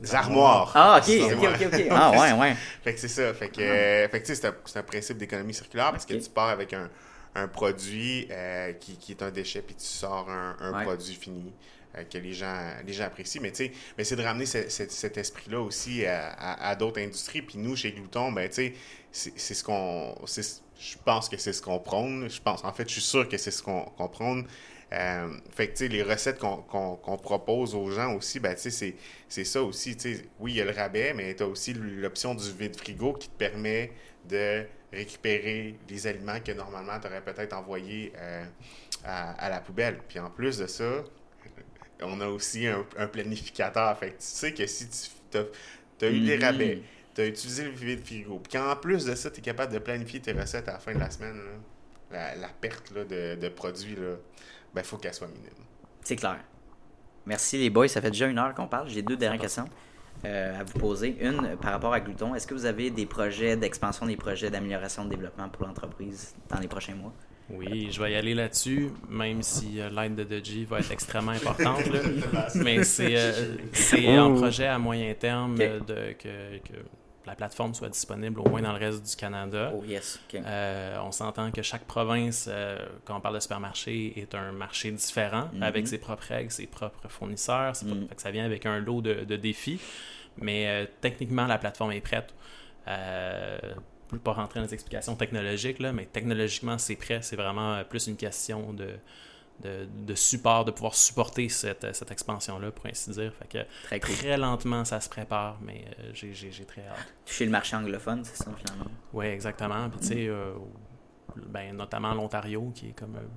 les 0.01 0.15
armoires. 0.15 0.71
Ah, 0.73 0.99
ok, 0.99 1.13
ok, 1.33 1.43
ok, 1.43 1.67
ok. 1.73 1.85
Ah, 1.91 2.11
ouais, 2.11 2.31
ouais. 2.33 2.55
Fait 2.83 2.93
que 2.93 2.99
c'est 2.99 3.07
ça. 3.07 3.33
Fait 3.33 3.49
que, 3.49 3.61
fait 3.61 4.09
que 4.11 4.25
tu 4.25 4.35
sais, 4.35 4.51
c'est 4.65 4.77
un, 4.79 4.83
principe 4.83 5.17
d'économie 5.17 5.53
circulaire 5.53 5.91
parce 5.91 6.05
que 6.05 6.13
tu 6.13 6.29
pars 6.29 6.49
avec 6.49 6.73
un, 6.73 6.89
un 7.35 7.47
produit 7.47 8.27
euh, 8.31 8.73
qui, 8.73 8.97
qui 8.97 9.11
est 9.11 9.21
un 9.21 9.31
déchet, 9.31 9.61
puis 9.61 9.75
tu 9.75 9.83
sors 9.85 10.29
un, 10.29 10.55
un 10.59 10.73
Ouais. 10.77 10.83
produit 10.83 11.15
fini 11.15 11.53
euh, 11.97 12.03
que 12.03 12.17
les 12.17 12.33
gens, 12.33 12.57
les 12.85 12.93
gens 12.93 13.05
apprécient. 13.05 13.41
Mais, 13.41 13.51
tu 13.51 13.65
sais, 13.65 13.71
mais 13.97 14.03
c'est 14.03 14.15
de 14.15 14.23
ramener 14.23 14.45
ce- 14.45 14.69
ce- 14.69 14.87
cet 14.89 15.17
esprit-là 15.17 15.61
aussi 15.61 16.05
à, 16.05 16.29
à- 16.29 16.69
à 16.69 16.75
d'autres 16.75 17.01
industries. 17.01 17.41
Puis 17.41 17.57
nous, 17.57 17.75
chez 17.75 17.91
Glouton, 17.91 18.31
ben, 18.31 18.47
tu 18.49 18.55
sais, 18.55 18.73
c'est 19.11 19.33
c'est 19.37 19.53
ce 19.53 19.63
qu'on. 19.63 20.15
c'est- 20.25 20.61
Je 20.77 20.97
pense 21.05 21.29
que 21.29 21.37
c'est 21.37 21.53
ce 21.53 21.61
qu'on 21.61 21.79
prône. 21.79 22.29
Je 22.29 22.41
pense, 22.41 22.63
en 22.65 22.73
fait, 22.73 22.85
je 22.87 22.93
suis 22.93 23.01
sûr 23.01 23.29
que 23.29 23.37
c'est 23.37 23.51
ce 23.51 23.63
qu'on 23.63 23.81
qu'on 23.83 24.09
prône. 24.09 24.45
Euh, 24.93 25.33
fait 25.55 25.67
que, 25.67 25.71
tu 25.71 25.77
sais, 25.79 25.87
les 25.87 26.03
recettes 26.03 26.37
qu'on 26.37 26.57
qu'on- 26.57 26.95
qu'on 26.97 27.17
propose 27.17 27.73
aux 27.75 27.89
gens 27.91 28.13
aussi, 28.13 28.39
ben, 28.41 28.53
tu 28.55 28.61
sais, 28.63 28.71
c'est- 28.71 28.95
c'est 29.29 29.45
ça 29.45 29.63
aussi. 29.63 29.95
Tu 29.95 30.15
sais, 30.15 30.25
oui, 30.39 30.51
il 30.53 30.57
y 30.57 30.61
a 30.61 30.65
le 30.65 30.71
rabais, 30.71 31.13
mais 31.13 31.33
tu 31.35 31.43
as 31.43 31.47
aussi 31.47 31.73
l'option 31.73 32.35
du 32.35 32.51
vide-frigo 32.51 33.13
qui 33.13 33.29
te 33.29 33.37
permet 33.37 33.91
de 34.29 34.65
récupérer 34.91 35.75
les 35.89 36.07
aliments 36.07 36.39
que 36.39 36.51
normalement 36.51 36.99
tu 36.99 37.07
aurais 37.07 37.21
peut-être 37.21 37.53
envoyés 37.53 38.13
euh, 38.17 38.45
à, 39.03 39.31
à 39.31 39.49
la 39.49 39.59
poubelle. 39.59 39.99
Puis 40.07 40.19
en 40.19 40.29
plus 40.29 40.57
de 40.57 40.67
ça, 40.67 41.03
on 42.01 42.21
a 42.21 42.27
aussi 42.27 42.67
un, 42.67 42.85
un 42.97 43.07
planificateur. 43.07 43.97
Fait 43.97 44.11
que 44.11 44.13
tu 44.13 44.17
sais 44.19 44.53
que 44.53 44.65
si 44.67 44.87
tu 45.31 45.37
as, 45.37 46.09
eu 46.09 46.19
des 46.19 46.37
rabais, 46.37 46.81
tu 47.13 47.21
as 47.21 47.27
utilisé 47.27 47.63
le 47.63 47.71
vide-frigo, 47.71 48.39
puis 48.39 48.53
qu'en 48.59 48.75
plus 48.75 49.05
de 49.05 49.15
ça, 49.15 49.31
tu 49.31 49.39
es 49.39 49.43
capable 49.43 49.73
de 49.73 49.79
planifier 49.79 50.19
tes 50.19 50.33
recettes 50.33 50.67
à 50.67 50.73
la 50.73 50.79
fin 50.79 50.93
de 50.93 50.99
la 50.99 51.09
semaine, 51.09 51.37
là, 51.37 51.51
la, 52.11 52.35
la 52.35 52.49
perte 52.49 52.91
là, 52.91 53.03
de, 53.03 53.35
de 53.35 53.49
produits, 53.49 53.95
il 53.97 54.17
ben, 54.73 54.83
faut 54.83 54.97
qu'elle 54.97 55.13
soit 55.13 55.27
minime. 55.27 55.49
C'est 56.03 56.15
clair. 56.15 56.39
Merci 57.25 57.57
les 57.57 57.69
boys, 57.69 57.87
ça 57.87 58.01
fait 58.01 58.11
déjà 58.11 58.27
une 58.27 58.37
heure 58.37 58.53
qu'on 58.53 58.67
parle. 58.67 58.89
J'ai 58.89 59.01
deux 59.01 59.17
dernières 59.17 59.41
questions 59.41 59.67
à 60.25 60.63
vous 60.63 60.79
poser. 60.79 61.15
Une 61.21 61.45
euh, 61.45 61.55
par 61.55 61.71
rapport 61.71 61.93
à 61.93 61.99
Glouton. 61.99 62.35
Est-ce 62.35 62.47
que 62.47 62.53
vous 62.53 62.65
avez 62.65 62.89
des 62.89 63.05
projets 63.05 63.55
d'expansion, 63.55 64.05
des 64.05 64.17
projets 64.17 64.49
d'amélioration 64.49 65.05
de 65.05 65.09
développement 65.09 65.49
pour 65.49 65.65
l'entreprise 65.65 66.35
dans 66.49 66.59
les 66.59 66.67
prochains 66.67 66.95
mois? 66.95 67.13
Oui, 67.49 67.89
je 67.91 68.01
vais 68.01 68.13
y 68.13 68.15
aller 68.15 68.33
là-dessus, 68.33 68.89
même 69.07 69.43
si 69.43 69.79
euh, 69.79 69.89
l'aide 69.89 70.15
de 70.15 70.23
Deji 70.23 70.65
va 70.65 70.79
être 70.79 70.91
extrêmement 70.91 71.31
importante. 71.31 71.85
là. 71.87 72.47
Mais 72.55 72.83
c'est 72.83 73.15
euh, 73.15 73.55
c'est 73.71 74.15
un 74.15 74.31
projet 74.31 74.65
à 74.65 74.79
moyen 74.79 75.13
terme 75.13 75.55
euh, 75.59 75.79
de, 75.79 76.13
que, 76.13 76.57
que 76.67 76.79
la 77.25 77.35
plateforme 77.35 77.73
soit 77.73 77.89
disponible 77.89 78.39
au 78.39 78.47
moins 78.49 78.61
dans 78.61 78.71
le 78.73 78.79
reste 78.79 79.03
du 79.09 79.15
Canada. 79.15 79.71
Oh 79.75 79.83
yes. 79.85 80.19
Euh, 80.33 80.97
on 81.03 81.11
s'entend 81.11 81.51
que 81.51 81.61
chaque 81.61 81.85
province, 81.85 82.47
euh, 82.47 82.77
quand 83.03 83.17
on 83.17 83.21
parle 83.21 83.35
de 83.35 83.39
supermarché, 83.39 84.19
est 84.19 84.35
un 84.35 84.51
marché 84.51 84.91
différent, 84.91 85.49
Mhm. 85.53 85.63
avec 85.63 85.87
ses 85.87 85.97
propres 85.97 86.23
règles, 86.27 86.51
ses 86.51 86.67
propres 86.67 87.07
fournisseurs. 87.07 87.75
ses 87.75 87.85
propres- 87.85 88.07
fait 88.09 88.15
que 88.15 88.21
ça 88.21 88.31
vient 88.31 88.45
avec 88.45 88.65
un 88.65 88.79
lot 88.79 89.01
de, 89.01 89.23
de 89.25 89.35
défis. 89.35 89.79
Mais 90.37 90.67
euh, 90.67 90.85
techniquement, 91.01 91.45
la 91.47 91.57
plateforme 91.57 91.91
est 91.93 92.01
prête. 92.01 92.33
Je 92.87 94.15
ne 94.15 94.19
pas 94.19 94.33
rentrer 94.33 94.59
dans 94.59 94.65
les 94.67 94.73
explications 94.73 95.15
technologiques, 95.15 95.79
là, 95.79 95.91
mais 95.91 96.05
technologiquement, 96.05 96.77
c'est 96.77 96.95
prêt. 96.95 97.19
C'est 97.21 97.35
vraiment 97.35 97.83
plus 97.89 98.07
une 98.07 98.17
question 98.17 98.71
de, 98.73 98.89
de, 99.61 99.87
de 100.05 100.15
support, 100.15 100.65
de 100.65 100.71
pouvoir 100.71 100.95
supporter 100.95 101.47
cette, 101.49 101.95
cette 101.95 102.11
expansion-là, 102.11 102.71
pour 102.71 102.85
ainsi 102.87 103.09
dire. 103.11 103.33
Fait 103.35 103.47
que 103.47 103.65
Très 103.83 103.99
cool. 103.99 104.15
très 104.15 104.37
lentement, 104.37 104.83
ça 104.85 104.99
se 104.99 105.09
prépare, 105.09 105.57
mais 105.61 105.85
euh, 105.99 106.11
j'ai- 106.13 106.33
j'ai 106.33 106.51
j'ai 106.51 106.65
très 106.65 106.85
hâte. 106.87 107.13
Toucher 107.25 107.45
le 107.45 107.51
marché 107.51 107.75
anglophone, 107.75 108.23
c'est 108.25 108.35
ça 108.37 108.51
finalement? 108.57 108.91
Oui, 109.13 109.25
exactement. 109.25 109.89
Puis, 109.89 109.99
tu 110.01 110.07
sais, 110.07 110.27
euh, 110.27 110.53
ben, 111.35 111.75
notamment 111.75 112.13
l'Ontario, 112.13 112.71
qui 112.75 112.89
est 112.89 112.93
comme 112.93 113.15
un 113.15 113.27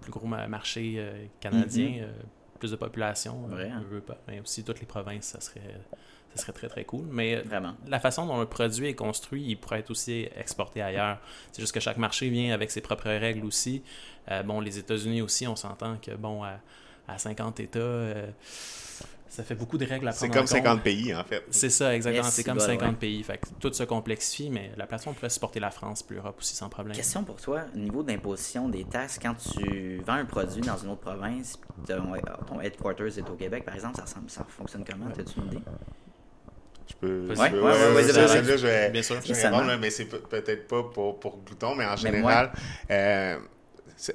plus 0.00 0.10
gros 0.12 0.26
ma- 0.26 0.48
marché 0.48 0.94
euh, 0.98 1.26
canadien, 1.40 2.02
euh, 2.02 2.12
plus 2.58 2.70
de 2.72 2.76
population, 2.76 3.44
euh, 3.46 3.54
Vrai, 3.54 3.70
hein? 3.70 3.84
veut 3.88 4.00
pas. 4.00 4.18
Mais 4.28 4.40
aussi 4.40 4.64
toutes 4.64 4.80
les 4.80 4.86
provinces, 4.86 5.26
ça 5.26 5.40
serait, 5.40 5.60
ça 6.34 6.42
serait 6.42 6.52
très, 6.52 6.68
très 6.68 6.84
cool. 6.84 7.04
Mais 7.10 7.36
Vraiment. 7.42 7.74
la 7.86 8.00
façon 8.00 8.26
dont 8.26 8.38
le 8.40 8.46
produit 8.46 8.88
est 8.88 8.94
construit, 8.94 9.42
il 9.46 9.56
pourrait 9.56 9.80
être 9.80 9.90
aussi 9.90 10.28
exporté 10.36 10.80
ailleurs. 10.82 11.18
C'est 11.52 11.60
juste 11.62 11.74
que 11.74 11.80
chaque 11.80 11.98
marché 11.98 12.28
vient 12.30 12.54
avec 12.54 12.70
ses 12.70 12.80
propres 12.80 13.10
règles 13.10 13.44
aussi. 13.44 13.82
Euh, 14.30 14.42
bon, 14.42 14.60
les 14.60 14.78
États-Unis 14.78 15.22
aussi, 15.22 15.46
on 15.46 15.56
s'entend 15.56 15.96
que, 15.96 16.12
bon, 16.12 16.42
à, 16.44 16.58
à 17.08 17.18
50 17.18 17.60
États, 17.60 17.78
euh, 17.78 18.30
ça 19.28 19.42
fait 19.42 19.54
beaucoup 19.54 19.78
de 19.78 19.86
règles 19.86 20.06
à 20.06 20.12
C'est 20.12 20.28
prendre 20.28 20.34
comme 20.34 20.58
en 20.58 20.60
compte. 20.60 20.64
50 20.76 20.82
pays, 20.82 21.14
en 21.14 21.24
fait. 21.24 21.42
C'est 21.50 21.70
ça, 21.70 21.94
exactement. 21.94 22.24
Yes, 22.26 22.34
c'est 22.34 22.44
comme 22.44 22.58
bon, 22.58 22.64
50 22.66 22.88
ouais. 22.90 22.94
pays. 22.96 23.22
Fait 23.22 23.38
que 23.38 23.46
tout 23.60 23.72
se 23.72 23.82
complexifie, 23.84 24.50
mais 24.50 24.72
la 24.76 24.86
plateforme 24.86 25.16
pourrait 25.16 25.30
supporter 25.30 25.58
la 25.58 25.70
France 25.70 26.02
puis 26.02 26.16
l'Europe 26.16 26.36
aussi 26.38 26.54
sans 26.54 26.68
problème. 26.68 26.94
Question 26.94 27.24
pour 27.24 27.40
toi, 27.40 27.62
au 27.74 27.78
niveau 27.78 28.02
d'imposition 28.02 28.68
des 28.68 28.84
taxes, 28.84 29.18
quand 29.20 29.34
tu 29.34 30.02
vends 30.06 30.12
un 30.14 30.26
produit 30.26 30.60
dans 30.60 30.76
une 30.76 30.90
autre 30.90 31.00
province, 31.00 31.58
ton, 31.86 32.12
ton 32.46 32.60
headquarters 32.60 33.18
est 33.18 33.28
au 33.30 33.34
Québec, 33.36 33.64
par 33.64 33.74
exemple, 33.74 33.96
ça, 33.96 34.02
ressemble- 34.02 34.28
ça 34.30 34.44
fonctionne 34.46 34.84
comment? 34.84 35.06
T'as-tu 35.10 35.40
une 35.40 35.46
idée? 35.46 35.58
Je 36.92 37.06
peux. 37.06 37.26
Ouais, 37.28 37.34
je 37.36 37.50
peux- 37.52 37.60
ouais, 37.62 37.70
ouais, 37.72 37.94
ouais, 37.94 38.02
ça, 38.04 38.26
je 38.26 38.42
Bien 38.90 39.02
sûr. 39.02 39.16
je 39.22 39.28
vais 39.28 39.34
Ça 39.34 39.48
répondre, 39.48 39.68
là, 39.68 39.76
mais 39.78 39.90
c'est 39.90 40.04
pe- 40.04 40.16
peut-être 40.18 40.68
pas 40.68 40.82
pour, 40.84 41.18
pour 41.18 41.38
Glouton, 41.44 41.74
mais 41.74 41.84
en 41.84 41.90
Mais 41.92 41.96
général, 41.96 42.52
euh, 42.90 43.36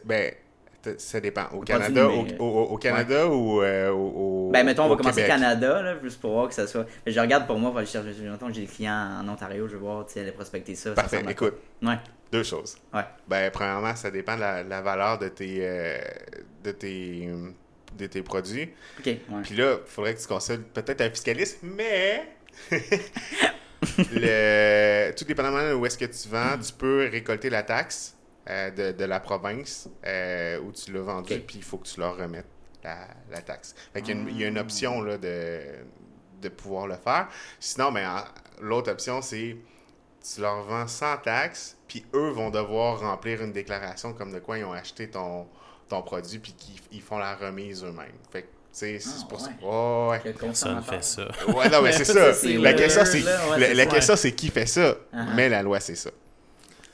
ben, 0.06 0.34
ça 0.98 1.20
dépend. 1.20 1.48
Au 1.54 1.62
Canada, 1.62 2.08
au, 2.08 2.26
au- 2.40 2.64
au 2.74 2.78
Canada 2.78 3.28
ou 3.28 3.62
euh, 3.62 3.90
au, 3.92 4.48
au- 4.48 4.52
Ben, 4.52 4.66
mettons, 4.66 4.84
on 4.84 4.86
au 4.86 4.90
va 4.92 4.96
commencer 4.96 5.22
Québec? 5.22 5.32
Canada, 5.36 5.82
là, 5.82 5.96
juste 6.02 6.22
pour 6.22 6.32
voir 6.32 6.48
que 6.48 6.54
ça 6.54 6.66
soit. 6.68 6.86
Mais 7.06 7.12
je 7.12 7.20
regarde 7.20 7.46
pour 7.46 7.58
moi, 7.60 7.84
chercher. 7.86 8.14
Mettons, 8.22 8.52
j'ai 8.54 8.62
des 8.62 8.68
clients 8.68 9.22
en 9.22 9.28
Ontario, 9.28 9.68
je 9.68 9.74
vais 9.74 9.80
voir, 9.80 10.06
tu 10.06 10.14
sais, 10.14 10.22
aller 10.22 10.32
prospecter 10.32 10.76
ça. 10.76 10.90
ça 10.92 10.96
Parfait. 10.96 11.22
quoi? 11.24 11.32
Écoute, 11.32 11.56
Ouais, 11.82 11.98
deux 12.32 12.44
choses. 12.44 12.78
ouais. 12.94 13.02
Ben, 13.28 13.52
premièrement, 13.52 13.96
ça 13.96 14.12
dépend 14.12 14.36
de 14.36 14.42
la, 14.42 14.64
la 14.64 14.82
valeur 14.82 15.18
de 15.20 15.28
tes, 15.28 15.58
euh, 15.62 15.98
de 16.64 16.72
tes, 16.72 17.30
de 17.98 18.06
tes 18.08 18.22
produits. 18.22 18.70
Ok, 19.00 19.06
ouais. 19.08 19.18
Puis 19.44 19.56
là, 19.56 19.78
il 19.86 19.90
faudrait 19.92 20.16
que 20.16 20.22
tu 20.22 20.28
consultes 20.28 20.68
peut-être 20.74 21.02
un 21.02 21.10
fiscaliste, 21.10 21.60
mais 21.64 22.24
le, 24.12 25.12
tout 25.16 25.26
dépendamment 25.26 25.70
de 25.70 25.74
où 25.74 25.86
est-ce 25.86 25.98
que 25.98 26.06
tu 26.06 26.28
vends, 26.30 26.58
tu 26.58 26.74
peux 26.74 27.08
récolter 27.12 27.50
la 27.50 27.64
taxe 27.64 28.16
euh, 28.50 28.72
de, 28.72 28.92
de 28.98 29.06
la 29.06 29.20
province 29.20 29.90
euh, 30.06 30.60
où 30.62 30.72
tu 30.72 30.92
l'as 30.94 31.02
vendu, 31.02 31.40
puis 31.40 31.58
il 31.58 31.64
faut 31.64 31.78
que 31.78 31.88
tu 31.88 32.00
leur 32.00 32.18
remettes 32.18 32.46
la, 32.84 33.08
la 33.32 33.42
taxe. 33.42 33.76
Fait 33.94 34.02
qu'il 34.02 34.16
y 34.16 34.18
a 34.18 34.22
une- 34.22 34.30
il 34.30 34.40
y 34.42 34.44
a 34.44 34.48
une 34.48 34.58
option 34.60 35.02
là, 35.02 35.18
de, 35.18 35.62
de 36.42 36.50
pouvoir 36.50 36.88
le 36.88 36.96
faire. 36.96 37.28
Sinon, 37.60 37.92
ben, 37.92 38.08
en- 38.10 38.64
l'autre 38.64 38.92
option, 38.92 39.22
c'est 39.22 39.58
tu 40.34 40.42
leur 40.42 40.64
vends 40.64 40.88
sans 40.88 41.18
taxe, 41.18 41.78
puis 41.88 42.06
eux 42.14 42.30
vont 42.30 42.50
devoir 42.50 43.00
remplir 43.00 43.42
une 43.42 43.54
déclaration 43.54 44.14
comme 44.14 44.32
de 44.34 44.40
quoi 44.40 44.58
ils 44.58 44.66
ont 44.66 44.74
acheté 44.74 45.10
ton, 45.10 45.48
ton 45.88 46.02
produit, 46.02 46.40
puis 46.40 46.54
qu'ils 46.54 46.82
ils 46.92 47.02
font 47.02 47.18
la 47.18 47.36
remise 47.36 47.84
eux-mêmes. 47.84 48.12
Fait 48.32 48.44
que, 48.44 48.48
c'est 48.78 49.00
Ah, 49.08 49.26
pour 49.28 49.40
ça. 49.40 49.50
ouais. 49.62 50.22
Ouais, 50.24 50.34
Personne 50.34 50.84
fait 50.84 51.04
ça. 51.04 51.24
Ouais, 51.48 51.68
non, 51.70 51.82
mais 51.82 51.92
c'est 51.92 52.06
Ça, 52.14 52.14
La 52.28 52.34
c'est 52.36 53.88
question, 53.88 54.16
c'est 54.16 54.32
qui 54.34 54.50
fait 54.50 54.68
ça? 54.68 54.82
Uh-huh. 55.14 55.26
Mais 55.36 55.50
la 55.50 55.64
loi, 55.64 55.80
c'est 55.80 55.96
ça. 55.96 56.12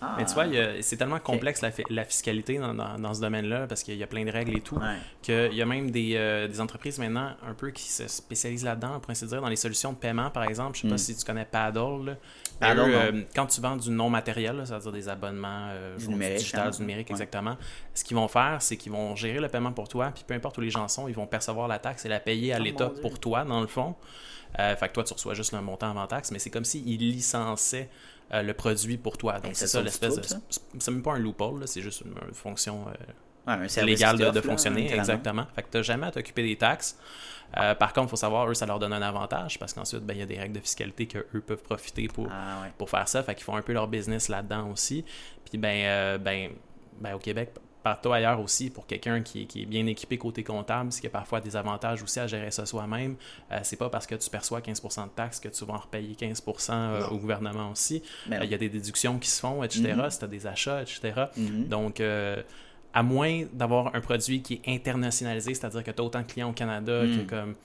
Ah, 0.06 0.16
Mais 0.18 0.26
tu 0.26 0.34
vois, 0.34 0.45
c'est 0.82 0.97
tellement 0.97 1.20
complexe 1.20 1.62
la, 1.62 1.72
fi- 1.72 1.86
la 1.89 2.04
fiscalité 2.04 2.58
dans, 2.58 2.74
dans- 2.74 2.99
dans 2.99 3.14
ce 3.14 3.22
domaine-là, 3.22 3.68
parce 3.68 3.84
qu'il 3.84 3.95
y 3.95 4.04
a 4.04 4.08
plein 4.08 4.26
de 4.26 4.32
règles 4.32 4.58
et 4.58 4.62
tout, 4.62 4.76
Ouais. 4.76 4.97
qu'il 5.22 5.54
y 5.54 5.62
a 5.62 5.66
même 5.66 5.91
des, 5.91 6.16
euh, 6.16 6.47
des 6.49 6.60
entreprises 6.60 6.99
maintenant 6.99 7.32
un 7.47 7.54
peu 7.54 7.72
qui 7.72 7.84
se 7.89 8.08
spécialisent 8.10 8.66
là-dedans, 8.66 8.99
pour 8.99 9.12
ainsi 9.12 9.26
dire, 9.26 9.41
dans 9.41 9.47
les 9.47 9.56
solutions 9.56 9.93
de 9.93 9.97
paiement, 9.97 10.30
par 10.30 10.43
exemple. 10.43 10.76
Je 10.76 10.82
sais 10.82 10.88
Mm. 10.88 10.91
pas 10.91 10.97
si 10.97 11.16
tu 11.16 11.24
connais 11.26 11.45
Paddle. 11.45 12.06
là. 12.06 12.16
Paddle, 12.60 12.80
eux, 12.82 12.95
euh, 12.95 13.22
quand 13.36 13.45
tu 13.45 13.62
vends 13.62 13.78
du 13.78 13.89
non 13.91 14.10
matériel, 14.10 14.58
là, 14.58 14.66
c'est-à-dire 14.66 14.91
des 14.91 15.08
abonnements 15.08 15.68
euh, 15.70 15.97
Du 15.97 16.10
numérique, 16.10 16.39
digital, 16.39 16.68
hein. 16.68 16.72
du 16.72 16.80
numérique, 16.82 17.08
Ouais. 17.08 17.14
exactement, 17.14 17.56
ce 17.93 18.04
qu'ils 18.04 18.18
vont 18.18 18.28
faire, 18.28 18.58
c'est 18.62 18.76
qu'ils 18.78 18.91
vont 18.91 19.16
gérer 19.16 19.39
le 19.39 19.47
paiement 19.47 19.72
pour 19.72 19.88
toi, 19.88 20.12
puis 20.14 20.24
peu 20.28 20.34
importe 20.34 20.58
où 20.58 20.62
les 20.62 20.70
gens 20.70 20.88
sont, 20.89 21.08
ils 21.08 21.16
vont 21.16 21.28
percevoir 21.28 21.68
la 21.68 21.80
taxe 21.80 22.06
et 22.06 22.10
la 22.10 22.20
payer 22.20 22.54
à 22.54 22.58
Oh, 22.60 22.64
l'État 22.64 22.91
pour 23.01 23.20
toi, 23.20 23.43
dans 23.45 23.62
le 23.62 23.68
fond. 23.68 23.95
Euh, 24.60 24.76
fait 24.76 24.88
que 24.89 24.93
toi, 24.93 25.04
tu 25.04 25.14
reçois 25.14 25.34
juste 25.34 25.51
le 25.54 25.62
montant 25.62 25.89
avant 25.89 26.06
taxe, 26.06 26.30
mais 26.32 26.38
c'est 26.38 26.51
comme 26.51 26.66
s'ils 26.66 26.99
licenciaient 26.99 27.89
euh, 28.32 28.41
le 28.43 28.53
produit 28.53 28.97
pour 28.97 29.17
toi. 29.17 29.34
Donc, 29.34 29.43
Ben, 29.43 29.53
c'est 29.53 29.67
ça 29.67 29.82
l'espèce 29.82 30.15
de. 30.15 30.21
C'est 30.80 30.91
même 30.91 31.03
pas 31.03 31.13
un 31.13 31.19
loophole, 31.19 31.67
c'est 31.67 31.82
juste 31.82 32.01
une, 32.01 32.13
une 32.28 32.34
fonction 32.34 32.86
euh, 32.88 32.91
Ouais, 33.45 33.53
un 33.65 33.67
service 33.67 34.00
légal 34.00 34.16
qui 34.16 34.21
de, 34.21 34.28
de 34.28 34.32
t'offre, 34.32 34.47
là, 34.47 34.51
fonctionner. 34.54 34.93
Exactement. 34.93 35.45
Fait 35.54 35.63
que 35.63 35.67
tu 35.70 35.78
n'as 35.78 35.83
jamais 35.83 36.08
à 36.08 36.12
t'occuper 36.12 36.43
des 36.43 36.55
taxes. 36.55 36.97
Euh, 37.58 37.75
par 37.75 37.91
contre, 37.91 38.08
il 38.08 38.09
faut 38.12 38.16
savoir, 38.16 38.50
eux, 38.50 38.54
ça 38.54 38.66
leur 38.66 38.79
donne 38.79 38.93
un 38.93 39.01
avantage 39.01 39.59
parce 39.59 39.74
qu'ensuite, 39.74 40.00
ben, 40.05 40.13
il 40.13 40.21
y 40.21 40.24
a 40.24 40.25
des 40.25 40.39
règles 40.39 40.54
de 40.55 40.59
fiscalité 40.62 41.08
qu'eux 41.08 41.41
peuvent 41.45 41.62
profiter 41.62 42.08
pour, 42.08 42.28
Ah, 42.32 42.62
ouais. 42.63 42.71
pour 42.78 42.89
faire 42.89 43.08
ça. 43.08 43.21
Fait 43.21 43.36
qu'ils 43.36 43.43
font 43.43 43.55
un 43.58 43.62
peu 43.62 43.74
leur 43.74 43.87
business 43.89 44.29
là-dedans 44.29 44.70
aussi. 44.71 45.04
Puis, 45.50 45.58
ben, 45.58 45.83
euh, 45.83 46.17
ben, 46.17 46.51
ben, 47.01 47.16
au 47.16 47.20
Québec, 47.20 47.51
partout 47.84 48.14
ailleurs 48.14 48.39
aussi, 48.39 48.70
pour 48.70 48.88
quelqu'un 48.88 49.22
qui, 49.22 49.42
est- 49.42 49.46
qui 49.46 49.62
est 49.64 49.66
bien 49.66 49.86
équipé 49.88 50.18
côté 50.18 50.43
comptable, 50.43 50.92
c'est 50.92 51.01
qu'il 51.01 51.10
y 51.10 51.12
a 51.12 51.18
parfois 51.20 51.42
des 51.42 51.55
avantages 51.55 52.01
aussi 52.01 52.20
à 52.20 52.28
gérer 52.28 52.50
ça 52.50 52.66
soi-même. 52.66 53.16
Euh, 53.51 53.60
c'est 53.64 53.76
pas 53.76 53.89
parce 53.89 54.08
que 54.08 54.16
tu 54.16 54.30
perçois 54.30 54.62
15% 54.62 55.04
de 55.05 55.10
taxes 55.10 55.39
que 55.42 55.50
tu 55.50 55.66
vas 55.66 55.74
en 55.74 55.78
repayer 55.80 56.16
15% 56.16 56.72
euh, 56.72 57.08
au 57.10 57.18
gouvernement 57.18 57.72
aussi. 57.72 58.01
Ben 58.28 58.42
Euh, 58.42 58.46
Il 58.46 58.51
y 58.51 58.55
a 58.55 58.58
des 58.58 58.70
déductions 58.70 59.20
qui 59.20 59.30
se 59.30 59.39
font, 59.42 59.64
etc. 59.64 59.93
Mhm. 59.97 60.10
Si 60.10 60.20
tu 60.20 60.26
as 60.26 60.28
des 60.30 60.47
achats, 60.47 60.82
etc. 60.82 61.26
Mhm. 61.36 61.66
Donc, 61.68 62.00
euh, 62.00 62.42
à 62.93 63.04
moins 63.04 63.43
d'avoir 63.51 63.96
un 63.96 64.01
produit 64.01 64.42
qui 64.42 64.62
est 64.64 64.68
internationalisé, 64.76 65.54
c'est-à-dire 65.54 65.84
que 65.84 65.92
tu 65.92 66.01
as 66.01 66.05
autant 66.05 66.22
de 66.22 66.28
clients 66.28 66.50
au 66.51 66.54
Canada 66.54 67.04
Mm. 67.04 67.26
comme 67.28 67.55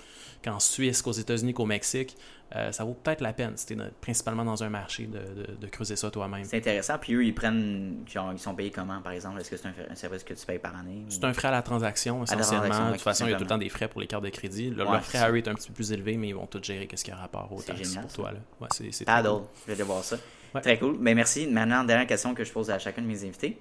qu'en 0.43 0.59
Suisse, 0.59 1.03
qu'aux 1.03 1.13
États-Unis, 1.13 1.53
qu'au 1.53 1.67
Mexique, 1.67 2.17
euh, 2.57 2.73
ça 2.73 2.83
vaut 2.85 2.95
peut-être 2.95 3.21
la 3.21 3.33
peine, 3.35 3.53
si 3.57 3.77
principalement 4.01 4.45
dans 4.45 4.63
un 4.63 4.71
marché, 4.71 5.07
de, 5.07 5.19
de- 5.19 5.55
de 5.55 5.67
creuser 5.67 5.97
ça 5.97 6.11
toi-même. 6.11 6.45
C'est 6.45 6.57
intéressant. 6.57 6.97
Puis 6.99 7.13
eux, 7.15 7.25
ils 7.25 7.35
prennent. 7.35 8.05
genre, 8.07 8.33
ils 8.33 8.39
sont 8.39 8.55
payés 8.55 8.71
comment, 8.71 9.01
par 9.03 9.13
exemple? 9.13 9.39
Est-ce 9.41 9.51
que 9.51 9.57
c'est 9.59 9.67
un, 9.69 9.75
un 9.91 9.95
service 9.95 10.25
que 10.25 10.33
tu 10.35 10.47
payes 10.47 10.59
par 10.59 10.75
année 10.77 11.05
C'est 11.11 11.25
un 11.25 11.33
frais 11.35 11.49
à 11.49 11.53
la 11.53 11.63
transaction, 11.63 12.19
la 12.19 12.25
essentiellement. 12.25 12.61
transaction, 12.61 12.87
de 12.87 12.93
toute 12.93 13.03
façon, 13.03 13.27
il 13.27 13.31
y 13.31 13.35
a 13.35 13.37
tout 13.37 13.43
le 13.45 13.49
temps 13.49 13.59
des 13.59 13.69
frais 13.69 13.89
pour 13.89 14.01
les 14.01 14.07
cartes 14.07 14.25
de 14.25 14.31
crédit. 14.31 14.71
Le- 14.71 14.85
Ouais, 14.87 14.93
leur 14.93 15.05
frais 15.05 15.19
à 15.19 15.31
eux 15.31 15.37
est 15.37 15.47
un 15.49 15.55
petit 15.55 15.69
peu 15.69 15.75
plus 15.75 15.93
élevé, 15.93 16.17
mais 16.17 16.29
ils 16.29 16.35
vont 16.35 16.47
tout 16.47 16.61
gérer 16.63 16.87
qu'est-ce 16.87 17.05
qui 17.05 17.11
a 17.11 17.17
rapport 17.17 17.51
C'est 17.59 17.75
taxes 17.75 17.97
pour 17.97 18.11
ça. 18.11 18.17
toi. 18.17 18.33
Là. 18.33 18.39
Ouais, 18.61 18.69
c'est, 18.73 18.91
c'est 18.93 19.05
très 19.05 19.15
Paddle. 19.17 19.29
cool. 19.31 19.43
Je 19.63 19.67
vais 19.67 19.73
aller 19.75 19.83
voir 19.83 20.03
ça. 20.03 20.17
Ouais. 20.55 20.61
Très 20.63 20.79
cool. 20.79 20.97
Mais 20.99 21.15
merci. 21.15 21.47
Maintenant, 21.47 21.85
dernière 21.85 22.07
question 22.07 22.35
que 22.35 22.45
je 22.45 22.51
pose 22.53 22.71
à 22.71 22.79
chacun 22.79 23.03
de 23.03 23.07
mes 23.07 23.23
invités. 23.25 23.59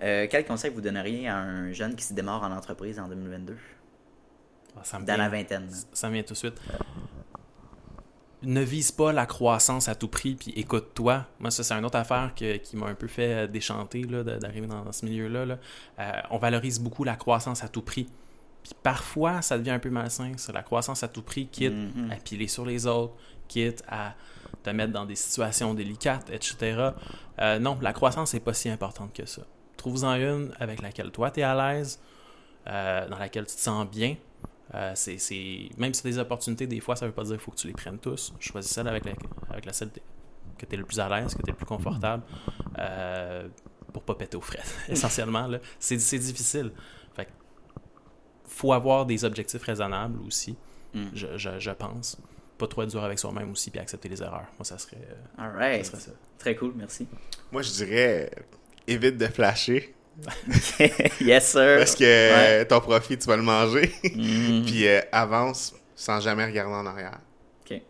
Euh, 0.00 0.28
quel 0.30 0.44
conseil 0.46 0.70
vous 0.70 0.80
donneriez 0.80 1.26
à 1.28 1.38
un 1.38 1.72
jeune 1.72 1.96
qui 1.96 2.04
se 2.04 2.12
démarre 2.14 2.44
en 2.44 2.52
entreprise 2.52 3.00
en 3.00 3.08
2022 3.08 3.56
Ah, 4.76 4.80
ça 4.84 5.00
me 5.00 5.04
Dans 5.04 5.14
vient- 5.14 5.24
la 5.24 5.28
vingtaine. 5.28 5.68
Ça 5.92 6.06
me 6.08 6.12
vient 6.14 6.22
tout 6.22 6.34
de 6.34 6.38
suite. 6.38 6.60
Ne 8.42 8.60
vise 8.62 8.92
pas 8.92 9.12
la 9.12 9.26
croissance 9.26 9.88
à 9.88 9.96
tout 9.96 10.06
prix, 10.08 10.36
puis 10.36 10.52
écoute-toi. 10.54 11.26
Moi, 11.40 11.50
ça, 11.50 11.64
c'est 11.64 11.74
une 11.74 11.84
autre 11.84 11.96
affaire 11.98 12.32
que- 12.36 12.56
qui 12.58 12.76
m'a 12.76 12.86
un 12.86 12.94
peu 12.94 13.08
fait 13.08 13.34
euh, 13.34 13.46
déchanter 13.48 14.02
d'arriver 14.04 14.66
dans, 14.68 14.92
ce 14.92 15.04
milieu-là. 15.06 15.44
là. 15.44 15.58
Euh, 15.98 16.12
on 16.30 16.38
valorise 16.38 16.78
beaucoup 16.78 17.02
la 17.02 17.16
croissance 17.16 17.64
à 17.64 17.68
tout 17.68 17.82
prix. 17.82 18.06
Puis 18.62 18.72
parfois, 18.82 19.42
ça 19.42 19.58
devient 19.58 19.72
un 19.72 19.78
peu 19.80 19.90
malsain. 19.90 20.32
C'est 20.36 20.52
la 20.52 20.62
croissance 20.62 21.02
à 21.02 21.08
tout 21.08 21.22
prix, 21.22 21.46
quitte 21.48 21.72
Mhm. 21.74 22.10
à 22.12 22.16
piler 22.16 22.46
sur 22.46 22.64
les 22.64 22.86
autres, 22.86 23.14
quitte 23.48 23.82
à 23.88 24.14
te 24.62 24.70
mettre 24.70 24.92
dans 24.92 25.04
des 25.04 25.16
situations 25.16 25.74
délicates, 25.74 26.30
etc. 26.30 26.90
Euh, 27.40 27.58
non, 27.58 27.76
la 27.82 27.92
croissance 27.92 28.34
n'est 28.34 28.40
pas 28.40 28.54
si 28.54 28.68
importante 28.68 29.12
que 29.12 29.26
ça. 29.26 29.42
Trouve-en 29.76 30.14
une 30.14 30.52
avec 30.60 30.80
laquelle 30.82 31.10
toi, 31.10 31.30
tu 31.32 31.40
es 31.40 31.42
à 31.42 31.54
l'aise, 31.72 32.00
euh, 32.68 33.08
dans 33.08 33.18
laquelle 33.18 33.46
tu 33.46 33.54
te 33.56 33.60
sens 33.60 33.84
bien. 33.88 34.16
Euh, 34.74 34.92
c'est, 34.94 35.18
c'est- 35.18 35.70
Même 35.78 35.94
si 35.94 36.02
c'est 36.02 36.08
des 36.10 36.18
opportunités, 36.18 36.66
des 36.66 36.80
fois, 36.80 36.94
ça 36.96 37.06
veut 37.06 37.12
pas 37.12 37.22
dire 37.24 37.32
qu'il 37.32 37.40
faut 37.40 37.50
que 37.52 37.56
tu 37.56 37.66
les 37.66 37.72
prennes 37.72 37.98
tous. 37.98 38.34
Choisis 38.38 38.70
celle 38.72 38.88
avec, 38.88 39.04
la... 39.04 39.12
avec 39.50 39.64
la 39.64 39.72
celle 39.72 39.90
que 40.58 40.66
tu 40.66 40.74
es 40.74 40.76
le 40.78 40.84
plus 40.84 40.98
à 41.00 41.08
l'aise, 41.08 41.34
que 41.34 41.42
tu 41.42 41.48
es 41.48 41.52
le 41.52 41.56
plus 41.56 41.66
confortable, 41.66 42.22
euh, 42.78 43.48
pour 43.92 44.02
pas 44.02 44.14
péter 44.14 44.36
aux 44.36 44.40
frais, 44.42 44.62
essentiellement. 44.88 45.46
Là. 45.46 45.58
C'est, 45.78 45.98
c'est 45.98 46.18
difficile. 46.18 46.72
Fait 47.14 47.24
que 47.26 47.30
faut 48.46 48.72
avoir 48.72 49.06
des 49.06 49.24
objectifs 49.24 49.62
raisonnables 49.62 50.20
aussi, 50.26 50.56
Mm. 50.94 51.04
je, 51.14 51.26
je, 51.36 51.58
je 51.58 51.70
pense. 51.70 52.16
Pas 52.56 52.66
trop 52.66 52.82
être 52.82 52.88
dur 52.90 53.04
avec 53.04 53.18
soi-même 53.18 53.50
aussi, 53.50 53.70
puis 53.70 53.78
accepter 53.78 54.08
les 54.08 54.22
erreurs. 54.22 54.46
Moi, 54.58 54.64
ça 54.64 54.78
serait, 54.78 54.96
ça, 55.36 55.84
serait 55.84 56.00
ça. 56.00 56.10
Très 56.38 56.56
cool, 56.56 56.72
merci. 56.76 57.06
Moi, 57.52 57.60
je 57.60 57.70
dirais, 57.72 58.30
évite 58.86 59.18
de 59.18 59.26
flasher. 59.26 59.94
yes, 61.20 61.52
sir. 61.52 61.76
Parce 61.78 61.94
que 61.94 62.04
Ouais. 62.04 62.64
ton 62.66 62.80
profit, 62.80 63.16
tu 63.18 63.26
vas 63.26 63.36
le 63.36 63.42
manger. 63.42 63.92
Mhm. 64.14 64.64
Puis 64.66 64.86
euh, 64.86 65.00
avance 65.12 65.74
sans 65.94 66.20
jamais 66.20 66.44
regarder 66.44 66.74
en 66.74 66.86
arrière. 66.86 67.18
Ok. 67.64 67.80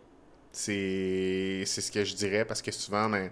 C'est 0.51 1.63
c'est 1.65 1.81
ce 1.81 1.91
que 1.91 2.03
je 2.05 2.15
dirais 2.15 2.45
parce 2.45 2.61
que 2.61 2.71
souvent, 2.71 3.09
ben, 3.09 3.29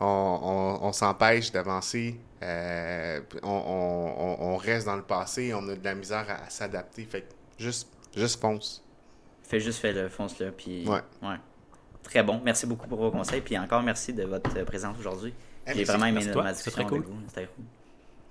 on, 0.00 0.06
on- 0.06 0.86
on 0.88 0.92
s'empêche 0.92 1.50
d'avancer. 1.52 2.18
euh, 2.42 3.20
on, 3.42 3.48
on- 3.48 4.14
on- 4.22 4.52
on 4.52 4.56
reste 4.56 4.86
dans 4.86 4.96
le 4.96 5.02
passé. 5.02 5.52
On 5.54 5.68
a 5.68 5.74
de 5.74 5.84
la 5.84 5.94
misère 5.94 6.26
à, 6.28 6.46
à 6.46 6.50
s'adapter. 6.50 7.04
Fait 7.04 7.22
que 7.22 7.26
juste, 7.58 7.88
juste 8.16 8.40
fonce. 8.40 8.84
Fais 9.42 9.60
juste 9.60 9.80
fais 9.80 9.92
le 9.92 10.08
fonce 10.08 10.38
là, 10.38 10.50
puis. 10.56 10.86
Ouais. 10.86 11.36
Très 12.02 12.22
bon. 12.22 12.40
Merci 12.44 12.64
beaucoup 12.66 12.86
pour 12.86 12.98
vos 13.00 13.10
conseils, 13.10 13.40
puis 13.42 13.58
encore 13.58 13.82
merci 13.82 14.12
de 14.12 14.24
votre 14.24 14.62
présence 14.64 14.96
aujourd'hui. 14.98 15.34
Eh, 15.66 15.74
J'ai 15.74 15.84
vraiment 15.84 16.06
aimé 16.06 16.24
notre 16.24 16.42
discussion 16.52 16.62
C'est 16.64 16.70
très 16.70 16.80
avec 16.94 17.04
cool. 17.04 17.14
C'était 17.28 17.46
cool. 17.54 17.64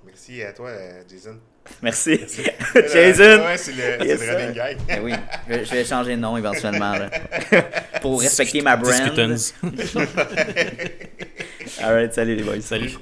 Merci 0.05 0.41
à 0.43 0.53
toi, 0.53 0.69
euh, 0.69 1.03
Jason. 1.09 1.37
Merci. 1.81 2.11
Jason. 2.75 3.43
Ouais, 3.43 3.57
c'est 3.57 3.71
le, 3.73 4.05
Yes, 4.05 4.19
c'est 4.19 4.25
le 4.27 4.35
running 4.35 4.53
guy. 4.53 4.83
Ben 4.87 5.03
oui, 5.03 5.13
je 5.47 5.53
vais, 5.53 5.65
je 5.65 5.71
vais 5.71 5.85
changer 5.85 6.15
de 6.15 6.21
nom 6.21 6.37
éventuellement. 6.37 6.93
là. 6.93 7.09
pour 8.01 8.21
respecter 8.21 8.61
ma 8.61 8.77
brand. 8.77 8.93
Discutons. 8.93 10.05
Alright, 11.81 12.13
salut 12.13 12.35
les 12.35 12.43
boys. 12.43 12.61
Salut. 12.61 12.97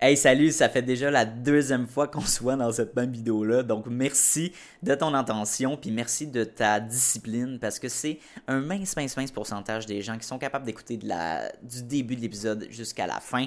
Hey, 0.00 0.16
salut, 0.16 0.52
ça 0.52 0.68
fait 0.68 0.82
déjà 0.82 1.10
la 1.10 1.24
deuxième 1.24 1.88
fois 1.88 2.06
qu'on 2.06 2.20
se 2.20 2.40
voit 2.40 2.54
dans 2.54 2.70
cette 2.70 2.94
même 2.94 3.10
vidéo-là. 3.10 3.64
Donc, 3.64 3.86
merci 3.88 4.52
de 4.80 4.94
ton 4.94 5.12
attention, 5.12 5.76
puis 5.76 5.90
merci 5.90 6.28
de 6.28 6.44
ta 6.44 6.78
discipline, 6.78 7.58
parce 7.58 7.80
que 7.80 7.88
c'est 7.88 8.20
un 8.46 8.60
mince, 8.60 8.94
mince, 8.94 9.16
mince 9.16 9.32
pourcentage 9.32 9.86
des 9.86 10.00
gens 10.00 10.16
qui 10.16 10.24
sont 10.24 10.38
capables 10.38 10.64
d'écouter 10.64 10.98
de 10.98 11.08
la, 11.08 11.50
du 11.64 11.82
début 11.82 12.14
de 12.14 12.20
l'épisode 12.20 12.68
jusqu'à 12.70 13.08
la 13.08 13.18
fin. 13.18 13.46